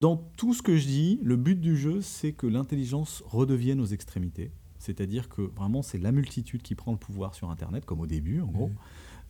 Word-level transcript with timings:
Dans 0.00 0.16
tout 0.16 0.54
ce 0.54 0.62
que 0.62 0.78
je 0.78 0.86
dis, 0.86 1.20
le 1.22 1.36
but 1.36 1.60
du 1.60 1.76
jeu, 1.76 2.00
c'est 2.00 2.32
que 2.32 2.46
l'intelligence 2.46 3.22
redevienne 3.26 3.82
aux 3.82 3.86
extrémités. 3.86 4.50
C'est-à-dire 4.78 5.28
que 5.28 5.42
vraiment, 5.42 5.82
c'est 5.82 5.98
la 5.98 6.10
multitude 6.10 6.62
qui 6.62 6.74
prend 6.74 6.92
le 6.92 6.96
pouvoir 6.96 7.34
sur 7.34 7.50
Internet, 7.50 7.84
comme 7.84 8.00
au 8.00 8.06
début, 8.06 8.40
en 8.40 8.46
gros, 8.46 8.70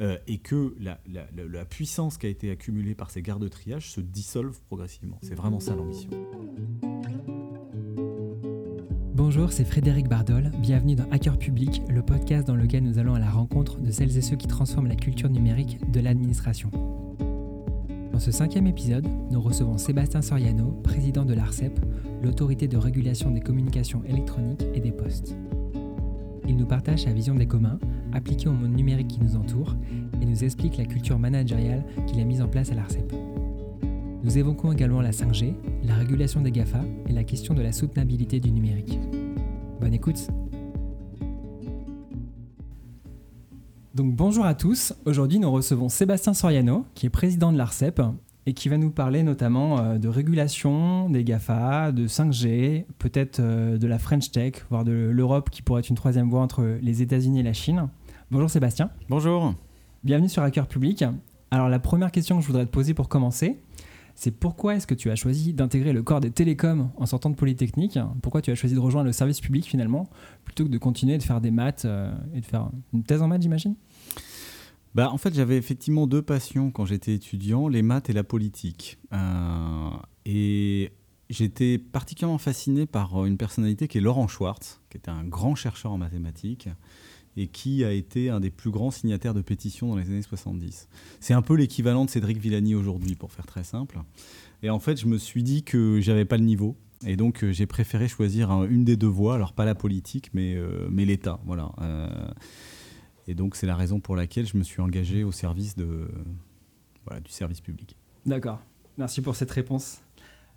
euh, 0.00 0.16
et 0.28 0.38
que 0.38 0.76
la, 0.78 1.00
la, 1.08 1.64
puissance 1.64 2.18
qui 2.18 2.26
a 2.26 2.28
été 2.28 2.52
accumulée 2.52 2.94
par 2.94 3.10
ces 3.10 3.20
gardes 3.20 3.42
de 3.42 3.48
triage 3.48 3.90
se 3.90 4.00
dissolve 4.00 4.60
progressivement. 4.68 5.18
C'est 5.22 5.34
vraiment 5.34 5.58
ça 5.58 5.74
l'ambition. 5.74 6.10
Bonjour, 9.12 9.50
c'est 9.50 9.64
Frédéric 9.64 10.08
Bardol. 10.08 10.52
Bienvenue 10.60 10.94
dans 10.94 11.10
Hacker 11.10 11.36
Public, 11.36 11.82
le 11.88 12.02
podcast 12.02 12.46
dans 12.46 12.54
lequel 12.54 12.84
nous 12.84 12.98
allons 12.98 13.14
à 13.14 13.18
la 13.18 13.30
rencontre 13.30 13.80
de 13.80 13.90
celles 13.90 14.16
et 14.16 14.22
ceux 14.22 14.36
qui 14.36 14.46
transforment 14.46 14.86
la 14.86 14.94
culture 14.94 15.30
numérique 15.30 15.90
de 15.90 15.98
l'administration. 15.98 16.70
Dans 18.20 18.26
ce 18.26 18.32
cinquième 18.32 18.66
épisode, 18.66 19.08
nous 19.30 19.40
recevons 19.40 19.78
Sébastien 19.78 20.20
Soriano, 20.20 20.78
président 20.82 21.24
de 21.24 21.32
l'ARCEP, 21.32 21.80
l'autorité 22.22 22.68
de 22.68 22.76
régulation 22.76 23.30
des 23.30 23.40
communications 23.40 24.02
électroniques 24.06 24.66
et 24.74 24.80
des 24.80 24.92
postes. 24.92 25.34
Il 26.46 26.58
nous 26.58 26.66
partage 26.66 27.04
sa 27.04 27.14
vision 27.14 27.34
des 27.34 27.46
communs, 27.46 27.78
appliquée 28.12 28.50
au 28.50 28.52
monde 28.52 28.76
numérique 28.76 29.08
qui 29.08 29.22
nous 29.22 29.36
entoure, 29.36 29.74
et 30.20 30.26
nous 30.26 30.44
explique 30.44 30.76
la 30.76 30.84
culture 30.84 31.18
managériale 31.18 31.82
qu'il 32.06 32.20
a 32.20 32.24
mise 32.24 32.42
en 32.42 32.48
place 32.48 32.70
à 32.70 32.74
l'ARCEP. 32.74 33.10
Nous 34.22 34.36
évoquons 34.36 34.70
également 34.70 35.00
la 35.00 35.12
5G, 35.12 35.54
la 35.84 35.94
régulation 35.94 36.42
des 36.42 36.52
GAFA 36.52 36.84
et 37.08 37.14
la 37.14 37.24
question 37.24 37.54
de 37.54 37.62
la 37.62 37.72
soutenabilité 37.72 38.38
du 38.38 38.52
numérique. 38.52 38.98
Bonne 39.80 39.94
écoute 39.94 40.28
Donc 43.92 44.14
bonjour 44.14 44.44
à 44.44 44.54
tous, 44.54 44.94
aujourd'hui 45.04 45.40
nous 45.40 45.50
recevons 45.50 45.88
Sébastien 45.88 46.32
Soriano, 46.32 46.86
qui 46.94 47.06
est 47.06 47.10
président 47.10 47.50
de 47.50 47.58
l'ARCEP, 47.58 48.00
et 48.46 48.54
qui 48.54 48.68
va 48.68 48.78
nous 48.78 48.92
parler 48.92 49.24
notamment 49.24 49.80
euh, 49.80 49.98
de 49.98 50.06
régulation 50.06 51.10
des 51.10 51.24
GAFA, 51.24 51.90
de 51.90 52.06
5G, 52.06 52.84
peut-être 53.00 53.40
euh, 53.40 53.78
de 53.78 53.86
la 53.88 53.98
French 53.98 54.30
Tech, 54.30 54.64
voire 54.70 54.84
de 54.84 54.92
l'Europe 54.92 55.50
qui 55.50 55.62
pourrait 55.62 55.80
être 55.80 55.88
une 55.88 55.96
troisième 55.96 56.30
voie 56.30 56.40
entre 56.40 56.78
les 56.80 57.02
États-Unis 57.02 57.40
et 57.40 57.42
la 57.42 57.52
Chine. 57.52 57.88
Bonjour 58.30 58.48
Sébastien. 58.48 58.90
Bonjour. 59.08 59.54
Bienvenue 60.04 60.28
sur 60.28 60.44
Hacker 60.44 60.68
Public. 60.68 61.04
Alors 61.50 61.68
la 61.68 61.80
première 61.80 62.12
question 62.12 62.36
que 62.36 62.42
je 62.42 62.46
voudrais 62.46 62.66
te 62.66 62.70
poser 62.70 62.94
pour 62.94 63.08
commencer, 63.08 63.60
c'est 64.20 64.32
pourquoi 64.32 64.74
est-ce 64.74 64.86
que 64.86 64.94
tu 64.94 65.10
as 65.10 65.16
choisi 65.16 65.54
d'intégrer 65.54 65.94
le 65.94 66.02
corps 66.02 66.20
des 66.20 66.30
télécoms 66.30 66.90
en 66.98 67.06
sortant 67.06 67.30
de 67.30 67.36
Polytechnique? 67.36 67.98
Pourquoi 68.20 68.42
tu 68.42 68.50
as 68.50 68.54
choisi 68.54 68.74
de 68.74 68.78
rejoindre 68.78 69.06
le 69.06 69.14
service 69.14 69.40
public 69.40 69.64
finalement, 69.64 70.10
plutôt 70.44 70.64
que 70.64 70.68
de 70.68 70.76
continuer 70.76 71.16
de 71.16 71.22
faire 71.22 71.40
des 71.40 71.50
maths 71.50 71.86
euh, 71.86 72.12
et 72.34 72.42
de 72.42 72.44
faire 72.44 72.70
une 72.92 73.02
thèse 73.02 73.22
en 73.22 73.28
maths, 73.28 73.40
j'imagine? 73.40 73.76
Bah, 74.94 75.10
en 75.10 75.16
fait, 75.16 75.32
j'avais 75.32 75.56
effectivement 75.56 76.06
deux 76.06 76.20
passions 76.20 76.70
quand 76.70 76.84
j'étais 76.84 77.14
étudiant, 77.14 77.66
les 77.66 77.80
maths 77.80 78.10
et 78.10 78.12
la 78.12 78.22
politique. 78.22 78.98
Euh, 79.14 79.88
et 80.26 80.92
j'étais 81.30 81.78
particulièrement 81.78 82.36
fasciné 82.36 82.84
par 82.84 83.24
une 83.24 83.38
personnalité 83.38 83.88
qui 83.88 83.96
est 83.96 84.02
Laurent 84.02 84.28
Schwartz, 84.28 84.82
qui 84.90 84.98
était 84.98 85.10
un 85.10 85.24
grand 85.24 85.54
chercheur 85.54 85.92
en 85.92 85.98
mathématiques 85.98 86.68
et 87.36 87.46
qui 87.46 87.84
a 87.84 87.92
été 87.92 88.30
un 88.30 88.40
des 88.40 88.50
plus 88.50 88.70
grands 88.70 88.90
signataires 88.90 89.34
de 89.34 89.42
pétitions 89.42 89.88
dans 89.88 89.96
les 89.96 90.08
années 90.08 90.22
70. 90.22 90.88
C'est 91.20 91.34
un 91.34 91.42
peu 91.42 91.54
l'équivalent 91.54 92.04
de 92.04 92.10
Cédric 92.10 92.38
Villani 92.38 92.74
aujourd'hui, 92.74 93.14
pour 93.14 93.32
faire 93.32 93.46
très 93.46 93.64
simple. 93.64 93.98
Et 94.62 94.70
en 94.70 94.78
fait, 94.78 95.00
je 95.00 95.06
me 95.06 95.16
suis 95.16 95.42
dit 95.42 95.62
que 95.62 96.00
j'avais 96.00 96.24
pas 96.24 96.36
le 96.36 96.44
niveau. 96.44 96.76
Et 97.06 97.16
donc, 97.16 97.44
euh, 97.44 97.52
j'ai 97.52 97.66
préféré 97.66 98.08
choisir 98.08 98.50
une 98.64 98.84
des 98.84 98.96
deux 98.96 99.06
voies, 99.06 99.34
alors 99.34 99.54
pas 99.54 99.64
la 99.64 99.74
politique, 99.74 100.30
mais, 100.34 100.54
euh, 100.54 100.88
mais 100.90 101.04
l'État. 101.04 101.40
Voilà. 101.46 101.72
Euh, 101.80 102.30
et 103.26 103.34
donc, 103.34 103.56
c'est 103.56 103.66
la 103.66 103.76
raison 103.76 104.00
pour 104.00 104.16
laquelle 104.16 104.46
je 104.46 104.56
me 104.56 104.62
suis 104.62 104.82
engagé 104.82 105.24
au 105.24 105.32
service 105.32 105.76
de, 105.76 106.08
voilà, 107.06 107.20
du 107.20 107.30
service 107.30 107.60
public. 107.60 107.96
D'accord. 108.26 108.60
Merci 108.98 109.22
pour 109.22 109.34
cette 109.34 109.50
réponse. 109.50 110.02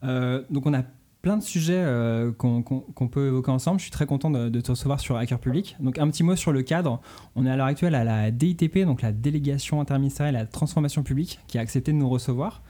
donc, 0.02 0.66
on 0.66 0.74
a 0.74 0.84
plein 1.24 1.38
de 1.38 1.42
sujets 1.42 1.82
euh, 1.82 2.34
qu'on 2.34 3.08
peut 3.10 3.28
évoquer 3.28 3.50
ensemble. 3.50 3.80
Je 3.80 3.84
suis 3.84 3.92
très 3.92 4.06
content 4.06 4.30
de, 4.30 4.60
te 4.60 4.72
recevoir 4.72 5.00
sur 5.00 5.16
Hacker 5.16 5.40
Public. 5.40 5.78
Donc 5.80 5.98
un 5.98 6.08
petit 6.10 6.22
mot 6.22 6.36
sur 6.36 6.52
le 6.52 6.64
cadre. 6.64 7.02
On 7.36 7.46
est 7.46 7.50
à 7.50 7.56
l'heure 7.56 7.66
actuelle 7.66 7.96
à 7.96 8.04
la 8.04 8.30
DITP, 8.30 8.80
donc 8.80 9.02
la 9.02 9.14
délégation 9.14 9.80
interministérielle 9.80 10.36
à 10.36 10.40
la 10.40 10.46
transformation 10.46 11.02
publique, 11.02 11.40
qui 11.48 11.58
a 11.58 11.62
accepté 11.62 11.94
de 11.94 11.98
nous 11.98 12.10
recevoir. 12.10 12.62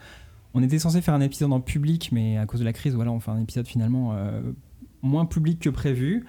On 0.53 0.61
était 0.61 0.77
censé 0.77 1.01
faire 1.01 1.15
un 1.15 1.21
épisode 1.21 1.51
en 1.51 1.61
public, 1.61 2.11
mais 2.11 2.37
à 2.37 2.45
cause 2.45 2.59
de 2.59 2.65
la 2.65 2.73
crise, 2.73 2.93
voilà, 2.93 3.11
on 3.11 3.19
fait 3.19 3.31
un 3.31 3.41
épisode 3.41 3.67
finalement 3.67 4.13
euh, 4.13 4.39
moins 5.01 5.25
public 5.25 5.59
que 5.59 5.71
prévu. 5.71 6.23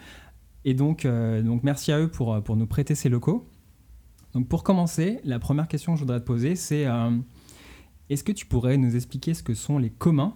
Et 0.65 0.73
donc, 0.73 1.05
euh, 1.05 1.43
donc 1.43 1.63
merci 1.63 1.93
à 1.93 2.01
eux 2.01 2.09
pour, 2.09 2.43
pour 2.43 2.57
nous 2.57 2.67
prêter 2.67 2.95
ces 2.95 3.11
locaux. 3.11 3.47
Donc 4.33 4.49
pour 4.49 4.65
commencer, 4.65 5.21
la 5.25 5.39
première 5.39 5.69
question 5.69 5.93
que 5.93 5.99
je 5.99 6.05
voudrais 6.05 6.21
te 6.21 6.25
poser, 6.25 6.57
c'est 6.57 6.87
est-ce 8.09 8.25
que 8.25 8.33
tu 8.33 8.47
pourrais 8.47 8.79
nous 8.79 8.97
expliquer 8.97 9.35
ce 9.35 9.43
que 9.43 9.53
sont 9.53 9.77
les 9.77 9.91
communs 9.91 10.35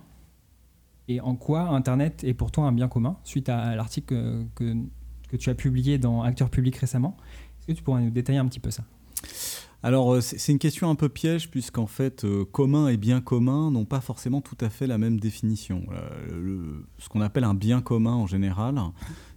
et 1.09 1.21
en 1.21 1.35
quoi 1.35 1.63
Internet 1.63 2.23
est 2.25 2.35
pour 2.35 2.51
toi 2.51 2.65
un 2.65 2.73
bien 2.73 2.89
commun, 2.89 3.17
suite 3.25 3.49
à 3.49 3.75
l'article 3.75 4.45
que, 4.55 4.75
que, 5.29 5.37
tu 5.37 5.51
as 5.51 5.55
publié 5.55 5.99
dans 5.99 6.23
Acteur 6.23 6.51
Public 6.51 6.77
récemment? 6.77 7.17
Est-ce 7.59 7.67
que 7.67 7.73
tu 7.73 7.83
pourrais 7.83 8.03
nous 8.03 8.11
détailler 8.11 8.39
un 8.39 8.47
petit 8.47 8.61
peu 8.61 8.71
ça? 8.71 8.85
Alors 9.83 10.15
euh, 10.15 10.21
c'est 10.21 10.51
une 10.51 10.59
question 10.59 10.91
un 10.91 10.97
peu 10.97 11.09
piège 11.09 11.51
puisqu'en 11.51 11.87
fait 11.87 12.25
euh, 12.25 12.45
commun 12.45 12.89
et 12.89 12.97
bien 12.97 13.21
commun 13.21 13.71
n'ont 13.71 13.85
pas 13.85 14.01
forcément 14.01 14.41
tout 14.41 14.57
à 14.61 14.71
fait 14.71 14.89
la 14.89 14.99
même 14.99 15.21
définition. 15.21 15.87
Euh, 15.93 16.83
ce 16.99 17.09
qu'on 17.09 17.21
appelle 17.21 17.45
un 17.45 17.55
bien 17.55 17.81
commun 17.81 18.15
en 18.15 18.27
général, 18.27 18.81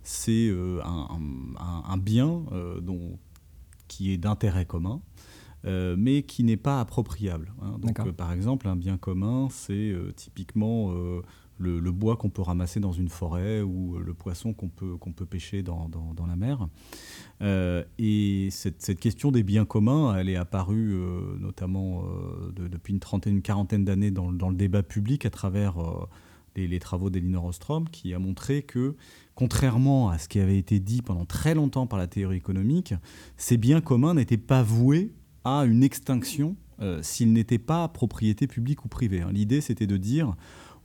c'est 0.04 0.52
un, 0.84 1.98
bien 1.98 2.44
dont, 2.82 3.20
qui 3.88 4.12
est 4.12 4.18
d'intérêt 4.18 4.66
commun, 4.66 5.02
mais 5.64 6.24
qui 6.24 6.44
n'est 6.44 6.58
pas 6.58 6.80
appropriable. 6.80 7.54
Hein. 7.62 7.78
Donc 7.80 8.12
par 8.14 8.34
exemple 8.34 8.68
un 8.68 8.76
bien 8.76 8.98
commun 8.98 9.48
c'est 9.52 9.94
typiquement 10.16 10.92
le, 11.62 11.92
bois 11.92 12.18
qu'on 12.18 12.30
peut 12.30 12.42
ramasser 12.42 12.80
dans 12.80 12.92
une 12.92 13.10
forêt 13.10 13.62
ou 13.62 14.00
le 14.00 14.14
poisson 14.14 14.54
qu'on 14.54 14.70
peut, 14.70 14.98
qu'on 14.98 15.12
peut 15.12 15.26
pêcher 15.26 15.64
dans, 15.64 15.90
dans, 15.90 16.26
la 16.26 16.36
mer. 16.36 16.68
Euh, 17.42 17.84
et 17.98 18.50
cette, 18.52 18.82
cette, 18.82 19.00
question 19.00 19.32
des 19.32 19.44
biens 19.44 19.66
communs, 19.66 20.16
elle 20.16 20.30
est 20.30 20.36
apparue 20.36 20.94
euh, 20.94 21.38
notamment 21.40 22.04
euh, 22.04 22.52
depuis 22.70 22.94
une 22.94 23.00
trentaine, 23.00 23.36
une 23.36 23.42
quarantaine 23.42 23.86
d'années 23.86 24.12
dans, 24.12 24.32
dans, 24.32 24.50
le 24.50 24.56
débat 24.56 24.84
public 24.84 25.26
à 25.26 25.30
travers 25.30 25.76
les, 26.56 26.68
les, 26.68 26.80
travaux 26.80 27.10
d'Elinor 27.10 27.46
Ostrom, 27.46 27.88
qui 27.90 28.14
a 28.14 28.20
montré 28.20 28.64
que, 28.64 28.96
contrairement 29.36 30.10
à 30.10 30.18
ce 30.18 30.28
qui 30.28 30.40
avait 30.40 30.58
été 30.58 30.80
dit 30.80 31.02
pendant 31.02 31.26
très 31.26 31.56
longtemps 31.56 31.88
par 31.88 32.00
la 32.00 32.08
théorie 32.08 32.38
économique, 32.38 32.94
ces 33.38 33.58
biens 33.58 33.82
communs 33.82 34.14
n'étaient 34.14 34.38
pas 34.38 34.64
voués 34.64 35.12
à 35.44 35.66
une 35.66 35.84
extinction 35.84 36.56
s'ils 37.04 37.32
n'étaient 37.32 37.60
pas 37.60 37.88
propriété 37.90 38.48
publique 38.48 38.86
ou 38.86 38.88
privée. 38.88 39.22
Hein. 39.22 39.30
L'idée, 39.32 39.62
c'était 39.62 39.86
de 39.86 39.98
dire 39.98 40.36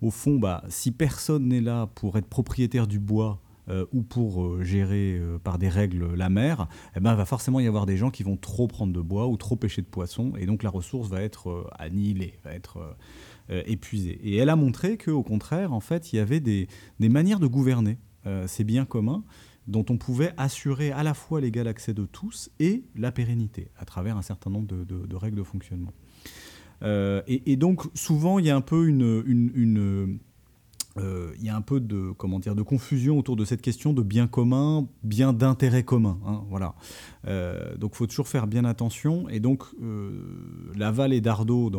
au 0.02 0.10
fond, 0.10 0.38
bah, 0.38 0.62
si 0.68 0.92
personne 0.92 1.48
n'est 1.48 1.60
là 1.60 1.86
pour 1.94 2.18
être 2.18 2.26
propriétaire 2.26 2.86
du 2.86 2.98
bois 2.98 3.40
euh, 3.68 3.84
ou 3.92 4.02
pour 4.02 4.44
euh, 4.44 4.62
gérer 4.62 5.18
euh, 5.18 5.38
par 5.38 5.58
des 5.58 5.68
règles 5.68 6.14
la 6.14 6.28
mer, 6.28 6.68
eh 6.94 7.00
ben, 7.00 7.14
va 7.16 7.24
forcément 7.24 7.58
y 7.58 7.66
avoir 7.66 7.84
des 7.84 7.96
gens 7.96 8.10
qui 8.10 8.22
vont 8.22 8.36
trop 8.36 8.68
prendre 8.68 8.92
de 8.92 9.00
bois 9.00 9.26
ou 9.26 9.36
trop 9.36 9.56
pêcher 9.56 9.82
de 9.82 9.88
poissons, 9.88 10.34
et 10.38 10.46
donc 10.46 10.62
la 10.62 10.70
ressource 10.70 11.08
va 11.08 11.20
être 11.20 11.68
annihilée, 11.78 12.38
va 12.44 12.52
être 12.52 12.96
épuisée. 13.48 14.20
Et 14.22 14.36
elle 14.36 14.50
a 14.50 14.56
montré 14.56 14.98
qu'au 14.98 15.22
contraire, 15.22 15.72
en 15.72 15.80
fait, 15.80 16.12
il 16.12 16.16
y 16.16 16.18
avait 16.18 16.40
des, 16.40 16.68
manières 17.00 17.40
de 17.40 17.46
gouverner 17.46 17.98
ces 18.46 18.64
biens 18.64 18.84
communs 18.84 19.24
dont 19.68 19.84
on 19.88 19.98
pouvait 19.98 20.32
assurer 20.36 20.90
à 20.92 21.02
la 21.02 21.14
fois 21.14 21.40
l'égal 21.40 21.68
accès 21.68 21.94
de 21.94 22.06
tous 22.06 22.50
et 22.58 22.84
la 22.96 23.12
pérennité 23.12 23.70
à 23.76 23.84
travers 23.84 24.16
un 24.16 24.22
certain 24.22 24.50
nombre 24.50 24.66
de 24.66 25.16
règles 25.16 25.38
de 25.38 25.44
fonctionnement. 25.44 25.92
Euh, 26.82 27.22
et, 27.26 27.56
donc 27.56 27.84
souvent 27.94 28.38
il 28.38 28.46
y 28.46 28.50
a 28.50 28.56
un 28.56 28.60
peu 28.60 28.86
une, 28.86 30.20
euh, 30.98 31.32
il 31.38 31.44
y 31.44 31.48
a 31.48 31.56
un 31.56 31.60
peu 31.62 31.80
de 31.80 32.12
comment 32.16 32.38
dire 32.38 32.54
de 32.54 32.62
confusion 32.62 33.18
autour 33.18 33.36
de 33.36 33.44
cette 33.44 33.62
question 33.62 33.92
de 33.92 34.02
bien 34.02 34.26
commun, 34.26 34.86
bien 35.02 35.32
d'intérêt 35.32 35.84
commun. 35.84 36.18
Hein, 36.26 36.44
voilà. 36.48 36.74
Euh, 37.26 37.76
donc 37.76 37.94
faut 37.94 38.06
toujours 38.06 38.28
faire 38.28 38.46
bien 38.46 38.64
attention. 38.64 39.28
Et 39.28 39.40
donc 39.40 39.64
Laval 40.74 41.12
et 41.12 41.20
Dardot, 41.20 41.70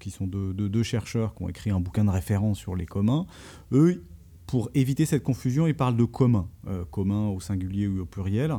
qui 0.00 0.10
sont 0.10 0.26
deux, 0.26 0.82
chercheurs 0.82 1.34
qui 1.34 1.42
ont 1.42 1.48
écrit 1.48 1.70
un 1.70 1.80
bouquin 1.80 2.04
de 2.04 2.10
référence 2.10 2.58
sur 2.58 2.74
les 2.74 2.86
communs, 2.86 3.26
eux 3.72 4.04
pour 4.46 4.68
éviter 4.74 5.06
cette 5.06 5.22
confusion, 5.22 5.66
ils 5.66 5.74
parlent 5.74 5.96
de 5.96 6.04
commun, 6.04 6.46
commun 6.90 7.28
au 7.28 7.40
singulier 7.40 7.86
ou 7.86 8.02
au 8.02 8.04
pluriel. 8.04 8.52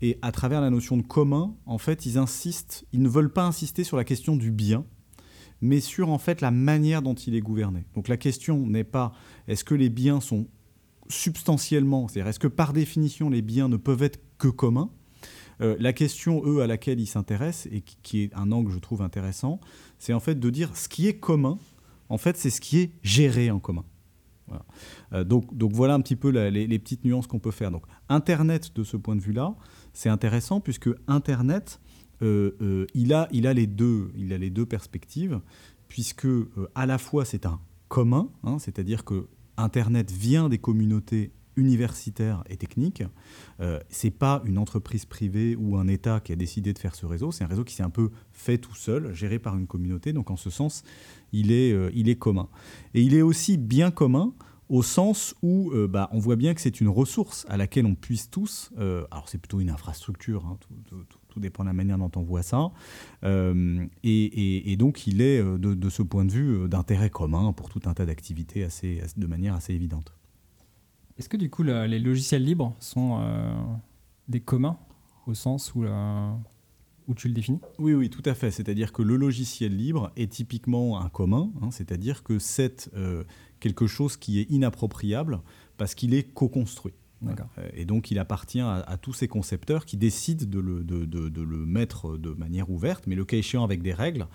Et 0.00 0.18
à 0.22 0.32
travers 0.32 0.60
la 0.60 0.70
notion 0.70 0.96
de 0.96 1.02
commun, 1.02 1.54
en 1.66 1.78
fait, 1.78 2.06
ils 2.06 2.18
insistent, 2.18 2.86
ils 2.92 3.02
ne 3.02 3.08
veulent 3.08 3.32
pas 3.32 3.44
insister 3.44 3.84
sur 3.84 3.96
la 3.96 4.04
question 4.04 4.36
du 4.36 4.50
bien, 4.50 4.84
mais 5.60 5.80
sur 5.80 6.10
en 6.10 6.18
fait 6.18 6.40
la 6.40 6.50
manière 6.50 7.02
dont 7.02 7.14
il 7.14 7.34
est 7.34 7.40
gouverné. 7.40 7.84
Donc 7.94 8.08
la 8.08 8.16
question 8.16 8.66
n'est 8.66 8.84
pas 8.84 9.12
est-ce 9.46 9.64
que 9.64 9.74
les 9.74 9.88
biens 9.88 10.20
sont 10.20 10.46
substantiellement, 11.08 12.08
c'est-à-dire 12.08 12.28
est-ce 12.28 12.38
que 12.38 12.48
par 12.48 12.72
définition 12.72 13.30
les 13.30 13.42
biens 13.42 13.68
ne 13.68 13.76
peuvent 13.76 14.02
être 14.02 14.20
que 14.38 14.48
communs? 14.48 14.90
Euh, 15.60 15.76
la 15.80 15.92
question, 15.92 16.42
eux, 16.44 16.62
à 16.62 16.66
laquelle 16.66 17.00
ils 17.00 17.06
s'intéressent, 17.06 17.66
et 17.72 17.80
qui, 17.80 18.22
est 18.22 18.34
un 18.34 18.52
angle, 18.52 18.70
je 18.70 18.78
trouve, 18.78 19.02
intéressant, 19.02 19.60
c'est 19.98 20.12
en 20.12 20.20
fait 20.20 20.38
de 20.38 20.50
dire 20.50 20.76
ce 20.76 20.88
qui 20.88 21.08
est 21.08 21.18
commun, 21.18 21.58
en 22.08 22.18
fait, 22.18 22.36
c'est 22.36 22.50
ce 22.50 22.60
qui 22.60 22.78
est 22.78 22.92
géré 23.02 23.50
en 23.50 23.58
commun. 23.58 23.84
Euh, 25.12 25.24
donc, 25.24 25.54
donc 25.54 25.72
voilà 25.72 25.94
un 25.94 26.00
petit 26.00 26.16
peu 26.16 26.30
les, 26.30 26.78
petites 26.78 27.04
nuances 27.04 27.26
qu'on 27.26 27.38
peut 27.38 27.50
faire. 27.50 27.70
Donc 27.70 27.84
Internet, 28.08 28.74
de 28.74 28.82
ce 28.82 28.96
point 28.96 29.16
de 29.16 29.20
vue-là, 29.20 29.54
c'est 29.92 30.08
intéressant 30.08 30.60
puisque 30.60 30.88
Internet, 31.06 31.80
il, 32.20 33.12
a, 33.12 33.28
il, 33.32 33.46
a 33.46 33.54
les 33.54 33.66
deux, 33.66 34.10
il 34.16 34.32
a 34.32 34.38
les 34.38 34.50
deux 34.50 34.66
perspectives, 34.66 35.40
puisque 35.88 36.26
euh, 36.26 36.48
à 36.74 36.86
la 36.86 36.98
fois 36.98 37.24
c'est 37.24 37.46
un 37.46 37.60
commun, 37.88 38.28
hein, 38.44 38.58
c'est-à-dire 38.58 39.04
que 39.04 39.26
Internet 39.56 40.12
vient 40.12 40.48
des 40.48 40.58
communautés 40.58 41.32
universitaires 41.56 42.44
et 42.48 42.56
techniques. 42.56 43.02
Euh, 43.60 43.80
c'est 43.88 44.12
pas 44.12 44.42
une 44.44 44.58
entreprise 44.58 45.04
privée 45.04 45.56
ou 45.56 45.76
un 45.76 45.88
État 45.88 46.20
qui 46.20 46.30
a 46.30 46.36
décidé 46.36 46.72
de 46.72 46.78
faire 46.78 46.94
ce 46.94 47.04
réseau. 47.04 47.32
C'est 47.32 47.42
un 47.42 47.48
réseau 47.48 47.64
qui 47.64 47.74
s'est 47.74 47.82
un 47.82 47.90
peu 47.90 48.10
fait 48.30 48.58
tout 48.58 48.76
seul, 48.76 49.12
géré 49.12 49.40
par 49.40 49.56
une 49.56 49.66
communauté. 49.66 50.12
Donc 50.12 50.30
en 50.30 50.36
ce 50.36 50.50
sens, 50.50 50.84
il 51.32 51.50
est, 51.50 51.72
euh, 51.72 51.90
il 51.94 52.08
est 52.08 52.14
commun. 52.14 52.48
Et 52.94 53.02
il 53.02 53.14
est 53.14 53.22
aussi 53.22 53.56
bien 53.56 53.90
commun 53.90 54.32
au 54.68 54.82
sens 54.82 55.34
où 55.42 55.72
euh, 55.72 55.88
bah, 55.88 56.08
on 56.12 56.18
voit 56.18 56.36
bien 56.36 56.54
que 56.54 56.60
c'est 56.60 56.80
une 56.80 56.88
ressource 56.88 57.46
à 57.48 57.56
laquelle 57.56 57.86
on 57.86 57.94
puisse 57.94 58.30
tous, 58.30 58.70
euh, 58.78 59.06
alors 59.10 59.28
c'est 59.28 59.38
plutôt 59.38 59.60
une 59.60 59.70
infrastructure, 59.70 60.46
hein, 60.46 60.58
tout, 60.60 61.17
dépend 61.38 61.64
de 61.64 61.68
la 61.68 61.74
manière 61.74 61.98
dont 61.98 62.10
on 62.16 62.22
voit 62.22 62.42
ça, 62.42 62.70
euh, 63.24 63.86
et, 64.02 64.76
donc 64.78 65.06
il 65.06 65.20
est 65.20 65.42
de, 65.42 65.90
ce 65.90 66.02
point 66.02 66.24
de 66.24 66.32
vue 66.32 66.68
d'intérêt 66.68 67.10
commun 67.10 67.52
pour 67.52 67.68
tout 67.68 67.80
un 67.86 67.94
tas 67.94 68.06
d'activités 68.06 68.64
assez, 68.64 69.02
de 69.16 69.26
manière 69.26 69.54
assez 69.54 69.74
évidente. 69.74 70.14
Est-ce 71.18 71.28
que 71.28 71.36
du 71.36 71.50
coup 71.50 71.62
les 71.62 71.98
logiciels 71.98 72.44
libres 72.44 72.76
sont 72.78 73.20
des 74.28 74.40
communs 74.40 74.78
au 75.26 75.34
sens 75.34 75.74
où 75.74 75.84
où 77.08 77.14
tu 77.14 77.26
le 77.26 77.34
définis? 77.34 77.60
Oui, 77.78 77.94
oui, 77.94 78.10
tout 78.10 78.22
à 78.26 78.34
fait. 78.34 78.50
C'est-à-dire 78.50 78.92
que 78.92 79.02
le 79.02 79.16
logiciel 79.16 79.74
libre 79.74 80.12
est 80.16 80.30
typiquement 80.30 81.00
un 81.00 81.08
commun, 81.08 81.50
hein, 81.62 81.70
c'est-à-dire 81.70 82.22
que 82.22 82.38
c'est 82.38 82.90
euh, 82.94 83.24
quelque 83.60 83.86
chose 83.86 84.16
qui 84.16 84.38
est 84.38 84.50
inappropriable 84.50 85.40
parce 85.78 85.94
qu'il 85.94 86.14
est 86.14 86.22
co-construit. 86.22 86.94
Euh, 87.26 87.68
et 87.74 87.84
donc 87.84 88.10
il 88.10 88.18
appartient 88.18 88.60
à, 88.60 88.96
tous 89.00 89.12
ces 89.12 89.28
concepteurs 89.28 89.84
qui 89.84 89.96
décident 89.96 90.46
de 90.46 90.58
le, 90.58 90.84
de, 90.84 91.04
de, 91.04 91.42
le, 91.42 91.66
mettre 91.66 92.16
de 92.16 92.30
manière 92.30 92.70
ouverte, 92.70 93.06
mais 93.06 93.14
le 93.14 93.24
cas 93.24 93.36
échéant 93.36 93.64
avec 93.64 93.82
des 93.82 93.92
règles, 93.92 94.26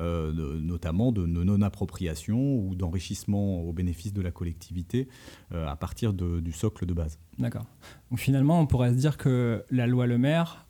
euh, 0.00 0.60
notamment 0.60 1.10
de 1.10 1.26
non-appropriation 1.26 2.56
ou 2.56 2.74
d'enrichissement 2.74 3.62
au 3.62 3.72
bénéfice 3.72 4.12
de 4.12 4.22
la 4.22 4.30
collectivité 4.30 5.08
à 5.50 5.76
partir 5.76 6.12
du 6.12 6.52
socle 6.52 6.86
de 6.86 6.94
base. 6.94 7.18
D'accord. 7.38 7.66
Donc 8.10 8.20
finalement, 8.20 8.60
on 8.60 8.66
pourrait 8.66 8.92
se 8.92 8.98
dire 8.98 9.16
que 9.16 9.64
la 9.70 9.86
loi 9.86 10.06
Le 10.06 10.18
Maire 10.18 10.66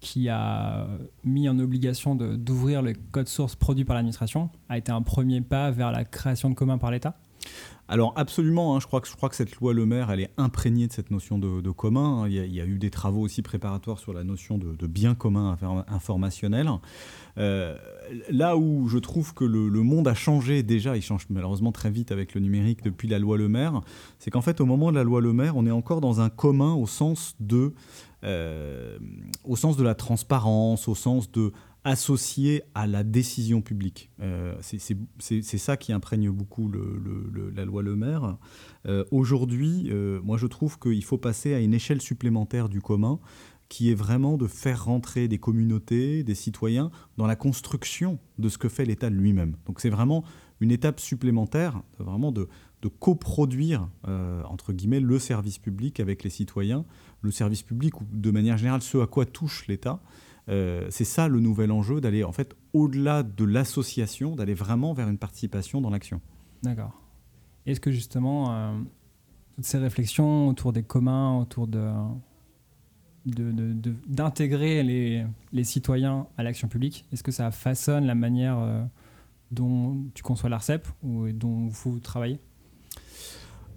qui 0.00 0.28
a 0.28 0.86
mis 1.24 1.48
en 1.48 1.58
obligation 1.58 2.14
d'ouvrir 2.14 2.82
le 2.82 2.92
code 3.10 3.28
source 3.28 3.56
produit 3.56 3.84
par 3.84 3.96
l'administration, 3.96 4.50
a 4.68 4.78
été 4.78 4.92
un 4.92 5.02
premier 5.02 5.40
pas 5.40 5.70
vers 5.70 5.90
la 5.90 6.04
création 6.04 6.50
de 6.50 6.54
communs 6.54 6.78
par 6.78 6.90
l'État? 6.90 7.16
Alors 7.88 8.12
absolument, 8.16 8.74
hein, 8.74 8.80
je, 8.80 8.86
crois 8.86 9.00
que, 9.00 9.36
cette 9.36 9.56
loi 9.56 9.72
Le 9.72 9.86
Maire, 9.86 10.10
elle 10.10 10.20
est 10.20 10.30
imprégnée 10.36 10.88
de 10.88 10.92
cette 10.92 11.10
notion 11.10 11.38
de, 11.38 11.70
commun. 11.70 12.22
Hein. 12.22 12.28
Il 12.28 12.54
y, 12.54 12.60
a, 12.60 12.64
eu 12.64 12.78
des 12.78 12.90
travaux 12.90 13.20
aussi 13.20 13.42
préparatoires 13.42 13.98
sur 13.98 14.12
la 14.12 14.24
notion 14.24 14.58
de, 14.58 14.86
bien 14.86 15.14
commun 15.14 15.56
informationnel. 15.88 16.68
Euh, 17.38 17.76
là 18.30 18.56
où 18.56 18.88
je 18.88 18.98
trouve 18.98 19.34
que 19.34 19.44
le, 19.44 19.70
monde 19.82 20.08
a 20.08 20.14
changé 20.14 20.62
déjà, 20.62 20.96
il 20.96 21.02
change 21.02 21.26
malheureusement 21.30 21.72
très 21.72 21.90
vite 21.90 22.10
avec 22.10 22.34
le 22.34 22.40
numérique 22.40 22.82
depuis 22.82 23.08
la 23.08 23.18
loi 23.18 23.36
Le 23.36 23.48
Maire, 23.48 23.82
c'est 24.18 24.30
qu'en 24.30 24.42
fait 24.42 24.60
au 24.60 24.66
moment 24.66 24.90
de 24.90 24.96
la 24.96 25.04
loi 25.04 25.20
Le 25.20 25.32
Maire, 25.32 25.56
on 25.56 25.66
est 25.66 25.70
encore 25.70 26.00
dans 26.00 26.20
un 26.20 26.28
commun 26.28 26.74
au 26.74 26.86
sens 26.86 27.36
de 27.40 27.72
euh, 28.24 28.98
au 29.44 29.54
sens 29.54 29.76
de 29.76 29.84
la 29.84 29.94
transparence, 29.94 30.88
au 30.88 30.94
sens 30.94 31.30
de 31.30 31.52
associé 31.86 32.64
à 32.74 32.88
la 32.88 33.04
décision 33.04 33.62
publique. 33.62 34.10
Euh, 34.20 34.56
c'est 34.60 35.58
ça 35.58 35.76
qui 35.76 35.92
imprègne 35.92 36.30
beaucoup 36.30 36.68
la 36.68 37.64
loi 37.64 37.80
Le 37.82 37.94
Maire. 37.94 38.38
Euh, 38.86 39.04
aujourd'hui, 39.12 39.90
moi 40.22 40.36
je 40.36 40.48
trouve 40.48 40.78
qu'il 40.80 41.04
faut 41.04 41.16
passer 41.16 41.54
à 41.54 41.60
une 41.60 41.72
échelle 41.72 42.02
supplémentaire 42.02 42.68
du 42.68 42.82
commun 42.82 43.20
qui 43.68 43.90
est 43.90 43.94
vraiment 43.94 44.36
de 44.36 44.46
faire 44.46 44.84
rentrer 44.84 45.28
des 45.28 45.38
communautés, 45.38 46.24
des 46.24 46.34
citoyens 46.34 46.90
dans 47.16 47.26
la 47.26 47.36
construction 47.36 48.18
de 48.38 48.48
ce 48.48 48.58
que 48.58 48.68
fait 48.68 48.84
l'État 48.84 49.08
lui-même. 49.08 49.56
Donc 49.66 49.80
c'est 49.80 49.90
vraiment 49.90 50.24
une 50.60 50.72
étape 50.72 50.98
supplémentaire, 50.98 51.82
vraiment 51.98 52.32
de 52.32 52.48
coproduire, 53.00 53.88
entre 54.04 54.72
guillemets, 54.72 55.00
le 55.00 55.18
service 55.18 55.58
public 55.58 55.98
avec 56.00 56.24
les 56.24 56.30
citoyens 56.30 56.84
le 57.26 57.30
service 57.30 57.62
public 57.62 58.00
ou 58.00 58.04
de 58.10 58.30
manière 58.30 58.56
générale 58.56 58.82
ce 58.82 58.98
à 58.98 59.06
quoi 59.06 59.26
touche 59.26 59.66
l'État. 59.66 60.00
Euh, 60.48 60.86
c'est 60.90 61.04
ça 61.04 61.28
le 61.28 61.40
nouvel 61.40 61.72
enjeu, 61.72 62.00
d'aller 62.00 62.22
en 62.22 62.32
fait 62.32 62.54
au-delà 62.72 63.22
de 63.22 63.44
l'association, 63.44 64.36
d'aller 64.36 64.54
vraiment 64.54 64.92
vers 64.92 65.08
une 65.08 65.18
participation 65.18 65.80
dans 65.80 65.90
l'action. 65.90 66.20
D'accord. 66.62 67.02
Est-ce 67.66 67.80
que 67.80 67.90
justement, 67.90 68.52
euh, 68.52 68.72
toutes 69.56 69.64
ces 69.64 69.78
réflexions 69.78 70.48
autour 70.48 70.72
des 70.72 70.82
communs, 70.82 71.38
autour 71.38 71.66
de 71.66 71.90
d'intégrer 74.06 74.84
les, 74.84 75.26
les, 75.50 75.64
citoyens 75.64 76.28
à 76.38 76.44
l'action 76.44 76.68
publique, 76.68 77.04
est-ce 77.12 77.24
que 77.24 77.32
ça 77.32 77.50
façonne 77.50 78.06
la 78.06 78.14
manière 78.14 78.56
euh, 78.60 78.84
dont 79.50 80.04
tu 80.14 80.22
conçois 80.22 80.48
l'ARCEP 80.48 80.86
ou 81.02 81.32
dont 81.32 81.66
vous 81.66 81.98
travaillez? 81.98 82.38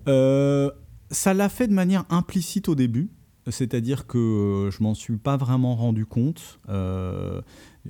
Ça 0.06 1.34
l'a 1.34 1.50
fait 1.50 1.68
de 1.68 1.74
manière 1.74 2.06
implicite 2.12 2.70
au 2.70 2.76
début. 2.76 3.10
C'est-à-dire 3.48 4.06
que 4.06 4.18
euh, 4.18 4.72
je 4.72 4.84
m'en 4.84 4.94
suis 4.94 5.18
pas 5.18 5.38
vraiment 5.38 5.76
rendu 5.76 6.06
compte. 6.06 6.60
Euh, 6.70 7.42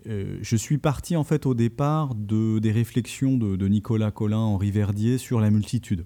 euh, 0.08 0.38
je 0.42 0.56
suis 0.56 0.78
parti 0.78 1.16
en 1.16 1.24
fait 1.24 1.46
au 1.46 1.54
départ 1.54 2.16
de, 2.16 2.60
des 2.60 2.72
réflexions 2.72 3.38
de, 3.38 3.68
Nicolas 3.68 4.12
Collin, 4.12 4.38
Henri 4.38 4.72
Verdier 4.72 5.18
sur 5.18 5.40
la 5.40 5.50
multitude. 5.50 6.06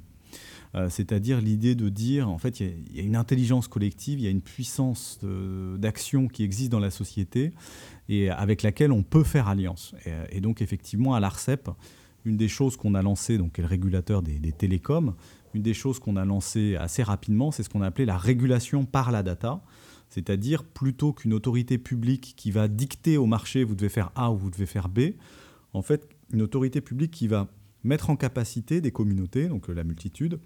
C'est-à-dire 0.89 1.39
l'idée 1.39 1.75
de 1.75 1.87
dire, 1.87 2.27
en 2.27 2.39
fait, 2.39 2.59
il 2.59 2.95
y, 2.95 2.99
a 2.99 3.03
une 3.03 3.15
intelligence 3.15 3.67
collective, 3.67 4.19
il 4.19 4.23
y 4.23 4.27
a 4.27 4.31
une 4.31 4.41
puissance 4.41 5.19
d'action 5.77 6.27
qui 6.27 6.41
existe 6.41 6.71
dans 6.71 6.79
la 6.79 6.89
société 6.89 7.51
et 8.09 8.31
avec 8.31 8.63
laquelle 8.63 8.91
on 8.91 9.03
peut 9.03 9.23
faire 9.23 9.47
alliance. 9.47 9.93
Et, 10.31 10.41
donc, 10.41 10.63
effectivement, 10.63 11.13
à 11.13 11.19
l'ARCEP, 11.19 11.69
une 12.25 12.37
des 12.37 12.47
choses 12.47 12.75
qu'on 12.75 12.95
a 12.95 13.03
lancées, 13.03 13.37
donc, 13.37 13.59
est 13.59 13.61
le 13.61 13.67
régulateur 13.67 14.23
des 14.23 14.51
télécoms, 14.51 15.13
une 15.53 15.61
des 15.61 15.73
choses 15.73 15.99
qu'on 15.99 16.15
a 16.15 16.25
lancées 16.25 16.75
assez 16.75 17.03
rapidement, 17.03 17.51
c'est 17.51 17.63
ce 17.63 17.69
qu'on 17.69 17.81
a 17.81 17.87
appelé 17.87 18.05
la 18.05 18.17
régulation 18.17 18.85
par 18.85 19.11
la 19.11 19.23
data. 19.23 19.61
C'est-à-dire, 20.09 20.63
plutôt 20.63 21.11
qu'une 21.11 21.33
autorité 21.33 21.79
publique 21.79 22.35
qui 22.37 22.51
va 22.51 22.67
dicter 22.67 23.17
au 23.17 23.25
marché, 23.25 23.63
vous 23.63 23.73
devez 23.73 23.89
faire 23.89 24.11
A 24.15 24.31
ou 24.31 24.37
vous 24.37 24.51
devez 24.51 24.67
faire 24.67 24.87
B, 24.87 25.13
en 25.73 25.81
fait, 25.81 26.07
une 26.31 26.43
autorité 26.43 26.81
publique 26.81 27.11
qui 27.11 27.27
va 27.27 27.47
mettre 27.83 28.09
en 28.09 28.15
capacité 28.15 28.79
des 28.79 28.91
communautés, 28.91 29.47
donc 29.47 29.67
la 29.67 29.83
multitude, 29.83 30.39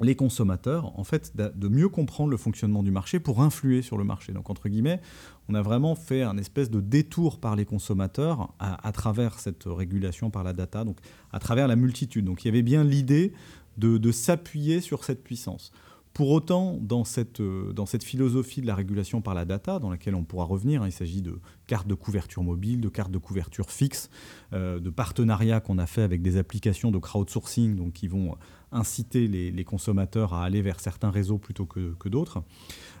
les 0.00 0.14
consommateurs, 0.14 0.98
en 0.98 1.04
fait, 1.04 1.34
de 1.36 1.68
mieux 1.68 1.88
comprendre 1.88 2.30
le 2.30 2.36
fonctionnement 2.36 2.82
du 2.82 2.90
marché 2.90 3.18
pour 3.18 3.40
influer 3.40 3.80
sur 3.80 3.96
le 3.96 4.04
marché. 4.04 4.32
Donc, 4.32 4.50
entre 4.50 4.68
guillemets, 4.68 5.00
on 5.48 5.54
a 5.54 5.62
vraiment 5.62 5.94
fait 5.94 6.22
un 6.22 6.36
espèce 6.36 6.70
de 6.70 6.80
détour 6.80 7.40
par 7.40 7.56
les 7.56 7.64
consommateurs 7.64 8.54
à, 8.58 8.86
à 8.86 8.92
travers 8.92 9.38
cette 9.38 9.64
régulation 9.64 10.30
par 10.30 10.44
la 10.44 10.52
data, 10.52 10.84
donc 10.84 10.98
à 11.32 11.38
travers 11.38 11.66
la 11.66 11.76
multitude. 11.76 12.26
Donc, 12.26 12.44
il 12.44 12.48
y 12.48 12.50
avait 12.50 12.62
bien 12.62 12.84
l'idée 12.84 13.32
de, 13.76 14.12
s'appuyer 14.12 14.80
sur 14.80 15.04
cette 15.04 15.22
puissance. 15.22 15.72
Pour 16.12 16.30
autant, 16.30 16.78
dans 16.80 17.04
cette, 17.04 17.40
euh, 17.40 17.74
dans 17.74 17.84
cette 17.84 18.02
philosophie 18.02 18.62
de 18.62 18.66
la 18.66 18.74
régulation 18.74 19.20
par 19.20 19.34
la 19.34 19.44
data, 19.44 19.78
dans 19.78 19.90
laquelle 19.90 20.14
on 20.14 20.24
pourra 20.24 20.46
revenir, 20.46 20.82
hein, 20.82 20.86
il 20.88 20.92
s'agit 20.92 21.20
de 21.20 21.38
cartes 21.66 21.86
de 21.86 21.94
couverture 21.94 22.42
mobile, 22.42 22.80
de 22.80 22.88
cartes 22.88 23.10
de 23.10 23.18
couverture 23.18 23.70
fixe, 23.70 24.08
euh, 24.54 24.80
de 24.80 24.88
partenariats 24.88 25.60
qu'on 25.60 25.76
a 25.76 25.84
fait 25.84 26.00
avec 26.00 26.22
des 26.22 26.38
applications 26.38 26.90
de 26.90 26.96
crowdsourcing 26.96 27.76
donc, 27.76 27.92
qui 27.92 28.08
vont 28.08 28.34
inciter 28.72 29.28
les, 29.28 29.64
consommateurs 29.64 30.32
à 30.32 30.44
aller 30.44 30.62
vers 30.62 30.80
certains 30.80 31.10
réseaux 31.10 31.36
plutôt 31.36 31.66
que, 31.66 32.08
d'autres. 32.08 32.42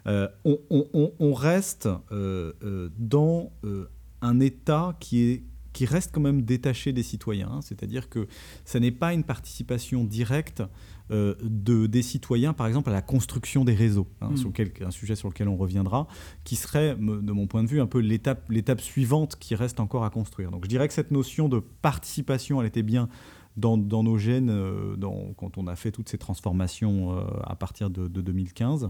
Euh, 0.06 0.28
on, 0.44 1.32
reste 1.32 1.88
dans 2.98 3.50
un 4.20 4.40
état 4.40 4.94
qui 5.00 5.22
est 5.22 5.42
qui 5.76 5.84
reste 5.84 6.10
quand 6.10 6.22
même 6.22 6.40
détaché 6.40 6.94
des 6.94 7.02
citoyens. 7.02 7.50
Hein. 7.52 7.60
C'est-à-dire 7.60 8.08
que 8.08 8.28
ça 8.64 8.80
n'est 8.80 8.90
pas 8.90 9.12
une 9.12 9.24
participation 9.24 10.04
directe 10.04 10.62
euh, 11.10 11.34
de, 11.42 11.86
des 11.86 12.00
citoyens, 12.00 12.54
par 12.54 12.66
exemple, 12.66 12.88
à 12.88 12.94
la 12.94 13.02
construction 13.02 13.62
des 13.62 13.74
réseaux, 13.74 14.08
hein, 14.22 14.30
hmm. 14.30 14.36
sur 14.38 14.52
un 14.86 14.90
sujet 14.90 15.16
sur 15.16 15.28
lequel 15.28 15.48
on 15.48 15.56
reviendra, 15.58 16.06
qui 16.44 16.56
serait, 16.56 16.96
de 16.96 17.32
mon 17.32 17.46
point 17.46 17.62
de 17.62 17.68
vue, 17.68 17.82
un 17.82 17.86
peu 17.86 17.98
l'étape 17.98 18.80
suivante 18.80 19.36
qui 19.36 19.54
reste 19.54 19.78
encore 19.78 20.02
à 20.02 20.08
construire. 20.08 20.50
Donc 20.50 20.64
je 20.64 20.70
dirais 20.70 20.88
que 20.88 20.94
cette 20.94 21.10
notion 21.10 21.50
de 21.50 21.58
participation, 21.58 22.62
elle 22.62 22.68
était 22.68 22.82
bien 22.82 23.10
dans, 23.58 23.76
nos 23.76 24.16
gènes 24.16 24.48
euh, 24.48 24.96
dans, 24.96 25.34
quand 25.36 25.58
on 25.58 25.66
a 25.66 25.76
fait 25.76 25.92
toutes 25.92 26.08
ces 26.08 26.16
transformations 26.16 27.18
euh, 27.18 27.22
à 27.44 27.54
partir 27.54 27.90
de, 27.90 28.08
2015, 28.08 28.88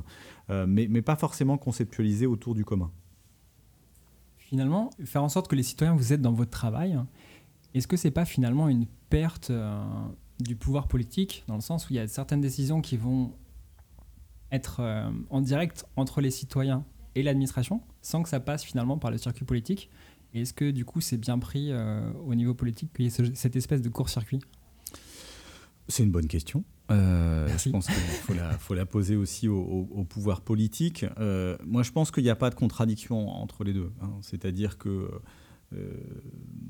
mais, 0.69 0.87
mais 0.88 1.02
pas 1.02 1.16
forcément 1.16 1.59
conceptualisée 1.59 2.26
autour 2.26 2.55
du 2.55 2.64
commun 2.64 2.93
finalement, 4.46 4.90
faire 5.04 5.24
en 5.24 5.28
sorte 5.28 5.48
que 5.48 5.56
les 5.56 5.64
citoyens 5.64 5.94
vous 5.94 6.12
aident 6.12 6.22
dans 6.22 6.32
votre 6.32 6.52
travail, 6.52 6.98
est-ce 7.74 7.88
que 7.88 7.96
c'est 7.96 8.12
pas 8.12 8.24
finalement 8.24 8.68
une 8.68 8.86
perte 9.10 9.50
euh, 9.50 9.84
du 10.38 10.54
pouvoir 10.54 10.86
politique, 10.86 11.44
dans 11.48 11.56
le 11.56 11.60
sens 11.60 11.88
où 11.88 11.92
il 11.92 11.96
y 11.96 11.98
a 11.98 12.06
certaines 12.06 12.40
décisions 12.40 12.80
qui 12.80 12.96
vont 12.96 13.32
être 14.52 14.80
euh, 14.80 15.10
en 15.30 15.40
direct 15.40 15.84
entre 15.96 16.20
les 16.20 16.30
citoyens 16.30 16.84
et 17.16 17.24
l'administration, 17.24 17.82
sans 18.02 18.22
que 18.22 18.28
ça 18.28 18.38
passe 18.38 18.62
finalement 18.62 18.98
par 18.98 19.10
le 19.10 19.18
circuit 19.18 19.44
politique? 19.44 19.90
Est-ce 20.32 20.52
que 20.52 20.70
du 20.70 20.84
coup 20.84 21.00
c'est 21.00 21.16
bien 21.16 21.38
pris 21.38 21.72
euh, 21.72 22.12
au 22.24 22.34
niveau 22.34 22.54
politique 22.54 22.92
qu'il 22.92 23.06
y 23.06 23.08
ait 23.08 23.34
cette 23.34 23.56
espèce 23.56 23.82
de 23.82 23.88
court-circuit? 23.88 24.40
C'est 25.88 26.02
une 26.02 26.11
bonne 26.11 26.26
question. 26.28 26.64
Euh, 26.90 27.49
je 27.59 27.71
pense 27.71 27.87
qu'il 27.87 27.95
faut 27.95 28.35
la, 28.35 28.59
faut 28.59 28.75
la, 28.75 28.87
poser 28.87 29.16
aussi 29.16 29.49
au, 29.49 30.07
pouvoir 30.09 30.40
politique. 30.40 31.05
Euh, 31.19 31.57
moi, 31.64 31.83
je 31.83 31.90
pense 31.90 32.11
qu'il 32.11 32.23
n'y 32.23 32.31
a 32.31 32.37
pas 32.37 32.50
de 32.50 32.55
contradiction 32.55 33.28
entre 33.28 33.64
les 33.64 33.73
deux. 33.73 33.93
Hein. 34.00 34.11
C'est-à-dire 34.23 34.78
que 34.78 35.11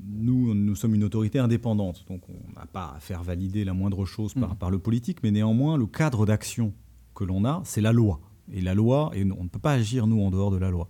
nous, 0.07 0.55
nous 0.55 0.75
sommes 0.75 0.95
une 0.95 1.03
autorité 1.03 1.37
indépendante, 1.37 2.03
donc 2.09 2.23
on 2.29 2.59
n'a 2.59 2.65
pas 2.65 2.93
à 2.95 2.99
faire 2.99 3.21
valider 3.21 3.63
la 3.63 3.73
moindre 3.73 4.05
chose 4.05 4.33
par, 4.33 4.55
mmh. 4.55 4.57
par 4.57 4.71
le 4.71 4.79
politique, 4.79 5.19
mais 5.21 5.29
néanmoins, 5.29 5.77
le 5.77 5.85
cadre 5.85 6.25
d'action 6.25 6.73
que 7.13 7.23
l'on 7.23 7.45
a, 7.45 7.61
c'est 7.63 7.81
la 7.81 7.91
loi. 7.91 8.19
Et 8.51 8.61
la 8.61 8.73
loi, 8.73 9.11
et 9.13 9.23
on 9.23 9.43
ne 9.43 9.49
peut 9.49 9.59
pas 9.59 9.73
agir, 9.73 10.07
nous, 10.07 10.21
en 10.21 10.31
dehors 10.31 10.51
de 10.51 10.57
la 10.57 10.69
loi. 10.69 10.87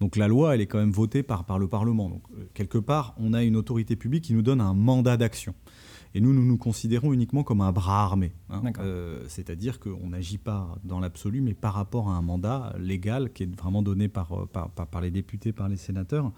Donc 0.00 0.16
la 0.16 0.28
loi, 0.28 0.54
elle 0.54 0.60
est 0.60 0.66
quand 0.66 0.78
même 0.78 0.90
votée 0.90 1.22
par, 1.22 1.44
par 1.44 1.58
le 1.58 1.68
Parlement. 1.68 2.08
Donc 2.08 2.22
euh, 2.36 2.48
quelque 2.52 2.78
part, 2.78 3.14
on 3.18 3.32
a 3.32 3.44
une 3.44 3.56
autorité 3.56 3.96
publique 3.96 4.24
qui 4.24 4.34
nous 4.34 4.42
donne 4.42 4.60
un 4.60 4.74
mandat 4.74 5.16
d'action. 5.16 5.54
Et 6.16 6.20
nous, 6.22 6.32
nous 6.32 6.46
nous 6.46 6.56
considérons 6.56 7.12
uniquement 7.12 7.42
comme 7.42 7.60
un 7.60 7.72
bras 7.72 8.02
armé. 8.02 8.32
Hein. 8.48 8.62
Euh, 8.78 9.22
c'est-à-dire 9.28 9.78
qu'on 9.78 10.08
n'agit 10.08 10.38
pas 10.38 10.74
dans 10.82 10.98
l'absolu, 10.98 11.42
mais 11.42 11.52
par 11.52 11.74
rapport 11.74 12.08
à 12.08 12.14
un 12.14 12.22
mandat 12.22 12.74
légal 12.78 13.34
qui 13.34 13.42
est 13.42 13.54
vraiment 13.54 13.82
donné 13.82 14.08
par, 14.08 14.32
euh, 14.32 14.46
par, 14.46 14.70
par, 14.70 15.02
les 15.02 15.10
députés, 15.10 15.52
par 15.52 15.68
les 15.68 15.76
sénateurs. 15.76 16.32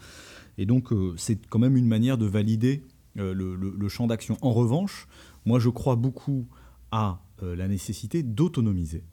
Et 0.58 0.66
donc, 0.66 0.88
c'est 1.16 1.46
quand 1.46 1.60
même 1.60 1.76
une 1.76 1.86
manière 1.86 2.18
de 2.18 2.26
valider 2.26 2.82
le, 3.14 3.32
le, 3.32 3.88
champ 3.88 4.08
d'action. 4.08 4.36
En 4.42 4.52
revanche, 4.52 5.06
moi, 5.46 5.60
je 5.60 5.68
crois 5.68 5.94
beaucoup 5.94 6.48
à 6.90 7.20
la 7.40 7.68
nécessité 7.68 8.24
d'autonomiser 8.24 9.04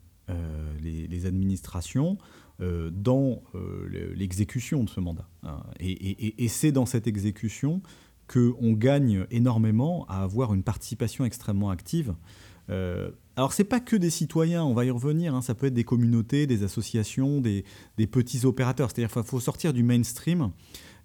les, 0.81 1.05
les, 1.05 1.25
administrations 1.27 2.17
euh, 2.61 2.89
dans 2.89 3.43
euh, 3.53 4.13
l'exécution 4.15 4.85
de 4.85 4.89
ce 4.89 5.01
mandat. 5.01 5.27
Hein. 5.43 5.61
Et, 5.81 6.47
c'est 6.47 6.71
dans 6.71 6.85
cette 6.85 7.05
exécution 7.05 7.81
qu'on 8.27 8.73
gagne 8.73 9.25
énormément 9.31 10.05
à 10.07 10.23
avoir 10.23 10.53
une 10.53 10.63
participation 10.63 11.25
extrêmement 11.25 11.69
active. 11.69 12.15
Euh, 12.69 13.11
alors, 13.35 13.53
ce 13.53 13.61
n'est 13.61 13.67
pas 13.67 13.79
que 13.79 13.95
des 13.95 14.09
citoyens, 14.09 14.63
on 14.63 14.73
va 14.73 14.85
y 14.85 14.91
revenir, 14.91 15.35
hein. 15.35 15.41
ça 15.41 15.55
peut 15.55 15.67
être 15.67 15.73
des 15.73 15.83
communautés, 15.83 16.47
des 16.47 16.63
associations, 16.63 17.41
des, 17.41 17.63
petits 18.07 18.45
opérateurs. 18.45 18.89
C'est-à-dire 18.89 19.13
qu'il 19.13 19.23
faut 19.23 19.39
sortir 19.39 19.73
du 19.73 19.83
mainstream 19.83 20.51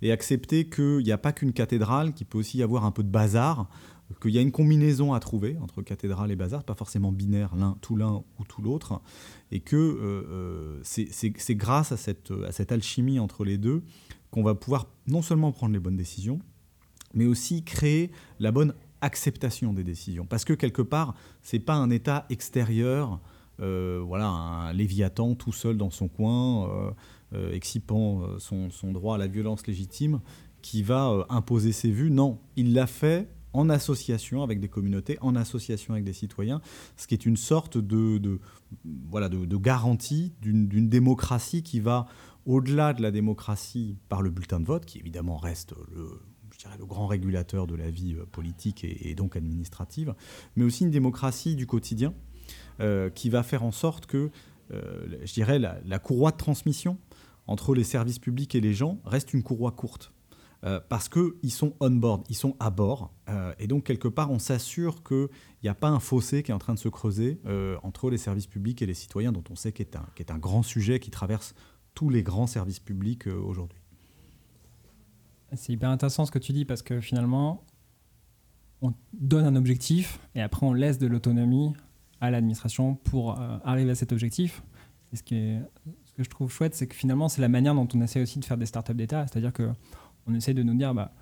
et 0.01 0.13
accepter 0.13 0.69
qu'il 0.69 0.99
n'y 0.99 1.13
a 1.13 1.19
pas 1.19 1.33
qu'une 1.33 1.53
cathédrale, 1.53 2.15
qu'il 2.15 2.27
peut 2.27 2.39
aussi 2.39 2.59
y 2.59 2.63
avoir 2.63 2.85
un 2.85 2.93
peu 2.93 3.03
de 3.03 3.11
bazar, 3.11 3.69
qu'il 4.23 4.31
y 4.31 4.39
a 4.39 4.41
une 4.41 4.53
combinaison 4.53 5.13
à 5.13 5.21
trouver 5.21 5.57
entre 5.61 5.83
cathédrale 5.83 6.31
et 6.31 6.37
bazar, 6.37 6.65
pas 6.65 6.75
forcément 6.75 7.13
binaire, 7.13 7.55
l'un 7.55 7.77
tout 7.81 7.97
l'un 7.97 8.25
ou 8.39 8.45
tout 8.49 8.63
l'autre, 8.63 9.01
et 9.53 9.61
que 9.61 9.77
euh, 9.77 10.25
euh, 10.31 10.81
c'est 10.83 11.55
grâce 11.55 11.93
à 11.93 11.97
cette 11.97 12.73
alchimie 12.73 13.19
entre 13.19 13.45
les 13.45 13.59
deux 13.59 13.83
qu'on 14.31 14.43
va 14.43 14.55
pouvoir 14.55 14.87
non 15.07 15.23
seulement 15.23 15.53
prendre 15.53 15.73
les 15.73 15.81
bonnes 15.81 15.97
décisions, 15.97 16.41
mais 17.15 17.27
aussi 17.27 17.63
créer 17.65 18.11
la 18.39 18.53
bonne 18.53 18.75
acceptation 19.01 19.73
des 19.73 19.85
décisions. 19.85 20.27
Parce 20.27 20.45
que 20.45 20.53
quelque 20.53 20.83
part, 20.83 21.15
c'est 21.43 21.59
pas 21.59 21.75
un 21.75 21.91
État 21.91 22.27
extérieur, 22.31 23.21
euh, 23.61 24.03
voilà, 24.05 24.29
un 24.29 24.73
léviathan 24.73 25.35
tout 25.35 25.53
seul 25.53 25.77
dans 25.77 25.91
son 25.91 26.09
coin, 26.09 26.95
excipant 27.53 28.39
son, 28.39 28.71
son, 28.71 28.93
droit 28.93 29.15
à 29.15 29.19
la 29.19 29.29
violence 29.29 29.67
légitime, 29.67 30.21
qui 30.63 30.83
va 30.83 31.27
imposer 31.29 31.73
ses 31.73 31.91
vues. 31.91 32.11
Non, 32.11 32.39
il 32.57 32.75
l'a 32.75 32.87
fait 32.87 33.29
en 33.53 33.69
association 33.69 34.43
avec 34.43 34.61
des 34.61 34.69
communautés, 34.69 35.19
en 35.21 35.35
association 35.37 35.95
avec 35.95 36.05
des 36.05 36.13
citoyens, 36.13 36.61
ce 36.97 37.07
qui 37.07 37.15
est 37.15 37.27
une 37.27 37.37
sorte 37.37 37.79
de, 37.79 38.41
voilà, 38.85 39.29
de, 39.29 39.57
garantie 39.57 40.33
d'une 40.41 40.89
démocratie 40.89 41.63
qui 41.63 41.81
va 41.81 42.07
au-delà 42.47 42.93
de 42.93 43.03
la 43.03 43.11
démocratie 43.11 43.97
par 44.09 44.23
le 44.23 44.31
bulletin 44.31 44.61
de 44.61 44.67
vote, 44.67 44.87
qui 44.87 44.99
évidemment 44.99 45.37
reste 45.37 45.75
le, 45.95 46.21
dirais, 46.63 46.77
le 46.79 46.87
grand 46.87 47.07
régulateur 47.07 47.67
de 47.67 47.75
la 47.75 47.91
vie 47.91 48.15
euh, 48.15 48.27
politique 48.27 48.85
et, 48.85 49.15
donc 49.15 49.37
administrative, 49.37 50.15
mais 50.57 50.65
aussi 50.65 50.85
une 50.85 50.91
démocratie 50.91 51.57
du 51.57 51.67
quotidien 51.67 52.15
euh, 52.81 53.11
qui 53.11 53.31
va 53.31 53.43
faire 53.43 53.63
en 53.63 53.73
sorte 53.73 54.07
que, 54.07 54.31
euh, 54.73 55.07
je 55.25 55.33
dirais, 55.33 55.59
la 55.59 55.99
courroie 55.99 56.33
de 56.33 56.37
transmission 56.37 56.99
entre 57.47 57.75
les 57.75 57.85
services 57.85 58.19
publics 58.19 58.55
et 58.55 58.61
les 58.61 58.75
gens 58.75 59.01
reste 59.05 59.35
une 59.35 59.43
courroie 59.43 59.73
courte. 59.73 60.13
Parce 60.91 61.09
qu'ils 61.09 61.53
sont 61.53 61.75
on 61.81 61.91
board, 61.91 62.23
ils 62.29 62.37
sont 62.37 62.55
à 62.61 62.69
bord. 62.69 63.15
Et 63.59 63.67
donc, 63.67 63.85
quelque 63.85 64.09
part, 64.09 64.31
on 64.31 64.39
s'assure 64.39 65.03
qu'il 65.03 65.29
n'y 65.63 65.71
a 65.71 65.75
pas 65.75 65.89
un 65.89 66.01
fossé 66.01 66.43
qui 66.43 66.51
est 66.51 66.55
en 66.55 66.59
train 66.59 66.75
de 66.75 66.79
se 66.79 66.91
creuser 66.91 67.41
entre 67.83 68.11
les 68.11 68.19
services 68.19 68.47
publics 68.47 68.83
et 68.83 68.87
les 68.87 68.93
citoyens, 68.93 69.33
dont 69.33 69.43
on 69.49 69.55
sait 69.55 69.73
qu'il 69.73 69.87
est, 69.87 69.97
est 70.19 70.31
un 70.31 70.37
grand 70.37 70.63
sujet 70.63 71.01
qui 71.01 71.11
traverse 71.11 71.55
tous 71.95 72.11
les 72.11 72.23
grands 72.23 72.47
services 72.47 72.79
publics 72.79 73.27
aujourd'hui. 73.27 73.80
C'est 75.55 75.73
hyper 75.73 75.91
intéressant 75.91 76.27
ce 76.27 76.31
que 76.31 76.39
tu 76.39 76.53
dis, 76.53 76.65
parce 76.65 76.83
que 76.83 77.01
finalement, 77.01 77.65
on 78.83 78.93
donne 79.13 79.45
un 79.45 79.57
objectif 79.57 80.21
et 80.35 80.41
après, 80.41 80.67
on 80.67 80.73
laisse 80.73 80.99
de 80.99 81.07
l'autonomie 81.07 81.73
à 82.21 82.31
l'administration 82.31 82.95
pour 82.95 83.39
arriver 83.65 83.91
à 83.91 83.95
cet 83.95 84.13
objectif. 84.13 84.63
Ce, 85.13 85.23
qui 85.23 85.57
ce 86.05 86.13
que 86.13 86.23
je 86.23 86.31
trouve 86.31 86.53
chouette, 86.53 86.75
c'est 86.75 86.87
que 86.87 86.95
finalement, 86.95 87.29
c'est 87.29 87.41
la 87.41 87.49
manière 87.49 87.75
dont 87.75 87.89
on 87.95 88.01
essaie 88.01 88.23
aussi 88.23 88.39
de 88.39 88.45
faire 88.45 88.57
des 88.57 88.67
startups 88.67 88.95
d'État. 88.95 89.27
C'est-à-dire 89.27 89.53
que 89.53 89.71
on 90.27 90.35
essaie 90.35 90.55
de 90.55 90.63
nous 90.63 90.75
dire, 90.75 90.95
bah, 90.95 91.13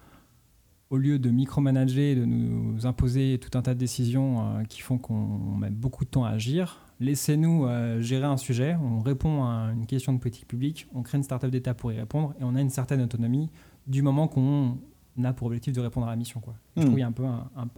au 0.90 0.97
lieu 0.97 1.18
de 1.18 1.30
micromanager, 1.30 2.16
de 2.16 2.25
nous 2.25 2.87
imposer 2.87 3.38
tout 3.38 3.56
un 3.56 3.62
tas 3.62 3.75
de 3.75 3.78
décisions 3.78 4.40
euh, 4.40 4.64
qui 4.64 4.80
font 4.80 4.99
qu'on 4.99 5.56
met 5.56 5.70
beaucoup 5.70 6.04
de 6.04 6.11
temps 6.11 6.25
à 6.25 6.30
agir, 6.30 6.80
laissez-nous 7.00 7.66
euh, 7.66 8.00
gérer 8.00 8.25
un 8.25 8.37
sujet, 8.37 8.76
on 8.82 9.00
répond 9.00 9.44
à 9.44 9.70
une 9.73 9.87
question 9.87 10.12
de 10.12 10.18
politique 10.18 10.49
publique, 10.49 10.87
on 10.94 11.02
crée 11.02 11.18
une 11.18 11.25
startup 11.25 11.50
d'État 11.50 11.75
pour 11.75 11.92
y 11.92 11.99
répondre 11.99 12.35
et 12.40 12.44
on 12.44 12.54
a 12.54 12.61
une 12.61 12.70
certaine 12.70 13.02
autonomie 13.02 13.50
du 13.88 14.02
moment 14.02 14.28
qu'on 14.28 14.78
a 15.25 15.33
pour 15.33 15.49
objectif 15.49 15.73
de 15.73 15.80
répondre 15.80 16.07
à 16.07 16.11
la 16.11 16.16
mission. 16.16 16.40
Quoi. 16.40 16.54
Je 16.76 16.80
hmm. 16.80 16.85
trouve 16.85 16.95
qu'il 16.95 17.00
y 17.00 17.04
a 17.04 17.09
un 17.09 17.12
peu 17.12 17.25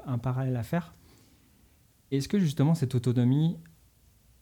un, 0.07 0.19
parallèle 0.19 0.57
à 0.57 0.63
faire. 0.63 0.95
Est-ce 2.11 2.29
que 2.29 2.39
justement 2.39 2.75
cette 2.75 2.95
autonomie, 2.95 3.57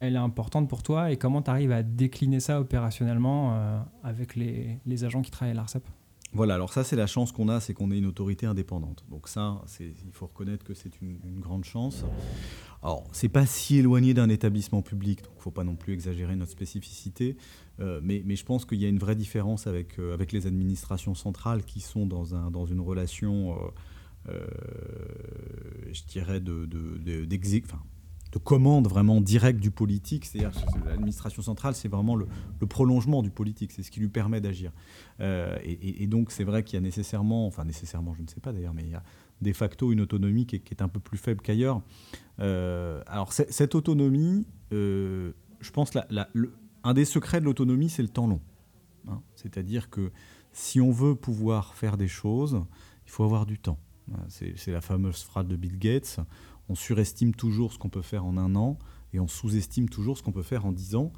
elle 0.01 0.15
est 0.15 0.19
importante 0.19 0.69
pour 0.69 0.83
toi 0.83 1.13
et 1.13 1.17
comment 1.17 1.43
tu 1.43 1.51
arrives 1.51 1.73
à 1.73 1.83
décliner 1.83 2.41
ça 2.41 2.61
opérationnellement 2.61 3.53
euh, 3.53 3.81
avec 4.03 4.35
les, 4.35 4.81
les 4.87 5.05
agents 5.05 5.23
qui 5.23 5.31
travaillent 5.31 5.53
à 5.53 5.57
l'ARCEP 5.57 5.87
voilà, 6.33 6.55
alors 6.55 6.73
ça 6.73 6.85
c'est 6.85 6.97
la 6.97 7.07
chance 7.07 7.33
qu'on 7.33 7.49
a, 7.49 7.59
c'est 7.59 7.73
qu'on 7.73 7.91
est 7.91 7.99
une 7.99 8.07
autorité 8.07 8.47
indépendante. 8.47 9.05
Donc 9.11 9.29
ça, 9.29 9.63
il 9.81 10.13
faut 10.13 10.27
reconnaître 10.27 10.65
que 10.65 10.75
c'est 10.75 11.01
une, 11.01 11.41
grande 11.41 11.65
chance. 11.65 12.05
Alors, 12.83 13.05
c'est 13.13 13.29
pas 13.29 13.47
si 13.47 13.79
éloigné 13.79 14.15
d'un 14.15 14.29
établissement 14.29 14.83
public, 14.83 15.23
donc 15.23 15.33
il 15.35 15.39
ne 15.39 15.43
faut 15.43 15.51
pas 15.51 15.65
non 15.65 15.75
plus 15.75 15.95
exagérer 15.95 16.37
notre 16.37 16.53
spécificité, 16.53 17.37
euh, 17.81 18.01
mais, 18.03 18.23
je 18.37 18.45
pense 18.45 18.65
qu'il 18.65 18.79
y 18.79 18.85
a 18.85 18.89
une 18.89 18.99
vraie 18.99 19.17
différence 19.17 19.67
avec, 19.67 19.99
euh, 19.99 20.17
les 20.33 20.47
administrations 20.47 21.15
centrales 21.15 21.65
qui 21.65 21.81
sont 21.81 22.07
dans, 22.07 22.35
un, 22.35 22.51
dans 22.51 22.67
une 22.67 22.81
relation, 22.81 23.57
euh, 24.29 24.47
je 25.93 26.03
dirais, 26.05 26.41
de 26.41 26.67
commande 28.37 28.89
vraiment 28.89 29.23
directe 29.23 29.59
du 29.59 29.71
politique. 29.71 30.27
C'est-à-dire 30.27 30.53
l'administration 30.85 31.41
centrale, 31.41 31.75
c'est 31.75 31.89
vraiment 31.89 32.15
le, 32.15 32.27
prolongement 32.69 33.23
du 33.23 33.31
politique, 33.31 33.73
c'est 33.73 33.83
ce 33.83 33.91
qui 33.91 34.01
lui 34.01 34.09
permet 34.09 34.43
d'agir. 34.43 34.73
Euh, 35.21 35.59
et, 35.63 36.07
donc 36.07 36.31
c'est 36.31 36.45
vrai 36.45 36.63
qu'il 36.63 36.75
y 36.75 36.79
a 36.79 36.83
nécessairement, 36.83 37.47
enfin 37.47 37.65
nécessairement, 37.65 38.15
je 38.15 38.23
ne 38.23 38.29
sais 38.29 38.41
pas 38.41 38.53
d'ailleurs, 38.53 38.75
mais 38.75 38.83
il 38.83 38.91
y 38.91 38.95
a 38.95 39.03
de 39.41 39.53
facto 39.53 39.93
une 39.93 40.01
autonomie 40.01 40.47
qui 40.47 40.57
est, 40.57 40.83
un 40.83 40.89
peu 40.89 41.01
plus 41.01 41.17
faible 41.17 41.41
qu'ailleurs. 41.41 41.81
Euh, 42.41 43.03
alors 43.07 43.33
cette 43.33 43.75
autonomie, 43.75 44.47
euh, 44.73 45.33
je 45.61 45.71
pense, 45.71 45.95
la, 45.95 46.29
un 46.85 46.95
des 46.95 47.05
secrets 47.07 47.41
de 47.41 47.47
l'autonomie, 47.47 47.89
c'est 47.89 48.03
le 48.03 48.09
temps 48.09 48.27
long. 48.27 48.41
Hein. 49.09 49.23
C'est-à-dire 49.35 49.89
que 49.89 50.11
si 50.53 50.81
on 50.81 50.91
veut 50.91 51.15
pouvoir 51.15 51.75
faire 51.75 51.97
des 51.97 52.09
choses, 52.09 52.63
il 53.07 53.11
faut 53.11 53.25
avoir 53.25 53.47
du 53.47 53.59
temps. 53.59 53.79
C'est 54.29 54.69
la 54.69 54.81
fameuse 54.81 55.23
phrase 55.23 55.47
de 55.47 55.57
Bill 55.57 55.79
Gates 55.79 56.19
on 56.69 56.75
surestime 56.75 57.35
toujours 57.35 57.73
ce 57.73 57.79
qu'on 57.79 57.89
peut 57.89 58.03
faire 58.03 58.25
en 58.25 58.37
un 58.37 58.55
an 58.57 58.79
et 59.13 59.21
on 59.21 59.29
sous-estime 59.29 59.89
toujours 59.89 60.19
ce 60.19 60.23
qu'on 60.23 60.33
peut 60.33 60.43
faire 60.43 60.67
en 60.67 60.73
dix 60.73 60.95
ans. 60.95 61.13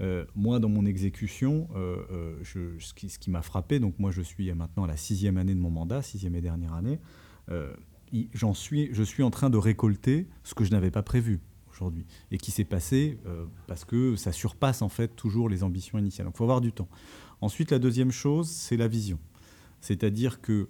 Euh, 0.00 0.24
moi, 0.34 0.58
dans 0.58 0.68
mon 0.68 0.84
exécution, 0.84 1.68
euh, 1.74 2.36
euh, 2.54 2.76
ce 2.78 2.92
qui, 2.94 3.30
m'a 3.30 3.42
frappé, 3.42 3.78
donc 3.78 3.98
moi 3.98 4.10
je 4.10 4.22
suis 4.22 4.52
maintenant 4.52 4.84
à 4.84 4.86
la 4.86 4.96
sixième 4.96 5.38
année 5.38 5.54
de 5.54 5.60
mon 5.60 5.70
mandat, 5.70 6.02
sixième 6.02 6.34
et 6.34 6.40
dernière 6.40 6.74
année, 6.74 7.00
j'en 8.34 8.54
suis, 8.54 8.88
je 8.92 9.02
suis 9.02 9.22
en 9.22 9.30
train 9.30 9.50
de 9.50 9.56
récolter 9.56 10.28
ce 10.42 10.54
que 10.54 10.64
je 10.64 10.70
n'avais 10.70 10.90
pas 10.90 11.02
prévu 11.02 11.40
aujourd'hui 11.70 12.06
et 12.30 12.38
qui 12.38 12.50
s'est 12.50 12.64
passé 12.64 13.18
parce 13.66 13.84
que 13.84 14.16
ça 14.16 14.32
surpasse 14.32 14.82
en 14.82 14.88
fait 14.88 15.14
toujours 15.14 15.48
les 15.48 15.62
ambitions 15.62 15.98
initiales. 15.98 16.26
Donc 16.26 16.34
il 16.34 16.38
faut 16.38 16.44
avoir 16.44 16.60
du 16.60 16.72
temps. 16.72 16.88
Ensuite, 17.40 17.70
la 17.70 17.78
deuxième 17.78 18.10
chose, 18.10 18.48
c'est 18.48 18.76
la 18.76 18.88
vision. 18.88 19.18
C'est-à-dire 19.80 20.40
que 20.40 20.68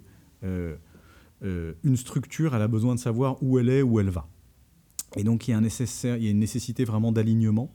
une 1.41 1.97
structure, 1.97 2.55
elle 2.55 2.61
a 2.61 2.67
besoin 2.67 2.95
de 2.95 2.99
savoir 2.99 3.41
où 3.41 3.59
elle 3.59 3.69
est, 3.69 3.81
où 3.81 3.99
elle 3.99 4.09
va. 4.09 4.27
Et 5.15 5.23
donc 5.23 5.47
il 5.47 5.51
y 5.51 5.53
a, 5.53 5.57
un 5.57 5.61
nécessaire, 5.61 6.17
il 6.17 6.23
y 6.23 6.27
a 6.27 6.31
une 6.31 6.39
nécessité 6.39 6.83
vraiment 6.83 7.11
d'alignement. 7.11 7.71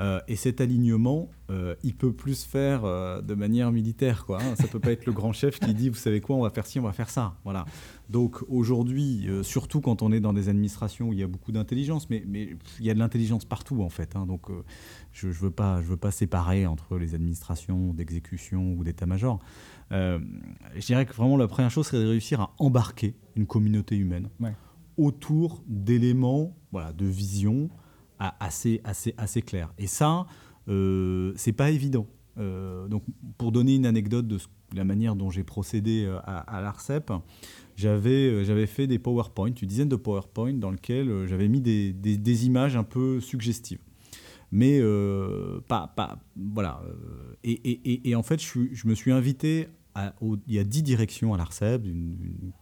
Euh, 0.00 0.20
et 0.26 0.34
cet 0.34 0.60
alignement, 0.60 1.30
euh, 1.52 1.76
il 1.84 1.94
peut 1.94 2.12
plus 2.12 2.42
faire 2.42 2.82
de 2.82 3.34
manière 3.34 3.70
militaire. 3.70 4.26
Hein. 4.28 4.56
Ça 4.56 4.66
peut 4.66 4.80
pas 4.80 4.90
être 4.90 5.06
le 5.06 5.12
grand 5.12 5.32
chef 5.32 5.60
qui 5.60 5.72
dit, 5.72 5.88
vous 5.88 5.94
savez 5.94 6.20
quoi, 6.20 6.34
on 6.34 6.42
va 6.42 6.50
faire 6.50 6.66
ci, 6.66 6.80
on 6.80 6.82
va 6.82 6.92
faire 6.92 7.10
ça. 7.10 7.36
Voilà. 7.44 7.64
Donc 8.10 8.42
aujourd'hui, 8.48 9.28
surtout 9.42 9.80
quand 9.80 10.02
on 10.02 10.10
est 10.10 10.18
dans 10.18 10.32
des 10.32 10.48
administrations 10.48 11.08
où 11.08 11.12
il 11.12 11.20
y 11.20 11.22
a 11.22 11.28
beaucoup 11.28 11.52
d'intelligence, 11.52 12.10
mais, 12.10 12.24
il 12.26 12.84
y 12.84 12.90
a 12.90 12.94
de 12.94 12.98
l'intelligence 12.98 13.44
partout 13.44 13.82
en 13.82 13.88
fait. 13.88 14.16
Hein. 14.16 14.26
donc 14.26 14.48
je 15.12 15.28
ne 15.28 15.32
je 15.32 15.38
veux 15.40 15.96
pas 15.96 16.10
séparer 16.10 16.66
entre 16.66 16.98
les 16.98 17.14
administrations 17.14 17.94
d'exécution 17.94 18.74
ou 18.74 18.82
d'état-major. 18.82 19.38
Euh, 19.94 20.18
je 20.74 20.84
dirais 20.84 21.06
que 21.06 21.14
vraiment 21.14 21.36
la 21.36 21.46
première 21.46 21.70
chose 21.70 21.86
serait 21.86 22.02
de 22.02 22.08
réussir 22.08 22.40
à 22.40 22.54
embarquer 22.58 23.14
une 23.36 23.46
communauté 23.46 23.96
humaine 23.96 24.28
autour 24.96 25.62
d'éléments 25.66 26.56
voilà, 26.72 26.92
de 26.92 27.06
vision 27.06 27.68
assez, 28.18 28.80
assez, 28.84 29.14
assez 29.16 29.42
clairs. 29.42 29.72
Et 29.78 29.86
ça, 29.86 30.26
euh, 30.68 31.32
c'est 31.36 31.52
pas 31.52 31.70
évident. 31.70 32.06
Euh, 32.38 32.88
donc, 32.88 33.04
pour 33.38 33.52
donner 33.52 33.76
une 33.76 33.86
anecdote 33.86 34.26
de 34.26 34.38
ce, 34.38 34.46
la 34.74 34.84
manière 34.84 35.14
dont 35.14 35.30
j'ai 35.30 35.44
procédé 35.44 36.08
à, 36.24 36.60
l'ARCEP, 36.60 37.12
j'avais, 37.76 38.44
j'avais 38.44 38.66
fait 38.66 38.86
des 38.86 38.98
PowerPoint, 38.98 39.48
une 39.48 39.68
dizaine 39.68 39.88
de 39.88 39.96
PowerPoint 39.96 40.54
dans 40.54 40.70
lesquels 40.70 41.26
j'avais 41.26 41.48
mis 41.48 41.60
des, 41.60 41.92
des, 41.92 42.46
images 42.46 42.76
un 42.76 42.82
peu 42.82 43.20
suggestives. 43.20 43.80
Mais 44.50 44.80
pas, 45.68 45.92
pas. 45.94 46.18
Voilà. 46.36 46.82
Et, 47.44 47.52
et, 47.52 48.08
et, 48.10 48.14
en 48.16 48.22
fait, 48.22 48.42
je, 48.42 48.72
je 48.72 48.88
me 48.88 48.94
suis 48.94 49.12
invité 49.12 49.68
il 49.96 50.52
y 50.52 50.58
a 50.58 50.64
10 50.64 50.82
directions 50.82 51.34
à 51.34 51.36
l'ARCEP, 51.36 51.82
d'une 51.82 52.16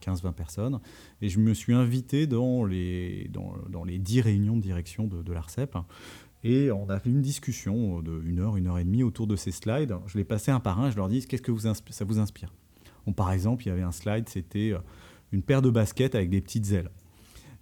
15-20 0.04 0.32
personnes, 0.32 0.80
et 1.20 1.28
je 1.28 1.38
me 1.38 1.54
suis 1.54 1.72
invité 1.72 2.26
dans 2.26 2.64
les, 2.64 3.30
dans, 3.32 3.84
les 3.84 3.98
10 3.98 4.20
réunions 4.20 4.56
de 4.56 4.62
direction 4.62 5.06
de, 5.06 5.32
l'ARCEP. 5.32 5.76
Et 6.44 6.70
on 6.72 6.88
a 6.88 6.98
fait 6.98 7.10
une 7.10 7.22
discussion 7.22 8.02
de 8.02 8.20
une 8.24 8.40
heure, 8.40 8.56
une 8.56 8.66
heure 8.66 8.78
et 8.78 8.84
demie 8.84 9.02
autour 9.02 9.26
de 9.26 9.36
ces 9.36 9.52
slides. 9.52 9.94
Je 10.06 10.18
les 10.18 10.24
passais 10.24 10.50
un 10.50 10.60
par 10.60 10.80
un, 10.80 10.90
je 10.90 10.96
leur 10.96 11.08
dis 11.08 11.24
qu'est-ce 11.26 11.42
que 11.42 11.52
ça 11.90 12.04
vous 12.04 12.18
inspire? 12.18 12.52
Par 13.16 13.32
exemple, 13.32 13.64
il 13.64 13.68
y 13.68 13.72
avait 13.72 13.82
un 13.82 13.92
slide, 13.92 14.28
c'était 14.28 14.72
euh, 14.72 14.78
une 15.32 15.42
paire 15.42 15.62
de 15.62 15.70
baskets 15.70 16.14
avec 16.14 16.30
des 16.30 16.40
petites 16.40 16.70
ailes. 16.72 16.90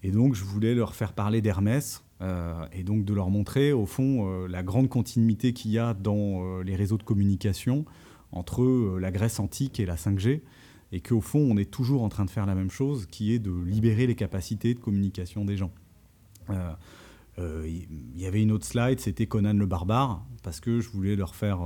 Et 0.02 0.10
donc, 0.10 0.34
je 0.34 0.44
voulais 0.44 0.74
leur 0.74 0.94
faire 0.94 1.12
parler 1.12 1.40
d'Hermès 1.40 2.04
euh, 2.20 2.66
et 2.72 2.82
donc 2.82 3.04
de 3.04 3.14
leur 3.14 3.30
montrer, 3.30 3.72
au 3.72 3.86
fond, 3.86 4.28
euh, 4.28 4.48
la 4.48 4.62
grande 4.62 4.88
continuité 4.88 5.52
qu'il 5.52 5.70
y 5.70 5.78
a 5.78 5.94
dans 5.94 6.60
les 6.60 6.76
réseaux 6.76 6.98
de 6.98 7.02
communication 7.02 7.86
entre 8.32 8.62
euh, 8.62 8.98
la 8.98 9.10
Grèce 9.10 9.40
antique 9.40 9.80
et 9.80 9.86
la 9.86 9.96
5G, 9.96 10.42
et 10.92 11.00
qu'au 11.00 11.20
fond, 11.20 11.46
on 11.50 11.56
est 11.56 11.70
toujours 11.70 12.02
en 12.02 12.08
train 12.08 12.24
de 12.24 12.30
faire 12.30 12.46
la 12.46 12.54
même 12.54 12.70
chose, 12.70 13.06
qui 13.06 13.32
est 13.32 13.38
de 13.38 13.52
libérer 13.52 14.06
les 14.06 14.16
capacités 14.16 14.74
de 14.74 14.80
communication 14.80 15.44
des 15.44 15.56
gens. 15.56 15.72
Il 16.48 16.54
euh, 16.56 16.72
euh, 17.38 17.80
y 18.16 18.26
avait 18.26 18.42
une 18.42 18.50
autre 18.50 18.66
slide, 18.66 18.98
c'était 18.98 19.26
Conan 19.26 19.54
le 19.54 19.66
barbare, 19.66 20.24
parce 20.42 20.60
que 20.60 20.80
je 20.80 20.88
voulais 20.90 21.16
leur 21.16 21.34
faire 21.34 21.60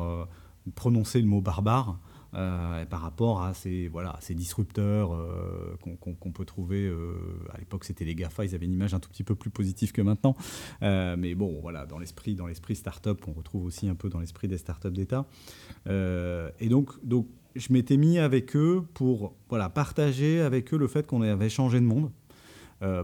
prononcer 0.75 1.21
le 1.21 1.27
mot 1.27 1.41
barbare 1.41 1.99
euh, 2.35 2.85
par 2.87 3.01
rapport 3.01 3.43
à 3.43 3.55
ces, 3.55 3.89
voilà, 3.89 4.17
ces 4.21 4.35
disrupteurs 4.35 5.15
euh, 5.15 5.77
qu'on 5.99 6.33
peut 6.33 6.45
trouver. 6.45 6.87
Euh, 6.87 7.15
à 7.53 7.59
l'époque, 7.59 7.85
c'était 7.85 8.05
les 8.05 8.15
GAFA, 8.15 8.45
ils 8.45 8.55
avaient 8.55 8.67
une 8.67 8.73
image 8.73 8.95
un 8.95 9.01
tout 9.01 9.09
petit 9.09 9.25
peu 9.25 9.35
plus 9.35 9.51
positive 9.51 9.93
que 9.93 10.03
maintenant. 10.03 10.37
mais 10.81 11.35
bon, 11.35 11.61
voilà, 11.61 11.87
dans 11.87 11.99
l'esprit, 11.99 12.35
dans 12.35 12.47
l'esprit 12.47 12.77
startup, 12.77 13.27
on 13.29 13.33
retrouve 13.33 13.65
aussi 13.65 13.89
un 13.89 13.95
peu 13.95 14.09
dans 14.09 14.21
l'esprit 14.21 14.49
des 14.49 14.59
startups 14.59 14.91
d'État. 14.91 15.27
et 15.87 16.69
donc, 16.69 16.93
donc, 17.05 17.29
je 17.57 17.73
m'étais 17.73 17.97
mis 17.97 18.19
avec 18.19 18.57
eux 18.57 18.85
pour 18.95 19.35
voilà, 19.49 19.69
partager 19.69 20.41
avec 20.41 20.75
eux 20.75 20.77
le 20.77 20.89
fait 20.89 21.07
qu'on 21.07 21.23
avait 21.23 21.49
changé 21.49 21.79
de 21.81 21.87
monde. 21.87 22.11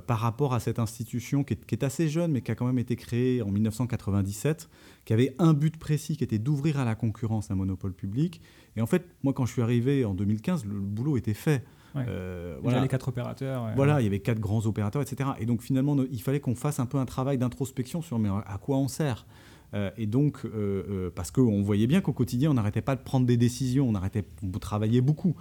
Par 0.06 0.18
rapport 0.18 0.52
à 0.52 0.60
cette 0.60 0.78
institution 0.78 1.42
qui 1.42 1.54
est, 1.54 1.64
qui 1.64 1.74
est, 1.74 1.84
assez 1.84 2.08
jeune, 2.08 2.32
mais 2.32 2.42
qui 2.42 2.50
a 2.50 2.54
quand 2.54 2.66
même 2.66 2.78
été 2.78 2.96
créée 2.96 3.40
en 3.40 3.50
1997, 3.50 4.68
qui 5.06 5.12
avait 5.14 5.34
un 5.38 5.54
but 5.54 5.78
précis, 5.78 6.18
qui 6.18 6.24
était 6.24 6.38
d'ouvrir 6.38 6.78
à 6.78 6.84
la 6.84 6.94
concurrence 6.94 7.50
un 7.50 7.54
monopole 7.54 7.94
public, 7.94 8.42
et 8.76 8.80
en 8.82 8.86
fait, 8.86 9.06
moi, 9.22 9.32
quand 9.32 9.46
je 9.46 9.52
suis 9.52 9.62
arrivé 9.62 10.04
en 10.04 10.14
2015, 10.14 10.64
le, 10.64 10.80
boulot 10.80 11.16
était 11.16 11.34
fait. 11.34 11.64
Euh, 11.96 12.56
voilà. 12.62 12.80
les 12.80 12.88
quatre 12.88 13.08
opérateurs. 13.08 13.68
voilà, 13.74 14.00
il 14.00 14.04
y 14.04 14.06
avait 14.06 14.20
quatre 14.20 14.38
grands 14.38 14.64
opérateurs, 14.66 15.02
etc. 15.02 15.30
Et 15.40 15.46
donc 15.46 15.60
finalement, 15.60 15.96
il 16.10 16.22
fallait 16.22 16.38
qu'on 16.38 16.54
fasse 16.54 16.78
un 16.78 16.86
peu 16.86 16.98
un 16.98 17.04
travail 17.04 17.36
d'introspection 17.36 18.00
sur 18.00 18.18
mais 18.20 18.28
à 18.28 18.58
quoi 18.58 18.76
on 18.76 18.86
sert? 18.86 19.26
Euh, 19.72 19.90
et 19.96 20.06
donc, 20.06 20.44
euh, 20.44 21.10
parce 21.14 21.30
qu'on 21.30 21.62
voyait 21.62 21.86
bien 21.86 22.00
qu'au 22.00 22.12
quotidien, 22.12 22.50
on 22.50 22.54
n'arrêtait 22.54 22.82
pas 22.82 22.96
de 22.96 23.02
prendre 23.02 23.26
des 23.26 23.36
décisions, 23.36 23.88
on 23.88 23.94
arrêtait, 23.94 24.24
de 24.42 24.58
travailler 24.58 25.00
beaucoup. 25.00 25.36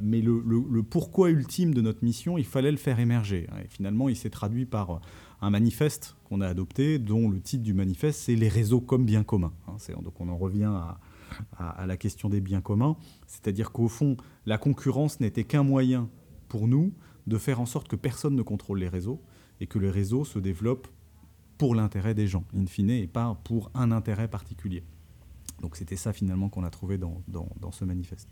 mais 0.00 0.20
le, 0.20 0.42
le, 0.46 0.82
pourquoi 0.82 1.30
ultime 1.30 1.72
de 1.74 1.80
notre 1.80 2.04
mission, 2.04 2.36
il 2.38 2.44
fallait 2.44 2.70
le 2.70 2.76
faire 2.76 3.00
émerger. 3.00 3.48
Et 3.64 3.68
finalement, 3.68 4.08
il 4.08 4.16
s'est 4.16 4.30
traduit 4.30 4.66
par 4.66 5.00
un 5.40 5.50
manifeste 5.50 6.16
qu'on 6.24 6.40
a 6.40 6.46
adopté, 6.46 6.98
dont 6.98 7.28
le 7.28 7.40
titre 7.40 7.64
du 7.64 7.74
manifeste, 7.74 8.20
c'est 8.20 8.36
les 8.36 8.48
réseaux 8.48 8.80
comme 8.80 9.04
bien 9.04 9.24
commun. 9.24 9.52
Hein, 9.66 9.76
donc 10.02 10.20
on 10.20 10.28
en 10.28 10.36
revient 10.36 10.64
à, 10.64 10.98
à, 11.58 11.86
la 11.86 11.96
question 11.96 12.28
des 12.28 12.40
biens 12.40 12.60
communs. 12.60 12.96
C'est-à-dire 13.26 13.72
qu'au 13.72 13.88
fond, 13.88 14.16
la 14.46 14.58
concurrence 14.58 15.20
n'était 15.20 15.44
qu'un 15.44 15.62
moyen 15.62 16.08
pour 16.48 16.68
nous 16.68 16.92
de 17.26 17.38
faire 17.38 17.60
en 17.60 17.66
sorte 17.66 17.88
que 17.88 17.96
personne 17.96 18.36
ne 18.36 18.42
contrôle 18.42 18.78
les 18.78 18.88
réseaux 18.88 19.20
et 19.60 19.66
que 19.66 19.78
les 19.78 19.90
réseaux 19.90 20.24
se 20.24 20.38
développent 20.38 20.88
pour 21.58 21.74
l'intérêt 21.74 22.14
des 22.14 22.26
gens, 22.26 22.44
in 22.56 22.66
fine, 22.66 22.90
et 22.90 23.06
pas 23.06 23.38
pour 23.44 23.70
un 23.74 23.92
intérêt 23.92 24.28
particulier. 24.28 24.82
Donc 25.60 25.76
c'était 25.76 25.96
ça 25.96 26.12
finalement 26.12 26.48
qu'on 26.48 26.64
a 26.64 26.70
trouvé 26.70 26.98
dans, 26.98 27.22
dans, 27.28 27.70
ce 27.70 27.84
manifeste. 27.84 28.28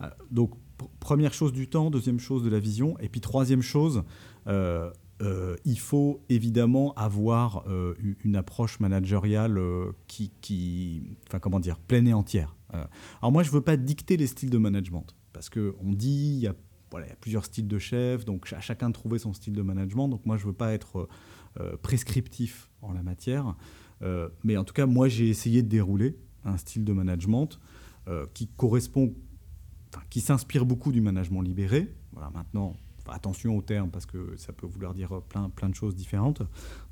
Euh, 0.00 0.08
donc 0.30 0.54
première 1.00 1.32
chose 1.32 1.52
du 1.52 1.68
temps, 1.68 1.90
deuxième 1.90 2.18
chose 2.18 2.42
de 2.42 2.50
la 2.50 2.58
vision, 2.58 2.98
et 2.98 3.08
puis 3.08 3.20
troisième 3.20 3.62
chose, 3.62 4.02
euh, 4.46 4.90
euh, 5.22 5.56
il 5.64 5.78
faut 5.78 6.22
évidemment 6.28 6.92
avoir 6.94 7.64
une 8.22 8.36
approche 8.36 8.80
managériale 8.80 9.60
qui, 10.06 11.02
enfin 11.28 11.38
comment 11.38 11.60
dire, 11.60 11.78
pleine 11.78 12.08
et 12.08 12.14
entière. 12.14 12.56
alors 12.72 13.32
moi, 13.32 13.42
je 13.42 13.50
veux 13.50 13.62
pas 13.62 13.76
dicter 13.76 14.16
les 14.16 14.26
styles 14.26 14.50
de 14.50 14.58
management 14.58 15.06
parce 15.32 15.50
que 15.50 15.74
on 15.84 15.92
dit 15.92 16.38
il 16.40 16.46
a 16.46 16.54
il 17.04 17.08
y 17.08 17.12
a 17.12 17.16
plusieurs 17.16 17.44
styles 17.44 17.68
de 17.68 17.78
chef, 17.78 18.24
donc 18.24 18.52
à 18.52 18.60
chacun 18.60 18.88
de 18.88 18.94
trouver 18.94 19.18
son 19.18 19.32
style 19.32 19.54
de 19.54 19.62
management. 19.62 20.08
Donc 20.08 20.24
moi, 20.26 20.36
je 20.36 20.46
veux 20.46 20.52
pas 20.52 20.72
être 20.72 21.08
prescriptif 21.82 22.70
en 22.82 22.92
la 22.92 23.02
matière, 23.02 23.54
mais 24.44 24.56
en 24.56 24.64
tout 24.64 24.74
cas, 24.74 24.86
moi, 24.86 25.08
j'ai 25.08 25.28
essayé 25.28 25.62
de 25.62 25.68
dérouler 25.68 26.18
un 26.44 26.56
style 26.58 26.84
de 26.84 26.92
management 26.92 27.58
qui 28.34 28.46
correspond, 28.48 29.14
qui 30.10 30.20
s'inspire 30.20 30.66
beaucoup 30.66 30.92
du 30.92 31.00
management 31.00 31.40
libéré. 31.40 31.94
Voilà, 32.12 32.30
maintenant, 32.30 32.76
attention 33.12 33.56
au 33.56 33.62
terme 33.62 33.90
parce 33.90 34.06
que 34.06 34.36
ça 34.36 34.52
peut 34.52 34.66
vouloir 34.66 34.94
dire 34.94 35.20
plein, 35.28 35.50
plein 35.50 35.68
de 35.68 35.74
choses 35.74 35.94
différentes. 35.94 36.42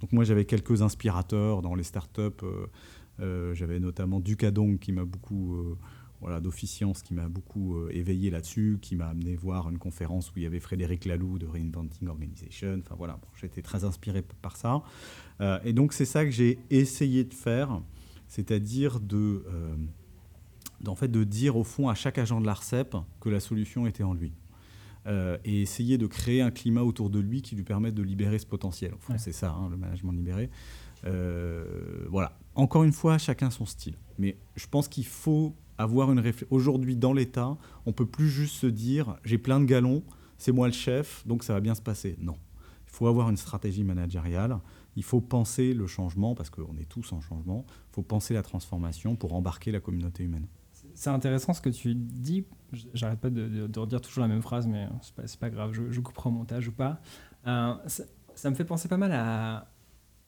Donc 0.00 0.12
moi 0.12 0.24
j'avais 0.24 0.44
quelques 0.44 0.82
inspirateurs 0.82 1.62
dans 1.62 1.74
les 1.74 1.82
startups. 1.82 2.20
Euh, 2.42 2.66
euh, 3.20 3.54
j'avais 3.54 3.78
notamment 3.78 4.20
Ducadong 4.20 4.78
qui 4.78 4.92
m'a 4.92 5.04
beaucoup, 5.04 5.76
euh, 6.26 6.40
voilà, 6.40 6.94
qui 7.04 7.14
m'a 7.14 7.28
beaucoup 7.28 7.88
éveillé 7.88 8.30
là-dessus, 8.30 8.78
qui 8.80 8.96
m'a 8.96 9.08
amené 9.08 9.36
voir 9.36 9.68
une 9.70 9.78
conférence 9.78 10.30
où 10.30 10.34
il 10.36 10.42
y 10.42 10.46
avait 10.46 10.60
Frédéric 10.60 11.04
Laloux 11.04 11.38
de 11.38 11.46
Reinventing 11.46 12.08
Organization. 12.08 12.80
Enfin 12.80 12.94
voilà, 12.96 13.18
j'étais 13.40 13.62
très 13.62 13.84
inspiré 13.84 14.22
par 14.42 14.56
ça. 14.56 14.82
et 15.64 15.72
donc 15.72 15.92
c'est 15.92 16.04
ça 16.04 16.24
que 16.24 16.30
j'ai 16.30 16.58
essayé 16.70 17.24
de 17.24 17.34
faire, 17.34 17.80
c'est-à-dire 18.28 19.00
de, 19.00 19.44
en 20.86 20.94
fait, 20.94 21.08
de 21.08 21.24
dire 21.24 21.56
au 21.56 21.64
fond 21.64 21.88
à 21.88 21.94
chaque 21.94 22.18
agent 22.18 22.40
de 22.40 22.46
l'ARCEP 22.46 22.96
que 23.20 23.28
la 23.28 23.40
solution 23.40 23.86
était 23.86 24.04
en 24.04 24.14
lui. 24.14 24.32
Euh, 25.06 25.36
et 25.44 25.60
essayer 25.60 25.98
de 25.98 26.06
créer 26.06 26.40
un 26.40 26.50
climat 26.50 26.82
autour 26.82 27.10
de 27.10 27.18
lui 27.18 27.42
qui 27.42 27.56
lui 27.56 27.62
permette 27.62 27.94
de 27.94 28.02
libérer 28.02 28.38
ce 28.38 28.46
potentiel. 28.46 28.94
c'est 29.18 29.32
ça, 29.32 29.50
hein, 29.50 29.68
le 29.70 29.76
management 29.76 30.12
libéré. 30.12 30.48
Euh, 31.04 32.06
voilà. 32.08 32.38
Encore 32.54 32.84
une 32.84 32.92
fois, 32.92 33.18
chacun 33.18 33.50
son 33.50 33.66
style. 33.66 33.96
Mais 34.18 34.38
je 34.56 34.66
pense 34.66 34.88
qu'il 34.88 35.04
faut 35.04 35.54
avoir 35.78 36.12
une 36.12 36.20
réflexion. 36.20 36.54
Aujourd'hui, 36.54 36.96
dans 36.96 37.12
l'État, 37.12 37.56
on 37.86 37.92
peut 37.92 38.06
plus 38.06 38.28
juste 38.28 38.56
se 38.56 38.66
dire 38.66 39.16
j'ai 39.24 39.38
plein 39.38 39.60
de 39.60 39.64
galons, 39.64 40.02
c'est 40.38 40.52
moi 40.52 40.66
le 40.66 40.72
chef, 40.72 41.26
donc 41.26 41.44
ça 41.44 41.52
va 41.52 41.60
bien 41.60 41.74
se 41.74 41.82
passer. 41.82 42.16
Non. 42.18 42.36
Il 42.86 42.96
faut 42.96 43.06
avoir 43.06 43.28
une 43.30 43.36
stratégie 43.36 43.84
managériale. 43.84 44.58
Il 44.96 45.02
faut 45.02 45.20
penser 45.20 45.74
le 45.74 45.86
changement, 45.86 46.36
parce 46.36 46.50
qu'on 46.50 46.76
est 46.80 46.88
tous 46.88 47.12
en 47.12 47.20
changement. 47.20 47.66
Il 47.90 47.94
faut 47.94 48.02
penser 48.02 48.34
la 48.34 48.42
transformation 48.42 49.16
pour 49.16 49.34
embarquer 49.34 49.72
la 49.72 49.80
communauté 49.80 50.22
humaine 50.22 50.46
c'est 50.94 51.10
intéressant 51.10 51.52
ce 51.52 51.60
que 51.60 51.70
tu 51.70 51.94
dis. 51.94 52.46
J'arrête 52.92 53.20
pas 53.20 53.30
de, 53.30 53.68
redire 53.78 54.00
toujours 54.00 54.22
la 54.22 54.28
même 54.28 54.42
phrase, 54.42 54.66
mais 54.66 54.88
c'est 55.02 55.14
pas, 55.14 55.22
pas 55.40 55.50
grave, 55.50 55.72
je, 55.72 55.90
je 55.90 56.00
couperai 56.00 56.28
au 56.28 56.32
montage 56.32 56.68
ou 56.68 56.72
pas. 56.72 57.00
Euh, 57.46 57.74
ça, 58.34 58.50
me 58.50 58.54
fait 58.54 58.64
penser 58.64 58.88
pas 58.88 58.96
mal 58.96 59.12
à, 59.12 59.68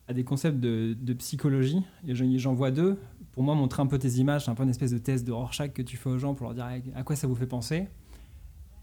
à 0.08 0.12
des 0.12 0.24
concepts 0.24 0.58
de, 0.60 0.96
de 0.98 1.12
psychologie. 1.14 1.82
J'en 2.06 2.54
vois 2.54 2.70
deux. 2.70 2.98
Pour 3.32 3.42
moi, 3.42 3.54
montrer 3.54 3.82
un 3.82 3.86
peu 3.86 3.98
tes 3.98 4.14
images, 4.14 4.44
c'est 4.44 4.50
un 4.50 4.54
peu 4.54 4.62
une 4.62 4.70
espèce 4.70 4.92
de 4.92 4.98
test 4.98 5.26
de 5.26 5.32
Rorschach 5.32 5.72
que 5.72 5.82
tu 5.82 5.96
fais 5.96 6.08
aux 6.08 6.18
gens 6.18 6.34
pour 6.34 6.46
leur 6.46 6.54
dire 6.54 6.66
à 6.94 7.02
quoi 7.02 7.16
ça 7.16 7.26
vous 7.26 7.34
fait 7.34 7.46
penser? 7.46 7.88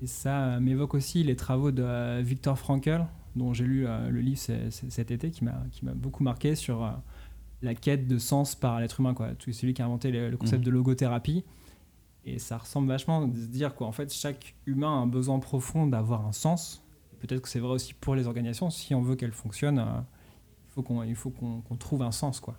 Et 0.01 0.07
ça 0.07 0.59
m'évoque 0.59 0.93
aussi 0.93 1.23
les 1.23 1.35
travaux 1.35 1.71
de 1.71 1.83
euh, 1.83 2.21
Viktor 2.23 2.57
Frankl, 2.59 3.05
dont 3.35 3.53
j'ai 3.53 3.63
lu 3.63 3.87
euh, 3.87 4.09
le 4.09 4.19
livre 4.19 4.39
cet 4.69 5.11
été, 5.11 5.31
qui 5.31 5.45
m'a 5.45 5.93
beaucoup 5.93 6.23
marqué 6.23 6.55
sur 6.55 7.01
la 7.61 7.73
quête 7.73 8.07
de 8.07 8.17
sens 8.17 8.55
par 8.55 8.79
l'être 8.79 8.99
humain. 8.99 9.15
C'est 9.39 9.53
celui 9.53 9.73
qui 9.73 9.81
a 9.81 9.85
inventé 9.85 10.11
le, 10.11 10.35
concept 10.35 10.61
mmh. 10.61 10.65
de 10.65 10.71
logothérapie. 10.71 11.43
Et 12.25 12.39
ça 12.39 12.57
ressemble 12.57 12.87
vachement 12.87 13.27
de 13.27 13.37
se 13.37 13.47
dire 13.47 13.75
qu'en 13.75 13.91
fait, 13.91 14.13
chaque 14.13 14.55
humain 14.65 14.87
a 14.89 15.01
un 15.01 15.07
besoin 15.07 15.39
profond 15.39 15.87
d'avoir 15.87 16.25
un 16.25 16.31
sens. 16.31 16.85
Peut-être 17.19 17.41
que 17.41 17.49
c'est 17.49 17.59
vrai 17.59 17.73
aussi 17.73 17.93
pour 17.93 18.15
les 18.15 18.27
organisations. 18.27 18.69
Si 18.69 18.93
on 18.93 19.01
veut 19.01 19.15
qu'elles 19.15 19.33
fonctionnent, 19.33 19.83
euh, 20.77 21.05
il 21.05 21.15
faut 21.15 21.29
qu'on 21.29 21.75
trouve 21.77 22.01
un 22.01 22.11
sens. 22.11 22.39
quoi. 22.39 22.57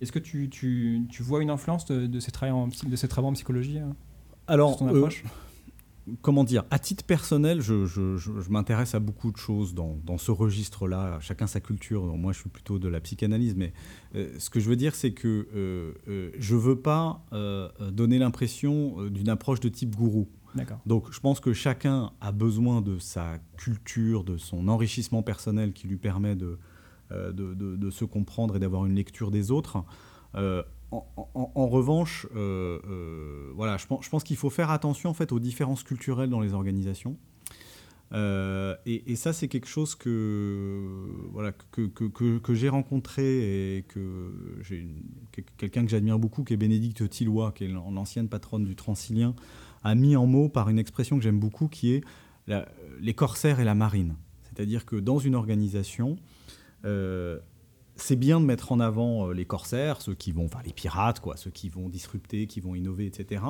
Est-ce 0.00 0.12
que 0.12 0.18
tu, 0.18 0.48
tu, 0.50 1.06
tu, 1.10 1.22
vois 1.22 1.42
une 1.42 1.50
influence 1.50 1.86
de, 1.86 2.06
de, 2.06 2.20
ces, 2.20 2.32
travaux 2.32 2.56
en, 2.56 2.68
de 2.68 2.96
ces 2.96 3.08
travaux 3.08 3.28
en 3.28 3.32
psychologie 3.32 3.78
euh, 3.78 3.90
Alors, 4.46 4.76
ton 4.76 4.88
euh, 4.88 4.96
approche 4.96 5.24
comment 6.22 6.44
dire, 6.44 6.64
à 6.70 6.78
titre 6.78 7.04
personnel, 7.04 7.60
je, 7.60 8.50
m'intéresse 8.50 8.94
à 8.94 9.00
beaucoup 9.00 9.32
de 9.32 9.36
choses 9.36 9.74
dans, 9.74 10.18
ce 10.18 10.30
registre-là, 10.30 11.18
chacun 11.20 11.46
sa 11.46 11.60
culture. 11.60 12.02
moi, 12.16 12.32
je 12.32 12.40
suis 12.40 12.50
plutôt 12.50 12.78
de 12.78 12.88
la 12.88 13.00
psychanalyse, 13.00 13.54
mais 13.56 13.72
euh, 14.14 14.30
ce 14.38 14.50
que 14.50 14.60
je 14.60 14.68
veux 14.68 14.76
dire, 14.76 14.94
c'est 14.94 15.12
que 15.12 15.48
euh, 15.54 15.92
euh, 16.08 16.30
je 16.38 16.54
ne 16.54 16.60
veux 16.60 16.80
pas 16.80 17.24
donner 17.92 18.18
l'impression 18.18 19.08
d'une 19.08 19.28
approche 19.28 19.60
de 19.60 19.68
type 19.68 19.94
gourou. 19.96 20.28
Donc, 20.86 21.10
je 21.10 21.18
pense 21.18 21.40
que 21.40 21.52
chacun 21.52 22.12
a 22.20 22.30
besoin 22.30 22.80
de 22.80 22.98
sa 22.98 23.38
culture, 23.56 24.22
de 24.22 24.36
son 24.36 24.68
enrichissement 24.68 25.22
personnel 25.22 25.72
qui 25.72 25.88
lui 25.88 25.96
permet 25.96 26.36
de, 26.36 26.58
de, 27.32 27.90
se 27.90 28.04
comprendre 28.04 28.56
et 28.56 28.58
d'avoir 28.58 28.86
une 28.86 28.94
lecture 28.94 29.30
des 29.30 29.50
autres 29.50 29.84
en, 30.34 31.68
revanche, 31.68 32.26
voilà, 32.32 33.76
je 33.76 34.08
pense, 34.08 34.24
qu'il 34.24 34.36
faut 34.36 34.50
faire 34.50 34.70
attention 34.70 35.10
en 35.10 35.14
fait 35.14 35.32
aux 35.32 35.40
différences 35.40 35.82
culturelles 35.82 36.30
dans 36.30 36.40
les 36.40 36.54
organisations. 36.54 37.16
Euh, 38.12 38.76
et, 38.86 39.16
ça, 39.16 39.32
c'est 39.32 39.48
quelque 39.48 39.66
chose 39.66 39.94
que, 39.94 41.08
voilà, 41.32 41.52
que, 41.52 41.88
que, 41.88 42.54
j'ai 42.54 42.68
rencontré 42.68 43.78
et 43.78 43.82
que 43.82 44.60
j'ai 44.62 44.86
quelqu'un 45.56 45.84
que 45.84 45.90
j'admire 45.90 46.18
beaucoup, 46.18 46.44
qui 46.44 46.54
est 46.54 46.56
Bénédicte 46.56 47.08
Tillois, 47.08 47.52
qui 47.52 47.64
est 47.64 47.68
l'ancienne 47.68 48.28
patronne 48.28 48.64
du 48.64 48.76
Transilien, 48.76 49.34
a 49.82 49.94
mis 49.94 50.16
en 50.16 50.26
mots 50.26 50.48
par 50.48 50.68
une 50.68 50.78
expression 50.78 51.16
que 51.16 51.22
j'aime 51.22 51.40
beaucoup, 51.40 51.66
qui 51.68 51.92
est 51.92 52.04
les 53.00 53.14
corsaires 53.14 53.58
et 53.58 53.64
la 53.64 53.74
marine. 53.74 54.14
C'est-à-dire 54.44 54.84
que 54.84 54.96
dans 54.96 55.18
une 55.18 55.34
organisation, 55.34 56.12
euh, 56.12 56.33
c'est 57.96 58.16
bien 58.16 58.40
de 58.40 58.44
mettre 58.44 58.72
en 58.72 58.80
avant 58.80 59.28
euh, 59.28 59.32
les 59.32 59.44
corsaires, 59.44 60.00
ceux 60.00 60.14
qui 60.14 60.32
vont, 60.32 60.46
enfin 60.46 60.60
les 60.64 60.72
pirates, 60.72 61.20
quoi, 61.20 61.36
ceux 61.36 61.50
qui 61.50 61.68
vont 61.68 61.88
disrupter, 61.88 62.46
qui 62.46 62.60
vont 62.60 62.74
innover, 62.74 63.06
etc. 63.06 63.42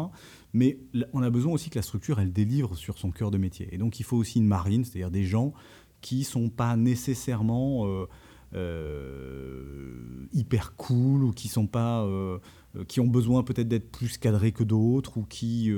Mais 0.53 0.79
on 1.13 1.23
a 1.23 1.31
besoin 1.31 1.53
aussi 1.53 1.71
que 1.71 1.79
la 1.79 1.83
structure, 1.83 2.21
elle 2.21 2.33
délivre 2.33 2.77
sur 2.77 2.99
son 2.99 3.11
cœur 3.11 3.31
de 3.31 3.39
métier. 3.39 3.69
Et 3.73 3.79
donc 3.79 4.01
il 4.01 4.03
faut 4.03 4.17
aussi 4.17 4.39
une 4.39 4.47
marine, 4.47 4.85
c'est-à-dire 4.85 5.11
des 5.11 5.25
gens 5.25 5.53
qui 6.01 6.25
sont 6.25 6.51
pas 6.51 6.77
nécessairement 6.77 7.87
euh, 7.87 8.07
euh, 8.55 10.27
hyper 10.33 10.77
cool 10.77 11.25
ou 11.25 11.33
qui 11.33 11.49
sont 11.49 11.67
pas, 11.67 12.07
qui 12.89 13.01
ont 13.01 13.07
besoin 13.07 13.43
peut-être 13.43 13.69
d'être 13.69 13.91
plus 13.91 14.19
cadrés 14.19 14.53
que 14.53 14.65
d'autres 14.65 15.17
ou 15.17 15.23
qui 15.23 15.73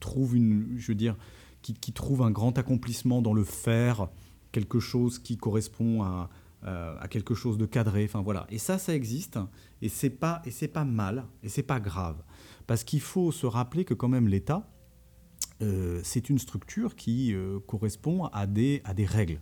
trouvent 0.00 0.36
une, 0.36 0.74
je 0.76 0.88
veux 0.88 0.96
dire, 0.96 1.16
qui, 1.62 1.74
qui 1.74 1.92
trouvent 1.92 2.22
un 2.22 2.30
grand 2.32 2.58
accomplissement 2.58 3.22
dans 3.22 3.34
le 3.34 3.44
faire 3.44 4.08
quelque 4.50 4.80
chose 4.80 5.20
qui 5.20 5.36
correspond 5.36 6.02
à 6.02 6.28
euh, 6.64 6.94
à 7.00 7.08
quelque 7.08 7.34
chose 7.34 7.56
de 7.56 7.64
cadré. 7.64 8.04
Enfin 8.04 8.20
voilà. 8.20 8.46
Et 8.50 8.58
ça, 8.58 8.78
ça 8.78 8.94
existe. 8.94 9.38
Et 9.80 9.88
c'est 9.88 10.10
pas 10.10 10.42
et 10.44 10.50
c'est 10.50 10.68
pas 10.68 10.84
mal. 10.84 11.24
Et 11.42 11.48
c'est 11.48 11.62
pas 11.62 11.80
grave. 11.80 12.22
Parce 12.66 12.84
qu'il 12.84 13.00
faut 13.00 13.32
se 13.32 13.46
rappeler 13.46 13.84
que 13.86 13.94
quand 13.94 14.08
même 14.08 14.28
l'État, 14.28 14.68
euh, 15.62 16.00
c'est 16.04 16.28
une 16.28 16.38
structure 16.38 16.96
qui 16.96 17.34
euh, 17.34 17.60
correspond 17.60 18.26
à 18.26 18.46
des 18.46 18.82
à 18.84 18.92
des 18.92 19.06
règles. 19.06 19.40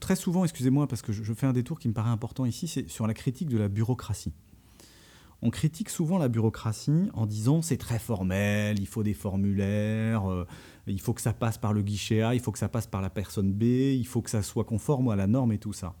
très 0.00 0.16
souvent, 0.16 0.44
excusez-moi, 0.44 0.88
parce 0.88 1.00
que 1.00 1.12
je, 1.12 1.32
fais 1.32 1.46
un 1.46 1.52
détour 1.52 1.78
qui 1.78 1.88
me 1.88 1.94
paraît 1.94 2.10
important 2.10 2.44
ici, 2.44 2.66
c'est 2.66 2.88
sur 2.88 3.06
la 3.06 3.14
critique 3.14 3.48
de 3.48 3.56
la 3.56 3.68
bureaucratie. 3.68 4.34
On 5.40 5.50
critique 5.50 5.88
souvent 5.88 6.18
la 6.18 6.28
bureaucratie 6.28 7.10
en 7.14 7.26
disant 7.26 7.62
c'est 7.62 7.76
très 7.76 7.98
formel, 7.98 8.80
il 8.80 8.86
faut 8.86 9.04
des 9.04 9.14
formulaires, 9.14 10.28
euh, 10.28 10.46
il 10.86 11.00
faut 11.00 11.14
que 11.14 11.20
ça 11.20 11.32
passe 11.32 11.58
par 11.58 11.72
le 11.72 11.82
guichet 11.82 12.22
A, 12.22 12.34
il 12.34 12.40
faut 12.40 12.50
que 12.50 12.58
ça 12.58 12.68
passe 12.68 12.88
par 12.88 13.00
la 13.00 13.10
personne 13.10 13.52
B, 13.52 13.62
il 13.62 14.06
faut 14.06 14.20
que 14.20 14.30
ça 14.30 14.42
soit 14.42 14.64
conforme 14.64 15.08
à 15.10 15.16
la 15.16 15.28
norme 15.28 15.52
et 15.52 15.58
tout 15.58 15.72
ça. 15.72 15.94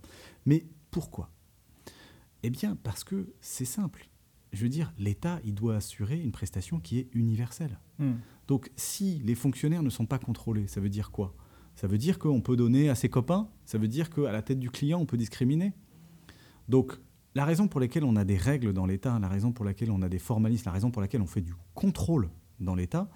Mais 0.44 0.66
pourquoi? 0.90 1.30
Eh 2.42 2.50
bien 2.50 2.76
parce 2.82 3.04
que 3.04 3.32
c'est 3.40 3.64
simple. 3.64 4.08
Je 4.52 4.62
veux 4.62 4.70
dire, 4.70 4.92
l'État, 4.98 5.40
il 5.44 5.54
doit 5.54 5.76
assurer 5.76 6.18
une 6.18 6.32
prestation 6.32 6.80
qui 6.80 6.98
est 6.98 7.08
universelle. 7.12 7.78
Hmm. 7.98 8.14
Donc 8.46 8.70
si 8.76 9.20
les 9.24 9.34
fonctionnaires 9.34 9.82
ne 9.82 9.90
sont 9.90 10.06
pas 10.06 10.18
contrôlés, 10.18 10.66
ça 10.66 10.80
veut 10.80 10.88
dire 10.88 11.10
quoi? 11.10 11.34
Ça 11.74 11.86
veut 11.86 11.98
dire 11.98 12.18
qu'on 12.18 12.40
peut 12.40 12.56
donner 12.56 12.88
à 12.88 12.96
ses 12.96 13.08
copains? 13.08 13.48
Ça 13.66 13.78
veut 13.78 13.86
dire 13.86 14.10
qu'à 14.10 14.32
la 14.32 14.42
tête 14.42 14.58
du 14.58 14.70
client, 14.70 14.98
on 14.98 15.06
peut 15.06 15.16
discriminer? 15.16 15.74
Donc 16.68 16.98
la 17.38 17.44
raison 17.44 17.68
pour 17.68 17.78
laquelle 17.78 18.02
on 18.02 18.16
a 18.16 18.24
des 18.24 18.36
règles 18.36 18.72
dans 18.72 18.84
l'État, 18.84 19.16
la 19.20 19.28
raison 19.28 19.52
pour 19.52 19.64
laquelle 19.64 19.92
on 19.92 20.02
a 20.02 20.08
des 20.08 20.18
formalistes, 20.18 20.66
la 20.66 20.72
raison 20.72 20.90
pour 20.90 21.00
laquelle 21.00 21.22
on 21.22 21.26
fait 21.28 21.40
du 21.40 21.54
contrôle 21.72 22.30
dans 22.58 22.74
l'État, 22.74 23.08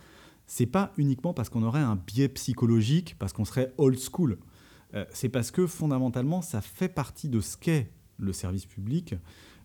c'est 0.46 0.66
pas 0.66 0.92
uniquement 0.96 1.34
parce 1.34 1.48
qu'on 1.48 1.64
aurait 1.64 1.80
un 1.80 1.96
biais 1.96 2.28
psychologique, 2.28 3.16
parce 3.18 3.32
qu'on 3.32 3.44
serait 3.44 3.74
old 3.78 3.98
school. 3.98 4.38
Euh, 4.94 5.04
c'est 5.10 5.28
parce 5.28 5.50
que 5.50 5.66
fondamentalement, 5.66 6.40
ça 6.40 6.60
fait 6.60 6.88
partie 6.88 7.28
de 7.28 7.40
ce 7.40 7.56
qu'est 7.56 7.90
le 8.16 8.32
service 8.32 8.64
public, 8.64 9.16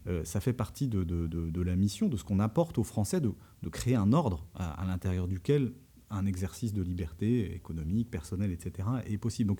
euh, 0.08 0.26
ça 0.26 0.40
fait 0.40 0.54
partie 0.54 0.88
de, 0.88 1.62
la 1.62 1.76
mission, 1.76 2.08
de 2.08 2.18
ce 2.18 2.24
qu'on 2.24 2.40
apporte 2.40 2.80
aux 2.80 2.84
Français, 2.84 3.22
de, 3.22 3.36
créer 3.70 3.96
un 3.96 4.12
ordre 4.12 4.44
à, 4.56 4.84
l'intérieur 4.88 5.28
duquel 5.28 5.72
un 6.10 6.26
exercice 6.26 6.74
de 6.74 6.82
liberté 6.82 7.54
économique, 7.54 8.10
personnelle, 8.10 8.52
etc. 8.52 8.88
est 9.06 9.18
possible. 9.18 9.54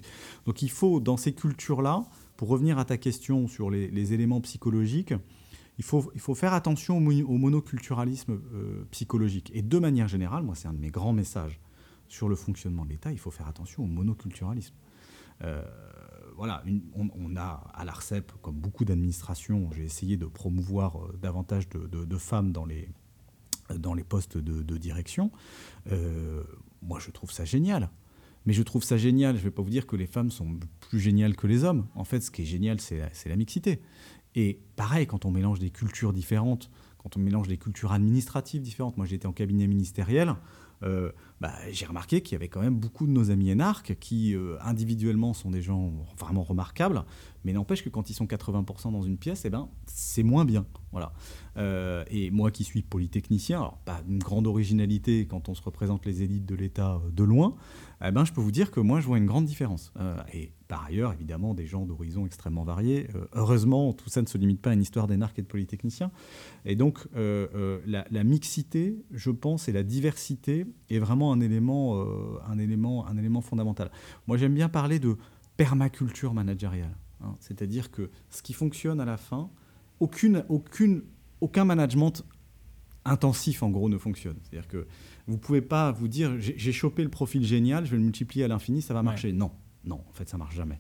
Donc, 0.46 0.62
il 0.62 0.72
faut, 0.72 1.00
dans 1.00 1.18
ces 1.18 1.34
cultures-là, 1.34 2.06
pour 2.38 2.48
revenir 2.48 2.78
à 2.78 2.86
ta 2.86 2.98
question 2.98 3.48
sur 3.48 3.70
les, 3.70 4.14
éléments 4.14 4.42
psychologiques, 4.42 5.14
il 5.78 5.84
faut, 5.84 6.12
il 6.16 6.22
faut, 6.22 6.36
faire 6.36 6.54
attention 6.54 6.98
au, 6.98 7.38
monoculturalisme 7.38 8.40
euh, 8.54 8.86
psychologique. 8.92 9.52
Et 9.54 9.62
de 9.62 9.78
manière 9.78 10.08
générale, 10.08 10.44
moi 10.44 10.56
c'est 10.56 10.68
un 10.68 10.74
de 10.74 10.80
mes 10.80 10.90
grands 10.90 11.14
messages 11.14 11.60
sur 12.08 12.30
le 12.30 12.36
fonctionnement 12.36 12.86
de 12.86 12.90
l'État, 12.90 13.12
il 13.12 13.20
faut 13.20 13.32
faire 13.32 13.48
attention 13.48 13.84
au 13.84 13.88
monoculturalisme. 13.88 14.74
Euh, 15.44 15.62
voilà, 16.36 16.64
on, 16.94 17.36
a 17.36 17.64
à 17.74 17.84
l'ARCEP, 17.84 18.32
comme 18.42 18.56
beaucoup 18.56 18.86
d'administrations, 18.86 19.70
j'ai 19.72 19.84
essayé 19.84 20.18
de 20.18 20.28
promouvoir 20.28 20.98
euh, 20.98 21.18
davantage 21.20 21.68
de, 21.70 22.18
femmes 22.18 22.52
dans 22.52 22.66
les, 22.66 22.90
dans 23.76 23.94
les 23.94 24.04
postes 24.04 24.38
de, 24.38 24.78
direction. 24.78 25.32
moi, 26.82 27.00
je 27.00 27.12
trouve 27.12 27.32
ça 27.32 27.46
génial. 27.46 27.90
Mais 28.48 28.54
je 28.54 28.64
trouve 28.64 28.84
ça 28.84 28.98
génial. 28.98 29.36
Je 29.36 29.42
ne 29.42 29.44
vais 29.44 29.52
pas 29.52 29.62
vous 29.62 29.70
dire 29.70 29.86
que 29.86 29.98
les 29.98 30.08
femmes 30.08 30.32
sont 30.32 30.58
plus 30.80 31.00
géniales 31.00 31.36
que 31.36 31.48
les 31.48 31.66
hommes. 31.66 31.86
En 31.96 32.06
fait, 32.06 32.22
ce 32.22 32.32
qui 32.32 32.44
est 32.44 32.46
génial, 32.46 32.80
c'est 32.80 33.02
la, 33.26 33.36
mixité. 33.36 33.82
Et 34.36 34.62
pareil, 34.78 35.06
quand 35.06 35.26
on 35.26 35.32
mélange 35.32 35.60
des 35.60 35.70
cultures 35.70 36.14
différentes, 36.14 36.72
quand 36.98 37.18
on 37.18 37.20
mélange 37.20 37.50
des 37.50 37.58
cultures 37.58 37.92
administratives 37.92 38.62
différentes. 38.62 38.96
Moi, 38.96 39.06
j'étais 39.06 39.28
en 39.28 39.34
cabinet 39.34 39.68
ministériel. 39.68 40.34
Euh, 40.84 41.12
bah, 41.40 41.54
j'ai 41.72 41.86
remarqué 41.86 42.22
qu'il 42.22 42.34
y 42.34 42.36
avait 42.36 42.48
quand 42.48 42.62
même 42.62 42.80
beaucoup 42.80 43.06
de 43.06 43.12
nos 43.12 43.30
amis 43.30 43.52
énarques 43.52 43.96
qui, 44.00 44.36
euh, 44.36 44.58
individuellement, 44.62 45.34
sont 45.34 45.52
des 45.52 45.62
gens 45.62 45.94
vraiment 46.18 46.42
remarquables, 46.42 47.04
mais 47.46 47.54
n'empêche 47.54 47.84
que 47.84 47.90
quand 47.90 48.10
ils 48.10 48.16
sont 48.16 48.26
80% 48.26 48.92
dans 48.92 49.04
une 49.04 49.18
pièce, 49.18 49.46
eh 49.46 49.52
ben, 49.52 49.70
c'est 49.86 50.24
moins 50.24 50.46
bien. 50.46 50.66
Voilà. 50.92 51.14
Euh, 51.58 52.04
et 52.10 52.32
moi 52.32 52.50
qui 52.50 52.64
suis 52.64 52.82
polytechnicien, 52.82 53.72
pas 53.86 54.02
une 54.08 54.18
grande 54.18 54.48
originalité 54.48 55.28
quand 55.28 55.48
on 55.48 55.54
se 55.54 55.62
représente 55.62 56.06
les 56.06 56.24
élites 56.24 56.46
de 56.46 56.56
l'État 56.56 57.00
de 57.12 57.24
loin, 57.24 57.56
eh 58.04 58.12
ben, 58.12 58.26
je 58.26 58.34
peux 58.34 58.42
vous 58.42 58.52
dire 58.52 58.72
que 58.72 58.80
moi, 58.80 59.00
je 59.00 59.06
vois 59.06 59.18
une 59.18 59.28
grande 59.28 59.46
différence. 59.46 59.94
et 60.34 60.52
par 60.68 60.86
ailleurs, 60.86 61.14
évidemment, 61.14 61.54
des 61.54 61.66
gens 61.66 61.86
d'horizons 61.86 62.26
extrêmement 62.26 62.64
variés. 62.64 63.08
heureusement, 63.34 63.94
tout 63.94 64.10
ça 64.10 64.22
ne 64.22 64.28
se 64.28 64.38
limite 64.38 64.62
pas 64.62 64.72
à 64.72 64.74
une 64.74 64.82
histoire 64.82 65.08
d'énarques 65.08 65.40
et 65.40 65.42
de 65.42 65.48
polytechniciens. 65.48 66.12
Et 66.66 66.76
donc, 66.76 67.08
la, 67.16 68.24
mixité, 68.24 68.98
je 69.12 69.32
pense, 69.32 69.70
et 69.70 69.72
la 69.72 69.84
diversité 69.84 70.66
est 70.90 71.00
vraiment 71.00 71.27
un 71.32 71.40
élément, 71.40 72.02
euh, 72.02 72.40
un 72.48 72.58
élément, 72.58 73.08
un 73.08 73.18
élément 73.18 73.42
fondamental. 73.42 73.92
Moi, 74.28 74.38
j'aime 74.38 74.54
bien 74.54 74.70
parler 74.70 75.00
de 75.00 75.18
permaculture 75.56 76.34
managériale. 76.34 76.96
Hein. 77.22 77.36
C'est-à-dire 77.40 77.92
que 77.92 78.10
ce 78.30 78.42
qui 78.42 78.54
fonctionne 78.54 79.00
à 79.00 79.06
la 79.06 79.18
fin, 79.18 79.50
aucune, 80.00 80.44
aucune, 80.50 81.04
aucun 81.42 81.66
management 81.66 82.24
intensif, 83.06 83.64
en 83.64 83.70
gros, 83.70 83.90
ne 83.90 83.98
fonctionne. 83.98 84.38
C'est-à-dire 84.44 84.68
que 84.68 84.88
vous 85.28 85.34
ne 85.34 85.40
pouvez 85.40 85.62
pas 85.62 85.92
vous 85.92 86.08
dire 86.08 86.36
j'ai 86.40 86.72
chopé 86.72 87.04
le 87.04 87.10
profil 87.10 87.46
génial, 87.46 87.86
je 87.86 87.92
vais 87.92 87.98
le 87.98 88.04
multiplier 88.04 88.46
à 88.46 88.48
l'infini, 88.48 88.82
ça 88.82 88.94
va 88.94 89.02
marcher. 89.02 89.32
Non, 89.32 89.52
non, 89.86 90.02
en 90.08 90.14
fait, 90.14 90.30
ça 90.30 90.38
marche 90.38 90.56
jamais. 90.56 90.80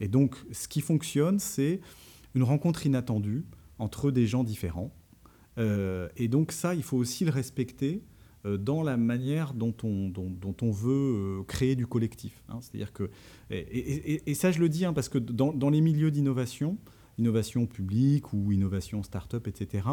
Et 0.00 0.08
donc, 0.08 0.36
ce 0.52 0.68
qui 0.68 0.80
fonctionne, 0.80 1.38
c'est 1.38 1.80
une 2.34 2.42
rencontre 2.42 2.86
inattendue 2.86 3.44
entre 3.78 4.10
des 4.10 4.26
gens 4.26 4.44
différents. 4.44 4.92
Euh, 5.58 6.08
et 6.16 6.28
donc, 6.28 6.52
ça, 6.52 6.74
il 6.74 6.82
faut 6.82 6.96
aussi 6.96 7.24
le 7.24 7.30
respecter 7.30 8.02
dans 8.44 8.82
la 8.82 8.96
manière 8.96 9.54
dont 9.54 9.74
on, 9.82 10.08
dont, 10.08 10.56
on 10.62 10.70
veut 10.70 11.40
euh, 11.40 11.42
créer 11.44 11.76
du 11.76 11.86
collectif. 11.86 12.42
Hein. 12.48 12.58
C'est-à-dire 12.60 12.92
que, 12.92 13.10
et, 13.50 14.34
ça 14.34 14.52
je 14.52 14.60
le 14.60 14.68
dis 14.68 14.84
hein, 14.84 14.92
parce 14.92 15.08
que 15.08 15.18
dans, 15.18 15.70
les 15.70 15.80
milieux 15.80 16.10
d'innovation, 16.10 16.78
innovation 17.18 17.66
publique 17.66 18.32
ou 18.32 18.52
innovation 18.52 19.02
start-up, 19.02 19.48
etc., 19.48 19.88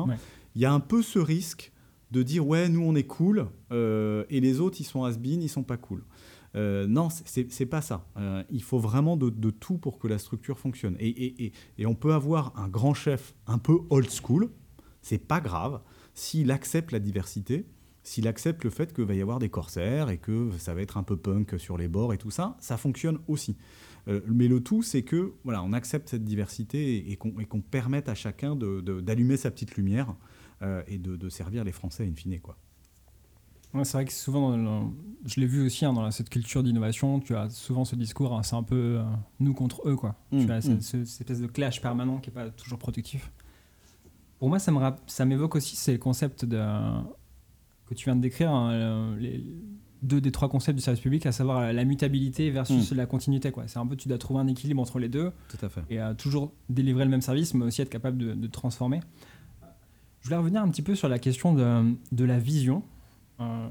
il 0.55 0.61
y 0.61 0.65
a 0.65 0.71
un 0.71 0.79
peu 0.79 1.01
ce 1.01 1.19
risque 1.19 1.71
de 2.11 2.23
dire 2.23 2.47
ouais, 2.47 2.69
nous 2.69 2.83
on 2.83 2.95
est 2.95 3.03
cool 3.03 3.47
euh, 3.71 4.25
et 4.29 4.39
les 4.39 4.59
autres 4.59 4.79
ils 4.79 4.85
sont 4.85 5.03
has-been, 5.03 5.41
ils 5.41 5.49
sont 5.49 5.63
pas 5.63 5.77
cool. 5.77 6.03
Euh, 6.55 6.87
non, 6.87 7.09
c'est 7.09 7.65
pas 7.65 7.81
ça. 7.81 8.07
il 8.49 8.63
faut 8.63 8.79
vraiment 8.79 9.17
de, 9.17 9.29
de, 9.29 9.49
tout 9.49 9.77
pour 9.77 9.99
que 9.99 10.07
la 10.07 10.17
structure 10.17 10.57
fonctionne. 10.57 10.95
Et, 10.99 11.51
et, 11.77 11.85
on 11.85 11.95
peut 11.95 12.13
avoir 12.13 12.57
un 12.57 12.69
grand 12.69 12.93
chef 12.93 13.35
un 13.45 13.57
peu 13.57 13.79
old 13.89 14.09
school, 14.09 14.49
c'est 15.01 15.17
pas 15.17 15.41
grave, 15.41 15.81
s'il 16.13 16.51
accepte 16.51 16.93
la 16.93 16.99
diversité 16.99 17.65
s'il 18.05 18.27
accepte 18.27 18.63
le 18.63 18.69
fait 18.69 18.93
qu'il 18.93 19.03
va 19.03 19.15
y 19.15 19.21
avoir 19.21 19.39
des 19.39 19.49
corsaires 19.49 20.09
et 20.09 20.17
que 20.17 20.51
ça 20.59 20.75
va 20.75 20.81
être 20.81 20.97
un 20.97 21.03
peu 21.03 21.17
punk 21.17 21.59
sur 21.59 21.75
les 21.75 21.87
bords 21.87 22.13
et 22.13 22.17
tout 22.19 22.29
ça, 22.29 22.55
ça 22.59 22.77
fonctionne 22.77 23.17
aussi. 23.27 23.57
Euh, 24.07 24.21
mais 24.27 24.47
le 24.47 24.61
tout, 24.61 24.83
c'est 24.83 25.01
que 25.01 25.33
voilà, 25.43 25.63
on 25.63 25.73
accepte 25.73 26.09
cette 26.09 26.23
diversité 26.23 27.11
et, 27.11 27.15
qu'on 27.17 27.61
permette 27.61 28.07
à 28.07 28.13
chacun 28.13 28.55
d'allumer 28.55 29.37
sa 29.37 29.49
petite 29.49 29.75
lumière 29.75 30.15
euh, 30.61 30.83
et 30.87 30.99
de, 30.99 31.29
servir 31.29 31.63
les 31.63 31.71
Français 31.71 32.05
in 32.07 32.13
fine. 32.13 32.39
Quoi. 32.39 32.55
c'est 33.83 33.93
vrai 33.93 34.05
que 34.05 34.13
souvent, 34.13 34.93
je 35.25 35.39
l'ai 35.39 35.47
vu 35.47 35.65
aussi 35.65 35.83
hein, 35.83 35.93
dans 35.93 36.09
cette 36.11 36.29
culture 36.29 36.61
d'innovation, 36.61 37.19
tu 37.19 37.35
as 37.35 37.49
souvent 37.49 37.85
ce 37.85 37.95
discours, 37.95 38.37
hein, 38.37 38.43
c'est 38.43 38.55
un 38.55 38.63
peu 38.63 38.99
euh, 38.99 39.03
nous 39.39 39.55
contre 39.55 39.81
eux. 39.89 39.95
Quoi. 39.95 40.15
tu 40.29 40.45
mmh, 40.45 40.51
as 40.51 40.61
cette, 40.61 40.93
mmh. 40.93 41.01
espèce 41.01 41.41
de 41.41 41.47
clash 41.47 41.81
permanent 41.81 42.19
qui 42.19 42.29
n'est 42.29 42.35
pas 42.35 42.51
toujours 42.51 42.77
productif. 42.77 43.31
Pour 44.37 44.49
moi, 44.49 44.59
ça 44.59 45.25
m'évoque 45.25 45.55
aussi 45.55 45.75
ces 45.75 45.97
concepts 45.97 46.45
de 46.45 46.61
que 47.85 47.93
tu 47.93 48.05
viens 48.05 48.15
de 48.15 48.21
décrire, 48.21 48.51
hein, 48.51 48.71
euh, 48.71 49.17
les 49.17 49.43
deux 50.01 50.21
des 50.21 50.31
trois 50.31 50.49
concepts 50.49 50.75
du 50.75 50.83
service 50.83 51.01
public, 51.01 51.25
à 51.25 51.31
savoir 51.31 51.73
la 51.73 51.83
mutabilité 51.83 52.51
versus 52.51 52.91
hmm. 52.91 52.95
la 52.95 53.05
continuité. 53.05 53.51
C'est 53.67 53.79
un 53.79 53.87
peu, 53.87 53.95
tu 53.95 54.07
dois 54.07 54.17
trouver 54.17 54.41
un 54.41 54.47
équilibre 54.47 54.81
entre 54.81 54.99
les 54.99 55.09
deux. 55.09 55.31
Tout 55.49 55.65
à 55.65 55.69
fait. 55.69 55.81
Et 55.89 55.99
toujours 56.15 56.51
délivrer 56.69 57.05
le 57.05 57.09
même 57.09 57.21
service, 57.21 57.53
mais 57.55 57.65
aussi 57.65 57.81
être 57.81 57.89
capable 57.89 58.17
de, 58.17 58.47
transformer. 58.47 58.99
Je 60.19 60.27
voulais 60.27 60.37
revenir 60.37 60.61
un 60.61 60.69
petit 60.69 60.83
peu 60.83 60.93
sur 60.93 61.09
la 61.09 61.17
question 61.17 61.53
de, 61.53 61.95
de 62.11 62.25
la 62.25 62.37
vision. 62.37 62.83
Euh, 63.39 63.67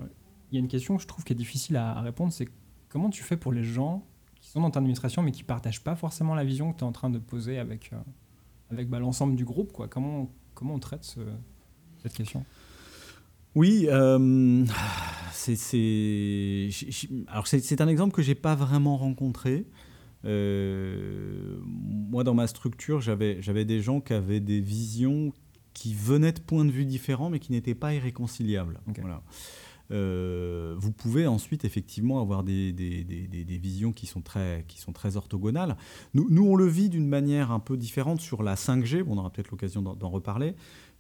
il 0.51 0.57
y 0.57 0.59
a 0.59 0.61
une 0.61 0.69
question 0.69 0.97
que 0.97 1.03
je 1.03 1.07
trouve 1.07 1.25
qui 1.25 1.33
est 1.33 1.37
difficile 1.37 1.77
à, 1.77 2.01
répondre, 2.01 2.33
c'est 2.33 2.49
comment 2.89 3.11
tu 3.11 3.23
fais 3.23 3.37
pour 3.37 3.53
les 3.53 3.65
gens 3.65 4.05
qui 4.41 4.51
sont 4.51 4.61
dans 4.61 4.71
ton 4.71 4.81
administration 4.81 5.23
mais 5.23 5.33
qui 5.33 5.43
ne 5.43 5.47
partagent 5.47 5.83
pas 5.83 5.97
forcément 5.97 6.35
la 6.35 6.45
vision 6.45 6.73
que 6.73 6.79
tu 6.79 6.85
es 6.85 6.87
en 6.87 6.93
train 6.93 7.11
de 7.11 7.19
poser 7.19 7.59
avec, 7.59 7.93
euh, 7.93 7.97
avec 8.71 8.89
bah, 8.89 8.99
l'ensemble 8.99 9.37
du 9.37 9.45
groupe 9.45 9.73
quoi. 9.73 9.89
Comment, 9.89 10.31
comment 10.55 10.75
on 10.75 10.79
traite 10.79 11.17
cette 12.03 12.13
question? 12.13 12.45
Oui, 13.55 13.87
euh, 13.89 14.65
c'est 15.33 15.51
un 17.81 17.89
exemple 17.89 18.15
que 18.15 18.23
j'ai 18.23 18.35
pas 18.35 18.55
vraiment 18.55 18.97
rencontré. 18.97 19.67
Euh, 20.25 21.59
moi, 21.65 22.25
dans 22.25 22.35
ma 22.35 22.47
structure, 22.47 23.01
j'avais 23.01 23.65
des 23.65 23.81
gens 23.81 24.01
qui 24.01 24.13
avaient 24.13 24.41
des 24.41 24.61
visions 24.61 25.33
qui 25.75 25.95
venaient 25.95 26.33
de 26.33 26.41
points 26.41 26.65
de 26.65 26.71
vue 26.71 26.85
différents, 26.85 27.31
mais 27.31 27.41
qui 27.41 27.53
n'étaient 27.53 27.75
pas 27.75 27.95
irréconciliables. 27.95 28.81
Voilà. 29.01 29.23
Euh, 29.91 30.75
vous 30.79 30.93
pouvez 30.93 31.27
ensuite 31.27 31.65
effectivement 31.67 32.21
avoir 32.21 32.43
des, 32.43 32.73
des, 32.73 33.05
des, 33.05 33.27
des, 33.27 33.59
visions 33.59 33.93
qui 33.93 34.07
sont 34.07 34.23
très, 34.23 34.65
qui 34.67 34.81
sont 34.81 34.93
très 34.93 35.17
orthogonales. 35.17 35.77
Nous, 36.15 36.27
nous 36.31 36.47
on 36.47 36.57
le 36.57 36.67
vit 36.67 36.89
d'une 36.89 37.07
manière 37.07 37.51
un 37.51 37.61
peu 37.61 37.77
différente 37.77 38.21
sur 38.21 38.43
la 38.43 38.55
5G, 38.55 39.05
on 39.07 39.19
aura 39.19 39.31
peut-être 39.31 39.51
l'occasion 39.51 39.83
d'en 39.83 40.09
reparler, 40.09 40.55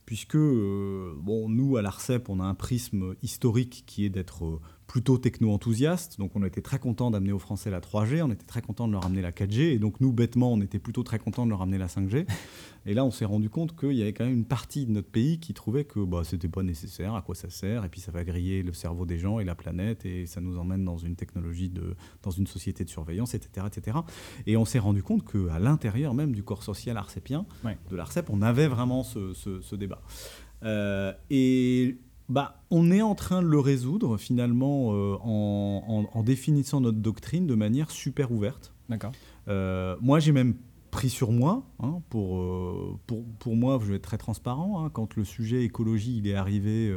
puisque 0.07 0.37
euh, 0.37 1.15
bon, 1.17 1.49
nous, 1.49 1.77
à 1.77 1.83
l'ARCEP, 1.83 2.29
on 2.29 2.41
a 2.41 2.45
un 2.45 2.55
prisme 2.55 3.15
historique 3.23 3.85
qui 3.87 4.05
est 4.05 4.11
d'être 4.11 4.45
euh, 4.45 4.61
plutôt 4.87 5.19
techno-enthousiaste. 5.19 6.19
Donc 6.19 6.33
on 6.35 6.45
était 6.45 6.61
très 6.61 6.79
content 6.79 7.11
d'amener 7.11 7.33
aux 7.33 7.39
Français 7.39 7.71
la 7.71 7.81
3G, 7.81 8.23
on 8.23 8.31
était 8.31 8.45
très 8.45 8.63
content 8.63 8.87
de 8.87 8.93
leur 8.93 9.05
amener 9.05 9.23
la 9.23 9.33
4G, 9.33 9.61
et 9.61 9.79
donc 9.79 10.01
nous, 10.01 10.13
bêtement, 10.13 10.53
on 10.53 10.61
était 10.61 10.79
plutôt 10.79 11.03
très 11.03 11.19
content 11.19 11.45
de 11.45 11.51
leur 11.51 11.63
amener 11.63 11.79
la 11.79 11.87
5G. 11.87 12.27
Et 12.87 12.93
là, 12.93 13.03
on 13.03 13.11
s'est 13.11 13.25
rendu 13.25 13.49
compte 13.49 13.75
qu'il 13.75 13.93
y 13.93 14.03
avait 14.03 14.13
quand 14.13 14.27
même 14.27 14.35
une 14.35 14.45
partie 14.45 14.85
de 14.85 14.91
notre 14.91 15.09
pays 15.09 15.41
qui 15.41 15.55
trouvait 15.55 15.85
que 15.85 16.01
bah, 16.01 16.21
c'était 16.23 16.49
pas 16.49 16.63
nécessaire, 16.63 17.15
à 17.15 17.23
quoi 17.23 17.35
ça 17.35 17.49
sert, 17.49 17.83
et 17.85 17.89
puis 17.89 18.01
ça 18.01 18.13
va 18.13 18.25
griller 18.25 18.63
le 18.63 18.75
cerveau 18.75 19.07
des 19.07 19.17
gens 19.17 19.39
et 19.39 19.45
la 19.45 19.55
planète, 19.55 20.05
et 20.05 20.27
ça 20.27 20.43
nous 20.43 20.59
emmène 20.59 20.85
dans 20.85 20.99
une 20.99 21.17
technologie, 21.17 21.71
de, 21.71 21.97
dans 22.23 22.31
une 22.31 22.47
société 22.47 22.85
de 22.85 22.91
surveillance, 22.91 23.33
etc. 23.33 23.67
etc. 23.67 23.99
Et 24.47 24.59
on 24.59 24.67
s'est 24.67 24.79
rendu 24.79 25.03
compte 25.03 25.25
qu'à 25.25 25.59
l'intérieur 25.59 26.13
même 26.13 26.35
du 26.35 26.43
corps 26.43 26.63
social 26.63 26.99
arcépien, 26.99 27.47
de 27.91 27.97
l'ARCEP, 27.97 28.29
on 28.29 28.43
avait 28.43 28.69
vraiment 28.69 29.03
ce, 29.03 29.33
ce, 29.33 29.75
débat. 29.77 30.03
Euh, 30.63 31.13
et 31.31 31.99
bah, 32.29 32.63
on 32.71 32.91
est 32.91 33.03
en 33.03 33.15
train 33.15 33.43
de 33.43 33.47
le 33.47 33.59
résoudre 33.59 34.17
finalement 34.17 34.95
euh, 34.95 35.17
en, 35.23 36.23
définissant 36.23 36.81
notre 36.81 36.99
doctrine 36.99 37.47
de 37.47 37.55
manière 37.55 37.91
super 37.91 38.33
ouverte. 38.33 38.73
D'accord. 38.89 39.13
Euh, 39.49 39.97
moi, 40.01 40.21
j'ai 40.21 40.33
même 40.33 40.55
pris 40.91 41.11
sur 41.11 41.33
moi, 41.33 41.65
hein, 41.81 42.01
pour, 42.09 42.39
euh, 42.39 42.99
pour, 43.07 43.25
pour, 43.39 43.57
moi, 43.57 43.79
je 43.83 43.91
vais 43.91 43.97
être 43.97 44.03
très 44.03 44.19
transparent, 44.19 44.85
hein, 44.85 44.91
quand 44.91 45.17
le 45.17 45.25
sujet 45.25 45.65
écologie 45.65 46.17
il 46.19 46.27
est 46.27 46.35
arrivé, 46.35 46.95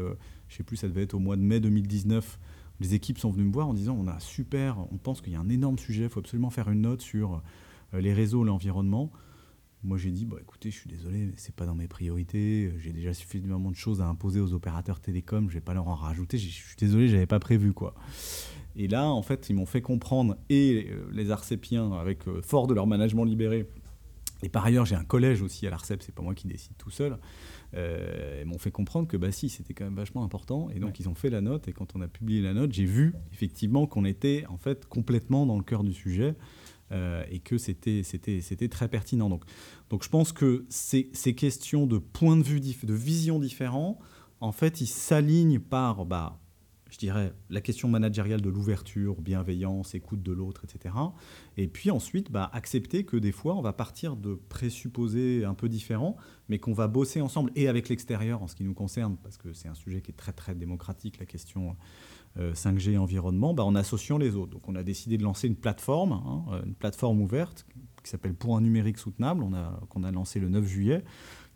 je 0.48 0.56
sais 0.56 0.64
plus, 0.64 0.78
ça 0.78 0.88
devait 0.88 1.04
être 1.04 1.16
au 1.16 1.20
mois 1.20 1.36
de 1.36 1.42
mai 1.42 1.60
2019, 1.60 2.40
les 2.80 2.94
équipes 2.94 3.18
sont 3.18 3.32
venues 3.32 3.46
me 3.46 3.52
voir 3.52 3.68
en 3.68 3.74
disant 3.74 3.98
on 4.00 4.08
a 4.08 4.20
super, 4.20 4.78
on 4.92 4.98
pense 4.98 5.22
qu'il 5.22 5.34
y 5.34 5.36
a 5.36 5.40
un 5.40 5.50
énorme 5.50 5.80
sujet, 5.80 6.04
il 6.04 6.10
faut 6.10 6.20
absolument 6.20 6.52
faire 6.52 6.70
une 6.70 6.82
note 6.82 7.02
sur 7.02 7.42
les 7.92 8.14
réseaux, 8.14 8.44
l'environnement. 8.44 9.12
Moi, 9.84 9.98
j'ai 9.98 10.12
dit, 10.12 10.26
bah, 10.26 10.38
écoutez, 10.42 10.72
je 10.72 10.78
suis 10.78 10.90
désolé, 10.90 11.26
mais 11.26 11.34
c'est 11.38 11.56
pas 11.56 11.66
dans 11.66 11.76
mes 11.76 11.88
priorités. 11.88 12.74
J'ai 12.80 12.92
déjà 12.92 13.14
suffisamment 13.14 13.72
de 13.72 13.76
choses 13.76 14.02
à 14.02 14.08
imposer 14.08 14.40
aux 14.40 14.54
opérateurs 14.54 15.00
télécoms. 15.00 15.50
Je 15.50 15.56
vais 15.56 15.62
pas 15.62 15.74
leur 15.74 15.88
en 15.88 15.96
rajouter. 15.96 16.38
Je 16.38 16.48
suis 16.48 16.76
désolé, 16.78 17.08
j'avais 17.08 17.28
pas 17.28 17.40
prévu, 17.40 17.74
quoi. 17.74 17.94
Et 18.76 18.88
là, 18.88 19.08
en 19.08 19.22
fait, 19.22 19.50
ils 19.50 19.56
m'ont 19.56 19.66
fait 19.66 19.82
comprendre, 19.82 20.38
et 20.50 20.88
euh, 20.92 21.10
les 21.12 21.32
Arcepiens, 21.32 21.94
avec 21.94 22.28
euh, 22.28 22.42
fort 22.44 22.68
de 22.68 22.76
leur 22.76 22.86
management 22.86 23.24
libéré, 23.24 23.68
et 24.44 24.50
par 24.50 24.66
ailleurs, 24.66 24.86
j'ai 24.86 24.96
un 24.96 25.04
collège 25.04 25.42
aussi 25.42 25.66
à 25.66 25.70
l'Arcep, 25.70 26.04
c'est 26.04 26.14
pas 26.14 26.22
moi 26.22 26.36
qui 26.36 26.48
décide 26.48 26.74
tout 26.78 26.92
seul. 26.92 27.18
Euh, 27.74 28.42
ils 28.42 28.48
m'ont 28.48 28.60
fait 28.60 28.72
comprendre 28.72 29.08
que 29.08 29.18
bah 29.18 29.32
si, 29.32 29.50
c'était 29.50 29.74
quand 29.74 29.86
même 29.86 29.96
vachement 29.96 30.24
important. 30.24 30.70
Et 30.70 30.80
donc 30.80 31.00
ils 31.00 31.10
ont 31.10 31.16
fait 31.16 31.30
la 31.30 31.42
note. 31.42 31.68
Et 31.68 31.74
quand 31.74 31.96
on 31.96 32.02
a 32.02 32.08
publié 32.08 32.42
la 32.42 32.54
note, 32.54 32.72
j'ai 32.72 32.86
vu 32.86 33.14
effectivement 33.34 33.88
qu'on 33.88 34.06
était 34.06 34.46
en 34.48 34.58
fait 34.58 34.86
complètement 34.86 35.46
dans 35.46 35.58
le 35.58 35.64
cœur 35.64 35.84
du 35.84 35.94
sujet. 35.94 36.36
Euh, 36.94 37.26
et 37.30 37.40
que 37.40 37.58
c'était, 37.58 38.02
très 38.70 38.88
pertinent. 38.88 39.30
Donc, 39.30 39.44
donc 39.90 40.04
je 40.04 40.10
pense 40.10 40.32
que 40.32 40.66
ces, 40.70 41.10
ces 41.12 41.36
questions 41.36 41.86
de 41.86 41.98
points 41.98 42.38
de 42.38 42.44
vue, 42.44 42.62
de 42.62 42.94
vision 42.94 43.40
différents, 43.40 44.00
en 44.40 44.54
fait, 44.54 44.80
ils 44.80 44.88
s'alignent 44.88 45.60
par, 45.60 46.06
bah, 46.06 46.40
je 46.90 46.98
dirais, 46.98 47.34
la 47.50 47.60
question 47.60 47.90
managériale 47.90 48.42
de 48.42 48.50
l'ouverture, 48.50 49.22
bienveillance, 49.22 49.96
écoute 49.96 50.24
de 50.24 50.32
l'autre, 50.32 50.64
etc. 50.64 50.96
Et 51.58 51.68
puis 51.68 51.92
ensuite, 51.92 52.32
bah, 52.32 52.50
accepter 52.54 53.04
que 53.04 53.18
des 53.18 53.32
fois, 53.32 53.56
on 53.56 53.62
va 53.62 53.74
partir 53.74 54.16
de 54.16 54.36
présupposés 54.48 55.44
un 55.44 55.54
peu 55.54 55.70
différents, 55.70 56.16
mais 56.48 56.60
qu'on 56.60 56.74
va 56.74 56.88
bosser 56.88 57.20
ensemble 57.20 57.52
et 57.56 57.68
avec 57.68 57.90
l'extérieur 57.90 58.42
en 58.42 58.48
ce 58.48 58.56
qui 58.56 58.64
nous 58.64 58.74
concerne, 58.74 59.18
parce 59.18 59.38
que 59.38 59.52
c'est 59.54 59.68
un 59.68 59.76
sujet 59.76 60.02
qui 60.02 60.12
est 60.12 60.16
très, 60.16 60.34
très 60.34 60.56
démocratique, 60.56 61.20
la 61.20 61.26
question 61.26 61.76
5G 62.38 62.96
euh, 62.96 63.00
environnement, 63.00 63.54
bah, 63.54 63.64
en 63.64 63.76
associant 63.76 64.18
les 64.18 64.36
autres. 64.36 64.52
Donc 64.52 64.68
on 64.68 64.76
a 64.76 64.84
décidé 64.84 65.18
de 65.18 65.24
lancer 65.24 65.48
une 65.48 65.56
plateforme, 65.56 66.14
hein, 66.14 66.46
euh, 66.52 66.64
une 66.66 66.76
plateforme 66.76 67.22
ouverte 67.22 67.66
qui 68.04 68.12
s'appelle 68.12 68.36
Pour 68.36 68.56
un 68.56 68.62
numérique 68.62 69.00
soutenable, 69.00 69.42
qu'on 69.42 69.54
a, 69.54 69.80
qu'on 69.90 70.04
a 70.04 70.12
lancé 70.12 70.40
le 70.40 70.48
9 70.48 70.66
juillet, 70.66 71.04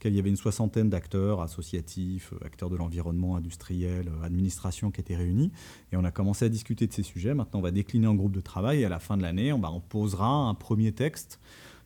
il 0.04 0.16
y 0.16 0.20
avait 0.20 0.30
une 0.30 0.36
soixantaine 0.36 0.90
d'acteurs 0.90 1.42
associatifs, 1.42 2.34
euh, 2.34 2.46
acteurs 2.46 2.70
de 2.70 2.76
l'environnement, 2.76 3.36
industriel, 3.36 4.12
administration 4.24 4.92
qui 4.92 5.00
étaient 5.00 5.16
réunis. 5.16 5.52
Et 5.92 5.98
on 5.98 6.04
a 6.04 6.12
commencé 6.12 6.46
à 6.46 6.50
discuter 6.50 6.88
de 6.88 6.94
ces 6.94 7.04
sujets. 7.04 7.34
Maintenant, 7.34 7.60
on 7.60 7.64
va 7.64 7.72
décliner 7.72 8.08
en 8.08 8.16
groupe 8.16 8.36
de 8.36 8.42
travail 8.42 8.82
et 8.82 8.86
à 8.86 8.90
la 8.90 9.00
fin 9.00 9.16
de 9.16 9.22
l'année, 9.22 9.54
on, 9.54 9.64
on 9.64 9.80
posera 9.80 10.28
un 10.28 10.56
premier 10.56 10.92
texte 10.92 11.40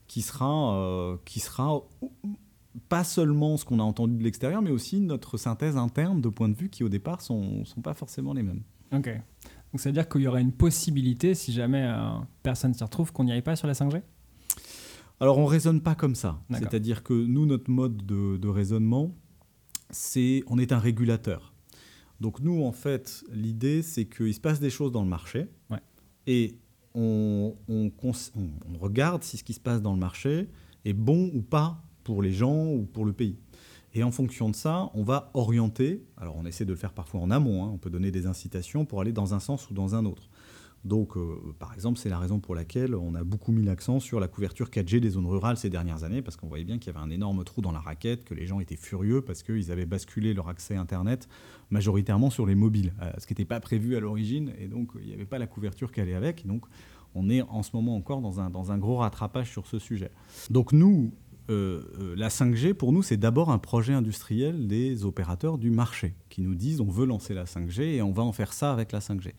qui 0.07 0.21
sera, 0.21 1.17
qui 1.25 1.39
sera 1.39 1.81
pas 2.89 3.03
seulement 3.03 3.57
ce 3.57 3.65
qu'on 3.65 3.79
a 3.79 3.83
entendu 3.83 4.17
de 4.17 4.23
l'extérieur, 4.23 4.61
mais 4.61 4.71
aussi 4.71 4.99
notre 4.99 5.37
synthèse 5.37 5.77
interne 5.77 6.21
de 6.21 6.29
points 6.29 6.49
de 6.49 6.55
vue 6.55 6.69
qui 6.69 6.83
au 6.83 6.89
départ 6.89 7.21
sont, 7.21 7.65
sont 7.65 7.81
pas 7.81 7.93
forcément 7.93 8.33
les 8.33 8.43
mêmes. 8.43 8.61
Ok. 8.91 9.09
Donc 9.71 9.81
ça 9.81 9.89
veut 9.89 9.93
dire 9.93 10.07
qu'il 10.07 10.21
y 10.21 10.27
aurait 10.27 10.41
une 10.41 10.53
possibilité, 10.53 11.35
si 11.35 11.51
jamais 11.51 11.83
euh, 11.83 12.17
personne 12.43 12.73
s'y 12.73 12.83
retrouve, 12.83 13.11
qu'on 13.11 13.25
n'y 13.25 13.31
aille 13.31 13.41
pas 13.41 13.55
sur 13.55 13.67
la 13.67 13.73
5G 13.73 14.01
Alors 15.19 15.37
on 15.37 15.45
raisonne 15.45 15.81
pas 15.81 15.95
comme 15.95 16.15
ça. 16.15 16.39
C'est-à-dire 16.49 17.03
que 17.03 17.13
nous, 17.13 17.45
notre 17.45 17.69
mode 17.69 18.05
de, 18.05 18.47
raisonnement, 18.47 19.13
c'est 19.89 20.43
on 20.47 20.57
est 20.57 20.71
un 20.71 20.79
régulateur. 20.79 21.53
Donc 22.21 22.39
nous, 22.39 22.63
en 22.63 22.71
fait, 22.71 23.23
l'idée, 23.33 23.81
c'est 23.81 24.05
qu'il 24.05 24.33
se 24.33 24.39
passe 24.39 24.61
des 24.61 24.69
choses 24.69 24.93
dans 24.93 25.03
le 25.03 25.09
marché. 25.09 25.47
Et 26.27 26.57
on, 26.93 27.55
on, 27.67 27.91
on, 27.93 28.77
regarde 28.79 29.23
si 29.23 29.37
ce 29.37 29.43
qui 29.43 29.53
se 29.53 29.59
passe 29.59 29.81
dans 29.81 29.93
le 29.93 29.99
marché 29.99 30.47
est 30.85 30.93
bon 30.93 31.29
ou 31.33 31.41
pas 31.41 31.83
pour 32.05 32.21
les 32.21 32.31
gens 32.31 32.67
ou 32.71 32.85
pour 32.85 33.03
le 33.03 33.11
pays. 33.11 33.37
Et 33.95 34.03
en 34.03 34.11
fonction 34.11 34.49
de 34.49 34.55
ça, 34.55 34.91
on 34.93 35.03
va 35.03 35.31
orienter, 35.33 36.03
alors 36.17 36.35
on 36.35 36.45
essaie 36.45 36.65
de 36.65 36.71
le 36.71 36.77
faire 36.77 36.91
parfois 36.91 37.21
en 37.21 37.31
amont, 37.31 37.63
hein, 37.63 37.71
on 37.73 37.77
peut 37.77 37.89
donner 37.89 38.11
des 38.11 38.27
incitations 38.27 38.83
pour 38.83 38.99
aller 38.99 39.13
dans 39.13 39.33
un 39.33 39.39
sens 39.39 39.69
ou 39.69 39.73
dans 39.73 39.95
un 39.95 40.05
autre. 40.05 40.29
Donc, 40.83 41.15
euh, 41.17 41.55
par 41.57 41.73
exemple, 41.73 41.97
c'est 41.97 42.09
la 42.09 42.19
raison 42.19 42.39
pour 42.39 42.55
laquelle 42.55 42.93
on 42.93 43.15
a 43.15 43.23
beaucoup 43.23 43.53
mis 43.53 43.63
l'accent 43.63 43.99
sur 44.01 44.19
la 44.19 44.27
couverture 44.27 44.69
4G 44.69 44.99
des 44.99 45.11
zones 45.11 45.25
rurales 45.25 45.57
ces 45.57 45.69
dernières 45.69 46.03
années, 46.03 46.21
parce 46.21 46.35
qu'on 46.35 46.47
voyait 46.47 46.65
bien 46.65 46.77
qu'il 46.77 46.93
y 46.93 46.95
avait 46.95 47.03
un 47.03 47.09
énorme 47.09 47.43
trou 47.45 47.61
dans 47.61 47.71
la 47.71 47.79
raquette, 47.79 48.25
que 48.25 48.35
les 48.35 48.45
gens 48.45 48.59
étaient 48.59 48.75
furieux 48.75 49.21
parce 49.21 49.41
qu'ils 49.41 49.71
avaient 49.71 49.87
basculé 49.87 50.33
leur 50.33 50.49
accès 50.49 50.75
Internet 50.75 51.27
majoritairement 51.71 52.29
sur 52.29 52.45
les 52.45 52.53
mobiles, 52.53 52.93
euh, 53.01 53.11
ce 53.17 53.25
qui 53.25 53.31
n'était 53.31 53.45
pas 53.45 53.61
prévu 53.61 53.95
à 53.95 54.01
l'origine, 54.01 54.53
et 54.59 54.67
donc 54.67 54.91
il 54.99 55.07
n'y 55.07 55.13
avait 55.13 55.25
pas 55.25 55.39
la 55.39 55.47
couverture 55.47 55.91
qui 55.91 56.01
allait 56.01 56.15
avec. 56.15 56.45
donc, 56.45 56.65
on 57.15 57.29
est 57.29 57.41
en 57.41 57.63
ce 57.63 57.71
moment 57.73 57.95
encore 57.95 58.21
dans 58.21 58.41
un, 58.41 58.49
dans 58.49 58.71
un 58.71 58.77
gros 58.77 58.97
rattrapage 58.97 59.49
sur 59.49 59.65
ce 59.65 59.79
sujet. 59.79 60.11
Donc 60.49 60.73
nous, 60.73 61.13
euh, 61.49 61.83
euh, 61.99 62.15
la 62.17 62.29
5G, 62.29 62.73
pour 62.73 62.91
nous, 62.91 63.03
c'est 63.03 63.17
d'abord 63.17 63.51
un 63.51 63.59
projet 63.59 63.93
industriel 63.93 64.67
des 64.67 65.05
opérateurs 65.05 65.57
du 65.57 65.69
marché 65.69 66.15
qui 66.29 66.41
nous 66.41 66.55
disent 66.55 66.81
on 66.81 66.89
veut 66.89 67.05
lancer 67.05 67.33
la 67.33 67.45
5G 67.45 67.81
et 67.81 68.01
on 68.01 68.11
va 68.11 68.23
en 68.23 68.31
faire 68.31 68.51
ça 68.51 68.71
avec 68.71 68.91
la 68.91 68.99
5G. 68.99 69.33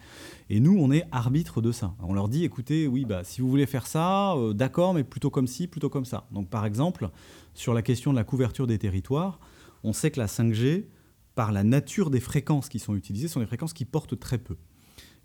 Et 0.49 0.61
nous, 0.61 0.77
on 0.79 0.93
est 0.93 1.05
arbitre 1.11 1.61
de 1.61 1.73
ça. 1.73 1.95
On 2.01 2.15
leur 2.15 2.29
dit 2.29 2.45
écoutez, 2.45 2.87
oui, 2.87 3.05
bah, 3.05 3.25
si 3.25 3.41
vous 3.41 3.49
voulez 3.49 3.67
faire 3.67 3.87
ça, 3.87 4.35
euh, 4.35 4.53
d'accord, 4.53 4.95
mais 4.95 5.03
plutôt 5.03 5.31
comme 5.31 5.49
ci, 5.49 5.67
plutôt 5.67 5.89
comme 5.89 6.05
ça. 6.05 6.29
Donc, 6.31 6.49
par 6.49 6.65
exemple, 6.65 7.11
sur 7.55 7.75
la 7.75 7.83
question 7.83 8.13
de 8.13 8.17
la 8.17 8.25
couverture 8.25 8.69
des 8.69 8.79
territoires, 8.79 9.41
on 9.83 9.93
sait 9.93 10.13
que 10.13 10.21
la 10.21 10.27
5G, 10.27 10.85
par 11.35 11.51
la 11.51 11.65
nature 11.65 12.11
des 12.11 12.21
fréquences 12.21 12.69
qui 12.69 12.79
sont 12.79 12.95
utilisées, 12.95 13.29
sont 13.29 13.41
des 13.41 13.47
fréquences 13.47 13.73
qui 13.73 13.85
portent 13.85 14.19
très 14.19 14.39
peu. 14.39 14.57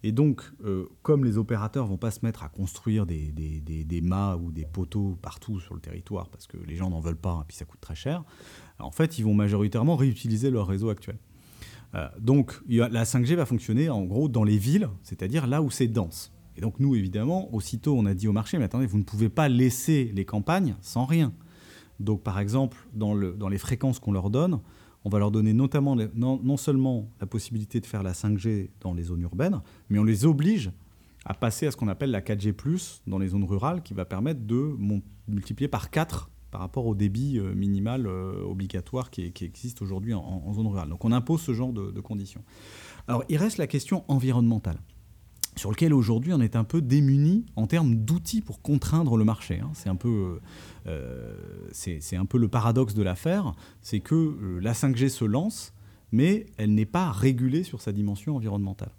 Et 0.04 0.12
donc, 0.12 0.42
euh, 0.64 0.88
comme 1.04 1.24
les 1.24 1.38
opérateurs 1.38 1.86
vont 1.86 1.98
pas 1.98 2.10
se 2.10 2.20
mettre 2.24 2.44
à 2.44 2.50
construire 2.50 3.06
des, 3.06 3.32
des, 3.32 4.02
mâts 4.02 4.36
ou 4.38 4.52
des 4.52 4.66
poteaux 4.66 5.18
partout 5.22 5.60
sur 5.60 5.76
le 5.76 5.80
territoire 5.80 6.30
parce 6.30 6.48
que 6.48 6.58
les 6.58 6.76
gens 6.76 6.90
n'en 6.90 7.00
veulent 7.00 7.16
pas 7.16 7.42
et 7.44 7.46
puis 7.48 7.56
ça 7.56 7.66
coûte 7.66 7.82
très 7.82 7.96
cher, 7.96 8.24
en 8.80 8.92
fait, 8.92 9.20
ils 9.20 9.24
vont 9.24 9.36
majoritairement 9.36 9.96
réutiliser 9.96 10.50
leur 10.50 10.68
réseau 10.68 10.90
actuel. 10.90 11.18
Euh, 11.94 12.08
donc, 12.20 12.60
la 12.68 13.04
5G 13.04 13.36
va 13.36 13.46
fonctionner 13.46 13.90
en 13.90 14.04
gros 14.04 14.28
dans 14.28 14.44
les 14.44 14.58
villes, 14.58 14.90
c'est-à-dire 15.04 15.46
là 15.46 15.62
où 15.62 15.70
c'est 15.70 15.88
dense. 15.88 16.32
Et 16.58 16.62
donc, 16.62 16.80
nous, 16.80 16.96
évidemment, 16.96 17.54
aussitôt, 17.54 17.96
on 17.98 18.06
a 18.06 18.14
dit 18.14 18.28
au 18.28 18.34
marché, 18.34 18.58
mais 18.58 18.66
attendez, 18.66 18.86
vous 18.86 18.98
ne 18.98 19.04
pouvez 19.04 19.30
pas 19.30 19.50
laisser 19.50 20.12
les 20.16 20.26
campagnes 20.26 20.76
sans 20.82 21.06
rien. 21.06 21.34
Donc, 22.00 22.24
par 22.24 22.40
exemple, 22.40 22.78
dans, 22.94 23.14
le, 23.14 23.34
dans 23.34 23.50
les 23.50 23.58
fréquences 23.58 24.00
qu'on 24.00 24.12
leur 24.12 24.30
donne, 24.30 24.60
on 25.04 25.10
va 25.10 25.20
leur 25.20 25.32
donner 25.32 25.54
notamment 25.54 25.96
non, 26.16 26.58
seulement 26.58 27.10
la 27.20 27.28
possibilité 27.28 27.80
de 27.80 27.86
faire 27.86 28.04
la 28.04 28.14
5G 28.14 28.70
dans 28.82 28.94
les 28.94 29.04
zones 29.04 29.22
urbaines, 29.22 29.62
mais 29.90 30.00
on 30.00 30.04
les 30.04 30.26
oblige 30.26 30.72
à 31.26 31.34
passer 31.34 31.68
à 31.68 31.72
ce 31.72 31.78
qu'on 31.78 31.88
appelle 31.88 32.12
la 32.12 32.22
4G+, 32.22 33.02
dans 33.08 33.20
les 33.20 33.30
zones 33.30 33.44
rurales, 33.44 33.82
qui 33.84 33.94
va 33.94 34.06
permettre 34.06 34.42
de 34.42 34.76
multiplier 35.28 35.68
par 35.68 35.90
4 35.90 36.30
par 36.50 36.62
rapport 36.62 36.86
au 36.86 36.96
débit 36.96 37.40
minimal 37.56 38.08
obligatoire 38.08 39.10
qui, 39.10 39.32
existe 39.42 39.82
aujourd'hui 39.82 40.14
en, 40.14 40.54
zone 40.54 40.68
rurale. 40.68 40.90
Donc 40.90 41.06
on 41.06 41.12
impose 41.12 41.42
ce 41.42 41.54
genre 41.54 41.72
de, 41.72 42.00
conditions. 42.02 42.44
Alors 43.08 43.24
il 43.30 43.38
reste 43.38 43.58
la 43.58 43.68
question 43.68 44.04
environnementale 44.08 44.78
sur 45.62 45.70
lequel 45.70 45.94
aujourd'hui 45.94 46.34
on 46.34 46.42
est 46.42 46.56
un 46.56 46.64
peu 46.64 46.82
démuni 46.82 47.46
en 47.56 47.68
termes 47.68 47.94
d'outils 47.94 48.42
pour 48.42 48.64
contraindre 48.64 49.16
le 49.16 49.24
marché. 49.24 49.60
Hein. 49.60 49.70
C'est 49.76 49.90
un 49.90 49.96
peu, 49.96 50.40
c'est 51.72 52.16
un 52.16 52.26
peu 52.26 52.40
le 52.40 52.48
paradoxe 52.48 52.96
de 52.96 53.04
l'affaire, 53.04 53.54
c'est 53.84 54.00
que 54.00 54.58
la 54.60 54.74
5G 54.74 55.10
se 55.10 55.24
lance, 55.24 55.76
mais 56.12 56.48
elle 56.58 56.74
n'est 56.74 56.88
pas 56.88 57.12
régulée 57.12 57.62
sur 57.62 57.80
sa 57.80 57.92
dimension 57.92 58.36
environnementale. 58.38 58.90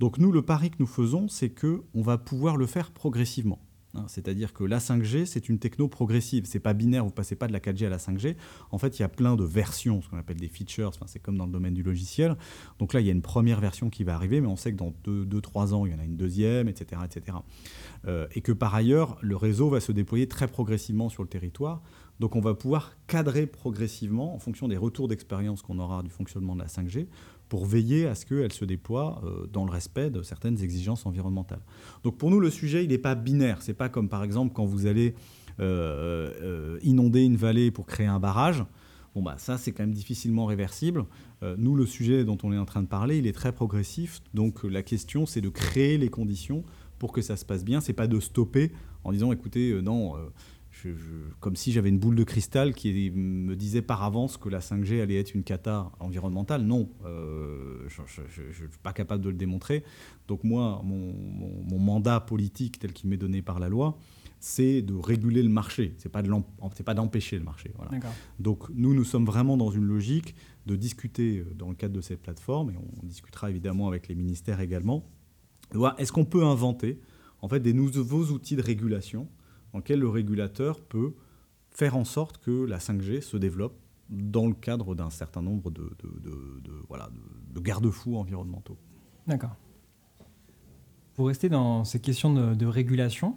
Donc 0.00 0.16
nous, 0.16 0.32
le 0.32 0.40
pari 0.40 0.70
que 0.70 0.76
nous 0.78 0.86
faisons, 0.86 1.28
c'est 1.28 1.50
qu'on 1.50 2.00
va 2.00 2.16
pouvoir 2.16 2.56
le 2.56 2.64
faire 2.64 2.92
progressivement. 2.92 3.58
Hein. 3.96 4.04
C'est-à-dire 4.08 4.52
que 4.52 4.64
la 4.64 4.78
5G, 4.78 5.26
c'est 5.26 5.48
une 5.48 5.58
techno 5.58 5.88
progressive. 5.88 6.44
C'est 6.46 6.60
pas 6.60 6.74
binaire, 6.74 7.04
vous 7.04 7.10
passez 7.10 7.36
pas 7.36 7.46
de 7.46 7.52
la 7.52 7.60
4G 7.60 7.86
à 7.86 7.90
la 7.90 7.98
5G. 7.98 8.36
En 8.70 8.78
fait, 8.78 8.98
il 8.98 9.02
y 9.02 9.04
a 9.04 9.08
plein 9.08 9.36
de 9.36 9.44
versions, 9.44 10.02
ce 10.02 10.08
qu'on 10.08 10.18
appelle 10.18 10.38
des 10.38 10.48
features. 10.48 10.92
C'est 11.06 11.20
comme 11.20 11.36
dans 11.36 11.46
le 11.46 11.52
domaine 11.52 11.74
du 11.74 11.82
logiciel. 11.82 12.36
Donc 12.78 12.92
là, 12.92 13.00
il 13.00 13.06
y 13.06 13.10
a 13.10 13.12
une 13.12 13.22
première 13.22 13.60
version 13.60 13.90
qui 13.90 14.04
va 14.04 14.14
arriver, 14.14 14.40
mais 14.40 14.48
on 14.48 14.56
sait 14.56 14.72
que 14.72 14.76
dans 14.76 14.92
2-3 15.06 15.74
ans, 15.74 15.86
il 15.86 15.92
y 15.92 15.94
en 15.94 15.98
a 15.98 16.04
une 16.04 16.16
deuxième, 16.16 16.68
etc. 16.68 17.02
etc. 17.04 17.38
Euh, 18.06 18.26
et 18.34 18.40
que 18.40 18.52
par 18.52 18.74
ailleurs, 18.74 19.18
le 19.20 19.36
réseau 19.36 19.68
va 19.68 19.80
se 19.80 19.92
déployer 19.92 20.28
très 20.28 20.48
progressivement 20.48 21.08
sur 21.08 21.22
le 21.22 21.28
territoire. 21.28 21.82
Donc 22.20 22.34
on 22.34 22.40
va 22.40 22.54
pouvoir 22.54 22.96
cadrer 23.06 23.46
progressivement, 23.46 24.34
en 24.34 24.38
fonction 24.38 24.68
des 24.68 24.76
retours 24.76 25.08
d'expérience 25.08 25.62
qu'on 25.62 25.78
aura 25.78 26.02
du 26.02 26.10
fonctionnement 26.10 26.54
de 26.54 26.60
la 26.60 26.66
5G, 26.66 27.08
pour 27.48 27.64
veiller 27.64 28.06
à 28.06 28.14
ce 28.14 28.26
qu'elle 28.26 28.52
se 28.52 28.64
déploie 28.64 29.22
euh, 29.24 29.46
dans 29.52 29.64
le 29.64 29.70
respect 29.70 30.10
de 30.10 30.22
certaines 30.22 30.62
exigences 30.62 31.06
environnementales. 31.06 31.62
Donc 32.02 32.18
pour 32.18 32.30
nous, 32.30 32.40
le 32.40 32.50
sujet, 32.50 32.84
il 32.84 32.90
n'est 32.90 32.98
pas 32.98 33.14
binaire. 33.14 33.62
C'est 33.62 33.74
pas 33.74 33.88
comme 33.88 34.08
par 34.08 34.24
exemple 34.24 34.52
quand 34.54 34.64
vous 34.64 34.86
allez 34.86 35.14
euh, 35.60 36.30
euh, 36.42 36.78
inonder 36.82 37.22
une 37.22 37.36
vallée 37.36 37.70
pour 37.70 37.86
créer 37.86 38.06
un 38.06 38.20
barrage. 38.20 38.64
Bon, 39.14 39.22
bah, 39.22 39.36
ça, 39.38 39.56
c'est 39.56 39.72
quand 39.72 39.82
même 39.82 39.94
difficilement 39.94 40.44
réversible. 40.44 41.06
nous, 41.56 41.74
le 41.74 41.86
sujet 41.86 42.24
dont 42.24 42.36
on 42.42 42.52
est 42.52 42.58
en 42.58 42.66
train 42.66 42.82
de 42.82 42.88
parler, 42.88 43.16
il 43.16 43.26
est 43.26 43.32
très 43.32 43.52
progressif. 43.52 44.20
Donc 44.34 44.62
la 44.62 44.82
question, 44.82 45.24
c'est 45.24 45.40
de 45.40 45.48
créer 45.48 45.96
les 45.96 46.10
conditions 46.10 46.64
pour 46.98 47.12
que 47.12 47.22
ça 47.22 47.36
se 47.36 47.46
passe 47.46 47.64
bien. 47.64 47.80
C'est 47.80 47.94
pas 47.94 48.08
de 48.08 48.20
stopper 48.20 48.72
en 49.04 49.12
disant, 49.12 49.32
écoutez, 49.32 49.80
non 49.80 50.16
comme 51.40 51.56
si 51.56 51.72
j'avais 51.72 51.88
une 51.88 51.98
boule 51.98 52.16
de 52.16 52.24
cristal 52.24 52.74
qui 52.74 53.10
me 53.10 53.54
disait 53.56 53.82
par 53.82 54.02
avance 54.02 54.36
que 54.36 54.48
la 54.48 54.60
5G 54.60 55.00
allait 55.00 55.18
être 55.18 55.34
une 55.34 55.42
cata 55.42 55.90
environnementale. 56.00 56.62
Non, 56.62 56.88
euh, 57.04 57.88
je 57.88 58.02
ne 58.02 58.52
suis 58.52 58.78
pas 58.82 58.92
capable 58.92 59.22
de 59.22 59.28
le 59.28 59.36
démontrer. 59.36 59.84
Donc 60.28 60.44
moi, 60.44 60.82
mon, 60.84 61.78
mandat 61.78 62.20
politique 62.20 62.78
tel 62.78 62.92
qu'il 62.92 63.10
m'est 63.10 63.16
donné 63.16 63.42
par 63.42 63.58
la 63.58 63.68
loi, 63.68 63.98
c'est 64.40 64.82
de 64.82 64.94
réguler 64.94 65.42
le 65.42 65.48
marché, 65.48 65.94
c'est 65.98 66.10
pas 66.10 66.22
pas 66.84 66.94
d'empêcher 66.94 67.38
le 67.38 67.44
marché. 67.44 67.72
Donc 68.38 68.68
nous, 68.74 68.94
nous 68.94 69.04
sommes 69.04 69.24
vraiment 69.24 69.56
dans 69.56 69.70
une 69.70 69.84
logique 69.84 70.34
de 70.66 70.76
discuter 70.76 71.38
euh, 71.38 71.54
dans 71.54 71.68
le 71.68 71.74
cadre 71.74 71.94
de 71.94 72.00
cette 72.00 72.22
plateforme, 72.22 72.70
et 72.70 72.74
on 72.76 73.06
discutera 73.06 73.50
évidemment 73.50 73.88
avec 73.88 74.08
les 74.08 74.14
ministères 74.14 74.60
également. 74.60 75.08
Est-ce 75.98 76.12
qu'on 76.12 76.24
peut 76.24 76.44
inventer 76.44 77.00
en 77.40 77.48
fait 77.48 77.60
des 77.60 77.72
nouveaux 77.72 78.26
outils 78.26 78.56
de 78.56 78.62
régulation 78.62 79.28
dans 79.72 79.78
lequel 79.78 80.00
le 80.00 80.08
régulateur 80.08 80.80
peut 80.80 81.14
faire 81.70 81.96
en 81.96 82.04
sorte 82.04 82.38
que 82.38 82.64
la 82.64 82.78
5G 82.78 83.20
se 83.20 83.36
développe 83.36 83.78
dans 84.08 84.46
le 84.46 84.54
cadre 84.54 84.94
d'un 84.94 85.10
certain 85.10 85.42
nombre 85.42 85.70
de, 85.70 85.90
voilà, 86.88 87.10
de, 87.52 87.60
garde-fous 87.60 88.16
environnementaux. 88.16 88.78
D'accord. 89.26 89.56
Pour 91.14 91.26
rester 91.26 91.48
dans 91.48 91.84
ces 91.84 92.00
questions 92.00 92.32
de, 92.32 92.66
régulation, 92.66 93.36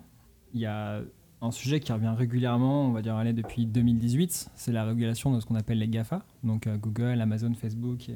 il 0.54 0.62
y 0.62 0.66
a 0.66 1.02
un 1.42 1.52
sujet 1.52 1.80
qui 1.80 1.92
revient 1.92 2.14
régulièrement, 2.16 2.86
on 2.86 2.92
va 2.92 3.02
dire 3.02 3.16
aller 3.16 3.34
depuis 3.34 3.66
2018, 3.66 4.52
c'est 4.56 4.72
la 4.72 4.86
régulation 4.86 5.34
de 5.34 5.40
ce 5.40 5.46
qu'on 5.46 5.56
appelle 5.56 5.80
les 5.80 5.88
GAFA, 5.88 6.26
donc 6.44 6.68
euh, 6.68 6.78
Google, 6.78 7.22
Amazon, 7.22 7.54
Facebook 7.54 8.12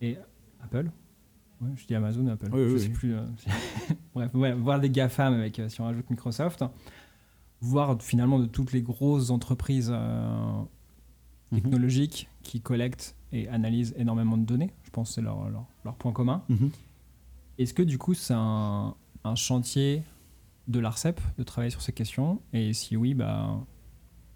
et 0.00 0.16
Apple. 0.62 0.90
Je 1.76 1.86
dis 1.86 1.94
Amazon, 1.94 2.26
Apple, 2.28 2.48
oui, 2.52 2.70
je 2.70 2.76
sais 2.78 2.88
plus. 2.88 3.14
Euh, 3.14 3.24
bref, 4.14 4.30
voir 4.56 4.80
des 4.80 4.90
GAFA 4.90 5.26
avec, 5.26 5.58
euh, 5.58 5.68
si 5.68 5.80
on 5.80 5.84
rajoute 5.84 6.08
Microsoft 6.10 6.64
voire 7.64 7.96
finalement 8.00 8.38
de 8.38 8.46
toutes 8.46 8.72
les 8.72 8.82
grosses 8.82 9.30
entreprises 9.30 9.90
euh, 9.92 10.62
mhm. 11.50 11.60
technologiques 11.60 12.28
qui 12.42 12.60
collectent 12.60 13.16
et 13.32 13.48
analysent 13.48 13.94
énormément 13.96 14.36
de 14.36 14.44
données. 14.44 14.70
Je 14.84 14.90
pense 14.90 15.08
que 15.08 15.14
c'est 15.14 15.22
leur, 15.22 15.48
leur, 15.84 15.94
point 15.94 16.12
commun. 16.12 16.42
Mhm. 16.48 16.70
Est-ce 17.58 17.74
que 17.74 17.82
du 17.82 17.98
coup 17.98 18.14
c'est 18.14 18.34
un, 18.36 18.94
chantier 19.34 20.02
de 20.68 20.78
l'ARCEP 20.78 21.20
de 21.38 21.42
travailler 21.42 21.70
sur 21.70 21.80
ces 21.80 21.92
questions? 21.92 22.40
Et 22.52 22.74
si 22.74 22.96
oui, 22.96 23.14
bah, 23.14 23.58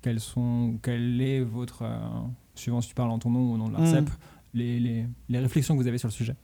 quelles 0.01 0.21
sont, 0.21 0.79
quel 0.83 1.21
est 1.21 1.43
votre, 1.43 1.83
euh, 1.83 1.99
suivant 2.55 2.81
si 2.81 2.89
tu 2.89 2.95
parles 2.95 3.11
en 3.11 3.19
ton 3.19 3.31
nom 3.31 3.51
ou 3.51 3.55
au 3.55 3.59
nom 3.59 3.69
de 3.69 3.75
l'ARCEP, 3.75 4.09
mhm. 4.09 4.17
les, 4.55 4.81
les, 4.81 5.07
les 5.29 5.39
réflexions 5.39 5.77
que 5.77 5.83
vous 5.83 5.89
avez 5.89 5.99
sur 5.99 6.09
le 6.09 6.13
sujet? 6.13 6.37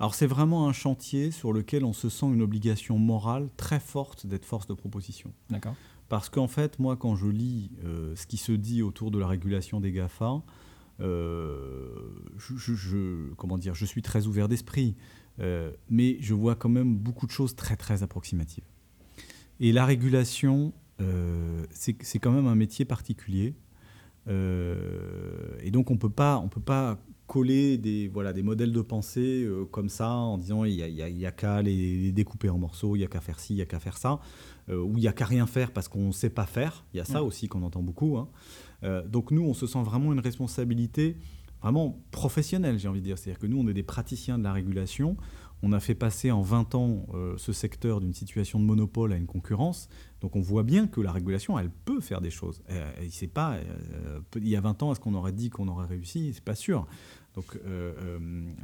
Alors 0.00 0.14
c'est 0.14 0.26
vraiment 0.26 0.68
un 0.68 0.72
chantier 0.72 1.30
sur 1.30 1.52
lequel 1.52 1.84
on 1.84 1.92
se 1.92 2.08
sent 2.08 2.26
une 2.26 2.42
obligation 2.42 2.98
morale 2.98 3.48
très 3.56 3.80
forte 3.80 4.26
d'être 4.26 4.44
force 4.44 4.66
de 4.66 4.74
proposition. 4.74 5.32
D'accord. 5.50 5.74
Parce 6.08 6.28
qu'en 6.28 6.48
fait, 6.48 6.78
moi, 6.78 6.96
quand 6.96 7.16
je 7.16 7.26
lis 7.26 7.70
euh, 7.84 8.14
ce 8.16 8.26
qui 8.26 8.36
se 8.36 8.52
dit 8.52 8.82
autour 8.82 9.10
de 9.10 9.18
la 9.18 9.26
régulation 9.26 9.80
des 9.80 9.92
GAFA, 9.92 10.42
euh, 11.00 11.88
je, 12.38 13.34
comment 13.34 13.58
dire, 13.58 13.74
je 13.74 13.84
suis 13.84 14.02
très 14.02 14.26
ouvert 14.26 14.48
d'esprit, 14.48 14.96
euh, 15.40 15.70
mais 15.90 16.16
je 16.20 16.32
vois 16.32 16.54
quand 16.54 16.70
même 16.70 16.96
beaucoup 16.96 17.26
de 17.26 17.30
choses 17.30 17.56
très, 17.56 17.76
très 17.76 18.02
approximatives. 18.02 18.64
Et 19.60 19.72
la 19.72 19.84
régulation, 19.84 20.72
c'est 21.70 22.18
quand 22.20 22.32
même 22.32 22.46
un 22.46 22.54
métier 22.54 22.84
particulier. 22.84 23.54
et 24.28 25.70
donc, 25.70 25.90
on 25.90 25.94
ne 25.94 25.98
peut 25.98 26.08
pas 26.08 26.98
coller 27.28 27.78
des, 27.78 28.08
voilà, 28.08 28.32
des 28.32 28.42
modèles 28.42 28.72
de 28.72 28.80
pensée 28.80 29.48
comme 29.70 29.88
ça 29.88 30.10
en 30.10 30.38
disant 30.38 30.64
il 30.64 30.74
n'y 30.74 30.82
a, 30.82 31.08
y 31.08 31.26
a, 31.26 31.30
qu'à 31.30 31.62
les, 31.62 32.10
découper 32.10 32.48
en 32.48 32.58
morceaux, 32.58 32.96
il 32.96 33.00
n'y 33.00 33.04
a 33.04 33.08
qu'à 33.08 33.20
faire 33.20 33.38
ci, 33.38 33.52
il 33.52 33.56
n'y 33.56 33.62
a 33.62 33.66
qu'à 33.66 33.78
faire 33.78 33.96
ça. 33.96 34.18
Euh, 34.70 34.82
où 34.82 34.98
il 34.98 35.00
n'y 35.00 35.08
a 35.08 35.12
qu'à 35.12 35.24
rien 35.24 35.46
faire 35.46 35.72
parce 35.72 35.88
qu'on 35.88 36.08
ne 36.08 36.12
sait 36.12 36.30
pas 36.30 36.44
faire. 36.44 36.84
Il 36.92 36.98
y 36.98 37.00
a 37.00 37.04
ça 37.04 37.22
aussi 37.22 37.48
qu'on 37.48 37.62
entend 37.62 37.82
beaucoup. 37.82 38.18
Hein. 38.18 38.28
Euh, 38.82 39.06
donc 39.06 39.30
nous, 39.30 39.42
on 39.42 39.54
se 39.54 39.66
sent 39.66 39.82
vraiment 39.82 40.12
une 40.12 40.20
responsabilité 40.20 41.16
vraiment 41.62 42.02
professionnelle, 42.10 42.78
j'ai 42.78 42.88
envie 42.88 43.00
de 43.00 43.04
dire. 43.06 43.18
C'est-à-dire 43.18 43.40
que 43.40 43.46
nous, 43.46 43.58
on 43.58 43.66
est 43.68 43.74
des 43.74 43.82
praticiens 43.82 44.38
de 44.38 44.44
la 44.44 44.52
régulation. 44.52 45.16
On 45.62 45.72
a 45.72 45.80
fait 45.80 45.94
passer 45.94 46.30
en 46.30 46.42
20 46.42 46.74
ans 46.74 47.06
euh, 47.14 47.34
ce 47.36 47.52
secteur 47.52 48.00
d'une 48.00 48.14
situation 48.14 48.60
de 48.60 48.64
monopole 48.64 49.12
à 49.12 49.16
une 49.16 49.26
concurrence. 49.26 49.88
Donc 50.20 50.36
on 50.36 50.40
voit 50.40 50.62
bien 50.62 50.86
que 50.86 51.00
la 51.00 51.12
régulation, 51.12 51.58
elle 51.58 51.70
peut 51.70 52.00
faire 52.00 52.20
des 52.20 52.30
choses. 52.30 52.62
il, 53.02 53.28
pas, 53.28 53.56
il 54.36 54.48
y 54.48 54.56
a 54.56 54.60
20 54.60 54.82
ans, 54.82 54.92
est-ce 54.92 55.00
qu'on 55.00 55.14
aurait 55.14 55.32
dit 55.32 55.50
qu'on 55.50 55.68
aurait 55.68 55.86
réussi? 55.86 56.32
C'est 56.34 56.44
pas 56.44 56.54
sûr. 56.54 56.86
Donc 57.34 57.58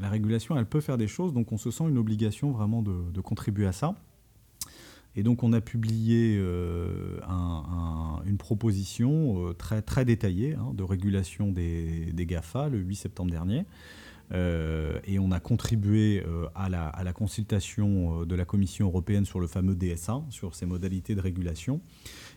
la 0.00 0.08
régulation, 0.08 0.56
elle 0.56 0.66
peut 0.66 0.80
faire 0.80 0.98
des 0.98 1.06
choses. 1.06 1.32
Donc 1.32 1.52
on 1.52 1.58
se 1.58 1.70
sent 1.70 1.84
une 1.88 1.98
obligation 1.98 2.50
vraiment 2.50 2.82
de 2.82 3.20
contribuer 3.20 3.66
à 3.66 3.72
ça. 3.72 3.94
Et 5.16 5.22
donc 5.22 5.42
on 5.42 5.52
a 5.52 5.60
publié 5.60 6.36
euh, 6.38 7.20
une 8.26 8.36
proposition 8.36 9.48
euh, 9.48 9.52
très, 9.52 9.80
très 9.80 10.04
détaillée 10.04 10.54
hein, 10.54 10.72
de 10.74 10.82
régulation 10.82 11.52
des, 11.52 12.12
GAFA 12.14 12.68
le 12.68 12.78
8 12.78 12.96
septembre 12.96 13.30
dernier. 13.30 13.64
Euh, 14.32 14.98
et 15.04 15.18
on 15.18 15.30
a 15.30 15.40
contribué 15.40 16.24
à 16.54 16.68
la, 16.68 16.88
à, 16.88 17.04
la, 17.04 17.12
consultation 17.12 18.24
de 18.24 18.34
la 18.34 18.44
Commission 18.44 18.86
européenne 18.86 19.24
sur 19.24 19.38
le 19.38 19.46
fameux 19.46 19.74
DSA, 19.74 20.24
sur 20.30 20.54
ses 20.54 20.66
modalités 20.66 21.14
de 21.14 21.20
régulation. 21.20 21.80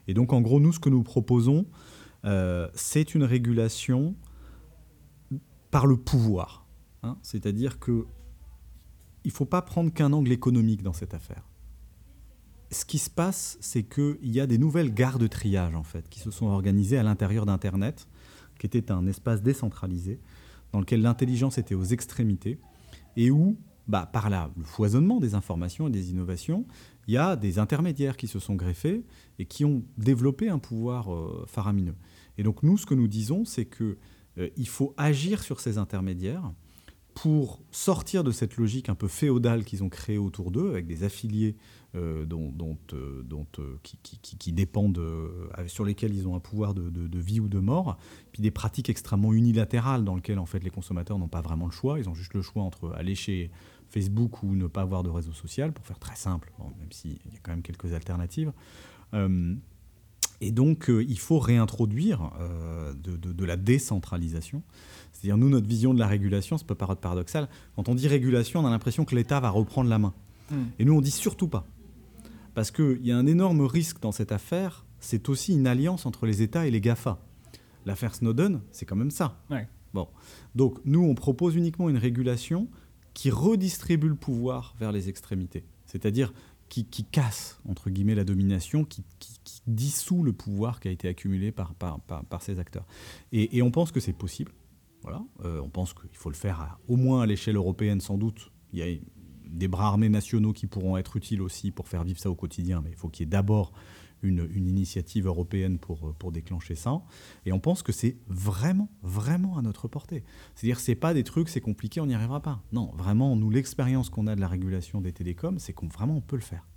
Et 0.08 0.14
donc 0.14 0.34
en 0.34 0.42
gros, 0.42 0.60
nous, 0.60 0.74
ce 0.74 0.80
que 0.80 0.90
nous 0.90 1.04
proposons, 1.04 1.66
c'est 2.74 3.16
une 3.16 3.24
régulation 3.24 4.16
par 5.72 5.88
le 5.88 5.98
pouvoir. 5.98 6.68
Hein. 7.04 7.18
C'est-à-dire 7.24 7.80
que 7.80 8.06
il 9.24 9.30
ne 9.30 9.34
faut 9.34 9.46
pas 9.46 9.62
prendre 9.62 9.94
qu'un 9.94 10.14
angle 10.14 10.32
économique 10.32 10.84
dans 10.84 10.94
cette 10.94 11.14
affaire 11.14 11.44
ce 12.72 12.86
qui 12.86 12.98
se 12.98 13.10
passe, 13.10 13.58
c'est 13.62 13.84
qu'il 13.84 14.18
y 14.22 14.40
a 14.40 14.48
des 14.48 14.58
nouvelles 14.58 14.94
gares 14.94 15.20
de 15.20 15.28
triage 15.28 15.76
en 15.76 15.84
fait, 15.84 16.10
qui 16.10 16.20
se 16.20 16.32
sont 16.32 16.48
organisées 16.48 16.98
à 16.98 17.04
l'intérieur 17.04 17.46
d'Internet, 17.46 18.08
qui 18.60 18.66
était 18.66 18.92
un 18.92 19.08
espace 19.08 19.42
décentralisé, 19.42 20.20
dans 20.72 20.80
lequel 20.80 21.02
l'intelligence 21.02 21.58
était 21.58 21.76
aux 21.76 21.84
extrémités, 21.84 22.60
et 23.16 23.32
où, 23.32 23.58
bah, 23.88 24.10
par 24.12 24.30
là, 24.30 24.52
le 24.58 24.64
foisonnement 24.64 25.20
des 25.20 25.34
informations 25.34 25.88
et 25.88 25.92
des 25.92 26.12
innovations, 26.12 26.66
il 27.08 27.14
y 27.14 27.18
a 27.18 27.36
des 27.36 27.58
intermédiaires 27.58 28.18
qui 28.18 28.28
se 28.28 28.40
sont 28.40 28.56
greffés 28.56 29.06
et 29.40 29.46
qui 29.46 29.64
ont 29.66 29.84
développé 29.98 30.50
un 30.50 30.60
pouvoir 30.60 31.14
euh, 31.14 31.46
faramineux. 31.48 31.96
Et 32.38 32.44
donc 32.44 32.64
nous, 32.64 32.78
ce 32.78 32.86
que 32.86 32.94
nous 32.94 33.08
disons, 33.08 33.46
c'est 33.46 33.66
qu'il 33.66 33.96
euh, 34.38 34.66
faut 34.66 34.94
agir 34.98 35.42
sur 35.42 35.60
ces 35.60 35.78
intermédiaires 35.78 36.52
pour 37.14 37.62
sortir 37.72 38.24
de 38.24 38.32
cette 38.32 38.58
logique 38.58 38.90
un 38.90 38.96
peu 38.96 39.08
féodale 39.08 39.64
qu'ils 39.64 39.84
ont 39.84 39.90
créée 39.90 40.20
autour 40.20 40.52
d'eux, 40.52 40.70
avec 40.70 40.86
des 40.86 41.04
affiliés 41.04 41.56
euh, 41.98 42.26
dont, 42.26 42.52
dont, 42.52 42.78
euh, 42.94 43.24
euh, 43.60 43.78
qui, 43.84 43.98
qui, 44.20 44.52
dépendent, 44.54 45.02
sur 45.68 45.84
lesquels 45.84 46.14
ils 46.14 46.28
ont 46.28 46.36
un 46.36 46.40
pouvoir 46.40 46.74
de, 46.74 46.90
de, 46.90 47.20
vie 47.20 47.40
ou 47.40 47.48
de 47.48 47.60
mort, 47.60 47.98
puis 48.32 48.42
des 48.42 48.52
pratiques 48.52 48.90
extrêmement 48.90 49.34
unilatérales 49.34 50.04
dans 50.04 50.16
lesquelles 50.16 50.40
en 50.40 50.46
fait 50.46 50.64
les 50.64 50.70
consommateurs 50.70 51.20
n'ont 51.20 51.28
pas 51.28 51.42
vraiment 51.42 51.66
le 51.66 51.72
choix, 51.72 52.00
ils 52.00 52.08
ont 52.10 52.16
juste 52.16 52.34
le 52.34 52.42
choix 52.42 52.64
entre 52.64 52.94
aller 52.96 53.16
chez 53.16 53.52
Facebook 53.90 54.44
ou 54.44 54.56
ne 54.56 54.68
pas 54.68 54.82
avoir 54.82 55.04
de 55.04 55.10
réseau 55.10 55.34
social, 55.34 55.74
pour 55.74 55.86
faire 55.86 56.00
très 56.00 56.16
simple, 56.16 56.52
même 56.80 56.92
s'il 56.92 57.14
y 57.14 57.36
a 57.36 57.40
quand 57.42 57.52
même 57.52 57.62
quelques 57.62 57.94
alternatives. 57.94 58.52
Et 60.40 60.52
donc, 60.52 60.90
euh, 60.90 61.04
il 61.08 61.18
faut 61.18 61.40
réintroduire 61.40 62.32
euh, 62.40 62.94
de, 62.94 63.46
la 63.46 63.58
décentralisation. 63.58 64.62
C'est-à-dire, 65.12 65.38
nous, 65.38 65.50
notre 65.50 65.68
vision 65.68 65.94
de 65.94 66.00
la 66.00 66.08
régulation, 66.08 66.58
ça 66.58 66.66
peut 66.66 66.76
paraître 66.76 67.02
paradoxal. 67.02 67.50
Quand 67.76 67.90
on 67.90 67.96
dit 67.96 68.08
régulation, 68.08 68.60
on 68.60 68.68
a 68.68 68.70
l'impression 68.70 69.04
que 69.04 69.16
l'État 69.16 69.40
va 69.40 69.50
reprendre 69.50 69.90
la 69.90 69.98
main. 69.98 70.14
Hmm. 70.52 70.66
Et 70.78 70.86
nous, 70.86 70.94
on 70.94 71.02
dit 71.02 71.12
surtout 71.12 71.48
pas. 71.48 71.66
Parce 72.58 72.72
qu'il 72.72 73.06
y 73.06 73.12
a 73.12 73.18
un 73.20 73.28
énorme 73.28 73.62
risque 73.62 74.00
dans 74.02 74.12
cette 74.12 74.32
affaire, 74.32 74.84
c'est 75.00 75.30
aussi 75.30 75.54
une 75.54 75.68
alliance 75.68 76.08
entre 76.08 76.26
les 76.26 76.42
États 76.42 76.66
et 76.66 76.72
les 76.72 76.82
GAFA. 76.82 77.20
L'affaire 77.86 78.16
Snowden, 78.16 78.62
c'est 78.72 78.84
quand 78.84 78.96
même 78.96 79.12
ça. 79.12 79.40
Bon. 79.94 80.08
Donc, 80.56 80.80
nous, 80.84 81.04
on 81.04 81.14
propose 81.14 81.56
uniquement 81.56 81.88
une 81.88 82.00
régulation 82.00 82.68
qui 83.14 83.30
redistribue 83.30 84.08
le 84.08 84.16
pouvoir 84.16 84.74
vers 84.80 84.92
les 84.92 85.08
extrémités. 85.08 85.66
C'est-à-dire 85.86 86.34
qui, 86.68 86.84
casse, 87.12 87.62
entre 87.70 87.92
guillemets, 87.92 88.16
la 88.16 88.24
domination, 88.24 88.86
qui, 88.86 89.04
dissout 89.68 90.24
le 90.24 90.34
pouvoir 90.34 90.80
qui 90.80 90.88
a 90.88 90.92
été 90.92 91.08
accumulé 91.08 91.52
par, 91.52 91.76
par, 91.76 92.00
par, 92.02 92.42
ces 92.42 92.58
acteurs. 92.58 92.88
Et, 93.34 93.62
on 93.62 93.70
pense 93.70 93.92
que 93.92 94.00
c'est 94.00 94.14
possible. 94.14 94.52
Voilà. 95.04 95.22
Euh, 95.46 95.62
on 95.62 95.70
pense 95.70 95.94
qu'il 95.94 96.10
faut 96.18 96.32
le 96.32 96.36
faire 96.36 96.80
au 96.88 96.96
moins 96.96 97.22
à 97.22 97.28
l'échelle 97.28 97.56
européenne, 97.56 98.02
sans 98.02 98.18
doute. 98.18 98.52
Il 98.74 98.80
y 98.80 98.82
a 98.82 98.98
des 99.50 99.68
bras 99.68 99.88
armés 99.88 100.10
nationaux 100.10 100.54
qui 100.54 100.68
pourront 100.68 100.98
être 100.98 101.16
utiles 101.16 101.42
aussi 101.42 101.72
pour 101.72 101.88
faire 101.88 102.04
vivre 102.04 102.20
ça 102.20 102.30
au 102.30 102.36
quotidien, 102.36 102.82
mais 102.84 102.92
il 102.92 102.96
faut 102.96 103.10
qu'il 103.10 103.26
y 103.26 103.28
ait 103.28 103.30
d'abord 103.30 103.74
une, 104.24 104.50
initiative 104.56 105.28
européenne 105.28 105.78
pour, 105.78 106.14
pour 106.16 106.32
déclencher 106.32 106.76
ça. 106.76 107.02
Et 107.46 107.52
on 107.52 107.60
pense 107.60 107.84
que 107.84 107.92
c'est 107.92 108.18
vraiment, 108.28 108.90
vraiment 109.04 109.58
à 109.58 109.62
notre 109.62 109.88
portée. 109.88 110.24
C'est-à-dire, 110.56 110.80
c'est 110.80 110.96
pas 110.96 111.14
des 111.14 111.24
trucs, 111.24 111.50
c'est 111.50 111.62
compliqué, 111.62 112.02
on 112.02 112.08
n'y 112.08 112.16
arrivera 112.16 112.42
pas. 112.42 112.62
Non, 112.72 112.92
vraiment, 112.96 113.36
nous, 113.36 113.50
l'expérience 113.50 114.10
qu'on 114.10 114.28
a 114.28 114.36
de 114.36 114.42
la 114.42 114.48
régulation 114.48 115.02
des 115.02 115.14
télécoms, 115.14 115.60
c'est 115.60 115.74
qu'on 115.74 115.88
vraiment 115.88 116.18
on 116.18 116.22
peut 116.22 116.36
le 116.36 116.42
faire. 116.42 116.68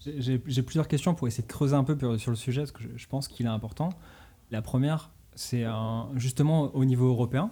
J'ai 0.00 0.38
plusieurs 0.38 0.86
questions 0.86 1.14
pour 1.14 1.26
essayer 1.26 1.42
de 1.42 1.48
creuser 1.48 1.74
un 1.74 1.82
peu 1.82 2.18
sur 2.18 2.30
le 2.30 2.36
sujet, 2.36 2.62
parce 2.62 2.72
que 2.72 2.84
je, 2.96 3.06
pense 3.08 3.26
qu'il 3.26 3.46
est 3.46 3.50
important. 3.50 3.90
La 4.50 4.62
première, 4.62 5.10
c'est 5.34 5.64
justement 6.14 6.74
au 6.74 6.84
niveau 6.84 7.08
européen. 7.08 7.50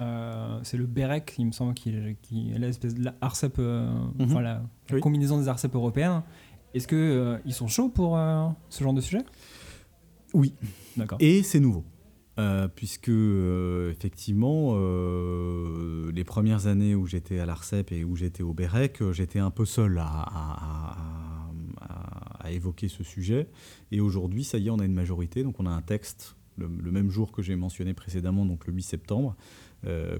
Euh, 0.00 0.60
c'est 0.62 0.76
le 0.76 0.86
BEREC, 0.86 1.34
il 1.38 1.46
me 1.46 1.52
semble, 1.52 1.74
qui, 1.74 1.90
est 1.90 2.58
l'espèce 2.58 2.94
de 2.94 3.10
ARCEP, 3.20 3.56
euh, 3.58 3.88
mhm. 4.18 4.40
la, 4.40 4.62
combinaison 5.00 5.38
des 5.38 5.48
ARCEP 5.48 5.74
européennes. 5.74 6.22
Est-ce 6.74 6.86
qu'ils 6.86 6.98
euh, 6.98 7.38
ils 7.46 7.54
sont 7.54 7.68
chauds 7.68 7.88
pour 7.88 8.18
ce 8.68 8.84
genre 8.84 8.92
de 8.92 9.00
sujet? 9.00 9.24
Oui. 10.34 10.52
D'accord. 10.96 11.18
Et 11.20 11.42
c'est 11.42 11.60
nouveau. 11.60 11.84
Puisque 12.74 13.08
effectivement, 13.08 14.74
les 16.12 16.24
premières 16.24 16.66
années 16.66 16.94
où 16.94 17.06
j'étais 17.06 17.38
à 17.38 17.46
l'ARCEP 17.46 17.92
et 17.92 18.04
où 18.04 18.14
j'étais 18.16 18.42
au 18.42 18.52
BEREC, 18.52 19.10
j'étais 19.12 19.38
un 19.38 19.50
peu 19.50 19.64
seul 19.64 19.98
à, 19.98 21.06
évoquer 22.50 22.86
ce 22.88 23.02
sujet. 23.02 23.48
Et 23.90 24.00
aujourd'hui, 24.00 24.44
ça 24.44 24.58
y 24.58 24.68
est, 24.68 24.70
on 24.70 24.78
a 24.78 24.84
une 24.84 24.94
majorité. 24.94 25.42
Donc 25.42 25.58
on 25.58 25.66
a 25.66 25.70
un 25.70 25.82
texte 25.82 26.36
le, 26.56 26.68
le 26.68 26.92
même 26.92 27.10
jour 27.10 27.32
que 27.32 27.42
j'ai 27.42 27.56
mentionné 27.56 27.92
précédemment, 27.92 28.46
donc 28.46 28.66
le 28.66 28.72
8 28.72 28.82
septembre, 28.82 29.36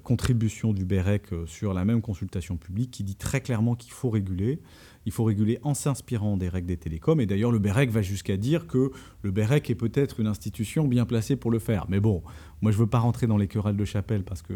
contribution 0.03 0.73
du 0.73 0.85
BEREC 0.85 1.29
sur 1.47 1.75
la 1.75 1.85
même 1.85 2.01
consultation 2.01 2.57
publique 2.57 2.91
qui 2.91 3.05
dit 3.05 3.17
très 3.17 3.41
clairement 3.41 3.75
qu'il 3.75 3.93
faut 3.93 4.11
réguler 4.11 4.61
il 5.07 5.13
faut 5.13 5.25
réguler 5.25 5.59
en 5.63 5.73
s'inspirant 5.73 6.37
des 6.37 6.49
règles 6.49 6.67
des 6.67 6.77
télécoms. 6.77 7.21
Et 7.21 7.27
d'ailleurs, 7.27 7.53
le 7.53 7.61
BEREC 7.61 7.91
va 7.91 8.03
jusqu'à 8.03 8.37
dire 8.37 8.67
que 8.67 8.91
le 9.23 9.31
BEREC 9.31 9.71
est 9.71 9.77
peut-être 9.77 10.19
une 10.19 10.27
institution 10.27 10.87
bien 10.89 11.07
placée 11.07 11.37
pour 11.37 11.53
le 11.53 11.61
faire. 11.61 11.87
Mais 11.89 12.01
bon, 12.01 12.23
moi, 12.61 12.73
je 12.73 12.77
ne 12.77 12.83
veux 12.83 12.89
pas 12.89 12.99
rentrer 12.99 13.29
dans 13.29 13.37
les 13.37 13.47
querelles 13.47 13.77
de 13.77 13.85
chapelle 13.85 14.25
parce 14.25 14.43
que 14.43 14.55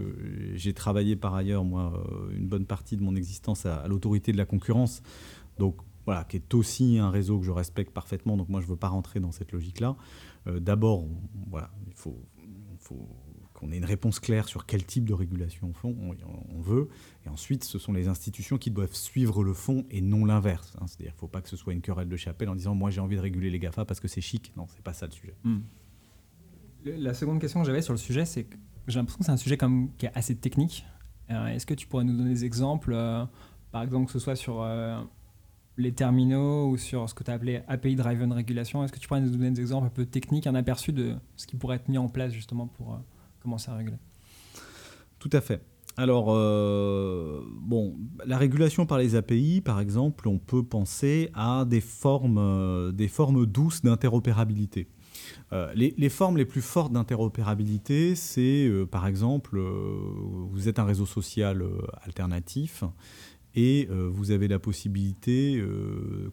j'ai 0.54 0.74
travaillé 0.74 1.14
par 1.14 1.36
ailleurs, 1.36 1.64
moi, 1.64 1.92
euh, 1.94 2.36
une 2.36 2.48
bonne 2.48 2.66
partie 2.66 2.96
de 2.96 3.02
mon 3.02 3.14
existence 3.14 3.64
à, 3.64 3.86
l'autorité 3.86 4.32
de 4.32 4.36
la 4.36 4.44
concurrence. 4.44 5.02
Donc, 5.60 5.76
voilà, 6.04 6.24
qui 6.24 6.36
est 6.36 6.54
aussi 6.54 6.98
un 6.98 7.10
réseau 7.10 7.38
que 7.38 7.46
je 7.46 7.52
respecte 7.52 7.92
parfaitement. 7.92 8.36
Donc, 8.36 8.48
moi, 8.48 8.60
je 8.60 8.66
ne 8.66 8.70
veux 8.70 8.76
pas 8.76 8.88
rentrer 8.88 9.20
dans 9.20 9.30
cette 9.30 9.52
logique-là. 9.52 9.94
Euh, 10.48 10.58
d'abord, 10.58 11.06
voilà, 11.48 11.70
il 11.86 11.94
faut 11.94 12.18
qu'on 13.60 13.70
ait 13.72 13.76
une 13.76 13.84
réponse 13.84 14.20
claire 14.20 14.48
sur 14.48 14.64
quel 14.64 14.84
type 14.84 15.04
de 15.04 15.12
régulation 15.12 15.72
on, 15.84 16.60
veut. 16.60 16.88
Et 17.26 17.28
ensuite, 17.28 17.64
ce 17.64 17.78
sont 17.78 17.92
les 17.92 18.08
institutions 18.08 18.56
qui 18.56 18.70
doivent 18.70 18.94
suivre 18.94 19.44
le 19.44 19.52
fond 19.52 19.84
et 19.90 20.00
non 20.00 20.24
l'inverse. 20.24 20.72
Hein. 20.80 20.86
C'est-à-dire 20.86 21.12
ne 21.12 21.18
faut 21.18 21.28
pas 21.28 21.42
que 21.42 21.48
ce 21.48 21.56
soit 21.56 21.74
une 21.74 21.82
querelle 21.82 22.08
de 22.08 22.16
chapelle 22.16 22.48
en 22.48 22.54
disant 22.54 22.74
moi 22.74 22.90
j'ai 22.90 23.00
envie 23.00 23.16
de 23.16 23.20
réguler 23.20 23.50
les 23.50 23.58
GAFA 23.58 23.84
parce 23.84 24.00
que 24.00 24.08
c'est 24.08 24.22
chic. 24.22 24.52
Non, 24.56 24.66
c'est 24.68 24.82
pas 24.82 24.94
ça 24.94 25.06
le 25.06 25.12
sujet. 25.12 25.34
Hmm. 25.44 25.60
La 26.84 27.12
seconde 27.12 27.40
question 27.40 27.60
que 27.60 27.66
j'avais 27.66 27.82
sur 27.82 27.92
le 27.92 27.98
sujet, 27.98 28.24
c'est 28.24 28.44
que 28.44 28.56
j'ai 28.88 28.98
l'impression 28.98 29.18
que 29.18 29.24
c'est 29.26 29.32
un 29.32 29.36
sujet 29.36 29.58
qui 29.98 30.06
est 30.06 30.12
assez 30.14 30.34
technique. 30.34 30.86
Euh, 31.30 31.48
est-ce 31.48 31.66
que 31.66 31.74
tu 31.74 31.86
pourrais 31.86 32.04
nous 32.04 32.16
donner 32.16 32.30
des 32.30 32.44
exemples, 32.46 32.92
euh, 32.94 33.24
par 33.72 33.82
exemple 33.82 34.06
que 34.06 34.12
ce 34.12 34.18
soit 34.18 34.36
sur 34.36 34.62
euh, 34.62 34.98
les 35.76 35.92
terminaux 35.92 36.70
ou 36.70 36.78
sur 36.78 37.08
ce 37.10 37.14
que 37.14 37.22
tu 37.22 37.30
as 37.30 37.34
appelé 37.34 37.62
API 37.68 37.94
Driven 37.94 38.32
Regulation 38.32 38.82
Est-ce 38.82 38.92
que 38.92 38.98
tu 38.98 39.06
pourrais 39.06 39.20
nous 39.20 39.30
donner 39.30 39.50
des 39.50 39.60
exemples 39.60 39.86
un 39.86 39.90
peu 39.90 40.06
techniques, 40.06 40.46
un 40.46 40.54
aperçu 40.54 40.92
de 40.92 41.14
ce 41.36 41.46
qui 41.46 41.56
pourrait 41.56 41.76
être 41.76 41.88
mis 41.88 41.98
en 41.98 42.08
place 42.08 42.32
justement 42.32 42.66
pour 42.66 42.98
commencer 43.40 43.70
à 43.70 43.76
réguler 43.76 43.98
Tout 45.18 45.30
à 45.32 45.40
fait. 45.40 45.62
Alors, 45.96 46.28
euh, 46.30 47.42
bon, 47.60 47.94
la 48.24 48.38
régulation 48.38 48.86
par 48.86 48.96
les 48.96 49.16
API, 49.16 49.60
par 49.60 49.80
exemple, 49.80 50.28
on 50.28 50.38
peut 50.38 50.62
penser 50.62 51.30
à 51.34 51.66
des 51.66 51.80
formes, 51.80 52.38
euh, 52.38 53.46
douces 53.46 53.82
d'interopérabilité. 53.82 54.88
Euh, 55.52 55.72
les, 55.74 56.08
formes 56.08 56.36
les 56.38 56.46
plus 56.46 56.62
fortes 56.62 56.92
d'interopérabilité, 56.92 58.14
c'est 58.14 58.70
par 58.90 59.06
exemple, 59.06 59.60
vous 59.60 60.68
êtes 60.68 60.78
un 60.78 60.84
réseau 60.84 61.06
social 61.06 61.62
alternatif 62.02 62.84
et 63.54 63.88
vous 63.90 64.30
avez 64.30 64.48
la 64.48 64.58
possibilité, 64.58 65.62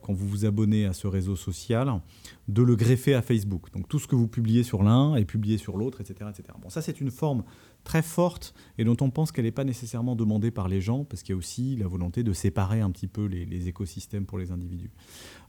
quand 0.02 0.14
vous 0.14 0.28
vous 0.28 0.46
abonnez 0.46 0.86
à 0.86 0.94
ce 0.94 1.08
réseau 1.08 1.36
social, 1.36 2.02
de 2.48 2.62
le 2.62 2.76
greffer 2.76 3.14
à 3.14 3.22
Facebook. 3.22 3.72
Donc 3.74 3.88
tout 3.88 4.00
ce 4.00 4.08
que 4.08 4.16
vous 4.16 4.28
publiez 4.28 4.64
sur 4.64 4.84
l'un 4.84 5.16
est 5.16 5.26
publié 5.26 5.58
sur 5.58 5.78
l'autre, 5.78 6.02
etc., 6.02 6.30
etc. 6.30 6.50
Bon, 6.62 6.70
ça 6.70 6.82
c'est 6.82 7.02
une 7.02 7.12
forme 7.12 7.44
très 7.88 8.02
forte 8.02 8.54
et 8.78 8.84
dont 8.84 8.98
on 9.00 9.10
pense 9.10 9.32
qu'elle 9.32 9.46
n'est 9.46 9.52
pas 9.52 9.64
nécessairement 9.64 10.16
demandée 10.16 10.52
par 10.52 10.68
les 10.68 10.82
gens, 10.82 11.06
parce 11.06 11.24
qu'il 11.24 11.34
y 11.34 11.36
a 11.36 11.38
aussi 11.38 11.78
la 11.78 11.88
volonté 11.88 12.22
de 12.24 12.34
séparer 12.34 12.82
un 12.82 12.92
petit 12.92 13.08
peu 13.08 13.26
les, 13.26 13.68
écosystèmes 13.68 14.26
pour 14.26 14.38
les 14.38 14.52
individus. 14.52 14.92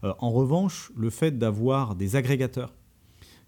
Euh, 0.03 0.13
en 0.19 0.31
revanche, 0.31 0.91
le 0.95 1.09
fait 1.09 1.37
d'avoir 1.37 1.95
des 1.95 2.15
agrégateurs 2.15 2.73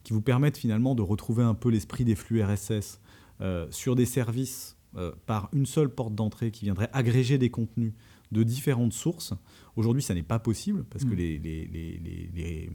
qui 0.03 0.13
vous 0.13 0.21
permettent 0.21 0.57
finalement 0.57 0.93
de 0.93 1.01
retrouver 1.01 1.43
un 1.43 1.53
peu 1.53 1.69
l'esprit 1.69 2.03
des 2.03 2.15
flux 2.15 2.43
RSS 2.43 2.99
euh, 3.39 3.67
sur 3.71 3.95
des 3.95 4.05
services 4.05 4.77
euh, 4.97 5.11
par 5.25 5.49
une 5.53 5.65
seule 5.65 5.89
porte 5.89 6.13
d'entrée 6.13 6.51
qui 6.51 6.65
viendrait 6.65 6.89
agréger 6.91 7.37
des 7.37 7.49
contenus 7.49 7.93
de 8.31 8.43
différentes 8.43 8.93
sources. 8.93 9.33
Aujourd'hui, 9.75 10.01
ça 10.01 10.13
n'est 10.13 10.23
pas 10.23 10.39
possible 10.39 10.83
parce 10.89 11.05
que 11.05 11.13
mm. 11.13 11.17
les, 11.17 11.39
les, 11.39 11.65
les, 11.67 12.69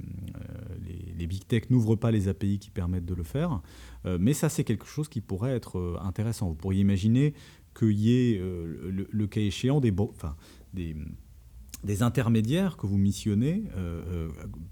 les, 1.19 1.27
big 1.27 1.47
tech 1.47 1.65
n'ouvrent 1.71 1.97
pas 1.97 2.11
les 2.11 2.29
API 2.29 2.59
qui 2.59 2.71
permettent 2.71 3.07
de 3.07 3.15
le 3.15 3.23
faire. 3.23 3.61
Euh, 4.05 4.19
mais 4.21 4.33
ça, 4.33 4.49
c'est 4.49 4.65
quelque 4.65 4.87
chose 4.87 5.09
qui 5.09 5.21
pourrait 5.21 5.55
être 5.55 5.79
euh, 5.79 5.99
intéressant. 6.01 6.49
Vous 6.49 6.55
pourriez 6.55 6.81
imaginer 6.81 7.35
qu'il 7.77 7.99
y 7.99 8.13
ait, 8.13 8.39
euh, 8.39 9.07
le, 9.11 9.27
cas 9.27 9.41
échéant, 9.41 9.81
des, 9.81 9.93
enfin, 9.99 10.37
des, 10.73 10.97
des, 11.85 12.03
intermédiaires 12.03 12.77
que 12.77 12.87
vous 12.87 12.97
missionnez, 12.97 13.65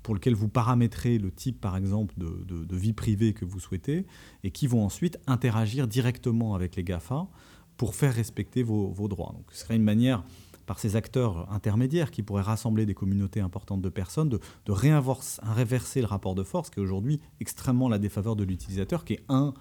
pour 0.03 0.15
lesquels 0.15 0.35
vous 0.35 0.49
paramétrez 0.49 1.19
le 1.19 1.31
type, 1.31 1.61
par 1.61 1.77
exemple, 1.77 2.15
de, 2.17 2.65
de, 2.65 2.77
vie 2.77 2.95
privée 2.95 3.35
que 3.35 3.45
vous 3.45 3.61
souhaitez, 3.61 4.07
et 4.43 4.51
qui 4.51 4.67
vont 4.67 4.85
ensuite 4.85 5.19
interagir 5.27 5.87
directement 5.87 6.55
avec 6.55 6.77
les 6.77 6.85
GAFA 6.85 7.29
pour 7.77 7.95
faire 7.95 8.15
respecter 8.15 8.63
vos, 8.63 8.91
vos 8.91 9.09
droits. 9.09 9.33
Donc, 9.35 9.47
ce 9.51 9.61
serait 9.61 9.77
une 9.77 9.83
manière 9.83 10.25
par 10.67 10.79
ces 10.79 10.97
acteurs 10.97 11.51
intermédiaires 11.53 12.11
qui 12.11 12.23
pourraient 12.23 12.43
rassembler 12.43 12.87
des 12.87 12.95
communautés 12.95 13.41
importantes 13.41 13.83
de 13.83 13.89
personnes, 13.89 14.29
de, 14.29 14.41
réinverser 14.69 16.01
le 16.01 16.07
rapport 16.07 16.35
de 16.35 16.43
force 16.43 16.71
qui 16.71 16.81
est 16.81 16.83
aujourd'hui 16.83 17.21
extrêmement 17.41 17.89
la 17.89 17.99
défaveur 17.99 18.37
de 18.37 18.45
l'utilisateur, 18.45 19.05
qui 19.05 19.15
est 19.15 19.25
un, 19.29 19.53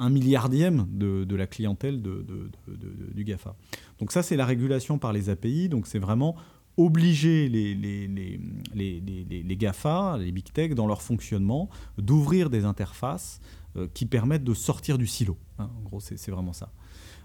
milliardième 0.00 0.86
de, 0.90 1.34
la 1.34 1.46
clientèle 1.46 2.02
du 2.02 3.24
GAFA. 3.24 3.56
Donc 3.98 4.12
ça, 4.12 4.22
c'est 4.22 4.36
la 4.36 4.46
régulation 4.46 4.98
par 4.98 5.12
les 5.12 5.30
API, 5.30 5.68
donc 5.68 5.86
c'est 5.86 5.98
vraiment 5.98 6.36
obliger 6.76 7.48
les, 7.48 7.74
les, 7.74 8.08
les 9.42 9.56
GAFA, 9.56 10.16
les 10.18 10.30
Big 10.30 10.52
Tech, 10.52 10.74
dans 10.74 10.86
leur 10.86 11.02
fonctionnement, 11.02 11.68
d'ouvrir 11.98 12.50
des 12.50 12.64
interfaces 12.64 13.40
euh, 13.76 13.86
qui 13.92 14.06
permettent 14.06 14.44
de 14.44 14.54
sortir 14.54 14.96
du 14.96 15.06
silo. 15.06 15.36
Hein. 15.58 15.68
en 15.76 15.82
gros, 15.82 16.00
c'est 16.00 16.30
vraiment 16.30 16.52
ça. 16.52 16.72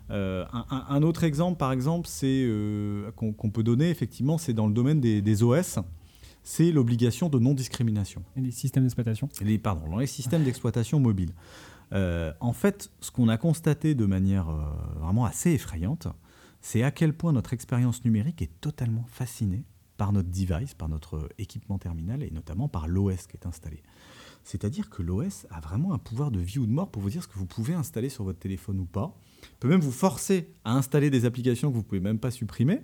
Euh, 0.10 0.46
un, 0.70 1.02
autre 1.02 1.24
exemple, 1.24 1.58
par 1.58 1.72
exemple, 1.72 2.08
c'est 2.08 2.44
euh, 2.46 3.12
qu'on 3.12 3.50
peut 3.50 3.64
donner 3.64 3.90
effectivement, 3.90 4.38
c'est 4.38 4.54
dans 4.54 4.68
le 4.68 4.74
domaine 4.74 5.00
des, 5.00 5.44
OS, 5.44 5.80
c'est 6.44 6.72
l'obligation 6.72 7.30
de 7.30 7.40
non-discrimination. 7.40 8.24
Et 8.36 8.42
les 8.42 8.52
systèmes 8.52 8.84
d'exploitation? 8.84 9.30
Pardon, 9.62 9.90
dans 9.90 9.98
les 9.98 10.08
systèmes 10.08 10.44
d'exploitation 10.44 11.00
mobile. 11.00 11.34
Euh, 11.94 12.34
en 12.40 12.54
fait, 12.54 12.92
ce 13.00 13.12
qu'on 13.12 13.30
a 13.30 13.38
constaté 13.38 13.96
de 13.96 14.06
manière 14.06 14.48
vraiment 15.00 15.26
assez 15.26 15.52
effrayante, 15.52 16.08
c'est 16.62 16.84
à 16.84 16.92
quel 16.92 17.14
point 17.14 17.34
notre 17.34 17.54
expérience 17.54 18.04
numérique 18.04 18.42
est 18.42 18.62
totalement 18.62 19.06
fascinée 19.08 19.64
par 19.98 20.12
notre 20.12 20.30
device, 20.30 20.74
par 20.74 20.90
notre 20.90 21.30
équipement 21.38 21.78
terminal 21.78 22.24
et 22.24 22.32
notamment 22.32 22.68
par 22.68 22.88
l'OS 22.88 23.28
qui 23.28 23.38
est 23.38 23.46
installé. 23.46 23.84
C'est-à-dire 24.44 24.90
que 24.90 25.02
l'OS 25.02 25.48
a 25.50 25.60
vraiment 25.62 25.94
un 25.94 25.98
pouvoir 25.98 26.32
de 26.32 26.40
vie 26.40 26.60
ou 26.60 26.66
de 26.66 26.72
mort 26.72 26.90
pour 26.90 27.02
vous 27.02 27.10
dire 27.10 27.24
ce 27.24 27.28
que 27.28 27.38
vous 27.38 27.46
pouvez 27.46 27.74
installer 27.74 28.10
sur 28.10 28.24
votre 28.24 28.40
téléphone 28.40 28.80
ou 28.80 28.86
pas. 28.86 29.16
Il 29.44 29.60
peut 29.60 29.68
même 29.68 29.82
vous 29.82 29.92
forcer 29.92 30.50
à 30.64 30.76
installer 30.76 31.10
des 31.10 31.26
applications 31.26 31.70
que 31.70 31.74
vous 31.74 31.82
ne 31.82 31.86
pouvez 31.86 32.02
même 32.02 32.20
pas 32.20 32.32
supprimer. 32.32 32.80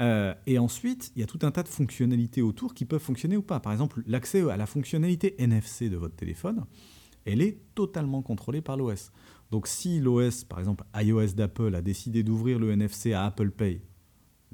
Euh, 0.00 0.34
et 0.46 0.58
ensuite, 0.58 1.12
il 1.14 1.20
y 1.20 1.22
a 1.22 1.26
tout 1.26 1.40
un 1.42 1.50
tas 1.50 1.62
de 1.62 1.68
fonctionnalités 1.68 2.42
autour 2.42 2.74
qui 2.74 2.84
peuvent 2.84 3.02
fonctionner 3.02 3.36
ou 3.36 3.42
pas. 3.42 3.60
Par 3.60 3.72
exemple, 3.72 4.02
l'accès 4.06 4.48
à 4.50 4.56
la 4.56 4.66
fonctionnalité 4.66 5.40
NFC 5.42 5.90
de 5.90 5.96
votre 5.96 6.16
téléphone, 6.16 6.64
elle 7.26 7.42
est 7.42 7.58
totalement 7.74 8.22
contrôlée 8.22 8.62
par 8.62 8.76
l'OS. 8.76 9.12
Donc 9.50 9.66
si 9.66 10.00
l'OS, 10.00 10.44
par 10.44 10.58
exemple 10.58 10.84
iOS 10.94 11.34
d'Apple, 11.34 11.74
a 11.74 11.82
décidé 11.82 12.22
d'ouvrir 12.22 12.58
le 12.58 12.70
NFC 12.70 13.12
à 13.12 13.26
Apple 13.26 13.50
Pay, 13.50 13.82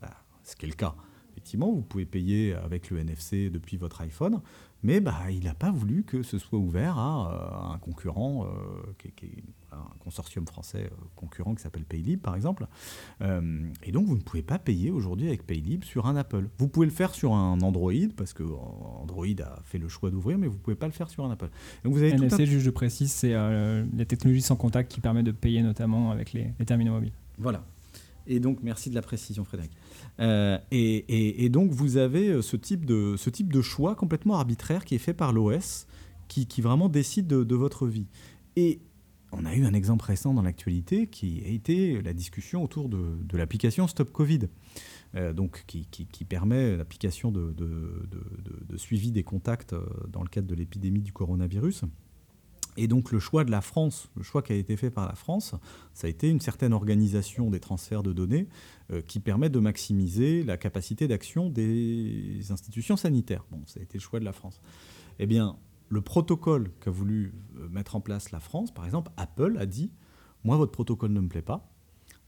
bah, 0.00 0.16
ce 0.42 0.56
qui 0.56 0.64
est 0.64 0.68
le 0.68 0.74
cas, 0.74 0.96
effectivement, 1.32 1.70
vous 1.70 1.82
pouvez 1.82 2.06
payer 2.06 2.54
avec 2.54 2.90
le 2.90 2.98
NFC 2.98 3.50
depuis 3.50 3.76
votre 3.76 4.00
iPhone, 4.00 4.40
mais 4.82 5.00
bah, 5.00 5.18
il 5.30 5.44
n'a 5.44 5.54
pas 5.54 5.70
voulu 5.70 6.04
que 6.04 6.22
ce 6.22 6.38
soit 6.38 6.58
ouvert 6.58 6.98
à, 6.98 7.70
euh, 7.70 7.74
un 7.74 7.78
concurrent, 7.78 8.46
euh, 8.46 9.08
qui, 9.16 9.30
un 9.72 9.98
consortium 9.98 10.46
français 10.46 10.84
euh, 10.84 11.04
concurrent 11.16 11.54
qui 11.54 11.62
s'appelle 11.62 11.84
Paylib, 11.84 12.20
par 12.20 12.36
exemple. 12.36 12.66
et 13.20 13.92
donc, 13.92 14.06
vous 14.06 14.16
ne 14.16 14.22
pouvez 14.22 14.42
pas 14.42 14.58
payer 14.58 14.90
aujourd'hui 14.90 15.28
avec 15.28 15.46
Paylib 15.46 15.84
sur 15.84 16.06
un 16.06 16.16
Apple. 16.16 16.48
Vous 16.58 16.68
pouvez 16.68 16.86
le 16.86 16.92
faire 16.92 17.14
sur 17.14 17.34
un 17.34 17.60
Android, 17.60 17.92
parce 18.16 18.32
que 18.32 18.42
Android 18.42 19.26
a 19.42 19.60
fait 19.64 19.78
le 19.78 19.88
choix 19.88 20.10
d'ouvrir, 20.10 20.38
mais 20.38 20.46
vous 20.46 20.54
ne 20.54 20.60
pouvez 20.60 20.76
pas 20.76 20.86
le 20.86 20.92
faire 20.92 21.08
sur 21.08 21.24
un 21.24 21.30
Apple. 21.30 21.48
Donc, 21.84 21.92
vous 21.92 22.02
avez 22.02 22.12
NFC, 22.12 22.42
un... 22.42 22.46
juste 22.46 22.64
je 22.64 22.70
précise, 22.70 23.12
c'est 23.12 23.32
la 23.32 24.04
technologie 24.06 24.42
sans 24.42 24.56
contact 24.56 24.90
qui 24.90 25.00
permet 25.00 25.22
de 25.22 25.32
payer 25.32 25.62
notamment 25.62 26.10
avec 26.10 26.32
les 26.32 26.52
terminaux 26.64 26.92
mobiles. 26.92 27.12
Voilà. 27.38 27.62
Et 28.26 28.40
donc, 28.40 28.62
merci 28.62 28.90
de 28.90 28.94
la 28.94 29.02
précision, 29.02 29.44
Frédéric. 29.44 29.72
Euh, 30.20 30.58
et, 30.70 31.48
donc, 31.48 31.70
vous 31.70 31.96
avez 31.96 32.28
euh, 32.28 32.42
ce 32.42 32.56
type, 32.56 32.84
de, 32.84 33.14
ce 33.16 33.30
type 33.30 33.52
de 33.52 33.60
choix 33.60 33.94
complètement 33.94 34.34
arbitraire 34.34 34.84
qui 34.84 34.94
est 34.94 34.98
fait 34.98 35.14
par 35.14 35.32
l'OS, 35.32 35.86
qui, 36.28 36.46
vraiment 36.60 36.88
décide 36.88 37.26
de, 37.26 37.54
votre 37.54 37.86
vie. 37.86 38.08
Et 38.56 38.80
on 39.32 39.44
a 39.44 39.54
eu 39.54 39.64
un 39.64 39.74
exemple 39.74 40.04
récent 40.04 40.34
dans 40.34 40.42
l'actualité 40.42 41.06
qui 41.06 41.42
a 41.44 41.48
été 41.48 42.02
la 42.02 42.12
discussion 42.12 42.62
autour 42.62 42.88
de, 42.88 43.36
l'application 43.36 43.86
Stop 43.86 44.10
Covid, 44.12 44.48
euh, 45.14 45.32
donc 45.32 45.64
qui, 45.66 45.86
qui 45.86 46.24
permet 46.24 46.76
l'application 46.76 47.30
de, 47.30 47.54
suivi 48.76 49.12
des 49.12 49.22
contacts 49.22 49.74
dans 50.08 50.22
le 50.22 50.28
cadre 50.28 50.48
de 50.48 50.54
l'épidémie 50.54 51.02
du 51.02 51.12
coronavirus. 51.12 51.84
Et 52.76 52.88
donc 52.88 53.12
le 53.12 53.18
choix 53.18 53.44
de 53.44 53.50
la 53.50 53.60
France, 53.60 54.10
le 54.16 54.22
choix 54.22 54.42
qui 54.42 54.52
a 54.52 54.56
été 54.56 54.76
fait 54.76 54.90
par 54.90 55.06
la 55.06 55.14
France, 55.14 55.54
ça 55.94 56.06
a 56.06 56.10
été 56.10 56.28
une 56.28 56.40
certaine 56.40 56.72
organisation 56.72 57.50
des 57.50 57.60
transferts 57.60 58.02
de 58.02 58.12
données 58.12 58.48
euh, 58.92 59.02
qui 59.02 59.20
permet 59.20 59.48
de 59.48 59.58
maximiser 59.58 60.42
la 60.42 60.56
capacité 60.56 61.08
d'action 61.08 61.48
des 61.50 62.40
institutions 62.50 62.96
sanitaires. 62.96 63.44
Bon, 63.50 63.62
ça 63.66 63.80
a 63.80 63.82
été 63.82 63.98
le 63.98 64.02
choix 64.02 64.20
de 64.20 64.24
la 64.24 64.32
France. 64.32 64.60
Eh 65.18 65.26
bien, 65.26 65.56
le 65.88 66.00
protocole 66.00 66.70
qu'a 66.80 66.90
voulu 66.90 67.34
euh, 67.58 67.68
mettre 67.68 67.96
en 67.96 68.00
place 68.00 68.30
la 68.30 68.40
France, 68.40 68.72
par 68.72 68.84
exemple, 68.84 69.10
Apple 69.16 69.56
a 69.58 69.66
dit, 69.66 69.90
moi, 70.44 70.56
votre 70.56 70.72
protocole 70.72 71.12
ne 71.12 71.20
me 71.20 71.28
plaît 71.28 71.42
pas. 71.42 71.72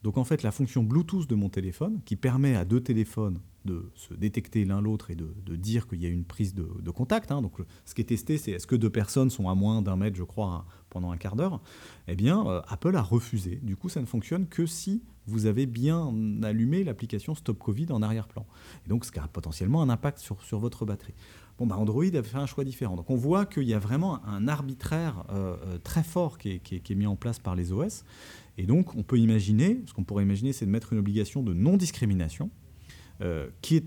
Donc 0.03 0.17
en 0.17 0.25
fait, 0.25 0.43
la 0.43 0.53
fonction 0.53 0.83
Bluetooth 0.83 1.29
de 1.29 1.35
mon 1.35 1.49
téléphone, 1.49 2.01
qui 2.05 2.17
permet 2.17 2.55
à 2.55 2.65
deux 2.65 2.81
téléphones 2.81 3.41
de 3.65 3.91
se 3.95 4.15
détecter 4.15 4.65
l'un 4.65 4.81
l'autre 4.81 5.11
et 5.11 5.15
de, 5.17 5.57
dire 5.57 5.89
qu'il 5.89 6.01
y 6.01 6.07
a 6.07 6.09
une 6.09 6.25
prise 6.25 6.55
de, 6.55 6.91
contact. 6.91 7.33
Hein. 7.33 7.43
Donc, 7.43 7.59
ce 7.85 7.95
qui 7.95 8.01
est 8.01 8.05
testé, 8.05 8.39
c'est 8.39 8.53
est-ce 8.53 8.67
que 8.67 8.77
deux 8.77 8.91
personnes 8.91 9.31
sont 9.31 9.49
à 9.49 9.55
moins 9.55 9.83
d'un 9.83 9.97
mètre, 9.97 10.17
je 10.17 10.23
crois, 10.23 10.65
pendant 10.91 11.11
un 11.11 11.17
quart 11.17 11.37
d'heure? 11.37 11.61
Eh 12.07 12.17
bien, 12.17 12.47
euh, 12.47 12.61
Apple 12.69 12.97
a 12.97 13.03
refusé. 13.03 13.61
Du 13.63 13.77
coup, 13.77 13.89
ça 13.89 14.01
ne 14.01 14.07
fonctionne 14.07 14.47
que 14.47 14.67
si 14.67 15.03
vous 15.27 15.47
avez 15.47 15.67
bien 15.67 16.15
allumé 16.43 16.85
l'application 16.85 17.35
Stop 17.35 17.59
Covid 17.59 17.89
en 17.91 18.01
arrière-plan. 18.01 18.47
Et 18.87 18.89
donc, 18.89 19.05
ce 19.05 19.13
qui 19.13 19.19
a 19.19 19.29
potentiellement 19.29 19.83
un 19.83 19.91
impact 19.91 20.19
sur, 20.19 20.43
sur 20.43 20.59
votre 20.59 20.87
batterie. 20.87 21.15
Bon, 21.59 21.67
bah 21.67 21.77
Android 21.77 22.05
a 22.05 22.23
fait 22.23 22.39
un 22.39 22.47
choix 22.47 22.65
différent. 22.65 22.97
Donc, 22.97 23.11
on 23.11 23.17
voit 23.17 23.45
qu'il 23.45 23.65
y 23.65 23.75
a 23.75 23.79
vraiment 23.79 24.25
un 24.27 24.49
arbitraire 24.49 25.25
euh, 25.31 25.57
euh, 25.67 25.79
très 25.79 26.03
fort 26.03 26.39
qui 26.39 26.53
est, 26.53 26.61
qui 26.61 26.77
est 26.77 26.97
mis 26.97 27.07
en 27.07 27.17
place 27.17 27.39
par 27.39 27.57
les 27.57 27.73
OS. 27.73 28.05
Et 28.57 28.65
donc, 28.65 28.95
on 28.95 29.03
peut 29.03 29.19
imaginer, 29.19 29.83
ce 29.87 29.93
qu'on 29.93 30.05
pourrait 30.05 30.23
imaginer, 30.23 30.53
c'est 30.53 30.67
de 30.67 30.71
mettre 30.71 30.93
une 30.93 30.99
obligation 30.99 31.43
de 31.43 31.53
non-discrimination 31.53 32.51
euh, 33.21 33.49
qui 33.63 33.77
est 33.77 33.85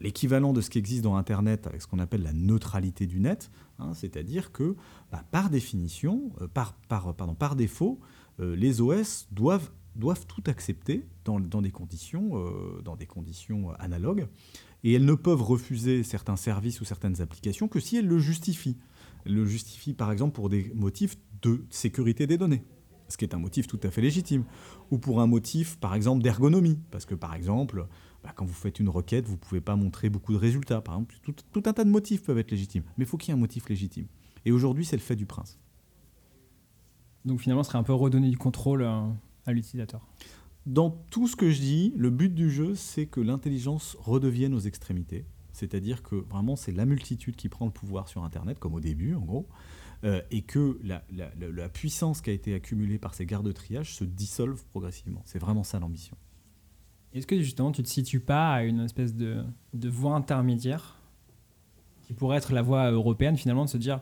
l'équivalent 0.00 0.52
de 0.52 0.60
ce 0.60 0.70
qui 0.70 0.78
existe 0.78 1.02
dans 1.02 1.16
Internet 1.16 1.66
avec 1.66 1.82
ce 1.82 1.86
qu'on 1.86 1.98
appelle 1.98 2.22
la 2.22 2.32
neutralité 2.32 3.06
du 3.06 3.20
net, 3.20 3.50
hein, 3.78 3.92
c'est-à-dire 3.94 4.52
que 4.52 4.76
bah, 5.12 5.24
par 5.30 5.50
définition, 5.50 6.32
euh, 6.40 6.48
par, 6.48 6.74
par, 6.88 7.14
pardon, 7.14 7.34
par 7.34 7.56
défaut, 7.56 8.00
euh, 8.40 8.56
les 8.56 8.80
OS 8.80 9.28
doivent, 9.30 9.70
doivent 9.96 10.26
tout 10.26 10.42
accepter 10.46 11.06
dans, 11.24 11.38
dans 11.38 11.60
des, 11.60 11.70
conditions, 11.70 12.32
dans 12.82 12.96
des 12.96 13.06
conditions 13.06 13.72
analogues, 13.72 14.26
et 14.84 14.94
elles 14.94 15.04
ne 15.04 15.14
peuvent 15.14 15.42
refuser 15.42 16.02
certains 16.02 16.36
services 16.36 16.80
ou 16.80 16.84
certaines 16.86 17.20
applications 17.20 17.68
que 17.68 17.80
si 17.80 17.96
elles 17.96 18.06
le 18.06 18.18
justifient. 18.18 18.78
Elles 19.26 19.34
le 19.34 19.44
justifient 19.44 19.92
par 19.92 20.10
exemple 20.10 20.34
pour 20.34 20.48
des 20.48 20.72
motifs 20.74 21.16
de 21.42 21.64
sécurité 21.68 22.26
des 22.26 22.38
données 22.38 22.64
ce 23.10 23.16
qui 23.16 23.24
est 23.24 23.34
un 23.34 23.38
motif 23.38 23.66
tout 23.66 23.80
à 23.82 23.90
fait 23.90 24.00
légitime, 24.00 24.44
ou 24.90 24.98
pour 24.98 25.20
un 25.20 25.26
motif, 25.26 25.76
par 25.78 25.94
exemple, 25.94 26.22
d'ergonomie, 26.22 26.78
parce 26.90 27.04
que, 27.04 27.14
par 27.14 27.34
exemple, 27.34 27.86
bah, 28.22 28.32
quand 28.34 28.44
vous 28.44 28.54
faites 28.54 28.78
une 28.80 28.88
requête, 28.88 29.26
vous 29.26 29.34
ne 29.34 29.38
pouvez 29.38 29.60
pas 29.60 29.76
montrer 29.76 30.10
beaucoup 30.10 30.32
de 30.32 30.38
résultats. 30.38 30.80
Par 30.80 30.94
exemple, 30.94 31.16
tout, 31.22 31.62
un 31.64 31.72
tas 31.72 31.84
de 31.84 31.90
motifs 31.90 32.22
peuvent 32.22 32.38
être 32.38 32.50
légitimes. 32.50 32.82
Mais 32.96 33.04
il 33.04 33.08
faut 33.08 33.16
qu'il 33.16 33.32
y 33.32 33.34
ait 33.34 33.38
un 33.38 33.40
motif 33.40 33.68
légitime. 33.68 34.06
Et 34.44 34.52
aujourd'hui, 34.52 34.84
c'est 34.84 34.96
le 34.96 35.02
fait 35.02 35.16
du 35.16 35.26
prince. 35.26 35.58
Donc 37.24 37.40
finalement, 37.40 37.62
ce 37.62 37.68
serait 37.68 37.78
un 37.78 37.82
peu 37.82 37.92
redonner 37.92 38.30
du 38.30 38.38
contrôle 38.38 38.82
euh, 38.82 39.02
à 39.46 39.52
l'utilisateur. 39.52 40.06
Dans 40.66 40.90
tout 41.10 41.26
ce 41.26 41.36
que 41.36 41.50
je 41.50 41.60
dis, 41.60 41.92
le 41.96 42.10
but 42.10 42.34
du 42.34 42.50
jeu, 42.50 42.74
c'est 42.74 43.06
que 43.06 43.20
l'intelligence 43.20 43.96
redevienne 44.00 44.54
aux 44.54 44.60
extrémités. 44.60 45.26
C'est-à-dire 45.52 46.02
que 46.02 46.16
vraiment, 46.16 46.56
c'est 46.56 46.72
la 46.72 46.86
multitude 46.86 47.36
qui 47.36 47.48
prend 47.48 47.66
le 47.66 47.72
pouvoir 47.72 48.08
sur 48.08 48.24
Internet, 48.24 48.58
comme 48.58 48.74
au 48.74 48.80
début, 48.80 49.14
en 49.14 49.20
gros, 49.20 49.48
euh, 50.04 50.22
et 50.30 50.42
que 50.42 50.78
la, 50.82 51.04
la, 51.10 51.68
puissance 51.68 52.20
qui 52.20 52.30
a 52.30 52.32
été 52.32 52.54
accumulée 52.54 52.98
par 52.98 53.14
ces 53.14 53.26
gardes 53.26 53.46
de 53.46 53.52
triage 53.52 53.94
se 53.94 54.04
dissolve 54.04 54.62
progressivement. 54.70 55.22
C'est 55.26 55.38
vraiment 55.38 55.64
ça 55.64 55.78
l'ambition. 55.78 56.16
Est-ce 57.14 57.26
que 57.26 57.40
justement 57.40 57.72
tu 57.72 57.80
ne 57.80 57.86
te 57.86 57.90
situes 57.90 58.20
pas 58.20 58.52
à 58.52 58.62
une 58.62 58.80
espèce 58.80 59.14
de, 59.14 59.44
voie 59.74 60.14
intermédiaire 60.14 60.96
qui 62.02 62.12
pourrait 62.12 62.38
être 62.38 62.52
la 62.52 62.62
voie 62.62 62.90
européenne 62.90 63.36
finalement 63.36 63.64
de 63.64 63.70
se 63.70 63.78
dire 63.78 64.00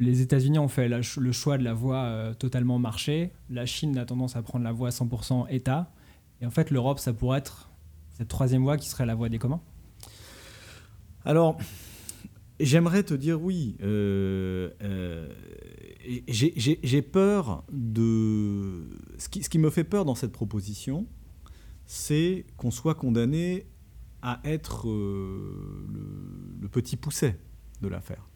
les 0.00 0.20
États-Unis 0.20 0.58
ont 0.58 0.68
fait 0.68 0.88
le 0.88 1.32
choix 1.32 1.56
de 1.56 1.62
la 1.62 1.72
voie 1.72 2.02
euh, 2.04 2.34
totalement 2.34 2.80
marché, 2.80 3.32
la 3.48 3.64
Chine 3.64 3.96
a 3.96 4.04
tendance 4.04 4.34
à 4.34 4.42
prendre 4.42 4.64
la 4.64 4.72
voie 4.72 4.88
100% 4.90 5.46
État, 5.50 5.92
et 6.40 6.46
en 6.46 6.50
fait 6.50 6.70
l'Europe 6.72 6.98
ça 6.98 7.12
pourrait 7.12 7.38
être 7.38 7.70
cette 8.14 8.28
troisième 8.28 8.62
voie 8.62 8.76
qui 8.76 8.88
serait 8.88 9.06
la 9.06 9.14
voie 9.14 9.28
des 9.28 9.38
communs? 9.38 9.60
Alors, 11.24 11.58
j'aimerais 12.60 13.02
te 13.02 13.14
dire 13.14 13.42
oui. 13.42 13.76
Euh, 13.82 14.70
euh, 14.82 15.28
j'ai 16.28 17.02
peur 17.02 17.64
de... 17.72 18.88
Ce 19.18 19.28
qui 19.28 19.58
me 19.58 19.70
fait 19.70 19.84
peur 19.84 20.04
dans 20.04 20.14
cette 20.14 20.32
proposition, 20.32 21.06
c'est 21.86 22.46
qu'on 22.56 22.70
soit 22.70 22.94
condamné 22.94 23.66
à 24.24 24.40
être 24.44 24.88
euh, 24.88 25.86
le, 26.60 26.68
petit 26.68 26.96
pousset 26.96 27.38
de 27.82 27.88
l'affaire. 27.88 28.26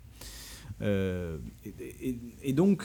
Euh, 0.82 1.38
et, 1.64 2.53
donc, 2.53 2.84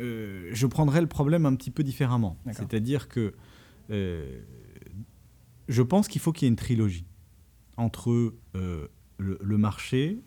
euh, 0.00 0.48
je 0.52 0.66
prendrais 0.66 1.00
le 1.00 1.08
problème 1.08 1.44
un 1.44 1.54
petit 1.56 1.72
peu 1.72 1.82
différemment. 1.82 2.38
C'est-à-dire 2.52 3.08
que 3.08 3.34
je 3.90 5.82
pense 5.82 6.08
qu'il 6.08 6.20
faut 6.20 6.32
qu'il 6.32 6.46
y 6.46 6.48
ait 6.48 6.50
une 6.50 6.56
trilogie 6.56 7.04
entre 7.76 8.32
le, 9.18 9.58
marché, 9.58 10.22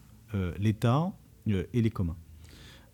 l'État 0.60 1.14
et 1.48 1.82
les 1.82 1.90
communs. 1.90 2.18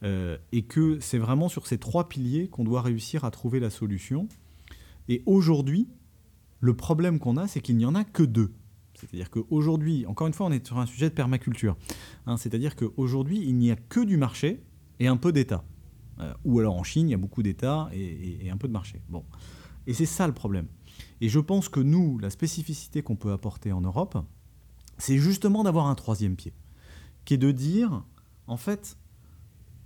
et 0.04 0.62
que 0.62 1.00
c'est 1.00 1.18
vraiment 1.18 1.50
sur 1.50 1.66
ces 1.66 1.80
trois 1.80 2.08
piliers 2.08 2.48
qu'on 2.48 2.64
doit 2.64 2.84
réussir 2.84 3.26
à 3.26 3.32
trouver 3.32 3.60
la 3.60 3.72
solution. 3.72 4.30
Et 5.10 5.24
aujourd'hui, 5.26 5.90
le 6.64 6.74
problème 6.74 7.20
qu'on 7.20 7.36
a, 7.36 7.46
c'est 7.46 7.60
qu'il 7.60 7.76
n'y 7.76 7.86
en 7.86 7.94
a 7.94 8.06
que 8.06 8.24
deux. 8.24 8.54
C'est-à-dire 8.96 9.30
qu'aujourd'hui, 9.30 10.06
encore 10.06 10.28
une 10.28 10.34
fois, 10.34 10.46
on 10.46 10.52
est 10.54 10.66
sur 10.66 10.80
un 10.80 10.86
sujet 10.86 11.10
de 11.10 11.14
permaculture. 11.14 11.76
Hein, 12.26 12.38
c'est-à-dire 12.38 12.78
qu'aujourd'hui, 12.78 13.44
il 13.46 13.58
n'y 13.58 13.70
a 13.70 13.76
que 13.76 14.00
du 14.00 14.16
marché 14.16 14.64
et 15.02 15.08
un 15.08 15.18
peu 15.18 15.34
d'État. 15.34 15.66
Euh, 16.22 16.34
ou 16.46 16.60
alors 16.60 16.78
en 16.78 16.84
Chine, 16.84 17.10
il 17.10 17.12
y 17.12 17.14
a 17.14 17.18
beaucoup 17.18 17.44
d'État 17.44 17.90
et, 17.92 18.50
un 18.50 18.56
peu 18.56 18.70
de 18.70 18.74
marché. 18.74 19.02
Bon. 19.10 19.26
Et 19.88 19.94
c'est 19.94 20.06
ça 20.06 20.26
le 20.26 20.34
problème. 20.34 20.68
Et 21.20 21.28
je 21.28 21.42
pense 21.42 21.68
que 21.68 21.82
nous, 21.82 22.18
la 22.20 22.30
spécificité 22.30 23.04
qu'on 23.04 23.18
peut 23.18 23.34
apporter 23.34 23.74
en 23.74 23.82
Europe, 23.82 24.18
c'est 24.98 25.18
justement 25.18 25.66
d'avoir 25.66 25.88
un 25.88 25.96
troisième 25.96 26.38
pied, 26.38 26.54
qui 27.26 27.34
est 27.34 27.38
de 27.38 27.52
dire, 27.52 28.06
en 28.48 28.56
fait, 28.56 28.98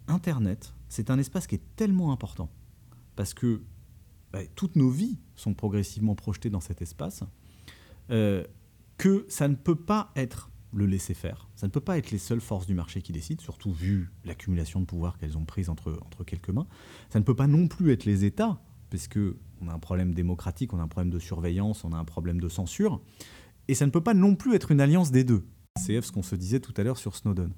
Internet, 0.07 0.75
c'est 0.89 1.09
un 1.09 1.17
espace 1.17 1.47
qui 1.47 1.55
est 1.55 1.75
tellement 1.75 2.11
important, 2.11 2.51
parce 3.15 3.33
que 3.33 3.63
bah, 4.31 4.39
toutes 4.55 4.75
nos 4.75 4.89
vies 4.89 5.17
sont 5.35 5.53
progressivement 5.53 6.15
projetées 6.15 6.49
dans 6.49 6.59
cet 6.59 6.81
espace, 6.81 7.23
euh, 8.09 8.43
que 8.97 9.25
ça 9.29 9.47
ne 9.47 9.55
peut 9.55 9.75
pas 9.75 10.11
être 10.15 10.49
le 10.73 10.85
laisser-faire, 10.85 11.47
ça 11.55 11.67
ne 11.67 11.71
peut 11.71 11.81
pas 11.81 11.97
être 11.97 12.11
les 12.11 12.17
seules 12.17 12.41
forces 12.41 12.67
du 12.67 12.73
marché 12.73 13.01
qui 13.01 13.13
décident, 13.13 13.41
surtout 13.41 13.71
vu 13.71 14.11
l'accumulation 14.25 14.81
de 14.81 14.85
pouvoir 14.85 15.17
qu'elles 15.17 15.37
ont 15.37 15.45
prise 15.45 15.69
entre, 15.69 15.97
quelques 16.25 16.49
mains. 16.49 16.67
Ça 17.09 17.19
ne 17.19 17.23
peut 17.23 17.35
pas 17.35 17.47
non 17.47 17.67
plus 17.67 17.91
être 17.93 18.05
les 18.05 18.25
États, 18.25 18.59
parce 18.89 19.07
on 19.61 19.69
a 19.69 19.73
un 19.73 19.79
problème 19.79 20.13
démocratique, 20.13 20.73
on 20.73 20.79
a 20.79 20.83
un 20.83 20.87
problème 20.87 21.11
de 21.11 21.19
surveillance, 21.19 21.83
on 21.83 21.93
a 21.93 21.97
un 21.97 22.05
problème 22.05 22.39
de 22.39 22.49
censure, 22.49 23.01
et 23.67 23.75
ça 23.75 23.85
ne 23.85 23.91
peut 23.91 24.03
pas 24.03 24.13
non 24.13 24.35
plus 24.35 24.55
être 24.55 24.71
une 24.71 24.81
alliance 24.81 25.11
des 25.11 25.23
deux. 25.23 25.45
C'est 25.77 26.01
ce 26.01 26.11
qu'on 26.11 26.23
se 26.23 26.35
disait 26.35 26.59
tout 26.59 26.73
à 26.77 26.83
l'heure 26.83 26.97
sur 26.97 27.15
Snowden. 27.15 27.53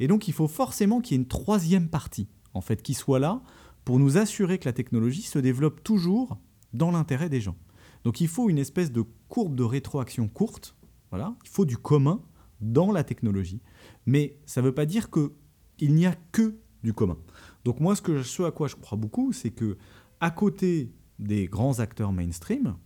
Et 0.00 0.08
donc 0.08 0.28
il 0.28 0.34
faut 0.34 0.48
forcément 0.48 1.00
qu'il 1.00 1.16
y 1.16 1.18
ait 1.18 1.22
une 1.22 1.28
troisième 1.28 1.88
partie, 1.88 2.28
en 2.52 2.60
fait, 2.60 2.82
qui 2.82 2.94
soit 2.94 3.18
là 3.20 3.42
pour 3.90 3.98
nous 3.98 4.18
assurer 4.18 4.60
que 4.60 4.66
la 4.66 4.72
technologie 4.72 5.22
se 5.22 5.40
développe 5.40 5.82
toujours 5.82 6.38
dans 6.72 6.92
l'intérêt 6.92 7.28
des 7.28 7.40
gens. 7.40 7.56
Donc 8.04 8.20
il 8.20 8.28
faut 8.28 8.48
une 8.48 8.58
espèce 8.58 8.92
de 8.92 9.02
courbe 9.26 9.56
de 9.56 9.64
rétroaction 9.64 10.28
courte, 10.28 10.76
voilà, 11.10 11.34
il 11.42 11.50
faut 11.50 11.64
du 11.64 11.76
commun 11.76 12.22
dans 12.60 12.92
la 12.92 13.02
technologie, 13.02 13.60
mais 14.06 14.38
ça 14.46 14.60
ne 14.60 14.66
veut 14.66 14.74
pas 14.74 14.86
dire 14.86 15.08
qu'il 15.10 15.92
n'y 15.92 16.06
a 16.06 16.14
que 16.30 16.54
du 16.84 16.92
commun. 16.92 17.18
Donc 17.64 17.80
moi, 17.80 17.96
ce, 17.96 18.22
ce 18.22 18.44
à 18.44 18.52
quoi 18.52 18.68
je 18.68 18.76
crois 18.76 18.96
beaucoup, 18.96 19.32
c'est 19.32 19.50
que 19.50 19.76
à 20.20 20.30
côté 20.30 20.92
des 21.18 21.46
grands 21.46 21.80
acteurs 21.80 22.12
mainstream, 22.12 22.76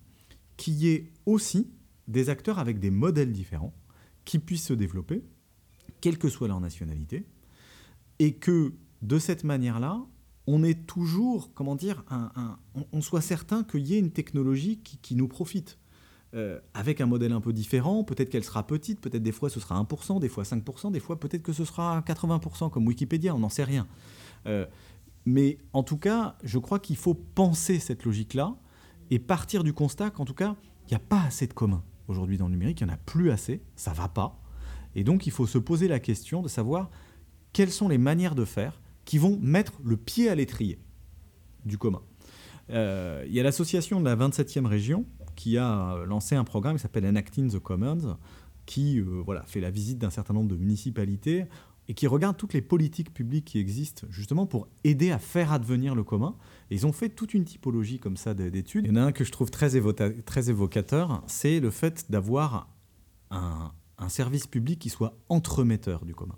qu'il 0.57 0.73
y 0.73 0.89
ait 0.89 1.13
aussi 1.27 1.71
des 2.09 2.31
acteurs 2.31 2.59
avec 2.59 2.79
des 2.79 2.91
modèles 2.91 3.33
différents 3.33 3.75
qui 4.25 4.39
puissent 4.39 4.69
se 4.69 4.73
développer, 4.73 5.23
quelle 6.01 6.17
que 6.17 6.31
soit 6.31 6.49
leur 6.49 6.61
nationalité, 6.61 7.27
et 8.21 8.37
que 8.37 8.73
de 9.03 9.19
cette 9.19 9.45
manière-là, 9.45 10.03
on 10.47 10.63
est 10.63 10.87
toujours, 10.87 11.53
comment 11.55 11.75
dire, 11.75 12.05
on, 12.93 13.01
soit 13.01 13.21
certain 13.21 13.65
qu'il 13.65 13.87
y 13.87 13.95
ait 13.95 13.99
une 13.99 14.11
technologie 14.11 14.79
qui, 14.79 15.15
nous 15.15 15.29
profite. 15.29 15.79
Euh, 16.35 16.59
avec 16.75 17.01
un 17.01 17.07
modèle 17.07 17.31
un 17.31 17.41
peu 17.41 17.53
différent, 17.53 18.03
peut-être 18.03 18.29
qu'elle 18.29 18.43
sera 18.43 18.67
petite, 18.67 19.01
peut-être 19.01 19.23
des 19.23 19.31
fois 19.31 19.49
ce 19.49 19.61
sera 19.61 19.81
1%, 19.81 20.19
des 20.19 20.29
fois 20.29 20.43
5%, 20.43 20.91
des 20.91 20.99
fois 20.99 21.21
peut-être 21.21 21.45
que 21.45 21.53
ce 21.53 21.65
sera 21.65 22.01
80% 22.01 22.71
comme 22.71 22.89
Wikipédia, 22.89 23.33
on 23.37 23.39
n'en 23.39 23.49
sait 23.49 23.63
rien. 23.63 23.87
Euh, 24.47 24.67
mais 25.27 25.59
en 25.73 25.85
tout 25.85 25.97
cas, 25.97 26.35
je 26.43 26.59
crois 26.59 26.81
qu'il 26.81 26.97
faut 26.97 27.15
penser 27.15 27.79
cette 27.79 28.05
logique-là 28.05 28.57
et 29.13 29.21
partir 29.21 29.63
du 29.63 29.73
constat 29.73 30.11
qu'en 30.11 30.25
tout 30.25 30.35
cas, 30.35 30.57
il 30.89 30.91
n'y 30.91 30.97
a 30.97 31.07
pas 31.09 31.23
assez 31.23 31.47
de 31.47 31.53
commun 31.53 31.85
aujourd'hui 32.09 32.37
dans 32.37 32.47
le 32.47 32.53
numérique, 32.53 32.81
il 32.81 32.87
n'y 32.87 32.91
en 32.91 32.95
a 32.95 32.99
plus 32.99 33.31
assez, 33.31 33.63
ça 33.77 33.93
va 33.93 34.09
pas. 34.09 34.43
Et 34.97 35.05
donc 35.05 35.29
il 35.29 35.33
faut 35.33 35.47
se 35.47 35.59
poser 35.59 35.87
la 35.87 36.01
question 36.01 36.43
de 36.43 36.49
savoir 36.49 36.91
quelles 37.53 37.71
sont 37.71 37.89
les 37.89 37.99
manières 37.99 38.35
de 38.35 38.45
faire 38.45 38.81
qui 39.05 39.19
vont 39.19 39.39
mettre 39.41 39.73
le 39.85 39.97
pied 39.97 40.29
à 40.29 40.35
l'étrier 40.35 40.79
du 41.65 41.79
commun. 41.79 42.03
Euh, 42.71 43.25
il 43.27 43.35
y 43.35 43.41
a 43.41 43.43
l'association 43.43 44.01
de 44.01 44.05
la 44.05 44.17
27e 44.17 44.67
région 44.67 45.05
qui 45.37 45.59
a 45.59 46.05
lancé 46.07 46.35
un 46.35 46.45
programme 46.45 46.77
qui 46.77 46.83
s'appelle 46.83 47.05
Enacting 47.05 47.51
the 47.51 47.59
Commons, 47.59 48.17
qui 48.67 49.01
euh, 49.01 49.23
voilà, 49.25 49.45
fait 49.45 49.61
la 49.61 49.71
visite 49.71 49.99
d'un 49.99 50.11
certain 50.11 50.35
nombre 50.35 50.49
de 50.49 50.57
municipalités 50.57 51.47
et 51.89 51.95
qui 51.95 52.07
regarde 52.07 52.37
toutes 52.37 52.55
les 52.55 52.63
politiques 52.63 53.13
publiques 53.13 53.45
qui 53.45 53.59
existent 53.59 54.07
justement 54.09 54.47
pour 54.47 54.69
aider 54.85 55.11
à 55.11 55.19
faire 55.19 55.53
advenir 55.53 55.95
le 55.95 56.03
commun. 56.03 56.37
Et 56.71 56.77
ils 56.77 56.87
ont 56.87 56.93
fait 56.93 57.11
toute 57.11 57.35
une 57.35 57.45
typologie 57.45 57.99
comme 57.99 58.17
ça 58.17 58.33
d'études. 58.33 58.87
Il 58.87 58.89
y 58.89 58.93
en 58.93 58.97
a 58.97 59.05
un 59.05 59.13
que 59.13 59.25
je 59.25 59.33
trouve 59.33 59.51
très, 59.51 59.77
évocateur, 59.77 61.23
c'est 61.27 61.61
le 61.61 61.71
fait 61.71 62.11
d'avoir 62.11 62.71
un, 63.31 63.73
service 64.09 64.47
public 64.47 64.79
qui 64.79 64.91
soit 64.91 65.19
entremetteur 65.29 66.05
du 66.05 66.15
commun. 66.15 66.37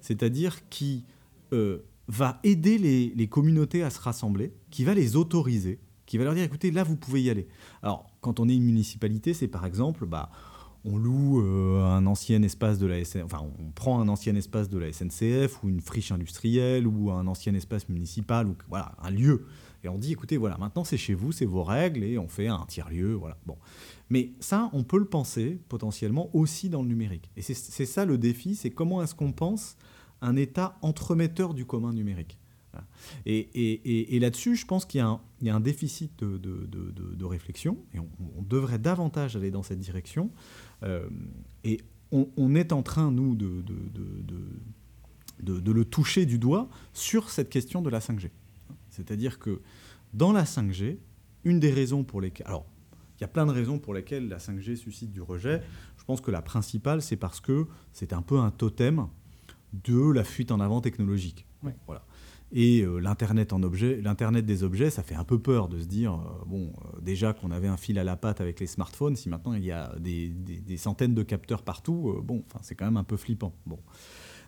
C'est-à-dire 0.00 0.68
qui 0.68 1.04
euh, 1.52 1.78
va 2.08 2.40
aider 2.44 2.78
les, 2.78 3.28
communautés 3.28 3.82
à 3.82 3.90
se 3.90 4.00
rassembler, 4.00 4.52
qui 4.70 4.84
va 4.84 4.94
les 4.94 5.16
autoriser, 5.16 5.80
qui 6.06 6.18
va 6.18 6.24
leur 6.24 6.34
dire 6.34 6.44
écoutez, 6.44 6.70
là, 6.70 6.84
vous 6.84 6.96
pouvez 6.96 7.22
y 7.22 7.30
aller. 7.30 7.48
Alors, 7.82 8.10
quand 8.20 8.40
on 8.40 8.48
est 8.48 8.56
une 8.56 8.64
municipalité, 8.64 9.34
c'est 9.34 9.48
par 9.48 9.64
exemple, 9.64 10.06
bah, 10.06 10.30
on 10.84 10.98
loue 10.98 11.40
euh, 11.42 11.84
un 11.84 12.06
ancien 12.06 12.42
espace 12.42 12.78
de 12.78 12.86
la 12.86 13.04
SNCF, 13.04 13.24
enfin, 13.24 13.40
on 13.60 13.70
prend 13.70 14.00
un 14.00 14.08
ancien 14.08 14.34
espace 14.34 14.68
de 14.68 14.78
la 14.78 14.92
SNCF 14.92 15.62
ou 15.62 15.68
une 15.68 15.80
friche 15.80 16.10
industrielle 16.10 16.86
ou 16.86 17.10
un 17.10 17.26
ancien 17.26 17.54
espace 17.54 17.88
municipal 17.88 18.48
ou 18.48 18.56
voilà, 18.68 18.92
un 19.00 19.10
lieu. 19.10 19.46
Et 19.84 19.88
on 19.88 19.98
dit 19.98 20.12
écoutez, 20.12 20.36
voilà, 20.36 20.56
maintenant 20.58 20.84
c'est 20.84 20.96
chez 20.96 21.14
vous, 21.14 21.32
c'est 21.32 21.44
vos 21.44 21.64
règles 21.64 22.04
et 22.04 22.18
on 22.18 22.28
fait 22.28 22.48
un 22.48 22.64
tiers-lieu, 22.66 23.14
voilà. 23.14 23.36
Bon. 23.46 23.56
Mais 24.10 24.32
ça, 24.40 24.70
on 24.72 24.84
peut 24.84 24.98
le 24.98 25.06
penser 25.06 25.60
potentiellement 25.68 26.30
aussi 26.34 26.68
dans 26.68 26.82
le 26.82 26.88
numérique. 26.88 27.30
Et 27.36 27.42
c'est 27.42 27.86
ça 27.86 28.04
le 28.04 28.18
défi, 28.18 28.54
c'est 28.54 28.70
comment 28.70 29.02
est-ce 29.02 29.14
qu'on 29.14 29.32
pense 29.32 29.76
un 30.22 30.36
État 30.36 30.78
entremetteur 30.80 31.52
du 31.52 31.66
commun 31.66 31.92
numérique. 31.92 32.38
Et, 33.26 34.18
là-dessus, 34.20 34.56
je 34.56 34.66
pense 34.66 34.84
qu'il 34.84 34.98
y, 34.98 35.50
a 35.50 35.54
un 35.54 35.60
déficit 35.60 36.24
de, 36.24 37.24
réflexion, 37.24 37.78
et 37.94 37.98
on, 37.98 38.42
devrait 38.42 38.78
davantage 38.78 39.36
aller 39.36 39.50
dans 39.50 39.62
cette 39.62 39.80
direction. 39.80 40.30
Euh, 40.82 41.08
et 41.64 41.80
on, 42.10 42.54
est 42.54 42.72
en 42.72 42.82
train, 42.82 43.10
nous, 43.10 43.34
de, 43.34 43.62
le 45.40 45.84
toucher 45.84 46.26
du 46.26 46.38
doigt 46.38 46.68
sur 46.92 47.30
cette 47.30 47.50
question 47.50 47.82
de 47.82 47.90
la 47.90 48.00
5G. 48.00 48.30
C'est-à-dire 48.90 49.38
que 49.38 49.60
dans 50.12 50.32
la 50.32 50.44
5G, 50.44 50.98
une 51.44 51.60
des 51.60 51.70
raisons 51.70 52.04
pour 52.04 52.20
lesquelles... 52.20 52.46
Alors, 52.46 52.66
il 53.18 53.22
y 53.22 53.24
a 53.24 53.28
plein 53.28 53.46
de 53.46 53.52
raisons 53.52 53.78
pour 53.78 53.94
lesquelles 53.94 54.28
la 54.28 54.38
5G 54.38 54.76
suscite 54.76 55.12
du 55.12 55.22
rejet. 55.22 55.62
Je 55.96 56.04
pense 56.04 56.20
que 56.20 56.30
la 56.30 56.42
principale, 56.42 57.02
c'est 57.02 57.16
parce 57.16 57.40
que 57.40 57.66
c'est 57.92 58.12
un 58.12 58.22
peu 58.22 58.38
un 58.38 58.50
totem 58.50 59.06
de 59.72 60.10
la 60.10 60.24
fuite 60.24 60.52
en 60.52 60.60
avant 60.60 60.80
technologique. 60.80 61.46
Voilà. 61.86 62.04
Et 62.54 62.82
euh, 62.82 62.98
l'internet 62.98 63.54
en 63.54 63.62
objet, 63.62 64.00
l'internet 64.02 64.44
des 64.44 64.62
objets, 64.62 64.90
ça 64.90 65.02
fait 65.02 65.14
un 65.14 65.24
peu 65.24 65.38
peur 65.38 65.68
de 65.68 65.80
se 65.80 65.86
dire 65.86 66.12
euh, 66.12 66.44
bon, 66.46 66.72
euh, 66.84 67.00
déjà 67.00 67.32
qu'on 67.32 67.50
avait 67.50 67.68
un 67.68 67.78
fil 67.78 67.98
à 67.98 68.04
la 68.04 68.14
patte 68.14 68.42
avec 68.42 68.60
les 68.60 68.66
smartphones, 68.66 69.16
si 69.16 69.30
maintenant 69.30 69.54
il 69.54 69.64
y 69.64 69.72
a 69.72 69.94
des, 69.98 70.76
centaines 70.76 71.14
de 71.14 71.22
capteurs 71.22 71.62
partout, 71.62 72.20
bon, 72.22 72.44
enfin 72.46 72.60
c'est 72.62 72.74
quand 72.74 72.84
même 72.84 72.98
un 72.98 73.04
peu 73.04 73.16
flippant. 73.16 73.54
Bon, 73.64 73.78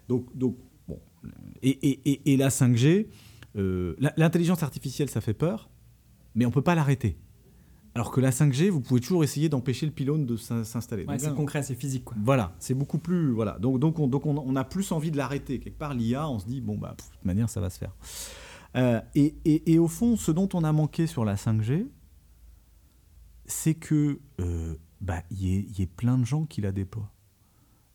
donc 0.09 0.37
donc 0.37 0.59
bon, 0.87 1.01
et, 1.63 1.71
et, 1.71 2.33
et 2.33 2.37
la 2.37 2.51
5G, 2.51 3.07
l'intelligence 3.55 4.63
artificielle, 4.63 5.09
ça 5.09 5.23
fait 5.23 5.35
peur, 5.35 5.71
mais 6.35 6.45
on 6.45 6.51
peut 6.51 6.63
pas 6.63 6.75
l'arrêter. 6.75 7.17
Alors 7.95 8.11
que 8.11 8.21
la 8.21 8.31
5G, 8.31 8.71
vous 8.71 8.81
pouvez 8.81 9.01
toujours 9.01 9.23
essayer 9.23 9.49
d'empêcher 9.49 9.87
le 9.87 9.93
pylône 9.93 10.27
de 10.27 10.37
s'installer. 10.37 11.07
c'est 11.19 11.35
concret, 11.35 11.63
c'est 11.63 11.77
physique. 11.77 12.05
Voilà, 12.17 12.55
c'est 12.59 12.75
beaucoup 12.75 12.99
plus. 12.99 13.31
Voilà. 13.31 13.59
Donc, 13.61 13.79
donc, 13.79 14.01
on, 14.01 14.09
donc 14.09 14.27
on, 14.27 14.57
a 14.57 14.65
plus 14.65 14.91
envie 14.91 15.13
de 15.13 15.17
l'arrêter. 15.17 15.61
Quelque 15.61 15.79
part, 15.79 15.95
l'IA, 15.95 16.29
on 16.29 16.41
se 16.41 16.47
dit, 16.47 16.61
bon, 16.61 16.77
bah, 16.77 16.97
de 16.99 17.03
toute 17.03 17.25
manière, 17.25 17.49
ça 17.49 17.61
va 17.61 17.71
se 17.71 17.79
faire. 17.79 17.95
Euh, 18.77 19.01
et, 19.15 19.37
et, 19.45 19.79
au 19.79 19.87
fond, 19.87 20.17
ce 20.17 20.33
dont 20.33 20.49
on 20.55 20.65
a 20.65 20.73
manqué 20.73 21.07
sur 21.07 21.25
la 21.25 21.37
5G, 21.37 21.87
c'est 23.47 23.75
que 23.75 24.19
euh, 24.41 24.75
bah, 25.01 25.23
y, 25.31 25.47
y, 25.47 25.83
ait 25.83 25.87
plein 25.87 26.19
de 26.19 26.25
gens 26.25 26.47
qui 26.47 26.61
la 26.61 26.73
déploient. 26.73 27.13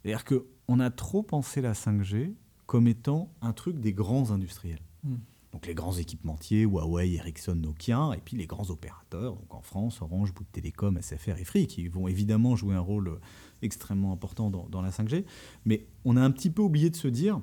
C'est-à-dire 0.02 0.24
qu'on 0.24 0.80
a 0.80 0.90
trop 0.92 1.24
pensé 1.24 1.60
la 1.60 1.74
5G 1.74 2.34
comme 2.68 2.88
étant 2.88 3.34
un 3.42 3.52
truc 3.52 3.80
des 3.80 3.92
grands 3.92 4.32
industriels. 4.32 4.80
Hmm. 5.04 5.16
Donc 5.52 5.66
les 5.66 5.74
grands 5.74 5.94
équipementiers, 5.94 6.62
Huawei, 6.62 7.14
Ericsson, 7.16 7.56
Nokia, 7.56 8.12
et 8.16 8.22
puis 8.24 8.38
les 8.38 8.46
grands 8.46 8.70
opérateurs, 8.70 9.36
donc 9.36 9.54
en 9.54 9.62
France, 9.62 10.02
Orange, 10.02 10.34
Bouygues 10.34 10.52
Télécom, 10.52 11.00
SFR 11.02 11.40
et 11.40 11.44
Free, 11.44 11.66
qui 11.66 11.88
vont 11.88 12.08
évidemment 12.08 12.56
jouer 12.56 12.76
un 12.76 12.80
rôle 12.80 13.20
extrêmement 13.64 14.14
important 14.14 14.52
dans, 14.52 14.82
la 14.82 14.92
5G. 14.92 15.26
Mais 15.66 15.88
on 16.06 16.18
a 16.18 16.22
un 16.22 16.30
petit 16.30 16.52
peu 16.52 16.62
oublié 16.62 16.92
de 16.92 16.96
se 16.96 17.08
dire, 17.08 17.42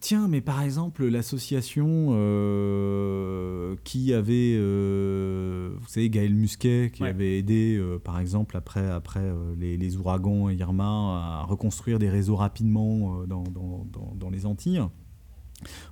tiens, 0.00 0.26
mais 0.26 0.40
par 0.40 0.62
exemple, 0.62 1.04
l'association 1.04 2.08
euh, 2.12 3.76
qui 3.84 4.14
avait, 4.14 4.54
euh, 4.56 5.74
vous 5.78 5.88
savez, 5.88 6.08
Gaël 6.08 6.34
Musquet, 6.34 6.90
qui 6.90 7.04
avait 7.04 7.38
aidé, 7.38 7.76
euh, 7.76 7.98
par 7.98 8.18
exemple, 8.18 8.56
après, 8.56 8.90
après 8.90 9.30
les, 9.58 9.76
les, 9.76 9.96
ouragans 9.98 10.48
Irma, 10.48 11.42
à 11.42 11.44
reconstruire 11.44 11.98
des 11.98 12.08
réseaux 12.08 12.36
rapidement 12.36 13.26
dans, 13.26 13.44
dans, 13.44 13.86
dans 14.14 14.30
les 14.30 14.46
Antilles. 14.46 14.80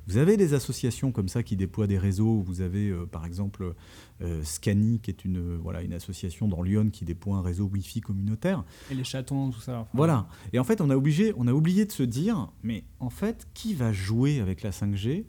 Vous 0.06 0.16
avez 0.16 0.36
des 0.36 0.54
associations 0.54 1.12
comme 1.12 1.28
ça 1.28 1.42
qui 1.42 1.56
déploient 1.56 1.86
des 1.86 1.98
réseaux. 1.98 2.40
Vous 2.40 2.60
avez 2.60 2.90
euh, 2.90 3.06
par 3.06 3.26
exemple 3.26 3.74
euh, 4.20 4.42
Scani, 4.42 5.00
qui 5.00 5.10
est 5.10 5.24
une, 5.24 5.38
euh, 5.38 5.58
voilà, 5.62 5.82
une 5.82 5.92
association 5.92 6.48
dans 6.48 6.62
Lyon 6.62 6.90
qui 6.90 7.04
déploie 7.04 7.36
un 7.36 7.42
réseau 7.42 7.64
Wi-Fi 7.64 8.00
communautaire. 8.00 8.64
Et 8.90 8.94
les 8.94 9.04
chatons, 9.04 9.50
tout 9.50 9.60
ça. 9.60 9.88
Voilà. 9.92 10.28
Et 10.52 10.58
en 10.58 10.64
fait, 10.64 10.80
on 10.80 10.90
a, 10.90 10.96
obligé, 10.96 11.32
on 11.36 11.46
a 11.46 11.52
oublié 11.52 11.84
de 11.84 11.92
se 11.92 12.02
dire, 12.02 12.50
mais 12.62 12.84
en 13.00 13.10
fait, 13.10 13.48
qui 13.54 13.74
va 13.74 13.92
jouer 13.92 14.40
avec 14.40 14.62
la 14.62 14.70
5G 14.70 15.24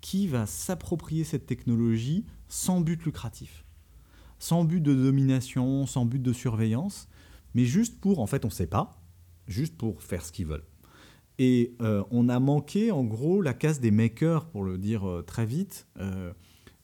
Qui 0.00 0.28
va 0.28 0.46
s'approprier 0.46 1.24
cette 1.24 1.46
technologie 1.46 2.24
sans 2.48 2.80
but 2.80 3.02
lucratif? 3.04 3.64
Sans 4.38 4.64
but 4.64 4.80
de 4.80 4.94
domination, 4.94 5.86
sans 5.86 6.04
but 6.04 6.22
de 6.22 6.32
surveillance, 6.32 7.08
mais 7.54 7.64
juste 7.64 8.00
pour, 8.00 8.20
en 8.20 8.26
fait, 8.26 8.44
on 8.44 8.48
ne 8.48 8.52
sait 8.52 8.66
pas, 8.66 9.00
juste 9.48 9.76
pour 9.76 10.02
faire 10.02 10.24
ce 10.24 10.30
qu'ils 10.30 10.46
veulent. 10.46 10.66
Et 11.38 11.74
euh, 11.80 12.02
on 12.10 12.28
a 12.28 12.40
manqué, 12.40 12.90
en 12.90 13.04
gros, 13.04 13.42
la 13.42 13.54
case 13.54 13.80
des 13.80 13.90
makers, 13.90 14.46
pour 14.46 14.64
le 14.64 14.78
dire 14.78 15.08
euh, 15.08 15.22
très 15.22 15.44
vite. 15.44 15.86
Euh, 15.98 16.32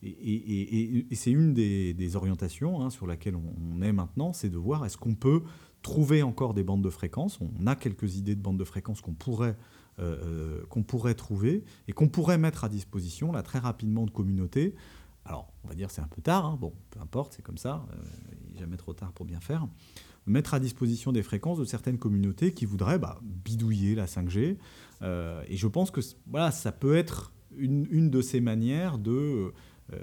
et, 0.03 1.07
c'est 1.15 1.31
une 1.31 1.55
des, 1.55 2.17
orientations 2.17 2.83
hein, 2.83 2.91
sur 2.91 3.07
laquelle 3.07 3.37
on, 3.37 3.83
est 3.83 3.93
maintenant, 3.93 4.33
c'est 4.33 4.51
de 4.51 4.59
voir 4.59 4.85
est-ce 4.85 4.97
qu'on 4.97 5.15
peut 5.15 5.43
trouver 5.83 6.23
encore 6.23 6.55
des 6.55 6.65
bandes 6.65 6.83
de 6.83 6.91
fréquences. 6.91 7.41
On 7.41 7.67
a 7.67 7.77
quelques 7.77 8.17
idées 8.17 8.35
de 8.35 8.43
bandes 8.43 8.59
de 8.59 8.65
fréquences 8.65 9.01
qu'on 9.01 9.15
pourrait, 9.15 9.57
pourrait 10.89 11.15
trouver 11.15 11.63
et 11.87 11.93
qu'on 11.93 12.09
pourrait 12.09 12.39
mettre 12.39 12.65
à 12.65 12.69
disposition 12.69 13.31
là 13.31 13.45
très 13.45 13.61
rapidement 13.61 14.05
de 14.05 14.11
communautés. 14.11 14.75
Alors, 15.25 15.53
on 15.63 15.69
va 15.69 15.75
dire 15.77 15.93
c'est 15.93 16.03
un 16.03 16.09
peu 16.09 16.21
tard, 16.21 16.47
hein. 16.47 16.59
bon, 16.61 16.73
peu 16.91 16.99
importe, 17.01 17.35
c'est 17.35 17.43
comme 17.43 17.59
ça, 17.59 17.87
jamais 18.59 18.77
trop 18.77 18.95
tard 18.95 19.13
pour 19.13 19.25
bien 19.25 19.41
faire 19.41 19.69
mettre 20.27 20.55
à 20.55 20.61
disposition 20.61 21.13
des 21.13 21.23
fréquences 21.23 21.59
de 21.59 21.65
certaines 21.65 21.99
communautés 21.99 22.53
qui 22.53 22.67
voudraient 22.67 22.99
bah, 22.99 23.21
bidouiller 23.23 23.95
la 23.95 24.07
5G. 24.07 24.57
Euh, 25.03 25.43
et 25.49 25.57
je 25.57 25.67
pense 25.67 25.91
que 25.91 26.01
voilà, 26.27 26.51
ça 26.51 26.73
peut 26.73 26.97
être 26.97 27.33
une, 27.57 28.11
de 28.11 28.21
ces 28.23 28.41
manières 28.41 28.99
de, 28.99 29.53
euh, 29.93 29.99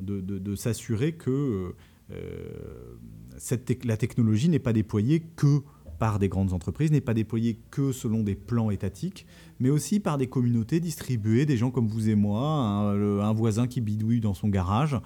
de, 0.00 0.54
s'assurer 0.54 1.12
que 1.12 1.74
euh, 2.10 2.94
cette 3.38 3.84
la 3.84 3.96
technologie 3.96 4.48
n'est 4.48 4.58
pas 4.58 4.72
déployée 4.72 5.20
que 5.20 5.62
par 5.98 6.18
des 6.18 6.28
grandes 6.28 6.52
entreprises, 6.52 6.90
n'est 6.90 7.00
pas 7.00 7.14
déployé 7.14 7.60
que 7.70 7.92
selon 7.92 8.22
des 8.22 8.34
plans 8.34 8.70
étatiques, 8.70 9.26
mais 9.60 9.70
aussi 9.70 10.00
par 10.00 10.18
des 10.18 10.26
communautés 10.26 10.80
distribuées, 10.80 11.46
des 11.46 11.56
gens 11.56 11.70
comme 11.70 11.86
vous 11.86 12.08
et 12.08 12.14
moi, 12.14 12.42
un, 12.42 13.32
voisin 13.32 13.66
qui 13.66 13.80
bidouille 13.80 14.20
dans 14.20 14.34
son 14.34 14.48
garage, 14.48 14.96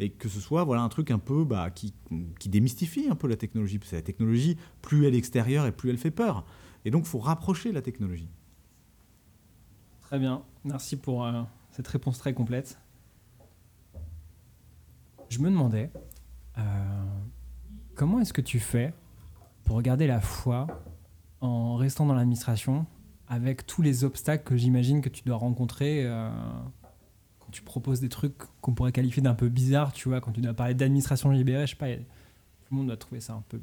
et 0.00 0.10
que 0.10 0.28
ce 0.28 0.40
soit 0.40 0.64
voilà 0.64 0.82
un 0.82 0.88
truc 0.88 1.10
un 1.10 1.18
peu 1.18 1.44
bah, 1.44 1.70
qui, 1.70 1.94
qui 2.38 2.48
démystifie 2.48 3.08
un 3.10 3.14
peu 3.14 3.28
la 3.28 3.36
technologie. 3.36 3.78
Parce 3.78 3.90
que 3.90 3.96
la 3.96 4.02
technologie, 4.02 4.56
plus 4.82 5.06
elle 5.06 5.14
est 5.14 5.18
extérieure 5.18 5.66
et 5.66 5.72
plus 5.72 5.90
elle 5.90 5.98
fait 5.98 6.10
peur. 6.10 6.44
Et 6.84 6.90
donc, 6.90 7.04
il 7.04 7.08
faut 7.08 7.18
rapprocher 7.18 7.72
la 7.72 7.82
technologie. 7.82 8.30
Très 10.00 10.20
bien, 10.20 10.44
merci 10.62 10.96
pour 10.96 11.24
euh, 11.24 11.42
cette 11.72 11.88
réponse 11.88 12.18
très 12.18 12.32
complète. 12.32 12.78
Je 15.28 15.40
me 15.40 15.50
demandais, 15.50 15.90
euh, 16.58 16.62
comment 17.96 18.20
est-ce 18.20 18.32
que 18.32 18.40
tu 18.40 18.60
fais 18.60 18.94
pour 19.66 19.76
regarder 19.76 20.06
la 20.06 20.20
foi 20.20 20.66
en 21.40 21.76
restant 21.76 22.06
dans 22.06 22.14
l'administration 22.14 22.86
avec 23.28 23.66
tous 23.66 23.82
les 23.82 24.04
obstacles 24.04 24.44
que 24.44 24.56
j'imagine 24.56 25.02
que 25.02 25.08
tu 25.08 25.24
dois 25.24 25.36
rencontrer 25.36 26.04
euh, 26.04 26.30
quand 27.40 27.50
tu 27.50 27.62
proposes 27.62 28.00
des 28.00 28.08
trucs 28.08 28.36
qu'on 28.60 28.72
pourrait 28.72 28.92
qualifier 28.92 29.22
d'un 29.22 29.34
peu 29.34 29.48
bizarres, 29.48 29.92
tu 29.92 30.08
vois, 30.08 30.20
quand 30.20 30.30
tu 30.30 30.40
dois 30.40 30.54
parler 30.54 30.74
d'administration 30.74 31.30
libérée, 31.30 31.66
je 31.66 31.72
sais 31.72 31.76
pas, 31.76 31.92
tout 31.92 32.70
le 32.70 32.76
monde 32.76 32.86
doit 32.86 32.96
trouver 32.96 33.20
ça 33.20 33.34
un 33.34 33.42
peu 33.48 33.60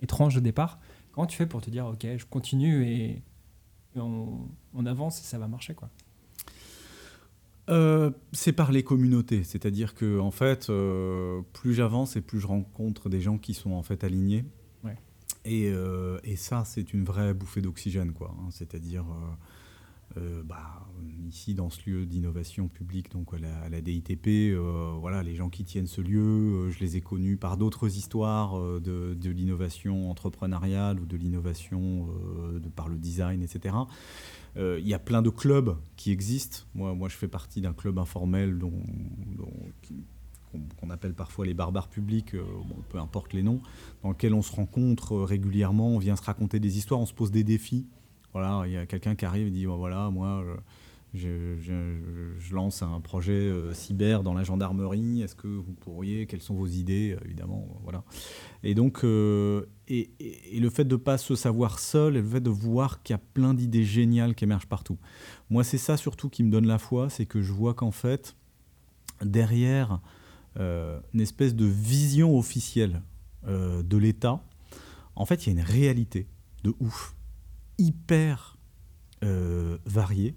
étrange 0.00 0.38
au 0.38 0.40
départ. 0.40 0.80
Comment 1.12 1.26
tu 1.26 1.36
fais 1.36 1.46
pour 1.46 1.60
te 1.60 1.68
dire, 1.68 1.86
ok, 1.86 2.06
je 2.16 2.24
continue 2.24 2.86
et, 2.86 3.22
on, 3.96 4.86
avance 4.86 5.20
et 5.20 5.24
ça 5.24 5.38
va 5.38 5.46
marcher, 5.46 5.74
quoi? 5.74 5.90
Euh, 7.68 8.10
c'est 8.32 8.52
par 8.52 8.72
les 8.72 8.82
communautés, 8.82 9.44
c'est-à-dire 9.44 9.94
que 9.94 10.18
en 10.20 10.30
fait, 10.30 10.70
euh, 10.70 11.42
plus 11.52 11.74
j'avance 11.74 12.16
et 12.16 12.22
plus 12.22 12.40
je 12.40 12.46
rencontre 12.46 13.10
des 13.10 13.20
gens 13.20 13.36
qui 13.36 13.52
sont 13.52 13.72
en 13.72 13.82
fait 13.82 14.04
alignés. 14.04 14.46
Euh, 15.46 16.18
et, 16.24 16.36
ça, 16.36 16.64
c'est 16.64 16.92
une 16.92 17.04
vraie 17.04 17.34
bouffée 17.34 17.62
d'oxygène, 17.62 18.12
quoi. 18.12 18.34
Hein. 18.38 18.48
C'est-à-dire, 18.50 19.04
euh, 19.04 20.20
euh, 20.20 20.42
bah, 20.42 20.86
ici, 21.26 21.54
dans 21.54 21.70
ce 21.70 21.88
lieu 21.88 22.06
d'innovation 22.06 22.68
publique, 22.68 23.10
donc 23.10 23.32
à 23.34 23.68
la, 23.68 23.80
DITP, 23.80 24.56
voilà, 25.00 25.22
les 25.22 25.34
gens 25.34 25.48
qui 25.48 25.64
tiennent 25.64 25.86
ce 25.86 26.00
lieu, 26.00 26.70
je 26.70 26.78
les 26.80 26.96
ai 26.96 27.00
connus 27.00 27.36
par 27.36 27.56
d'autres 27.56 27.96
histoires 27.96 28.58
de, 28.80 29.16
l'innovation 29.30 30.10
entrepreneuriale 30.10 31.00
ou 31.00 31.06
de 31.06 31.16
l'innovation 31.16 32.08
par 32.74 32.88
le 32.88 32.96
design, 32.96 33.42
etc. 33.42 33.74
Il 34.56 34.86
y 34.86 34.94
a 34.94 34.98
plein 34.98 35.22
de 35.22 35.30
clubs 35.30 35.76
qui 35.96 36.10
existent. 36.10 36.64
Moi, 36.74 36.94
moi 36.94 37.08
je 37.08 37.16
fais 37.16 37.28
partie 37.28 37.60
d'un 37.60 37.74
club 37.74 37.98
informel 37.98 38.58
dont, 38.58 38.82
dont 39.36 39.52
qu'on 40.80 40.90
appelle 40.90 41.14
parfois 41.14 41.46
les 41.46 41.54
barbares 41.54 41.88
publics, 41.88 42.34
euh, 42.34 42.44
peu 42.88 42.98
importe 42.98 43.32
les 43.32 43.42
noms, 43.42 43.60
dans 44.02 44.10
lequel 44.10 44.34
on 44.34 44.42
se 44.42 44.52
rencontre 44.54 45.14
euh, 45.14 45.24
régulièrement, 45.24 45.88
on 45.88 45.98
vient 45.98 46.16
se 46.16 46.22
raconter 46.22 46.60
des 46.60 46.78
histoires, 46.78 47.00
on 47.00 47.06
se 47.06 47.14
pose 47.14 47.30
des 47.30 47.44
défis. 47.44 47.86
Voilà, 48.32 48.64
il 48.66 48.72
y 48.72 48.76
a 48.76 48.86
quelqu'un 48.86 49.14
qui 49.14 49.24
arrive 49.24 49.48
et 49.48 49.50
dit 49.50 49.64
voilà, 49.64 50.10
moi, 50.10 50.44
je, 51.14 52.52
lance 52.52 52.82
un 52.82 53.00
projet 53.00 53.32
euh, 53.32 53.72
cyber 53.72 54.22
dans 54.22 54.34
la 54.34 54.44
gendarmerie. 54.44 55.22
Est-ce 55.22 55.34
que 55.34 55.48
vous 55.48 55.72
pourriez 55.72 56.26
Quelles 56.26 56.42
sont 56.42 56.54
vos 56.54 56.66
idées 56.66 57.16
Évidemment, 57.24 57.66
voilà. 57.84 58.04
Et 58.62 58.74
donc, 58.74 59.02
et, 59.04 60.10
le 60.60 60.70
fait 60.70 60.84
de 60.84 60.94
ne 60.94 61.00
pas 61.00 61.18
se 61.18 61.34
savoir 61.34 61.78
seul, 61.78 62.16
et 62.16 62.20
le 62.20 62.28
fait 62.28 62.40
de 62.40 62.50
voir 62.50 63.02
qu'il 63.02 63.14
y 63.14 63.16
a 63.16 63.22
plein 63.34 63.54
d'idées 63.54 63.84
géniales 63.84 64.34
qui 64.34 64.44
émergent 64.44 64.68
partout. 64.68 64.98
Moi, 65.50 65.64
c'est 65.64 65.78
ça 65.78 65.96
surtout 65.96 66.28
qui 66.28 66.42
me 66.42 66.50
donne 66.50 66.66
la 66.66 66.78
foi, 66.78 67.08
c'est 67.08 67.26
que 67.26 67.40
je 67.40 67.52
vois 67.52 67.74
qu'en 67.74 67.92
fait, 67.92 68.36
derrière 69.24 70.00
une 70.58 71.20
espèce 71.20 71.54
de 71.54 71.64
vision 71.64 72.36
officielle 72.36 73.02
euh, 73.46 73.82
de 73.82 73.96
l'État, 73.96 74.42
en 75.14 75.24
fait, 75.24 75.46
il 75.46 75.52
y 75.52 75.56
a 75.56 75.60
une 75.60 75.66
réalité 75.66 76.26
de 76.64 76.74
ouf, 76.80 77.14
hyper 77.78 78.56
euh, 79.24 79.78
variée, 79.86 80.34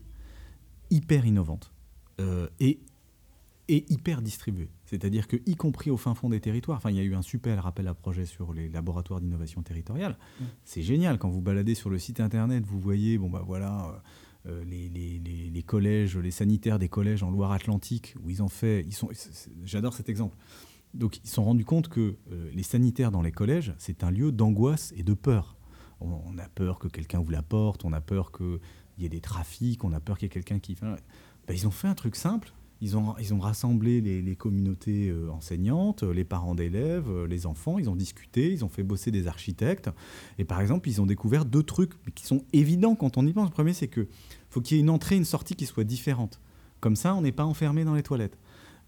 hyper 0.89 1.26
innovante 1.26 1.72
et, 2.59 2.80
et 3.67 3.86
hyper 3.91 4.22
distribuée. 4.22 4.69
C'est-à-dire 4.86 5.28
que, 5.28 5.38
y 5.47 5.55
compris 5.55 5.89
au 5.89 5.97
fin 5.97 6.13
fond 6.13 6.30
des 6.30 6.39
territoires, 6.39 6.78
enfin, 6.78 6.91
il 6.91 6.97
y 6.97 6.99
a 6.99 7.03
eu 7.03 7.15
un 7.15 7.24
super 7.24 7.63
rappel 7.63 7.88
à 7.88 7.95
projet 7.95 8.26
sur 8.28 8.53
les 8.53 8.69
laboratoires 8.69 9.22
d'innovation 9.22 9.63
territoriale. 9.63 10.17
Mmh. 10.39 10.43
C'est 10.65 10.84
génial 10.84 11.17
quand 11.17 11.30
vous 11.30 11.41
baladez 11.41 11.74
sur 11.74 11.89
le 11.89 11.97
site 11.97 12.19
internet, 12.19 12.63
vous 12.63 12.80
voyez, 12.80 13.17
bon 13.17 13.32
bah 13.32 13.41
voilà 13.43 14.03
euh, 14.48 14.64
les, 14.66 14.89
les, 14.89 15.64
collèges, 15.64 16.18
les 16.18 16.32
sanitaires 16.32 16.80
des 16.80 16.89
collèges 16.89 17.22
en 17.24 17.30
Loire-Atlantique, 17.30 18.16
où 18.24 18.30
ils 18.30 18.42
ont 18.42 18.50
fait. 18.50 18.84
Ils 18.88 18.94
sont, 18.94 19.10
j'adore 19.64 19.94
cet 19.94 20.10
exemple. 20.10 20.36
Donc, 20.94 21.18
ils 21.24 21.28
se 21.28 21.36
sont 21.36 21.44
rendus 21.44 21.66
compte 21.66 21.88
que 21.88 22.18
euh, 22.32 22.50
les 22.54 22.64
sanitaires 22.64 23.12
dans 23.12 23.22
les 23.22 23.32
collèges, 23.32 23.74
c'est 23.78 24.04
un 24.04 24.12
lieu 24.12 24.32
d'angoisse 24.32 24.94
et 24.98 25.04
de 25.04 25.14
peur. 25.14 25.56
On, 26.00 26.38
a 26.39 26.50
peur 26.50 26.80
que 26.80 26.88
quelqu'un 26.88 27.20
ouvre 27.20 27.32
la 27.32 27.44
porte, 27.44 27.86
on 27.86 27.94
a 27.94 28.02
peur 28.02 28.32
qu'il 28.32 28.60
y 28.98 29.06
ait 29.06 29.10
des 29.10 29.22
trafics, 29.22 29.84
on 29.84 29.94
a 29.94 30.00
peur 30.00 30.18
qu'il 30.18 30.26
y 30.26 30.28
ait 30.28 30.34
quelqu'un 30.34 30.58
qui. 30.58 30.76
Ben, 30.82 30.98
ils 31.50 31.68
ont 31.68 31.72
fait 31.72 31.88
un 31.88 31.94
truc 31.94 32.16
simple. 32.16 32.52
Ils 32.82 32.98
ont, 32.98 33.40
rassemblé 33.40 34.02
les, 34.02 34.36
communautés 34.36 35.10
euh, 35.10 35.30
enseignantes, 35.30 36.02
les 36.02 36.24
parents 36.24 36.56
d'élèves, 36.56 37.26
les 37.26 37.46
enfants, 37.46 37.78
ils 37.78 37.90
ont 37.90 37.96
discuté, 37.96 38.52
ils 38.52 38.66
ont 38.66 38.70
fait 38.70 38.82
bosser 38.82 39.12
des 39.12 39.28
architectes. 39.28 39.90
Et 40.40 40.46
par 40.46 40.62
exemple, 40.62 40.90
ils 40.90 41.00
ont 41.00 41.06
découvert 41.06 41.46
deux 41.46 41.62
trucs 41.62 41.94
qui 42.16 42.26
sont 42.26 42.44
évidents 42.54 42.96
quand 42.96 43.18
on 43.18 43.26
y 43.28 43.34
pense. 43.34 43.50
Le 43.50 43.54
premier, 43.54 43.74
c'est 43.74 43.88
que 43.88 44.08
faut 44.50 44.62
qu'il 44.62 44.78
y 44.78 44.80
ait 44.80 44.84
une 44.84 44.90
entrée 44.90 45.16
et 45.16 45.18
une 45.20 45.26
sortie 45.26 45.56
qui 45.56 45.68
soient 45.68 45.84
différentes. 45.84 46.40
Comme 46.80 46.96
ça, 46.96 47.14
on 47.14 47.22
n'est 47.22 47.32
pas 47.32 47.46
enfermé 47.46 47.84
dans 47.84 47.94
les 47.94 48.04
toilettes. 48.04 48.38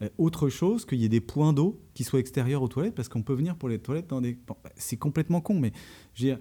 Euh, 0.03 0.09
autre 0.17 0.49
chose, 0.49 0.85
qu'il 0.85 0.99
y 0.99 1.05
ait 1.05 1.09
des 1.09 1.21
points 1.21 1.53
d'eau 1.53 1.81
qui 1.93 2.03
soient 2.03 2.19
extérieurs 2.19 2.61
aux 2.61 2.67
toilettes, 2.67 2.95
parce 2.95 3.09
qu'on 3.09 3.21
peut 3.21 3.33
venir 3.33 3.55
pour 3.55 3.69
les 3.69 3.79
toilettes 3.79 4.09
dans 4.09 4.21
des... 4.21 4.37
c'est 4.75 4.97
complètement 4.97 5.41
con, 5.41 5.59
mais 5.59 5.71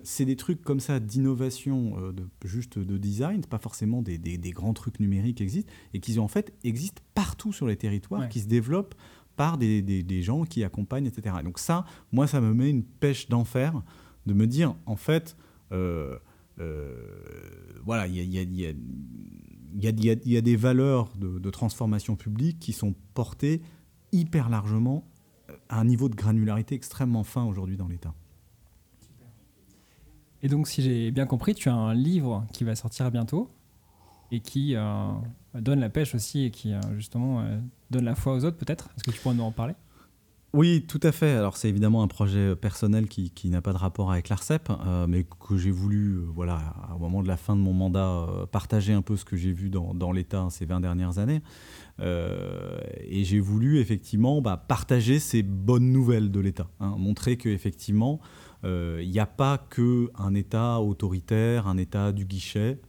c'est 0.02 0.24
des 0.24 0.36
trucs 0.36 0.62
comme 0.62 0.80
ça 0.80 1.00
d'innovation, 1.00 1.94
euh, 1.98 2.12
de, 2.12 2.26
juste 2.44 2.78
de 2.78 2.98
design, 2.98 3.44
pas 3.44 3.58
forcément 3.58 4.02
des, 4.02 4.18
grands 4.52 4.74
trucs 4.74 5.00
numériques 5.00 5.38
qui 5.38 5.42
existent, 5.42 5.72
et 5.94 6.00
qui 6.00 6.18
en 6.18 6.28
fait 6.28 6.52
existent 6.64 7.02
partout 7.14 7.52
sur 7.52 7.66
les 7.66 7.76
territoires, 7.76 8.28
qui 8.28 8.40
se 8.40 8.48
développent 8.48 8.94
par 9.36 9.58
des, 9.58 10.22
gens 10.22 10.44
qui 10.44 10.64
accompagnent, 10.64 11.06
etc. 11.06 11.36
donc 11.44 11.58
ça, 11.58 11.84
moi, 12.12 12.26
ça 12.26 12.40
me 12.40 12.52
met 12.52 12.70
une 12.70 12.84
pêche 12.84 13.28
d'enfer 13.28 13.82
de 14.26 14.34
me 14.34 14.46
dire, 14.46 14.74
en 14.86 14.96
fait... 14.96 15.36
Euh, 15.72 16.18
voilà, 17.84 18.06
il 18.06 18.14
y 18.22 18.66
a, 18.66 18.72
des 19.72 20.56
valeurs 20.56 21.08
de, 21.16 21.50
transformation 21.50 22.16
publique 22.16 22.58
qui 22.58 22.72
sont 22.72 22.94
portées 23.14 23.62
hyper 24.12 24.48
largement 24.48 25.04
à 25.68 25.80
un 25.80 25.84
niveau 25.84 26.08
de 26.08 26.14
granularité 26.14 26.74
extrêmement 26.74 27.24
fin 27.24 27.44
aujourd'hui 27.44 27.76
dans 27.76 27.88
l'État. 27.88 28.14
Et 30.42 30.48
donc, 30.48 30.66
si 30.66 30.82
j'ai 30.82 31.10
bien 31.10 31.26
compris, 31.26 31.54
tu 31.54 31.68
as 31.68 31.74
un 31.74 31.94
livre 31.94 32.44
qui 32.52 32.64
va 32.64 32.74
sortir 32.74 33.10
bientôt 33.10 33.48
et 34.32 34.40
qui 34.40 34.74
euh, 34.74 35.12
donne 35.54 35.80
la 35.80 35.88
pêche 35.88 36.14
aussi 36.14 36.44
et 36.44 36.50
qui 36.50 36.72
euh, 36.72 36.80
justement 36.96 37.40
euh, 37.40 37.58
donne 37.90 38.04
la 38.04 38.14
foi 38.14 38.34
aux 38.34 38.44
autres, 38.44 38.56
peut-être? 38.56 38.88
Est-ce 38.96 39.04
que 39.04 39.10
tu 39.10 39.20
pourrais 39.20 39.34
nous 39.34 39.44
en 39.44 39.52
parler? 39.52 39.74
Oui, 40.54 40.84
tout 40.86 41.00
à 41.02 41.12
fait. 41.12 41.30
Alors 41.30 41.56
c'est 41.56 41.70
évidemment 41.70 42.02
un 42.02 42.08
projet 42.08 42.54
personnel 42.54 43.08
qui, 43.08 43.48
n'a 43.48 43.62
pas 43.62 43.72
de 43.72 43.78
rapport 43.78 44.12
avec 44.12 44.28
l'ARCEP, 44.28 44.68
euh, 44.70 45.06
mais 45.08 45.24
que 45.24 45.56
j'ai 45.56 45.70
voulu, 45.70 46.16
euh, 46.16 46.26
voilà, 46.34 46.74
au 46.94 46.98
moment 46.98 47.22
de 47.22 47.28
la 47.28 47.38
fin 47.38 47.56
de 47.56 47.62
mon 47.62 47.72
mandat, 47.72 48.26
euh, 48.28 48.44
partager 48.44 48.92
un 48.92 49.00
peu 49.00 49.16
ce 49.16 49.24
que 49.24 49.34
j'ai 49.34 49.52
vu 49.52 49.70
dans, 49.70 49.94
dans 49.94 50.12
l'État 50.12 50.46
ces 50.50 50.66
20 50.66 50.80
dernières 50.80 51.18
années. 51.18 51.40
et 52.00 53.24
j'ai 53.24 53.40
voulu 53.40 53.78
effectivement 53.78 54.42
bah, 54.42 54.58
partager 54.58 55.20
ces 55.20 55.42
bonnes 55.42 55.90
nouvelles 55.90 56.30
de 56.30 56.40
l'État, 56.40 56.68
hein, 56.80 56.96
montrer 56.98 57.38
qu'effectivement, 57.38 58.20
il 58.64 59.08
n'y 59.10 59.20
a 59.20 59.26
pas 59.26 59.58
qu'un 59.58 60.34
État 60.34 60.80
autoritaire, 60.80 61.66
un 61.66 61.78
État 61.78 62.12
du 62.12 62.26
guichet, 62.26 62.80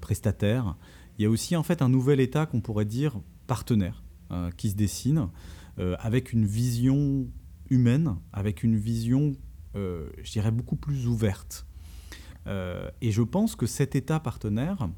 prestataire. 0.00 0.76
Il 1.18 1.22
y 1.22 1.26
a 1.26 1.30
aussi 1.30 1.56
en 1.56 1.62
fait 1.62 1.80
un 1.80 1.88
nouvel 1.88 2.20
État 2.20 2.46
qu'on 2.46 2.60
pourrait 2.60 2.84
dire 2.84 3.20
partenaire 3.46 4.02
qui 4.56 4.70
se 4.70 4.76
dessine. 4.76 5.28
Euh, 5.78 5.94
avec 5.98 6.32
une 6.32 6.46
vision 6.46 7.28
humaine, 7.68 8.16
avec 8.32 8.62
une 8.62 8.76
vision, 8.76 9.36
euh, 9.74 10.08
je 10.22 10.32
dirais, 10.32 10.50
beaucoup 10.50 10.76
plus 10.76 11.06
ouverte. 11.06 11.66
Euh, 12.46 12.90
et 13.02 13.12
je 13.12 13.20
pense 13.20 13.56
que 13.56 13.66
cet 13.66 13.94
État 13.94 14.18
partenaire, 14.18 14.88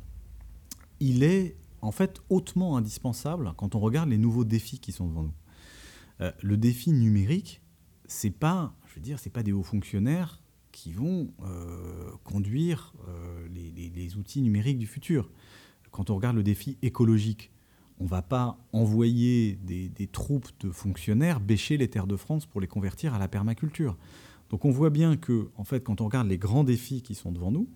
il 1.01 1.25
est 1.25 1.57
en 1.81 1.91
fait 1.91 2.21
hautement 2.29 2.77
indispensable 2.77 3.53
quand 3.57 3.75
on 3.75 3.81
regarde 3.81 4.09
les 4.09 4.19
nouveaux 4.19 4.45
défis 4.45 4.79
qui 4.79 4.93
sont 4.93 5.09
devant 5.09 5.25
nous. 5.25 5.35
le 6.43 6.57
défi 6.57 6.93
numérique, 6.93 7.61
c'est 8.07 8.31
pas, 8.31 8.75
je 8.87 8.95
veux 8.95 9.01
dire, 9.01 9.19
c'est 9.19 9.31
pas 9.31 9.43
des 9.43 9.53
hauts 9.53 9.63
fonctionnaires 9.63 10.43
qui 10.73 10.93
vont 10.93 11.33
conduire 12.25 12.93
les, 13.51 13.71
les, 13.71 14.17
outils 14.17 14.43
numériques 14.43 14.79
du 14.79 14.87
futur. 14.87 15.31
Quand 15.93 16.11
on 16.11 16.17
regarde 16.17 16.37
le 16.37 16.43
défi 16.43 16.77
écologique, 16.83 17.53
on 18.01 18.05
ne 18.05 18.09
va 18.09 18.23
pas 18.23 18.59
envoyer 18.73 19.59
des, 19.63 20.07
troupes 20.07 20.49
de 20.61 20.71
fonctionnaires 20.71 21.41
bêcher 21.41 21.77
les 21.77 21.89
terres 21.89 22.07
de 22.07 22.17
France 22.17 22.47
pour 22.47 22.61
les 22.61 22.67
convertir 22.67 23.15
à 23.15 23.19
la 23.19 23.29
permaculture. 23.29 23.97
Donc 24.51 24.65
on 24.65 24.71
voit 24.71 24.91
bien 24.91 25.17
que, 25.17 25.51
en 25.57 25.65
fait, 25.65 25.83
quand 25.83 26.01
on 26.01 26.07
regarde 26.07 26.29
les 26.29 26.39
grands 26.39 26.65
défis 26.65 27.03
qui 27.03 27.15
sont 27.15 27.33
devant 27.33 27.51
nous, 27.51 27.69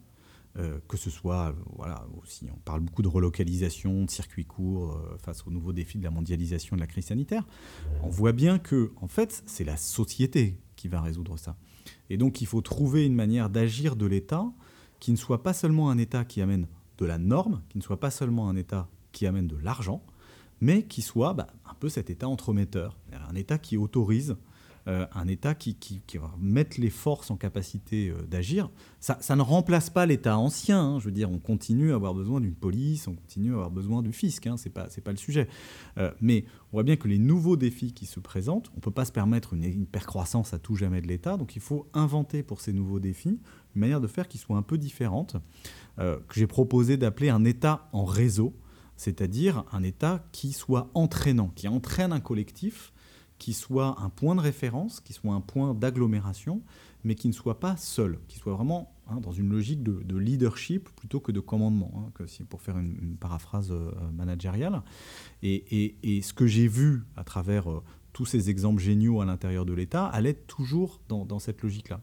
euh, 0.58 0.78
que 0.86 0.96
ce 0.96 1.10
soit, 1.10 1.54
voilà, 1.76 2.06
aussi, 2.22 2.46
on 2.54 2.58
parle 2.58 2.80
beaucoup 2.80 3.02
de 3.02 3.08
relocalisation, 3.08 4.04
de 4.04 4.10
circuits 4.10 4.44
courts 4.44 4.92
euh, 4.92 5.16
face 5.18 5.46
aux 5.46 5.50
nouveaux 5.50 5.72
défis 5.72 5.98
de 5.98 6.04
la 6.04 6.10
mondialisation, 6.10 6.76
de 6.76 6.80
la 6.80 6.86
crise 6.86 7.06
sanitaire, 7.06 7.46
on 8.02 8.10
voit 8.10 8.32
bien 8.32 8.58
que, 8.58 8.92
en 9.00 9.08
fait, 9.08 9.42
c'est 9.46 9.64
la 9.64 9.76
société 9.76 10.58
qui 10.76 10.88
va 10.88 11.00
résoudre 11.00 11.38
ça. 11.38 11.56
Et 12.10 12.16
donc 12.16 12.40
il 12.40 12.46
faut 12.46 12.60
trouver 12.60 13.06
une 13.06 13.14
manière 13.14 13.50
d'agir 13.50 13.96
de 13.96 14.06
l'État 14.06 14.52
qui 15.00 15.10
ne 15.10 15.16
soit 15.16 15.42
pas 15.42 15.52
seulement 15.52 15.90
un 15.90 15.98
État 15.98 16.24
qui 16.24 16.40
amène 16.42 16.68
de 16.98 17.06
la 17.06 17.18
norme, 17.18 17.62
qui 17.68 17.78
ne 17.78 17.82
soit 17.82 18.00
pas 18.00 18.10
seulement 18.10 18.48
un 18.48 18.56
État 18.56 18.88
qui 19.12 19.26
amène 19.26 19.46
de 19.46 19.56
l'argent, 19.56 20.02
mais 20.62 20.84
qui 20.84 21.02
soit 21.02 21.34
bah, 21.34 21.48
un 21.68 21.74
peu 21.74 21.90
cet 21.90 22.08
État 22.08 22.28
entremetteur, 22.28 22.96
un 23.28 23.34
État 23.34 23.58
qui 23.58 23.76
autorise 23.76 24.36
euh, 24.88 25.06
un 25.14 25.28
État 25.28 25.54
qui, 25.54 25.76
va 26.14 26.34
mettre 26.40 26.80
les 26.80 26.90
forces 26.90 27.30
en 27.30 27.36
capacité 27.36 28.08
euh, 28.08 28.20
d'agir. 28.22 28.68
Ça, 28.98 29.36
ne 29.36 29.40
remplace 29.42 29.90
pas 29.90 30.06
l'État 30.06 30.36
ancien. 30.36 30.80
Hein. 30.80 30.98
je 30.98 31.04
veux 31.04 31.12
dire, 31.12 31.30
on 31.30 31.38
continue 31.38 31.92
à 31.92 31.94
avoir 31.94 32.14
besoin 32.14 32.40
d'une 32.40 32.54
police, 32.54 33.06
on 33.06 33.14
continue 33.14 33.50
à 33.50 33.54
avoir 33.54 33.70
besoin 33.70 34.02
du 34.02 34.12
fisc. 34.12 34.44
Hein, 34.48 34.56
c'est 34.56 34.70
pas, 34.70 34.88
pas 35.04 35.12
le 35.12 35.16
sujet. 35.16 35.46
Euh, 35.98 36.10
mais 36.20 36.46
on 36.72 36.78
voit 36.78 36.82
bien 36.82 36.96
que 36.96 37.06
les 37.06 37.18
nouveaux 37.18 37.56
défis 37.56 37.92
qui 37.92 38.06
se 38.06 38.18
présentent, 38.18 38.72
on 38.76 38.80
peut 38.80 38.90
pas 38.90 39.04
se 39.04 39.12
permettre 39.12 39.54
une, 39.54 39.62
une 39.62 39.86
percroissance 39.86 40.52
à 40.52 40.58
tout 40.58 40.74
jamais 40.74 41.00
de 41.00 41.06
l'État. 41.06 41.36
Donc 41.36 41.54
il 41.54 41.62
faut 41.62 41.86
inventer 41.94 42.42
pour 42.42 42.60
ces 42.60 42.72
nouveaux 42.72 42.98
défis 42.98 43.38
une 43.76 43.80
manière 43.80 44.00
de 44.00 44.08
faire 44.08 44.26
qui 44.26 44.38
soit 44.38 44.56
un 44.56 44.62
peu 44.62 44.78
différente, 44.78 45.36
que 45.96 46.34
j'ai 46.34 46.46
proposé 46.46 46.96
d'appeler 46.96 47.28
un 47.28 47.44
État 47.44 47.88
en 47.92 48.04
réseau 48.04 48.54
c'est-à-dire 48.96 49.64
un 49.72 49.82
État 49.82 50.24
qui 50.32 50.52
soit 50.52 50.90
entraînant, 50.94 51.52
qui 51.54 51.68
entraîne 51.68 52.12
un 52.12 52.20
collectif 52.20 52.92
qui 53.42 53.54
soit 53.54 54.00
un 54.00 54.08
point 54.08 54.36
de 54.36 54.40
référence, 54.40 55.00
qui 55.00 55.12
soit 55.12 55.34
un 55.34 55.40
point 55.40 55.74
d'agglomération, 55.74 56.62
mais 57.02 57.16
qui 57.16 57.26
ne 57.26 57.32
soit 57.32 57.58
pas 57.58 57.76
seul, 57.76 58.20
qui 58.28 58.38
soit 58.38 58.54
vraiment 58.54 58.94
hein, 59.08 59.18
dans 59.20 59.32
une 59.32 59.50
logique 59.50 59.82
de, 59.82 60.16
leadership 60.16 60.88
plutôt 60.94 61.18
que 61.18 61.32
de 61.32 61.40
commandement, 61.40 62.08
hein, 62.20 62.24
pour 62.48 62.62
faire 62.62 62.78
une, 62.78 63.16
paraphrase 63.18 63.72
euh, 63.72 63.90
managériale. 64.12 64.82
Et, 65.42 66.20
ce 66.22 66.32
que 66.32 66.46
j'ai 66.46 66.68
vu 66.68 67.02
à 67.16 67.24
travers 67.24 67.68
euh, 67.68 67.82
tous 68.12 68.26
ces 68.26 68.48
exemples 68.48 68.80
géniaux 68.80 69.20
à 69.20 69.24
l'intérieur 69.24 69.66
de 69.66 69.72
l'État 69.72 70.06
allait 70.06 70.34
toujours 70.34 71.00
dans, 71.08 71.40
cette 71.40 71.62
logique-là. 71.62 72.00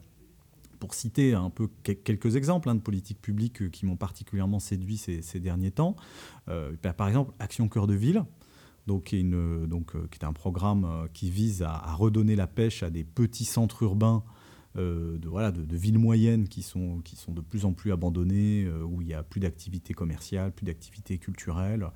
Pour 0.80 0.94
citer 0.94 1.34
un 1.34 1.50
peu 1.50 1.68
quelques 1.84 2.34
exemples 2.34 2.68
hein, 2.68 2.74
de 2.74 2.80
politiques 2.80 3.20
publiques 3.22 3.62
euh, 3.62 3.68
qui 3.68 3.86
m'ont 3.86 3.96
particulièrement 3.96 4.58
séduit 4.58 4.96
ces, 4.96 5.40
derniers 5.40 5.70
temps, 5.70 5.94
bah, 6.48 6.92
par 6.92 7.06
exemple 7.06 7.32
Action 7.38 7.68
Cœur 7.68 7.86
de 7.86 7.94
Ville, 7.94 8.24
donc, 8.86 9.04
qui, 9.04 9.16
est 9.16 9.34
euh, 9.34 9.66
un 10.22 10.32
programme 10.32 10.84
euh, 10.84 11.06
qui 11.12 11.30
vise 11.30 11.62
à, 11.62 11.94
redonner 11.94 12.34
la 12.34 12.46
pêche 12.46 12.82
à 12.82 12.90
des 12.90 13.04
petits 13.04 13.44
centres 13.44 13.82
urbains 13.82 14.24
euh, 14.76 15.18
de, 15.18 15.28
voilà, 15.28 15.52
de, 15.52 15.76
villes 15.76 15.98
moyennes 15.98 16.48
qui 16.48 16.62
sont, 16.62 17.00
qui 17.04 17.16
sont 17.16 17.32
de 17.32 17.40
plus 17.40 17.64
en 17.64 17.72
plus 17.72 17.92
abandonnées, 17.92 18.68
où 18.84 19.00
il 19.00 19.06
n'y 19.06 19.14
a 19.14 19.22
plus 19.22 19.40
d'activité 19.40 19.94
commerciale, 19.94 20.52
plus 20.52 20.66
d'activité 20.66 21.18
culturelle. 21.18 21.88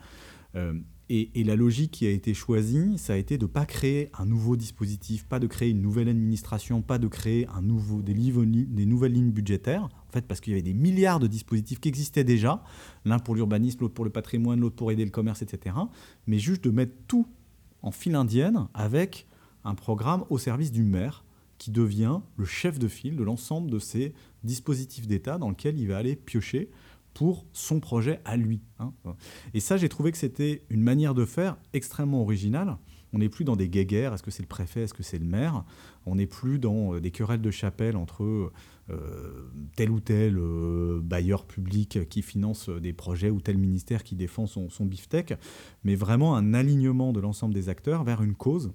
Et, 1.10 1.44
la 1.44 1.54
logique 1.54 1.90
qui 1.90 2.06
a 2.06 2.10
été 2.10 2.32
choisie, 2.32 2.96
ça 2.96 3.12
a 3.12 3.16
été 3.16 3.36
de 3.36 3.44
ne 3.44 3.50
pas 3.50 3.66
créer 3.66 4.10
un 4.18 4.24
nouveau 4.24 4.56
dispositif, 4.56 5.26
pas 5.26 5.38
de 5.38 5.46
créer 5.46 5.68
une 5.68 5.82
nouvelle 5.82 6.08
administration, 6.08 6.80
pas 6.80 6.98
de 6.98 7.08
créer 7.08 7.46
un 7.48 7.60
nouveau, 7.60 8.00
des, 8.00 8.14
des 8.14 8.86
nouvelles 8.86 9.12
lignes 9.12 9.30
budgétaires, 9.30 9.84
en 9.84 10.12
fait, 10.12 10.26
parce 10.26 10.40
qu'il 10.40 10.52
y 10.52 10.54
avait 10.54 10.62
des 10.62 10.72
milliards 10.72 11.20
de 11.20 11.26
dispositifs 11.26 11.78
qui 11.78 11.88
existaient 11.88 12.24
déjà, 12.24 12.64
l'un 13.04 13.18
pour 13.18 13.34
l'urbanisme, 13.34 13.80
l'autre 13.82 13.92
pour 13.94 14.06
le 14.06 14.10
patrimoine, 14.10 14.60
l'autre 14.60 14.76
pour 14.76 14.90
aider 14.90 15.04
le 15.04 15.10
commerce, 15.10 15.42
etc. 15.42 15.76
Mais 16.26 16.38
juste 16.38 16.64
de 16.64 16.70
mettre 16.70 16.94
tout 17.06 17.26
en 17.82 17.90
file 17.90 18.14
indienne 18.14 18.68
avec 18.72 19.26
un 19.64 19.74
programme 19.74 20.24
au 20.30 20.38
service 20.38 20.72
du 20.72 20.84
maire 20.84 21.24
qui 21.58 21.70
devient 21.70 22.20
le 22.36 22.46
chef 22.46 22.78
de 22.78 22.88
file 22.88 23.16
de 23.16 23.22
l'ensemble 23.22 23.70
de 23.70 23.78
ces 23.78 24.14
dispositifs 24.42 25.06
d'État 25.06 25.36
dans 25.36 25.50
lesquels 25.50 25.78
il 25.78 25.88
va 25.88 25.98
aller 25.98 26.16
piocher 26.16 26.70
pour 27.14 27.46
son 27.52 27.80
projet 27.80 28.20
à 28.24 28.36
lui. 28.36 28.60
Hein. 28.80 28.92
Et 29.54 29.60
ça, 29.60 29.76
j'ai 29.76 29.88
trouvé 29.88 30.12
que 30.12 30.18
c'était 30.18 30.64
une 30.68 30.82
manière 30.82 31.14
de 31.14 31.24
faire 31.24 31.56
extrêmement 31.72 32.20
originale. 32.20 32.76
On 33.14 33.18
n'est 33.18 33.28
plus 33.28 33.44
dans 33.44 33.54
des 33.54 33.68
guéguerres, 33.68 34.12
est-ce 34.12 34.24
que 34.24 34.32
c'est 34.32 34.42
le 34.42 34.48
préfet, 34.48 34.82
est-ce 34.82 34.94
que 34.94 35.04
c'est 35.04 35.20
le 35.20 35.24
maire? 35.24 35.64
On 36.04 36.16
n'est 36.16 36.26
plus 36.26 36.58
dans 36.58 36.94
euh, 36.94 37.00
des 37.00 37.12
querelles 37.12 37.40
de 37.40 37.50
chapelle 37.52 37.96
entre 37.96 38.50
euh, 38.90 39.50
tel 39.76 39.90
ou 39.90 40.00
tel 40.00 40.36
euh, 40.36 41.00
bailleur 41.00 41.46
public 41.46 42.08
qui 42.08 42.22
finance 42.22 42.68
des 42.68 42.92
projets 42.92 43.30
ou 43.30 43.40
tel 43.40 43.56
ministère 43.56 44.02
qui 44.02 44.16
défend 44.16 44.48
son, 44.48 44.68
son 44.68 44.84
beefsteak, 44.84 45.34
mais 45.84 45.94
vraiment 45.94 46.34
un 46.34 46.54
alignement 46.54 47.12
de 47.12 47.20
l'ensemble 47.20 47.54
des 47.54 47.68
acteurs 47.68 48.02
vers 48.02 48.20
une 48.20 48.34
cause 48.34 48.72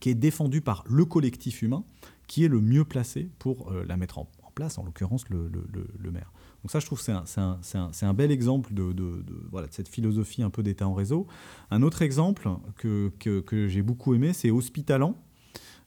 qui 0.00 0.08
est 0.08 0.14
défendue 0.14 0.62
par 0.62 0.82
le 0.88 1.04
collectif 1.04 1.60
humain, 1.60 1.84
qui 2.26 2.44
est 2.44 2.48
le 2.48 2.62
mieux 2.62 2.86
placé 2.86 3.28
pour 3.38 3.70
la 3.72 3.96
mettre 3.96 4.18
en, 4.18 4.30
place, 4.54 4.78
en 4.78 4.84
l'occurrence 4.84 5.28
le, 5.28 5.50
le 5.50 6.10
maire. 6.10 6.32
Donc 6.62 6.72
ça, 6.72 6.80
je 6.80 6.86
trouve 6.86 6.98
que 6.98 7.12
c'est 7.24 8.06
un, 8.06 8.14
bel 8.14 8.30
exemple 8.30 8.74
de, 8.74 8.94
cette 9.70 9.88
philosophie 9.88 10.42
un 10.42 10.50
peu 10.50 10.62
d'État 10.62 10.88
en 10.88 10.94
réseau. 10.94 11.26
Un 11.70 11.82
autre 11.82 12.02
exemple 12.02 12.48
que, 12.76 13.68
j'ai 13.68 13.82
beaucoup 13.82 14.14
aimé, 14.14 14.32
c'est 14.32 14.50
Hospitalant, 14.50 15.14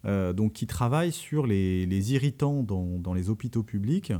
euh, 0.05 0.34
donc 0.34 0.53
qui 0.53 0.67
travaille 0.67 1.11
sur 1.11 1.45
les, 1.45 2.13
irritants 2.13 2.63
dans, 2.63 3.13
les 3.13 3.30
hôpitaux 3.30 3.63
publics 3.63 4.13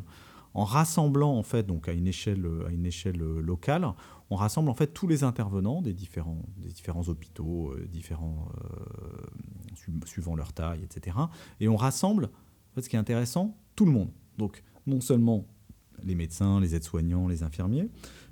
en 0.54 0.66
rassemblant 0.66 1.38
en 1.38 1.44
fait 1.44 1.66
donc 1.66 1.88
à 1.88 1.94
une 1.94 2.08
échelle 2.08 2.46
à 2.68 2.72
une 2.72 2.86
échelle 2.86 3.18
locale 3.18 3.88
on 4.30 4.36
rassemble 4.36 4.70
en 4.70 4.74
fait 4.74 4.88
tous 4.88 5.08
les 5.08 5.24
intervenants 5.24 5.82
des 5.82 5.94
différents 5.94 6.42
des 6.58 6.68
différents 6.68 7.08
hôpitaux 7.08 7.72
euh, 7.72 7.88
différents 7.90 8.50
euh, 8.58 9.98
suivant 10.04 10.36
leur 10.36 10.52
taille 10.52 10.84
etc 10.84 11.16
et 11.62 11.70
on 11.70 11.78
rassemble 11.78 12.30
ce 12.78 12.90
qui 12.90 12.98
est 12.98 13.00
intéressant 13.00 13.58
tout 13.78 13.86
le 13.86 13.94
monde 13.94 14.10
donc 14.38 14.62
non 14.88 15.00
seulement 15.00 15.48
les 16.04 16.16
médecins, 16.16 16.60
les 16.60 16.76
aides-soignants, 16.76 17.28
les 17.28 17.44
infirmiers, 17.44 17.90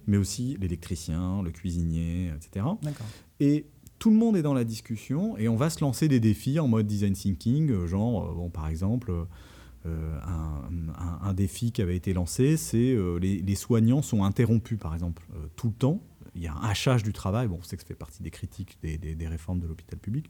mais 0.08 0.18
aussi 0.18 0.58
l'électricien, 0.60 1.42
le 1.44 1.52
cuisinier, 1.52 2.32
etc. 2.36 2.66
Et 3.40 3.66
tout 4.00 4.10
le 4.10 4.16
monde 4.16 4.38
est 4.38 4.42
dans 4.42 4.54
la 4.54 4.64
discussion 4.64 5.38
et 5.38 5.48
on 5.48 5.56
va 5.56 5.70
se 5.70 5.82
lancer 5.82 6.08
des 6.08 6.20
défis 6.20 6.60
en 6.60 6.68
mode 6.68 6.88
design 6.88 7.14
thinking, 7.14 7.70
euh, 7.70 7.86
genre, 7.86 8.26
euh, 8.26 8.34
bon, 8.34 8.50
par 8.50 8.68
exemple, 8.68 9.12
euh, 9.86 10.20
un, 10.24 11.34
défi 11.34 11.72
qui 11.72 11.82
avait 11.82 11.96
été 11.96 12.14
lancé, 12.14 12.58
c'est 12.58 12.98
les, 13.22 13.56
soignants 13.56 14.02
sont 14.02 14.24
interrompus, 14.24 14.78
par 14.78 14.94
exemple, 14.94 15.26
tout 15.56 15.68
le 15.68 15.74
temps. 15.74 16.02
Il 16.36 16.42
y 16.42 16.48
a 16.48 16.54
un 16.54 16.62
hachage 16.70 17.04
du 17.04 17.14
travail, 17.14 17.48
bon, 17.48 17.60
on 17.60 17.64
sait 17.64 17.78
que 17.78 17.84
ça 17.84 17.88
fait 17.88 17.94
partie 17.94 18.22
des 18.24 18.32
critiques 18.32 18.78
des 18.82 19.28
réformes 19.28 19.60
de 19.60 19.68
l'hôpital 19.68 19.98
public. 19.98 20.30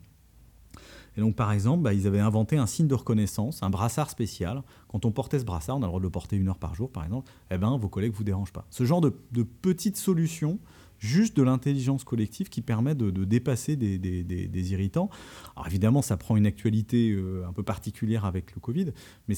Et 1.16 1.20
donc, 1.20 1.36
par 1.36 1.52
exemple, 1.52 1.82
bah, 1.82 1.92
ils 1.92 2.06
avaient 2.06 2.20
inventé 2.20 2.56
un 2.56 2.66
signe 2.66 2.86
de 2.86 2.94
reconnaissance, 2.94 3.62
un 3.62 3.70
brassard 3.70 4.10
spécial. 4.10 4.62
Quand 4.88 5.04
on 5.04 5.10
portait 5.10 5.38
ce 5.38 5.44
brassard, 5.44 5.76
on 5.76 5.82
a 5.82 5.86
le 5.86 5.88
droit 5.88 6.00
de 6.00 6.04
le 6.04 6.10
porter 6.10 6.36
une 6.36 6.48
heure 6.48 6.58
par 6.58 6.74
jour, 6.74 6.90
par 6.90 7.04
exemple, 7.04 7.30
eh 7.50 7.58
ben, 7.58 7.76
vos 7.76 7.88
collègues 7.88 8.12
ne 8.12 8.16
vous 8.16 8.24
dérangent 8.24 8.52
pas. 8.52 8.66
Ce 8.70 8.84
genre 8.84 9.00
de, 9.00 9.10
petites 9.42 9.96
solutions, 9.96 10.58
juste 10.98 11.36
de 11.36 11.42
l'intelligence 11.42 12.04
collective 12.04 12.48
qui 12.48 12.62
permet 12.62 12.94
de, 12.94 13.10
dépasser 13.24 13.76
des, 13.76 14.72
irritants. 14.72 15.10
Alors 15.56 15.66
évidemment, 15.66 16.02
ça 16.02 16.16
prend 16.16 16.36
une 16.36 16.46
actualité 16.46 17.10
euh, 17.10 17.46
un 17.48 17.52
peu 17.52 17.62
particulière 17.62 18.24
avec 18.24 18.54
le 18.54 18.60
Covid, 18.60 18.92
mais 19.28 19.34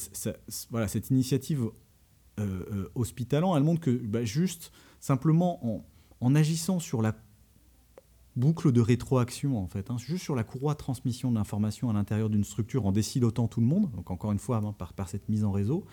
voilà, 0.70 0.88
cette 0.88 1.10
initiative 1.10 1.70
euh, 2.40 2.88
euh, 2.96 3.54
elle 3.56 3.62
montre 3.62 3.80
que 3.80 3.90
bah, 3.90 4.24
juste 4.24 4.72
simplement 5.00 5.64
en, 5.66 5.84
en 6.20 6.34
agissant 6.34 6.78
sur 6.78 7.02
la 7.02 7.14
boucle 8.34 8.72
de 8.72 8.80
rétroaction 8.80 9.58
en 9.58 9.66
fait, 9.66 9.90
hein. 9.90 9.98
juste 9.98 10.24
sur 10.24 10.34
la 10.34 10.42
courroie 10.42 10.72
de 10.72 10.78
transmission 10.78 11.30
de 11.30 11.36
l'information 11.36 11.90
à 11.90 11.92
l'intérieur 11.92 12.30
d'une 12.30 12.44
structure 12.44 12.86
en 12.86 12.92
décilotant 12.92 13.46
tout 13.46 13.60
le 13.60 13.66
monde, 13.66 13.90
donc 13.90 14.10
encore 14.10 14.32
une 14.32 14.38
fois 14.38 14.62
hein, 14.64 14.74
par, 14.96 15.08
cette 15.08 15.28
mise 15.28 15.44
en 15.44 15.52
réseau, 15.52 15.84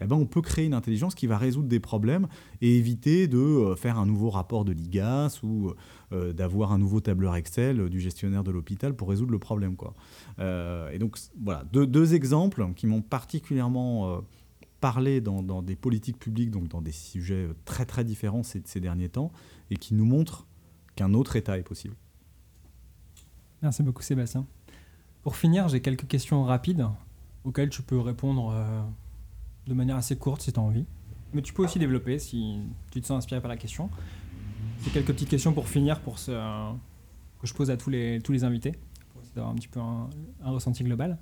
eh 0.00 0.06
ben, 0.06 0.14
on 0.14 0.26
peut 0.26 0.42
créer 0.42 0.66
une 0.66 0.74
intelligence 0.74 1.14
qui 1.14 1.26
va 1.26 1.38
résoudre 1.38 1.68
des 1.68 1.80
problèmes 1.80 2.28
et 2.60 2.76
éviter 2.76 3.26
de 3.26 3.38
euh, 3.38 3.76
faire 3.76 3.98
un 3.98 4.06
nouveau 4.06 4.30
rapport 4.30 4.64
de 4.64 4.72
l'IGAS 4.72 5.40
ou 5.42 5.72
euh, 6.12 6.32
d'avoir 6.32 6.72
un 6.72 6.78
nouveau 6.78 7.00
tableur 7.00 7.34
Excel 7.34 7.88
du 7.88 8.00
gestionnaire 8.00 8.44
de 8.44 8.50
l'hôpital 8.50 8.94
pour 8.94 9.08
résoudre 9.08 9.32
le 9.32 9.38
problème. 9.38 9.74
Quoi. 9.74 9.94
Euh, 10.38 10.90
et 10.90 10.98
donc 10.98 11.18
voilà, 11.42 11.64
deux, 11.72 11.86
deux 11.86 12.14
exemples 12.14 12.68
qui 12.76 12.86
m'ont 12.86 13.02
particulièrement 13.02 14.22
parlé 14.80 15.20
dans, 15.20 15.42
dans, 15.42 15.62
des 15.62 15.76
politiques 15.76 16.18
publiques, 16.18 16.50
donc 16.50 16.68
dans 16.68 16.80
des 16.80 16.92
sujets 16.92 17.48
très 17.64 17.84
très 17.84 18.04
différents 18.04 18.42
ces, 18.42 18.62
ces 18.64 18.80
derniers 18.80 19.08
temps, 19.08 19.32
et 19.70 19.76
qui 19.76 19.94
nous 19.94 20.04
montrent 20.04 20.47
qu'un 20.98 21.14
autre 21.14 21.36
état 21.36 21.56
est 21.56 21.62
possible. 21.62 21.94
Merci 23.62 23.84
beaucoup 23.84 24.02
Sébastien. 24.02 24.44
Pour 25.22 25.36
finir, 25.36 25.68
j'ai 25.68 25.80
quelques 25.80 26.08
questions 26.08 26.42
rapides 26.42 26.86
auxquelles 27.44 27.70
tu 27.70 27.82
peux 27.82 28.00
répondre 28.00 28.52
euh, 28.52 28.82
de 29.68 29.74
manière 29.74 29.94
assez 29.94 30.16
courte 30.16 30.42
si 30.42 30.52
tu 30.52 30.58
as 30.58 30.62
envie. 30.62 30.86
Mais 31.32 31.42
tu 31.42 31.52
peux 31.52 31.62
aussi 31.62 31.78
développer 31.78 32.18
si 32.18 32.58
tu 32.90 33.00
te 33.00 33.06
sens 33.06 33.18
inspiré 33.18 33.40
par 33.40 33.48
la 33.48 33.56
question. 33.56 33.90
C'est 34.80 34.90
quelques 34.92 35.12
petites 35.12 35.28
questions 35.28 35.52
pour 35.52 35.68
finir 35.68 36.00
pour 36.00 36.18
ce, 36.18 36.32
que 37.40 37.46
je 37.46 37.54
pose 37.54 37.70
à 37.70 37.76
tous 37.76 37.90
les, 37.90 38.44
invités 38.44 38.72
pour 39.12 39.22
essayer 39.22 39.36
d'avoir 39.36 39.52
un 39.52 39.56
petit 39.56 39.68
peu 39.68 39.78
un 39.78 40.50
ressenti 40.50 40.82
global. 40.82 41.16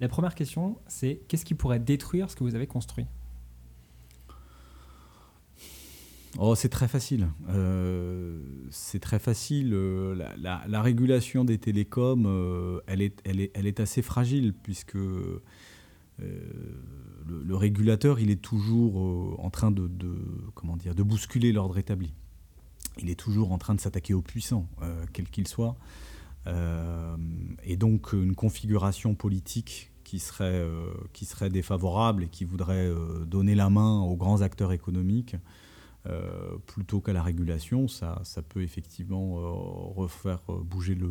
La 0.00 0.08
première 0.08 0.34
question, 0.34 0.76
c'est 0.88 1.22
qu'est-ce 1.28 1.46
qui 1.46 1.54
pourrait 1.54 1.80
détruire 1.80 2.28
ce 2.28 2.36
que 2.36 2.44
vous 2.44 2.54
avez 2.54 2.66
construit? 2.66 3.06
Oh, 6.38 6.54
c'est 6.54 6.70
très 6.70 6.88
facile. 6.88 7.28
Euh, 7.50 8.40
c'est 8.70 9.00
très 9.00 9.18
facile. 9.18 9.72
Euh, 9.74 10.14
la, 10.38 10.82
régulation 10.82 11.44
des 11.44 11.58
télécoms, 11.58 12.24
euh, 12.26 12.80
elle, 12.86 13.02
est, 13.02 13.20
elle, 13.24 13.66
est, 13.66 13.80
assez 13.80 14.00
fragile 14.00 14.54
puisque 14.62 14.94
le, 14.94 15.42
régulateur, 17.50 18.18
il 18.18 18.30
est 18.30 18.40
toujours 18.40 19.40
en 19.44 19.50
train 19.50 19.70
de, 19.70 19.90
comment 20.54 20.76
dire, 20.76 20.94
de 20.94 21.02
bousculer 21.02 21.52
l'ordre 21.52 21.76
établi. 21.78 22.14
Il 22.98 23.10
est 23.10 23.18
toujours 23.18 23.52
en 23.52 23.58
train 23.58 23.74
de 23.74 23.80
s'attaquer 23.80 24.14
aux 24.14 24.22
puissants, 24.22 24.68
quel 25.12 25.28
qu'il 25.28 25.48
soit. 25.48 25.76
et 26.46 27.76
donc 27.76 28.12
une 28.14 28.34
configuration 28.34 29.14
politique 29.14 29.90
qui 30.04 30.18
serait 30.18 31.50
défavorable 31.50 32.24
et 32.24 32.28
qui 32.28 32.44
voudrait 32.44 32.90
donner 33.26 33.54
la 33.54 33.68
main 33.68 34.00
aux 34.00 34.16
grands 34.16 34.40
acteurs 34.40 34.72
économiques 34.72 35.36
euh, 36.08 36.58
plutôt 36.66 37.00
qu'à 37.00 37.12
la 37.12 37.22
régulation, 37.22 37.86
ça, 37.86 38.20
ça 38.24 38.42
peut 38.42 38.62
effectivement 38.62 39.38
euh, 39.38 39.50
refaire 39.94 40.40
euh, 40.48 40.60
bouger 40.60 40.96
le, 40.96 41.08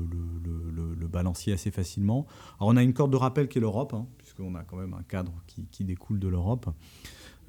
balancier 1.07 1.53
assez 1.53 1.71
facilement. 1.71 2.25
Alors 2.59 2.69
on 2.69 2.77
a 2.77 2.83
une 2.83 2.93
corde 2.93 3.11
de 3.11 3.17
rappel 3.17 3.47
qui 3.47 3.57
est 3.57 3.61
l'Europe, 3.61 3.93
hein, 3.93 4.07
puisqu'on 4.17 4.55
a 4.55 4.63
quand 4.63 4.77
même 4.77 4.93
un 4.93 5.03
cadre 5.03 5.33
qui, 5.47 5.65
qui 5.71 5.83
découle 5.83 6.19
de 6.19 6.27
l'Europe. 6.27 6.69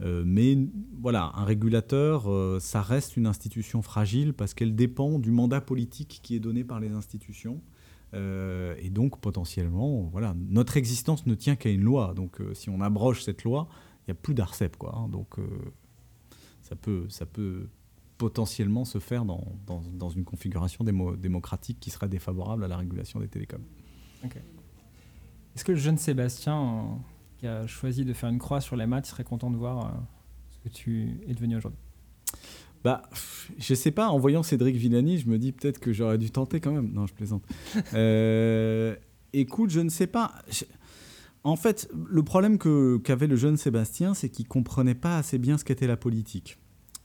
mais 0.01 0.59
voilà, 1.01 1.31
un 1.35 1.45
régulateur, 1.45 2.29
ça 2.61 2.83
reste 2.83 3.17
une 3.17 3.29
institution 3.29 3.83
fragile 3.83 4.35
parce 4.35 4.53
qu'elle 4.53 4.75
dépend 4.75 5.21
du 5.21 5.31
mandat 5.31 5.61
politique 5.61 6.21
qui 6.25 6.35
est 6.35 6.41
donné 6.41 6.65
par 6.65 6.81
les 6.81 6.91
institutions. 6.91 7.61
et 8.15 8.91
donc 8.91 9.21
potentiellement, 9.21 10.09
voilà, 10.11 10.35
notre 10.49 10.77
existence 10.77 11.25
ne 11.27 11.37
tient 11.37 11.55
qu'à 11.55 11.71
une 11.71 11.83
loi. 11.83 12.15
Donc 12.17 12.41
si 12.53 12.69
on 12.69 12.81
abroge 12.81 13.23
cette 13.23 13.45
loi, 13.45 13.69
il 14.01 14.11
n'y 14.11 14.13
a 14.13 14.21
plus 14.21 14.35
d'ARCEP. 14.35 14.77
Quoi, 14.77 14.93
hein. 14.97 15.09
donc 15.09 15.39
ça 16.73 16.77
peut, 16.77 17.05
ça 17.11 17.27
peut 17.27 17.69
potentiellement 18.17 18.87
se 18.87 18.99
faire 18.99 19.27
dans, 19.27 19.45
dans, 19.67 20.09
une 20.09 20.25
configuration 20.25 20.85
démocratique 20.85 21.79
qui 21.81 21.91
serait 21.91 22.09
défavorable 22.09 22.65
à 22.65 22.69
la 22.69 22.79
régulation 22.79 23.21
des 23.21 23.29
télécoms. 23.29 23.65
Est-ce 25.55 25.65
que 25.65 25.73
le 25.73 25.79
jeune 25.79 25.99
Sébastien, 25.99 26.57
euh, 26.57 26.83
qui 27.39 27.47
a 27.47 27.67
choisi 27.67 28.07
de 28.07 28.13
faire 28.15 28.31
une 28.31 28.39
croix 28.39 28.63
sur 28.63 28.77
les 28.77 28.87
maths, 28.87 29.05
serait 29.05 29.25
content 29.25 29.51
de 29.51 29.57
voir 29.57 29.87
euh, 29.87 29.91
ce 30.51 30.59
que 30.61 30.69
tu 30.75 31.21
es 31.29 31.35
devenu 31.35 31.57
aujourd'hui? 31.57 31.81
Bah, 32.85 33.03
je 33.59 33.75
sais 33.75 33.91
pas, 33.91 34.09
en 34.09 34.19
voyant 34.19 34.43
Cédric 34.43 34.77
Villani, 34.77 35.19
je 35.19 35.29
me 35.29 35.39
dis 35.39 35.53
peut-être 35.53 35.79
que 35.79 35.93
j'aurais 35.93 36.17
dû 36.17 36.31
tenter 36.31 36.61
quand 36.61 36.73
même. 36.73 36.91
Non, 36.91 37.07
je 37.07 37.13
plaisante. 37.13 37.45
Euh, 37.93 38.97
écoute, 39.35 39.69
je 39.69 39.81
ne 39.81 39.91
sais 39.91 40.07
pas. 40.07 40.33
En 41.45 41.57
fait, 41.57 41.91
le 41.93 42.23
problème 42.23 42.59
qu'avait 42.59 43.27
le 43.27 43.37
jeune 43.37 43.57
Sébastien, 43.57 44.15
c'est 44.15 44.29
qu'il 44.29 44.47
comprenait 44.47 44.95
pas 44.95 45.19
assez 45.19 45.39
bien 45.39 45.59
ce 45.59 45.65
qu'était 45.65 45.89
la 45.89 45.97
politique. 45.97 46.59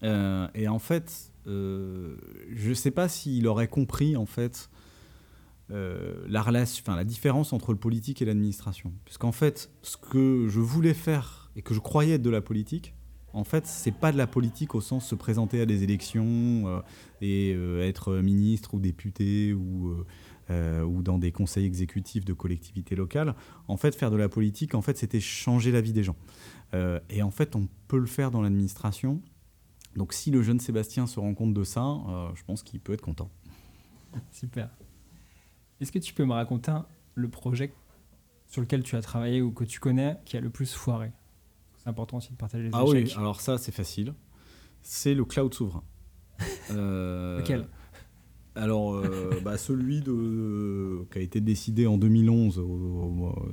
Euh, 0.03 0.47
et 0.53 0.67
en 0.67 0.79
fait, 0.79 1.31
euh, 1.47 2.17
je 2.51 2.69
ne 2.69 2.73
sais 2.75 2.91
pas 2.91 3.09
s'il 3.09 3.47
aurait 3.47 3.67
compris 3.67 4.15
en 4.15 4.27
fait 4.27 4.69
euh, 5.71 6.23
la, 6.27 6.41
enfin, 6.41 6.95
la 6.95 7.03
différence 7.03 7.51
entre 7.51 7.71
le 7.71 7.79
politique 7.79 8.21
et 8.21 8.25
l'administration. 8.25 8.93
Puisqu'en 9.05 9.31
fait, 9.31 9.71
ce 9.81 9.97
que 9.97 10.47
je 10.47 10.59
voulais 10.59 10.93
faire 10.93 11.51
et 11.55 11.63
que 11.63 11.73
je 11.73 11.79
croyais 11.79 12.15
être 12.15 12.21
de 12.21 12.29
la 12.29 12.41
politique, 12.41 12.93
en 13.33 13.43
fait, 13.43 13.65
c'est 13.65 13.91
pas 13.91 14.11
de 14.11 14.17
la 14.17 14.27
politique 14.27 14.75
au 14.75 14.81
sens 14.81 15.03
de 15.03 15.09
se 15.09 15.15
présenter 15.15 15.61
à 15.61 15.65
des 15.65 15.83
élections 15.83 16.81
et 17.21 17.51
être 17.81 18.15
ministre 18.15 18.73
ou 18.73 18.79
député 18.79 19.53
ou, 19.53 19.95
ou 20.49 21.01
dans 21.01 21.17
des 21.17 21.31
conseils 21.31 21.65
exécutifs 21.65 22.25
de 22.25 22.33
collectivités 22.33 22.95
locales. 22.95 23.35
En 23.67 23.77
fait, 23.77 23.95
faire 23.95 24.11
de 24.11 24.17
la 24.17 24.29
politique, 24.29 24.75
en 24.75 24.81
fait, 24.81 24.97
c'était 24.97 25.19
changer 25.19 25.71
la 25.71 25.81
vie 25.81 25.93
des 25.93 26.03
gens. 26.03 26.15
et 27.09 27.21
en 27.21 27.31
fait, 27.31 27.55
on 27.55 27.67
peut 27.87 27.99
le 27.99 28.05
faire 28.05 28.31
dans 28.31 28.41
l'administration 28.41 29.21
donc 29.97 30.13
si 30.13 30.29
le 30.29 30.43
jeune 30.43 30.59
Sébastien 30.59 31.07
se 31.07 31.19
rend 31.19 31.33
compte 31.33 31.53
de 31.55 31.63
ça, 31.63 31.83
euh, 31.83 32.29
je 32.35 32.43
pense 32.43 32.61
qu'il 32.61 32.79
peut 32.79 32.93
être 32.93 33.01
content. 33.01 33.31
Super. 34.31 34.69
Est-ce 35.81 35.91
que 35.91 35.99
tu 35.99 36.13
peux 36.13 36.23
me 36.23 36.33
raconter 36.33 36.77
le 37.15 37.27
projet 37.29 37.73
sur 38.45 38.61
lequel 38.61 38.83
tu 38.83 38.95
as 38.95 39.01
travaillé 39.01 39.41
ou 39.41 39.51
que 39.51 39.63
tu 39.63 39.79
connais 39.79 40.17
qui 40.23 40.37
a 40.37 40.41
le 40.41 40.51
plus 40.51 40.71
foiré? 40.71 41.11
C'est 41.77 41.89
important 41.89 42.17
aussi 42.17 42.31
de 42.31 42.37
partager 42.37 42.65
les 42.65 42.69
ah 42.73 42.83
échecs. 42.83 43.11
Ah 43.11 43.17
oui, 43.17 43.21
alors 43.21 43.41
ça 43.41 43.57
c'est 43.57 43.71
facile. 43.71 44.13
C'est 44.81 45.15
le 45.15 45.25
cloud 45.25 45.53
souverain. 45.53 45.83
euh, 46.71 47.39
Lequel? 47.39 47.67
Alors, 48.57 48.95
euh, 48.95 49.39
bah, 49.43 49.57
celui 49.57 50.01
qui 50.01 51.17
a 51.17 51.21
été 51.21 51.41
décidé 51.41 51.87
en 51.87 51.97
2011, 51.97 52.55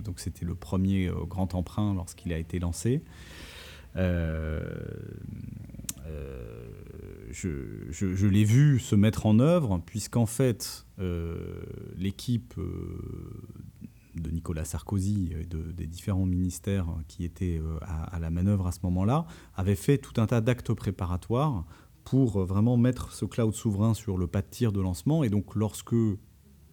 donc 0.04 0.18
c'était 0.20 0.44
le 0.44 0.54
premier 0.54 1.08
euh, 1.08 1.24
grand 1.26 1.54
emprunt 1.54 1.94
lorsqu'il 1.94 2.32
a 2.32 2.38
été 2.38 2.58
lancé. 2.58 3.02
Euh, 3.96 4.60
je, 7.30 8.26
l'ai 8.26 8.44
vu 8.44 8.78
se 8.78 8.94
mettre 8.94 9.26
en 9.26 9.38
œuvre, 9.38 9.82
puisqu'en 9.84 10.26
fait, 10.26 10.86
l'équipe 11.96 12.54
de 14.14 14.30
Nicolas 14.30 14.64
Sarkozy 14.64 15.32
et 15.40 15.44
des 15.44 15.86
différents 15.86 16.26
ministères 16.26 16.86
qui 17.08 17.24
étaient 17.24 17.60
à, 17.82 18.18
la 18.20 18.30
manœuvre 18.30 18.68
à 18.68 18.72
ce 18.72 18.78
moment-là 18.84 19.26
avait 19.56 19.74
fait 19.74 19.98
tout 19.98 20.20
un 20.20 20.26
tas 20.26 20.40
d'actes 20.40 20.72
préparatoires 20.72 21.64
pour 22.04 22.44
vraiment 22.44 22.76
mettre 22.76 23.12
ce 23.12 23.24
cloud 23.24 23.54
souverain 23.54 23.94
sur 23.94 24.18
le 24.18 24.26
pas 24.26 24.42
de 24.42 24.46
tir 24.48 24.72
de 24.72 24.80
lancement. 24.80 25.24
Et 25.24 25.30
donc, 25.30 25.54
lorsque 25.54 25.94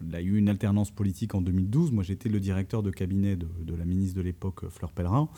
il 0.04 0.12
y 0.12 0.16
a 0.16 0.22
eu 0.22 0.38
une 0.38 0.50
alternance 0.50 0.92
politique 0.92 1.36
en 1.36 1.42
2012, 1.42 1.92
moi 1.92 2.04
j'étais 2.04 2.30
le 2.30 2.40
directeur 2.40 2.84
de 2.84 2.92
cabinet 2.92 3.36
de, 3.36 3.76
la 3.76 3.86
ministre 3.86 4.18
de 4.18 4.22
l'époque, 4.22 4.70
Fleur 4.70 4.92
Pellerin, 4.92 5.30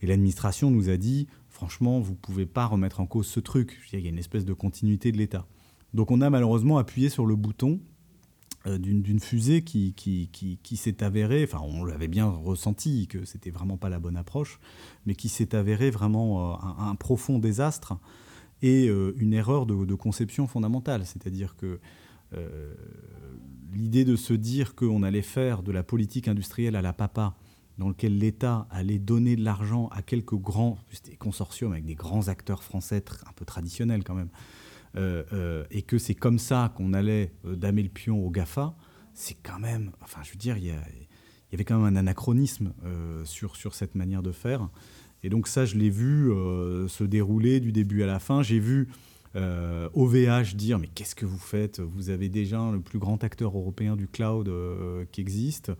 et 0.00 0.06
l'administration 0.06 0.70
nous 0.70 0.88
a 0.88 0.96
dit 0.96 1.28
franchement, 1.48 2.00
vous 2.00 2.12
ne 2.12 2.16
pouvez 2.16 2.46
pas 2.46 2.66
remettre 2.66 3.00
en 3.00 3.06
cause 3.06 3.26
ce 3.26 3.40
truc. 3.40 3.80
Il 3.92 4.00
y 4.00 4.06
a 4.06 4.08
une 4.08 4.18
espèce 4.18 4.44
de 4.44 4.52
continuité 4.52 5.12
de 5.12 5.18
l'État. 5.18 5.46
Donc 5.94 6.10
on 6.10 6.20
a 6.20 6.30
malheureusement 6.30 6.78
appuyé 6.78 7.08
sur 7.08 7.26
le 7.26 7.36
bouton 7.36 7.80
euh, 8.66 8.78
d'une 8.78 9.20
fusée 9.20 9.62
qui, 9.62 9.92
qui, 9.94 10.28
qui, 10.30 10.76
s'est 10.76 11.02
avérée, 11.02 11.44
enfin 11.44 11.60
on 11.62 11.84
l'avait 11.84 12.08
bien 12.08 12.28
ressenti 12.28 13.06
que 13.08 13.24
c'était 13.24 13.50
vraiment 13.50 13.76
pas 13.76 13.88
la 13.88 13.98
bonne 13.98 14.16
approche, 14.16 14.60
mais 15.04 15.14
qui 15.14 15.28
s'est 15.28 15.54
avérée 15.54 15.90
vraiment 15.90 16.52
euh, 16.52 16.56
un, 16.78 16.94
profond 16.94 17.38
désastre 17.38 17.94
et 18.62 18.88
euh, 18.88 19.14
une 19.18 19.34
erreur 19.34 19.66
de, 19.66 19.94
conception 19.94 20.46
fondamentale. 20.46 21.04
C'est-à-dire 21.04 21.56
que 21.56 21.78
l'idée 23.74 24.06
de 24.06 24.16
se 24.16 24.32
dire 24.32 24.74
qu'on 24.74 25.02
allait 25.02 25.20
faire 25.20 25.62
de 25.62 25.70
la 25.70 25.82
politique 25.82 26.28
industrielle 26.28 26.76
à 26.76 26.82
la 26.82 26.94
papa, 26.94 27.34
dans 27.78 27.88
lequel 27.88 28.18
l'État 28.18 28.66
allait 28.70 28.98
donner 28.98 29.36
de 29.36 29.44
l'argent 29.44 29.88
à 29.88 30.02
quelques 30.02 30.34
grands 30.34 30.78
consortiums 31.18 31.72
avec 31.72 31.84
des 31.84 31.94
grands 31.94 32.28
acteurs 32.28 32.62
français 32.62 33.04
un 33.26 33.32
peu 33.32 33.44
traditionnels 33.44 34.04
quand 34.04 34.14
même, 34.14 34.30
euh, 34.96 35.22
euh, 35.32 35.64
et 35.70 35.82
que 35.82 35.98
c'est 35.98 36.14
comme 36.14 36.38
ça 36.38 36.72
qu'on 36.76 36.92
allait 36.92 37.32
euh, 37.46 37.56
damer 37.56 37.82
le 37.82 37.88
pion 37.88 38.24
au 38.24 38.30
GAFA, 38.30 38.74
c'est 39.14 39.36
quand 39.42 39.58
même, 39.58 39.92
enfin 40.02 40.20
je 40.22 40.30
veux 40.30 40.36
dire, 40.36 40.56
il 40.58 40.66
y, 40.66 40.72
avait 41.52 41.64
quand 41.64 41.78
même 41.78 41.96
un 41.96 41.98
anachronisme 41.98 42.72
sur, 43.24 43.56
sur 43.56 43.74
cette 43.74 43.94
manière 43.94 44.22
de 44.22 44.32
faire. 44.32 44.70
Et 45.22 45.28
donc 45.28 45.46
ça, 45.46 45.64
je 45.64 45.76
l'ai 45.76 45.90
vu 45.90 46.30
se 46.88 47.04
dérouler 47.04 47.60
du 47.60 47.72
début 47.72 48.02
à 48.02 48.06
la 48.06 48.18
fin. 48.18 48.42
J'ai 48.42 48.58
vu 48.58 48.88
OVH 49.34 50.54
dire 50.56 50.78
mais 50.78 50.88
qu'est-ce 50.88 51.14
que 51.14 51.26
vous 51.26 51.38
faites? 51.38 51.80
Vous 51.80 52.10
avez 52.10 52.28
déjà 52.28 52.70
le 52.72 52.80
plus 52.80 52.98
grand 52.98 53.22
acteur 53.22 53.56
européen 53.56 53.96
du 53.96 54.08
cloud 54.08 54.50
qui 55.12 55.20
existe. 55.20 55.72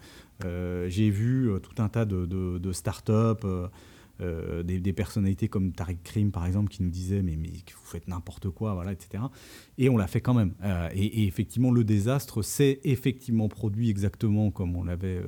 Euh, 0.45 0.89
j'ai 0.89 1.11
vu 1.11 1.51
euh, 1.51 1.59
tout 1.59 1.81
un 1.83 1.89
tas 1.89 2.05
de, 2.05 2.27
de, 2.27 2.73
start-up. 2.73 3.45
Euh, 4.21 4.63
des, 4.63 4.93
personnalités 4.93 5.49
comme 5.49 5.73
Tariq 5.73 5.99
Krim, 6.05 6.31
par 6.31 6.47
exemple, 6.47 6.69
qui 6.71 6.83
nous 6.83 6.91
disaient 6.91 7.23
mais, 7.23 7.35
mais 7.35 7.49
vous 7.49 7.85
faites 7.85 8.07
n'importe 8.07 8.51
quoi, 8.51 8.75
voilà, 8.75 8.93
etc. 8.93 9.25
Et 9.79 9.89
on 9.89 9.97
l'a 9.97 10.07
fait 10.07 10.21
quand 10.21 10.35
même. 10.35 10.55
et, 10.95 11.27
effectivement, 11.27 11.73
le 11.73 11.83
désastre 11.83 12.43
s'est 12.43 12.81
effectivement 12.85 13.49
produit 13.49 13.91
exactement 13.91 14.53
comme 14.53 14.77
on 14.77 14.85
l'avait, 14.85 15.21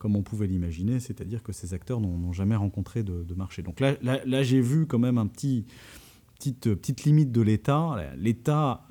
comme 0.00 0.16
on 0.16 0.22
pouvait 0.22 0.46
l'imaginer, 0.46 0.98
c'est-à-dire 0.98 1.42
que 1.42 1.52
ces 1.52 1.74
acteurs 1.74 2.00
n'ont 2.00 2.32
jamais 2.32 2.56
rencontré 2.56 3.02
de, 3.02 3.34
marché. 3.34 3.62
Donc 3.62 3.80
là, 3.80 3.96
là, 4.02 4.42
j'ai 4.42 4.60
vu 4.60 4.86
quand 4.86 4.98
même 4.98 5.18
un 5.18 5.26
petit 5.26 5.66
petite 6.36 6.74
petite 6.74 7.04
limite 7.04 7.30
de 7.30 7.42
l'État. 7.42 7.96
L'État 8.16 8.82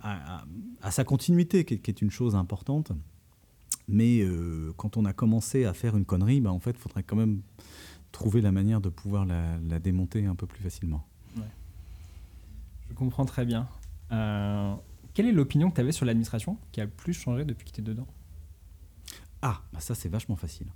a, 0.00 0.90
sa 0.92 1.02
continuité, 1.02 1.64
qui 1.64 1.74
est 1.74 2.02
une 2.02 2.12
chose 2.12 2.36
importante. 2.36 2.92
Mais 3.88 4.20
euh, 4.20 4.72
quand 4.76 4.96
on 4.96 5.04
a 5.06 5.12
commencé 5.12 5.64
à 5.64 5.72
faire 5.72 5.96
une 5.96 6.04
connerie, 6.04 6.40
bah, 6.40 6.52
en 6.52 6.60
fait, 6.60 6.70
il 6.70 6.78
faudrait 6.78 7.02
quand 7.02 7.16
même 7.16 7.40
trouver 8.12 8.40
la 8.40 8.52
manière 8.52 8.80
de 8.80 8.90
pouvoir 8.90 9.26
la, 9.26 9.58
démonter 9.80 10.26
un 10.26 10.36
peu 10.36 10.46
plus 10.46 10.62
facilement. 10.62 11.04
Je 12.88 12.94
comprends 12.94 13.24
très 13.24 13.44
bien. 13.44 13.68
Euh, 14.12 14.74
quelle 15.14 15.26
est 15.26 15.32
l'opinion 15.32 15.68
que 15.68 15.74
tu 15.74 15.80
avais 15.80 15.92
sur 15.92 16.06
l'administration 16.06 16.58
qui 16.70 16.80
a 16.80 16.84
le 16.84 16.90
plus 16.90 17.12
changé 17.12 17.44
depuis 17.44 17.66
que 17.66 17.74
tu 17.74 17.80
es 17.80 17.84
dedans? 17.84 18.06
Ah, 19.42 19.62
bah 19.72 19.80
ça 19.80 19.94
c'est 19.94 20.08
vachement 20.08 20.36
facile. 20.36 20.68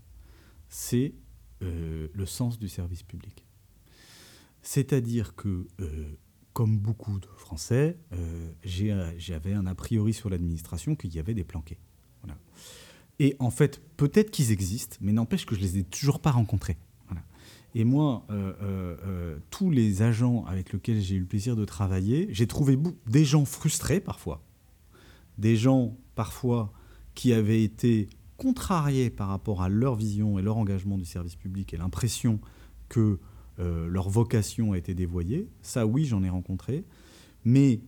C'est 0.68 1.14
euh, 1.62 2.08
le 2.12 2.26
sens 2.26 2.58
du 2.58 2.68
service 2.68 3.02
public. 3.02 3.44
C'est-à-dire 4.62 5.34
que, 5.34 5.66
comme 6.52 6.78
beaucoup 6.78 7.18
de 7.18 7.26
Français, 7.36 7.98
j'avais 8.62 9.54
un 9.54 9.66
a 9.66 9.74
priori 9.74 10.12
sur 10.12 10.30
l'administration 10.30 10.94
qu'il 10.94 11.12
y 11.12 11.18
avait 11.18 11.34
des 11.34 11.42
planqués. 11.42 11.80
Et 13.18 13.36
en 13.38 13.50
fait, 13.50 13.80
peut-être 13.96 14.30
qu'ils 14.30 14.52
existent, 14.52 14.96
mais 15.00 15.12
n'empêche 15.12 15.46
que 15.46 15.54
je 15.54 15.60
les 15.60 15.78
ai 15.78 15.84
toujours 15.84 16.20
pas 16.20 16.30
rencontrés. 16.30 16.78
Et 17.74 17.84
moi, 17.84 18.26
euh, 18.30 18.52
euh, 18.62 18.96
euh, 19.06 19.38
tous 19.50 19.70
les 19.70 20.02
agents 20.02 20.44
avec 20.44 20.72
lesquels 20.72 21.00
j'ai 21.00 21.14
eu 21.14 21.20
le 21.20 21.26
plaisir 21.26 21.56
de 21.56 21.64
travailler, 21.64 22.28
j'ai 22.30 22.46
trouvé 22.46 22.78
des 23.06 23.24
gens 23.24 23.46
frustrés 23.46 24.00
parfois, 24.00 24.42
des 25.38 25.56
gens 25.56 25.96
parfois 26.14 26.72
qui 27.14 27.32
avaient 27.32 27.62
été 27.62 28.08
contrariés 28.42 29.08
par 29.08 29.28
rapport 29.28 29.62
à 29.62 29.68
leur 29.68 29.94
vision 29.94 30.36
et 30.36 30.42
leur 30.42 30.56
engagement 30.56 30.98
du 30.98 31.04
service 31.04 31.36
public 31.36 31.72
et 31.72 31.76
l'impression 31.76 32.40
que 32.88 33.20
leur 33.58 34.08
vocation 34.08 34.72
a 34.72 34.78
été 34.78 34.92
dévoyée. 34.92 35.48
Ça, 35.60 35.86
oui, 35.86 36.04
j'en 36.04 36.24
ai 36.24 36.28
rencontré. 36.28 36.84
Mais 37.44 37.80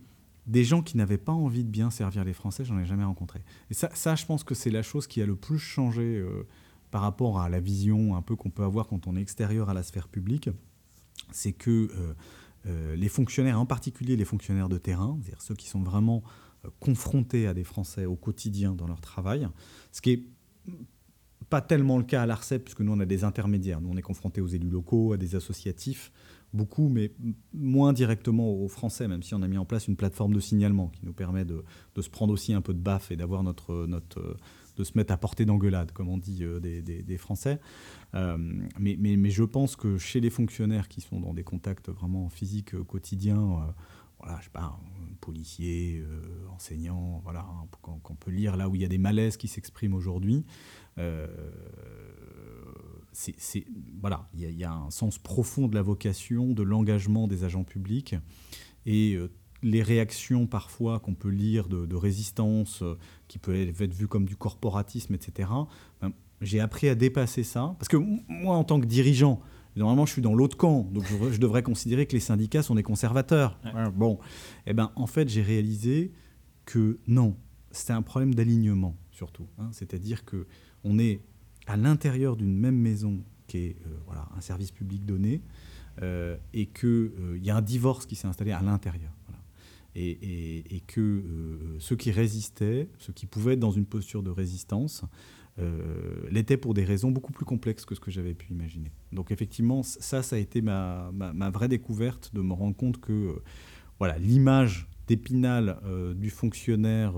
des 0.47 0.63
gens 0.63 0.81
qui 0.81 0.95
n'avaient 0.95 1.17
pas 1.17 1.33
envie 1.33 1.65
de 1.65 1.69
bien 1.69 1.89
servir 1.89 2.23
les 2.23 2.31
Français, 2.31 2.63
j'en 2.63 2.79
ai 2.79 2.85
jamais 2.85 3.03
rencontré. 3.03 3.41
Et 3.69 3.73
ça, 3.73 3.89
ça 3.93 4.15
je 4.15 4.25
pense 4.25 4.45
que 4.45 4.55
c'est 4.55 4.69
la 4.69 4.83
chose 4.83 5.05
qui 5.05 5.21
a 5.21 5.25
le 5.25 5.35
plus 5.35 5.59
changé 5.59 6.17
euh, 6.17 6.47
par 6.91 7.01
rapport 7.01 7.41
à 7.41 7.49
la 7.49 7.59
vision 7.59 8.15
un 8.15 8.21
peu 8.21 8.37
qu'on 8.37 8.51
peut 8.51 8.63
avoir 8.63 8.87
quand 8.87 9.05
on 9.05 9.17
est 9.17 9.21
extérieur 9.21 9.69
à 9.69 9.73
la 9.73 9.83
sphère 9.83 10.07
publique, 10.07 10.49
c'est 11.31 11.51
que 11.51 12.15
les 12.95 13.09
fonctionnaires, 13.09 13.59
en 13.59 13.65
particulier 13.65 14.15
les 14.15 14.25
fonctionnaires 14.25 14.69
de 14.69 14.77
terrain, 14.77 15.19
c'est-à-dire 15.21 15.41
ceux 15.41 15.55
qui 15.55 15.67
sont 15.67 15.83
vraiment 15.83 16.23
confrontés 16.79 17.47
à 17.47 17.53
des 17.53 17.63
Français 17.63 18.05
au 18.05 18.15
quotidien 18.15 18.73
dans 18.73 18.87
leur 18.87 19.01
travail, 19.01 19.47
ce 19.91 20.01
qui 20.01 20.11
est 20.11 20.23
pas 21.49 21.61
tellement 21.61 21.97
le 21.97 22.03
cas 22.03 22.23
à 22.23 22.25
l'ARCEP, 22.25 22.63
puisque 22.63 22.81
nous, 22.81 22.91
on 22.91 22.99
a 22.99 23.05
des 23.05 23.23
intermédiaires. 23.23 23.81
Nous, 23.81 23.89
on 23.89 23.97
est 23.97 24.01
confrontés 24.01 24.41
aux 24.41 24.47
élus 24.47 24.69
locaux, 24.69 25.13
à 25.13 25.17
des 25.17 25.35
associatifs, 25.35 26.11
beaucoup, 26.53 26.89
mais 26.89 27.11
moins 27.53 27.93
directement 27.93 28.51
aux 28.51 28.67
Français, 28.67 29.07
même 29.07 29.23
si 29.23 29.35
on 29.35 29.41
a 29.41 29.47
mis 29.47 29.57
en 29.57 29.65
place 29.65 29.87
une 29.87 29.95
plateforme 29.95 30.33
de 30.33 30.39
signalement 30.39 30.87
qui 30.87 31.05
nous 31.05 31.13
permet 31.13 31.45
de, 31.45 31.63
se 31.99 32.09
prendre 32.09 32.33
aussi 32.33 32.53
un 32.53 32.61
peu 32.61 32.73
de 32.73 32.79
baffe 32.79 33.11
et 33.11 33.15
d'avoir 33.15 33.43
notre, 33.43 33.85
notre, 33.85 34.37
de 34.75 34.83
se 34.83 34.93
mettre 34.95 35.13
à 35.13 35.17
portée 35.17 35.45
d'engueulade, 35.45 35.91
comme 35.91 36.09
on 36.09 36.17
dit 36.17 36.43
euh, 36.43 36.59
des, 36.59 37.17
Français. 37.17 37.59
Euh, 38.13 38.37
mais, 38.79 38.97
mais, 38.99 39.17
mais, 39.17 39.29
je 39.29 39.43
pense 39.43 39.75
que 39.75 39.97
chez 39.97 40.19
les 40.19 40.29
fonctionnaires 40.29 40.87
qui 40.87 41.01
sont 41.01 41.19
dans 41.19 41.33
des 41.33 41.43
contacts 41.43 41.89
vraiment 41.89 42.29
physiques 42.29 42.75
euh, 42.75 42.83
quotidiens, 42.83 43.73
voilà, 44.19 44.37
je 44.39 44.45
sais 44.45 44.49
pas, 44.51 44.79
policiers, 45.21 46.03
enseignants, 46.53 47.19
voilà, 47.23 47.41
hein, 47.41 47.67
qu'on 47.81 48.15
peut 48.15 48.31
lire 48.31 48.57
là 48.57 48.69
où 48.69 48.75
il 48.75 48.81
y 48.81 48.85
a 48.85 48.87
des 48.87 48.97
malaises 48.97 49.37
qui 49.37 49.47
s'expriment 49.47 49.93
aujourd'hui. 49.93 50.45
Euh, 50.97 51.27
c'est 53.11 53.65
voilà, 54.01 54.27
il 54.33 54.41
y, 54.41 54.63
a 54.63 54.73
un 54.73 54.91
sens 54.91 55.17
profond 55.17 55.67
de 55.67 55.75
la 55.75 55.81
vocation, 55.81 56.53
de 56.53 56.63
l'engagement 56.63 57.27
des 57.27 57.43
agents 57.43 57.63
publics 57.63 58.15
et 58.85 59.13
euh, 59.13 59.31
les 59.63 59.81
réactions 59.81 60.47
parfois 60.47 60.99
qu'on 60.99 61.15
peut 61.15 61.29
lire 61.29 61.69
de, 61.69 61.95
résistance, 61.95 62.81
euh, 62.81 62.97
qui 63.27 63.39
peut 63.39 63.55
être 63.55 63.93
vues 63.93 64.07
comme 64.07 64.25
du 64.25 64.35
corporatisme, 64.35 65.13
etc. 65.13 65.49
Ben, 66.01 66.11
j'ai 66.41 66.59
appris 66.59 66.89
à 66.89 66.95
dépasser 66.95 67.43
ça 67.43 67.75
parce 67.79 67.87
que 67.87 67.97
moi, 68.27 68.57
en 68.57 68.65
tant 68.65 68.81
que 68.81 68.85
dirigeant, 68.85 69.39
normalement, 69.75 70.05
je 70.05 70.13
suis 70.13 70.21
dans 70.21 70.33
l'autre 70.33 70.57
camp, 70.57 70.87
donc 70.91 71.03
je, 71.31 71.39
devrais 71.39 71.63
considérer 71.63 72.05
que 72.05 72.13
les 72.13 72.19
syndicats 72.19 72.63
sont 72.63 72.75
des 72.75 72.83
conservateurs. 72.83 73.59
Bon, 73.93 74.19
eh 74.65 74.73
ben 74.73 74.91
en 74.95 75.07
fait, 75.07 75.29
j'ai 75.29 75.41
réalisé 75.41 76.11
que 76.65 76.99
non, 77.07 77.35
c'était 77.71 77.93
un 77.93 78.01
problème 78.01 78.33
d'alignement 78.33 78.95
surtout. 79.15 79.47
Hein. 79.57 79.69
C'est-à-dire 79.71 80.25
que 80.25 80.45
on 80.83 80.99
est 80.99 81.21
à 81.65 81.77
l'intérieur 81.77 82.35
d'une 82.35 82.55
même 82.55 82.77
maison 82.77 83.23
qui 83.47 83.57
est 83.57 83.77
euh, 83.85 83.97
voilà, 84.05 84.27
un 84.35 84.41
service 84.41 84.71
public 84.71 85.05
donné 85.05 85.41
euh, 86.01 86.37
et 86.53 86.67
qu'il 86.67 86.89
euh, 86.89 87.39
y 87.41 87.49
a 87.49 87.55
un 87.55 87.61
divorce 87.61 88.05
qui 88.05 88.15
s'est 88.15 88.27
installé 88.27 88.51
à 88.51 88.61
l'intérieur. 88.61 89.11
Et, 89.97 90.83
que 90.87 91.23
ceux 91.79 91.95
qui 91.95 92.11
résistaient, 92.11 92.89
ceux 92.97 93.13
qui 93.13 93.25
pouvaient 93.25 93.53
être 93.53 93.61
dans 93.61 93.71
une 93.71 93.85
posture 93.85 94.23
de 94.23 94.29
résistance, 94.29 95.05
l'étaient 96.29 96.57
pour 96.57 96.73
des 96.73 96.83
raisons 96.83 97.11
beaucoup 97.11 97.31
plus 97.31 97.45
complexes 97.45 97.85
que 97.85 97.95
ce 97.95 97.99
que 97.99 98.11
j'avais 98.11 98.33
pu 98.33 98.51
imaginer. 98.51 98.91
Donc 99.13 99.31
effectivement, 99.31 99.83
ça, 99.83 100.21
ça 100.21 100.35
a 100.35 100.39
été 100.39 100.61
ma, 100.61 101.11
ma, 101.13 101.49
vraie 101.49 101.69
découverte 101.69 102.33
de 102.33 102.41
me 102.41 102.53
rendre 102.53 102.75
compte 102.75 102.99
que 102.99 103.41
voilà, 103.99 104.17
l'image 104.17 104.89
d'épinal 105.07 105.79
du 106.15 106.29
fonctionnaire 106.29 107.13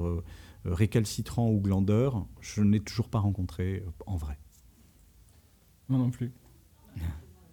euh, 0.68 0.74
récalcitrant 0.74 1.50
ou 1.50 1.60
glandeur, 1.60 2.26
je 2.42 2.62
n'ai 2.62 2.80
toujours 2.80 3.10
pas 3.10 3.20
rencontré 3.20 3.84
euh, 3.86 3.90
en 4.06 4.18
vrai. 4.18 4.38
Moi 5.88 6.00
non 6.00 6.10
plus. 6.10 6.32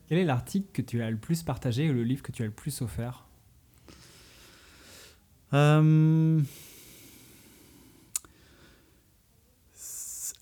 Quel 0.09 0.19
est 0.19 0.25
l'article 0.25 0.69
que 0.73 0.83
tu 0.83 1.03
as 1.03 1.11
le 1.11 1.17
plus 1.17 1.43
partagé 1.43 1.91
ou 1.91 1.93
le 1.93 2.03
livre 2.03 2.23
que 2.23 2.33
tu 2.33 2.43
as 2.43 2.47
le 2.47 2.53
plus 2.53 2.83
offert? 2.83 3.27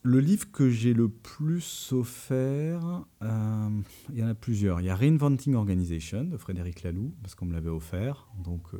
Le 0.05 0.19
livre 0.19 0.51
que 0.51 0.69
j'ai 0.69 0.95
le 0.95 1.09
plus 1.09 1.93
offert, 1.93 3.05
euh, 3.23 3.69
il 4.11 4.19
y 4.19 4.25
en 4.25 4.27
a 4.27 4.35
plusieurs. 4.35 4.81
Il 4.81 4.87
y 4.87 4.91
a 4.91 4.97
Reinventing 4.97 5.55
Organization 5.55 6.25
de 6.25 6.37
Frédéric 6.37 6.83
Laloux, 6.83 7.15
parce 7.23 7.37
qu'on 7.37 7.47
me 7.47 7.53
l'avait 7.53 7.71
offert. 7.71 8.27
Donc 8.43 8.63
euh, 8.75 8.79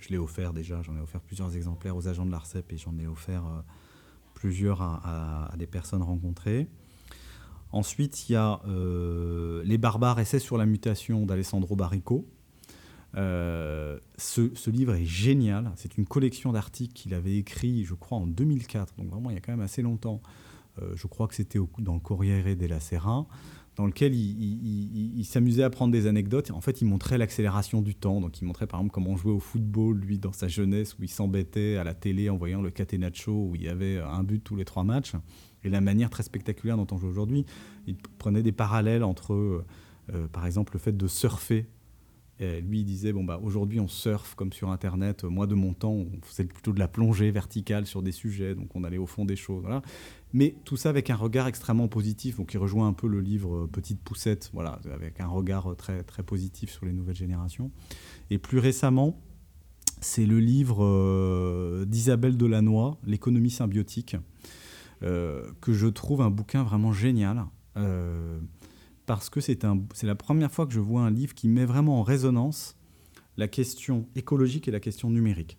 je 0.00 0.08
l'ai 0.08 0.16
offert 0.16 0.54
déjà, 0.54 0.80
j'en 0.80 0.96
ai 0.96 1.00
offert 1.00 1.20
plusieurs 1.20 1.54
exemplaires 1.54 1.96
aux 1.96 2.08
agents 2.08 2.24
de 2.24 2.30
l'ARCEP 2.30 2.72
et 2.72 2.78
j'en 2.78 2.96
ai 2.98 3.06
offert 3.06 3.44
euh, 3.44 3.60
plusieurs 4.32 4.80
à, 4.80 5.52
des 5.58 5.66
personnes 5.66 6.02
rencontrées. 6.02 6.66
Ensuite, 7.70 8.30
il 8.30 8.32
y 8.32 8.36
a 8.36 8.62
Les 9.64 9.76
barbares, 9.76 10.18
essais 10.18 10.38
sur 10.38 10.56
la 10.56 10.64
mutation 10.64 11.26
d'Alessandro 11.26 11.76
Barrico. 11.76 12.26
Ce, 13.14 13.98
ce, 14.54 14.70
livre 14.70 14.94
est 14.94 15.04
génial. 15.04 15.72
C'est 15.76 15.96
une 15.96 16.06
collection 16.06 16.52
d'articles 16.52 16.92
qu'il 16.92 17.14
avait 17.14 17.36
écrit, 17.36 17.84
je 17.84 17.94
crois, 17.94 18.18
en 18.18 18.26
2004, 18.26 18.94
donc 18.96 19.08
vraiment 19.10 19.30
il 19.30 19.34
y 19.34 19.36
a 19.36 19.40
quand 19.40 19.52
même 19.52 19.60
assez 19.60 19.82
longtemps, 19.82 20.20
euh, 20.82 20.92
je 20.94 21.06
crois 21.06 21.28
que 21.28 21.34
c'était 21.34 21.58
dans 21.78 21.94
le 21.94 22.00
Corriere 22.00 22.56
della 22.56 22.80
Sera, 22.80 23.26
dans 23.76 23.86
lequel 23.86 24.12
il, 24.14 25.24
s'amusait 25.24 25.62
à 25.62 25.70
prendre 25.70 25.92
des 25.92 26.08
anecdotes. 26.08 26.50
En 26.50 26.60
fait, 26.60 26.80
il 26.80 26.86
montrait 26.86 27.16
l'accélération 27.16 27.80
du 27.80 27.94
temps. 27.94 28.20
Donc, 28.20 28.40
il 28.40 28.44
montrait 28.44 28.66
par 28.66 28.80
exemple 28.80 28.92
comment 28.92 29.10
on 29.10 29.16
jouait 29.16 29.32
au 29.32 29.38
football, 29.38 29.98
lui, 29.98 30.18
dans 30.18 30.32
sa 30.32 30.48
jeunesse, 30.48 30.98
où 30.98 31.04
il 31.04 31.08
s'embêtait 31.08 31.76
à 31.76 31.84
la 31.84 31.94
télé 31.94 32.28
en 32.28 32.36
voyant 32.36 32.60
le 32.60 32.70
Catenaccio, 32.70 33.32
où 33.32 33.54
il 33.54 33.62
y 33.62 33.68
avait 33.68 33.98
un 33.98 34.24
but 34.24 34.42
tous 34.42 34.56
les 34.56 34.64
trois 34.64 34.82
matchs, 34.82 35.12
et 35.62 35.68
la 35.68 35.80
manière 35.80 36.10
très 36.10 36.24
spectaculaire 36.24 36.76
dont 36.76 36.88
on 36.90 36.98
joue 36.98 37.06
aujourd'hui. 37.06 37.46
Il 37.86 37.96
prenait 38.18 38.42
des 38.42 38.50
parallèles 38.50 39.04
entre, 39.04 39.32
euh, 39.32 40.28
par 40.32 40.44
exemple, 40.44 40.72
le 40.74 40.80
fait 40.80 40.96
de 40.96 41.06
surfer 41.06 41.68
lui, 42.40 42.80
il 42.80 42.84
disait 42.84 43.12
bon 43.12 43.24
bah 43.24 43.40
aujourd'hui 43.42 43.80
on 43.80 43.88
surfe 43.88 44.34
comme 44.34 44.52
sur 44.52 44.70
Internet. 44.70 45.24
Moi, 45.24 45.46
de 45.46 45.54
mon 45.54 45.74
temps, 45.74 45.92
on 45.92 46.08
faisait 46.22 46.44
plutôt 46.44 46.72
de 46.72 46.78
la 46.78 46.88
plongée 46.88 47.30
verticale 47.30 47.86
sur 47.86 48.02
des 48.02 48.12
sujets, 48.12 48.54
donc 48.54 48.74
on 48.76 48.84
allait 48.84 48.98
au 48.98 49.06
fond 49.06 49.24
des 49.24 49.36
choses. 49.36 49.64
Mais 50.32 50.54
tout 50.64 50.76
ça 50.76 50.90
avec 50.90 51.10
un 51.10 51.16
regard 51.16 51.46
extrêmement 51.46 51.88
positif, 51.88 52.36
donc 52.36 52.50
qui 52.50 52.58
rejoint 52.58 52.86
un 52.86 52.92
peu 52.92 53.08
le 53.08 53.20
livre 53.20 53.64
euh, 53.64 53.66
Petite 53.66 54.00
poussette, 54.00 54.50
voilà, 54.52 54.78
avec 54.92 55.20
un 55.20 55.26
regard 55.26 55.74
très 55.76 56.02
très 56.02 56.22
positif 56.22 56.70
sur 56.70 56.84
les 56.84 56.92
nouvelles 56.92 57.16
générations. 57.16 57.70
Et 58.30 58.38
plus 58.38 58.58
récemment, 58.58 59.20
c'est 60.00 60.26
le 60.26 60.38
livre 60.38 60.84
euh, 60.84 61.84
d'Isabelle 61.86 62.36
Delannoy, 62.36 62.98
L'économie 63.04 63.50
symbiotique, 63.50 64.16
euh, 65.02 65.50
que 65.60 65.72
je 65.72 65.86
trouve 65.86 66.20
un 66.20 66.30
bouquin 66.30 66.62
vraiment 66.62 66.92
génial 66.92 67.46
parce 69.08 69.30
que 69.30 69.40
c'est 69.40 69.64
la 70.02 70.14
première 70.14 70.52
fois 70.52 70.66
que 70.66 70.74
je 70.74 70.80
vois 70.80 71.00
un 71.00 71.10
livre 71.10 71.34
qui 71.34 71.48
met 71.48 71.64
vraiment 71.64 71.98
en 71.98 72.02
résonance 72.02 72.76
la 73.38 73.48
question 73.48 74.06
écologique 74.14 74.68
et 74.68 74.70
la 74.70 74.80
question 74.80 75.08
numérique. 75.08 75.56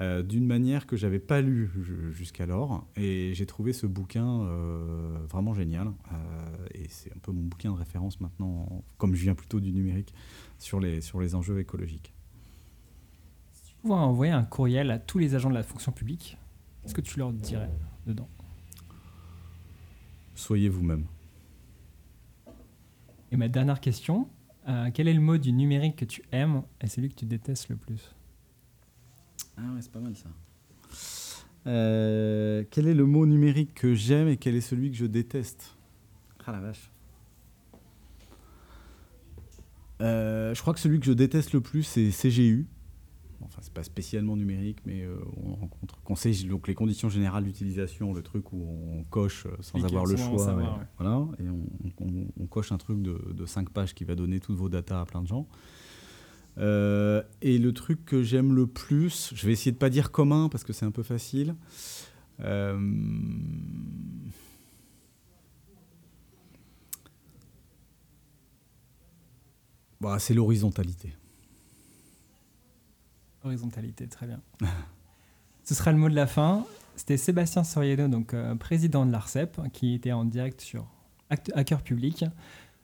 Euh, 0.00 0.22
d'une 0.22 0.46
manière 0.46 0.86
que 0.86 0.96
j'avais 0.96 1.18
pas 1.18 1.42
lu 1.42 1.70
jusqu'alors, 2.12 2.88
et 2.96 3.32
j'ai 3.34 3.44
trouvé 3.44 3.74
ce 3.74 3.86
bouquin 3.86 4.44
euh, 4.44 5.18
vraiment 5.28 5.52
génial. 5.52 5.88
Euh, 5.88 6.66
et 6.72 6.86
c'est 6.88 7.14
un 7.14 7.18
peu 7.20 7.32
mon 7.32 7.42
bouquin 7.42 7.70
de 7.70 7.76
référence 7.76 8.18
maintenant, 8.18 8.82
comme 8.96 9.14
je 9.14 9.24
viens 9.24 9.34
plutôt 9.34 9.60
du 9.60 9.72
numérique, 9.72 10.14
sur 10.58 10.80
les, 10.80 11.02
sur 11.02 11.20
les 11.20 11.34
enjeux 11.34 11.60
écologiques. 11.60 12.14
Si 13.52 13.62
tu 13.64 13.74
pouvais 13.82 13.92
envoyer 13.92 14.32
un 14.32 14.44
courriel 14.44 14.90
à 14.90 14.98
tous 14.98 15.18
les 15.18 15.34
agents 15.34 15.50
de 15.50 15.54
la 15.54 15.64
fonction 15.64 15.92
publique, 15.92 16.38
qu'est-ce 16.80 16.94
que 16.94 17.02
tu 17.02 17.18
leur 17.18 17.30
dirais 17.30 17.68
dedans? 18.06 18.30
Soyez 20.34 20.70
vous-même. 20.70 21.04
Et 23.32 23.36
ma 23.36 23.48
dernière 23.48 23.80
question, 23.80 24.28
euh, 24.68 24.90
quel 24.92 25.08
est 25.08 25.14
le 25.14 25.20
mot 25.20 25.38
du 25.38 25.52
numérique 25.52 25.96
que 25.96 26.04
tu 26.04 26.22
aimes 26.32 26.62
et 26.80 26.88
celui 26.88 27.08
que 27.08 27.14
tu 27.14 27.26
détestes 27.26 27.68
le 27.68 27.76
plus? 27.76 28.14
Ah 29.56 29.62
ouais, 29.74 29.80
c'est 29.80 29.92
pas 29.92 30.00
mal 30.00 30.14
ça. 30.16 30.28
Euh, 31.66 32.64
quel 32.70 32.88
est 32.88 32.94
le 32.94 33.06
mot 33.06 33.26
numérique 33.26 33.74
que 33.74 33.94
j'aime 33.94 34.28
et 34.28 34.36
quel 34.36 34.56
est 34.56 34.60
celui 34.60 34.90
que 34.90 34.96
je 34.96 35.06
déteste? 35.06 35.76
Ah 36.46 36.52
la 36.52 36.60
vache. 36.60 36.90
Euh, 40.00 40.54
je 40.54 40.60
crois 40.60 40.72
que 40.72 40.80
celui 40.80 40.98
que 40.98 41.06
je 41.06 41.12
déteste 41.12 41.52
le 41.52 41.60
plus, 41.60 41.82
c'est 41.82 42.10
CGU 42.10 42.66
enfin 43.42 43.60
c'est 43.62 43.72
pas 43.72 43.82
spécialement 43.82 44.36
numérique, 44.36 44.78
mais 44.84 45.02
euh, 45.02 45.16
on 45.36 45.54
rencontre, 45.54 46.00
qu'on 46.02 46.16
sait 46.16 46.32
donc 46.48 46.68
les 46.68 46.74
conditions 46.74 47.08
générales 47.08 47.44
d'utilisation, 47.44 48.12
le 48.12 48.22
truc 48.22 48.52
où 48.52 48.62
on 48.62 49.04
coche 49.04 49.46
euh, 49.46 49.56
sans 49.60 49.84
avoir 49.84 50.06
le 50.06 50.16
choix, 50.16 50.52
et, 50.52 50.86
voilà, 50.98 51.26
et 51.38 51.44
on, 51.48 52.46
coche 52.46 52.72
un 52.72 52.78
truc 52.78 53.00
de, 53.00 53.32
de 53.32 53.46
5 53.46 53.70
pages 53.70 53.94
qui 53.94 54.04
va 54.04 54.14
donner 54.14 54.40
toutes 54.40 54.56
vos 54.56 54.68
datas 54.68 55.00
à 55.00 55.04
plein 55.04 55.22
de 55.22 55.28
gens. 55.28 55.46
Euh, 56.58 57.22
et 57.42 57.58
le 57.58 57.72
truc 57.72 58.04
que 58.04 58.22
j'aime 58.22 58.52
le 58.54 58.66
plus, 58.66 59.32
je 59.34 59.46
vais 59.46 59.52
essayer 59.52 59.70
de 59.70 59.78
pas 59.78 59.90
dire 59.90 60.10
commun 60.10 60.48
parce 60.48 60.64
que 60.64 60.72
c'est 60.72 60.84
un 60.84 60.90
peu 60.90 61.04
facile. 61.04 61.54
Bah, 70.00 70.18
c'est 70.18 70.34
l'horizontalité. 70.34 71.12
Horizontalité, 73.44 74.06
très 74.06 74.26
bien. 74.26 74.40
Ce 75.64 75.74
sera 75.74 75.92
le 75.92 75.98
mot 75.98 76.08
de 76.08 76.14
la 76.14 76.26
fin. 76.26 76.64
C'était 76.96 77.16
Sébastien 77.16 77.64
Soriano, 77.64 78.08
donc 78.08 78.34
euh, 78.34 78.54
président 78.56 79.06
de 79.06 79.12
l'ARCEP, 79.12 79.60
qui 79.72 79.94
était 79.94 80.12
en 80.12 80.24
direct 80.24 80.60
sur 80.60 80.86
Hacker 81.30 81.82
Public. 81.82 82.24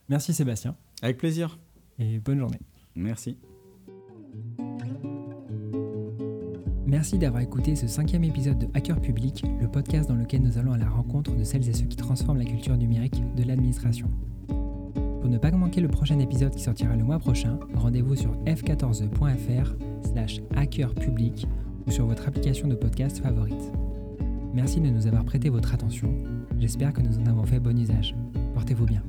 Merci 0.09 0.33
Sébastien. 0.33 0.77
Avec 1.03 1.19
plaisir. 1.19 1.59
Et 1.99 2.19
bonne 2.19 2.39
journée. 2.39 2.61
Merci. 2.95 3.37
Merci 6.87 7.19
d'avoir 7.19 7.43
écouté 7.43 7.75
ce 7.75 7.89
cinquième 7.89 8.23
épisode 8.23 8.59
de 8.59 8.69
Hacker 8.73 9.01
Public, 9.01 9.45
le 9.61 9.69
podcast 9.69 10.09
dans 10.09 10.15
lequel 10.15 10.43
nous 10.43 10.57
allons 10.57 10.73
à 10.73 10.79
la 10.79 10.89
rencontre 10.89 11.35
de 11.35 11.43
celles 11.43 11.69
et 11.69 11.73
ceux 11.73 11.87
qui 11.87 11.97
transforment 11.97 12.39
la 12.39 12.45
culture 12.45 12.77
numérique 12.77 13.21
de 13.35 13.43
l'administration. 13.43 14.09
Pour 14.47 15.29
ne 15.29 15.39
pas 15.39 15.51
manquer 15.51 15.81
le 15.81 15.89
prochain 15.89 16.21
épisode 16.21 16.55
qui 16.55 16.63
sortira 16.63 16.95
le 16.95 17.03
mois 17.03 17.19
prochain, 17.19 17.59
rendez-vous 17.75 18.15
sur 18.15 18.33
f14e.fr 18.45 19.75
slash 20.07 20.41
hackerpublic 20.57 21.47
ou 21.87 21.91
sur 21.91 22.07
votre 22.07 22.27
application 22.27 22.69
de 22.69 22.75
podcast 22.75 23.19
favorite. 23.23 23.73
Merci 24.55 24.81
de 24.81 24.89
nous 24.89 25.07
avoir 25.07 25.25
prêté 25.25 25.51
votre 25.51 25.75
attention. 25.75 26.13
J'espère 26.59 26.93
que 26.93 27.03
nous 27.03 27.19
en 27.19 27.27
avons 27.27 27.45
fait 27.45 27.61
bon 27.61 27.79
usage. 27.79 28.15
Portez-vous 28.55 28.87
bien. 28.87 29.03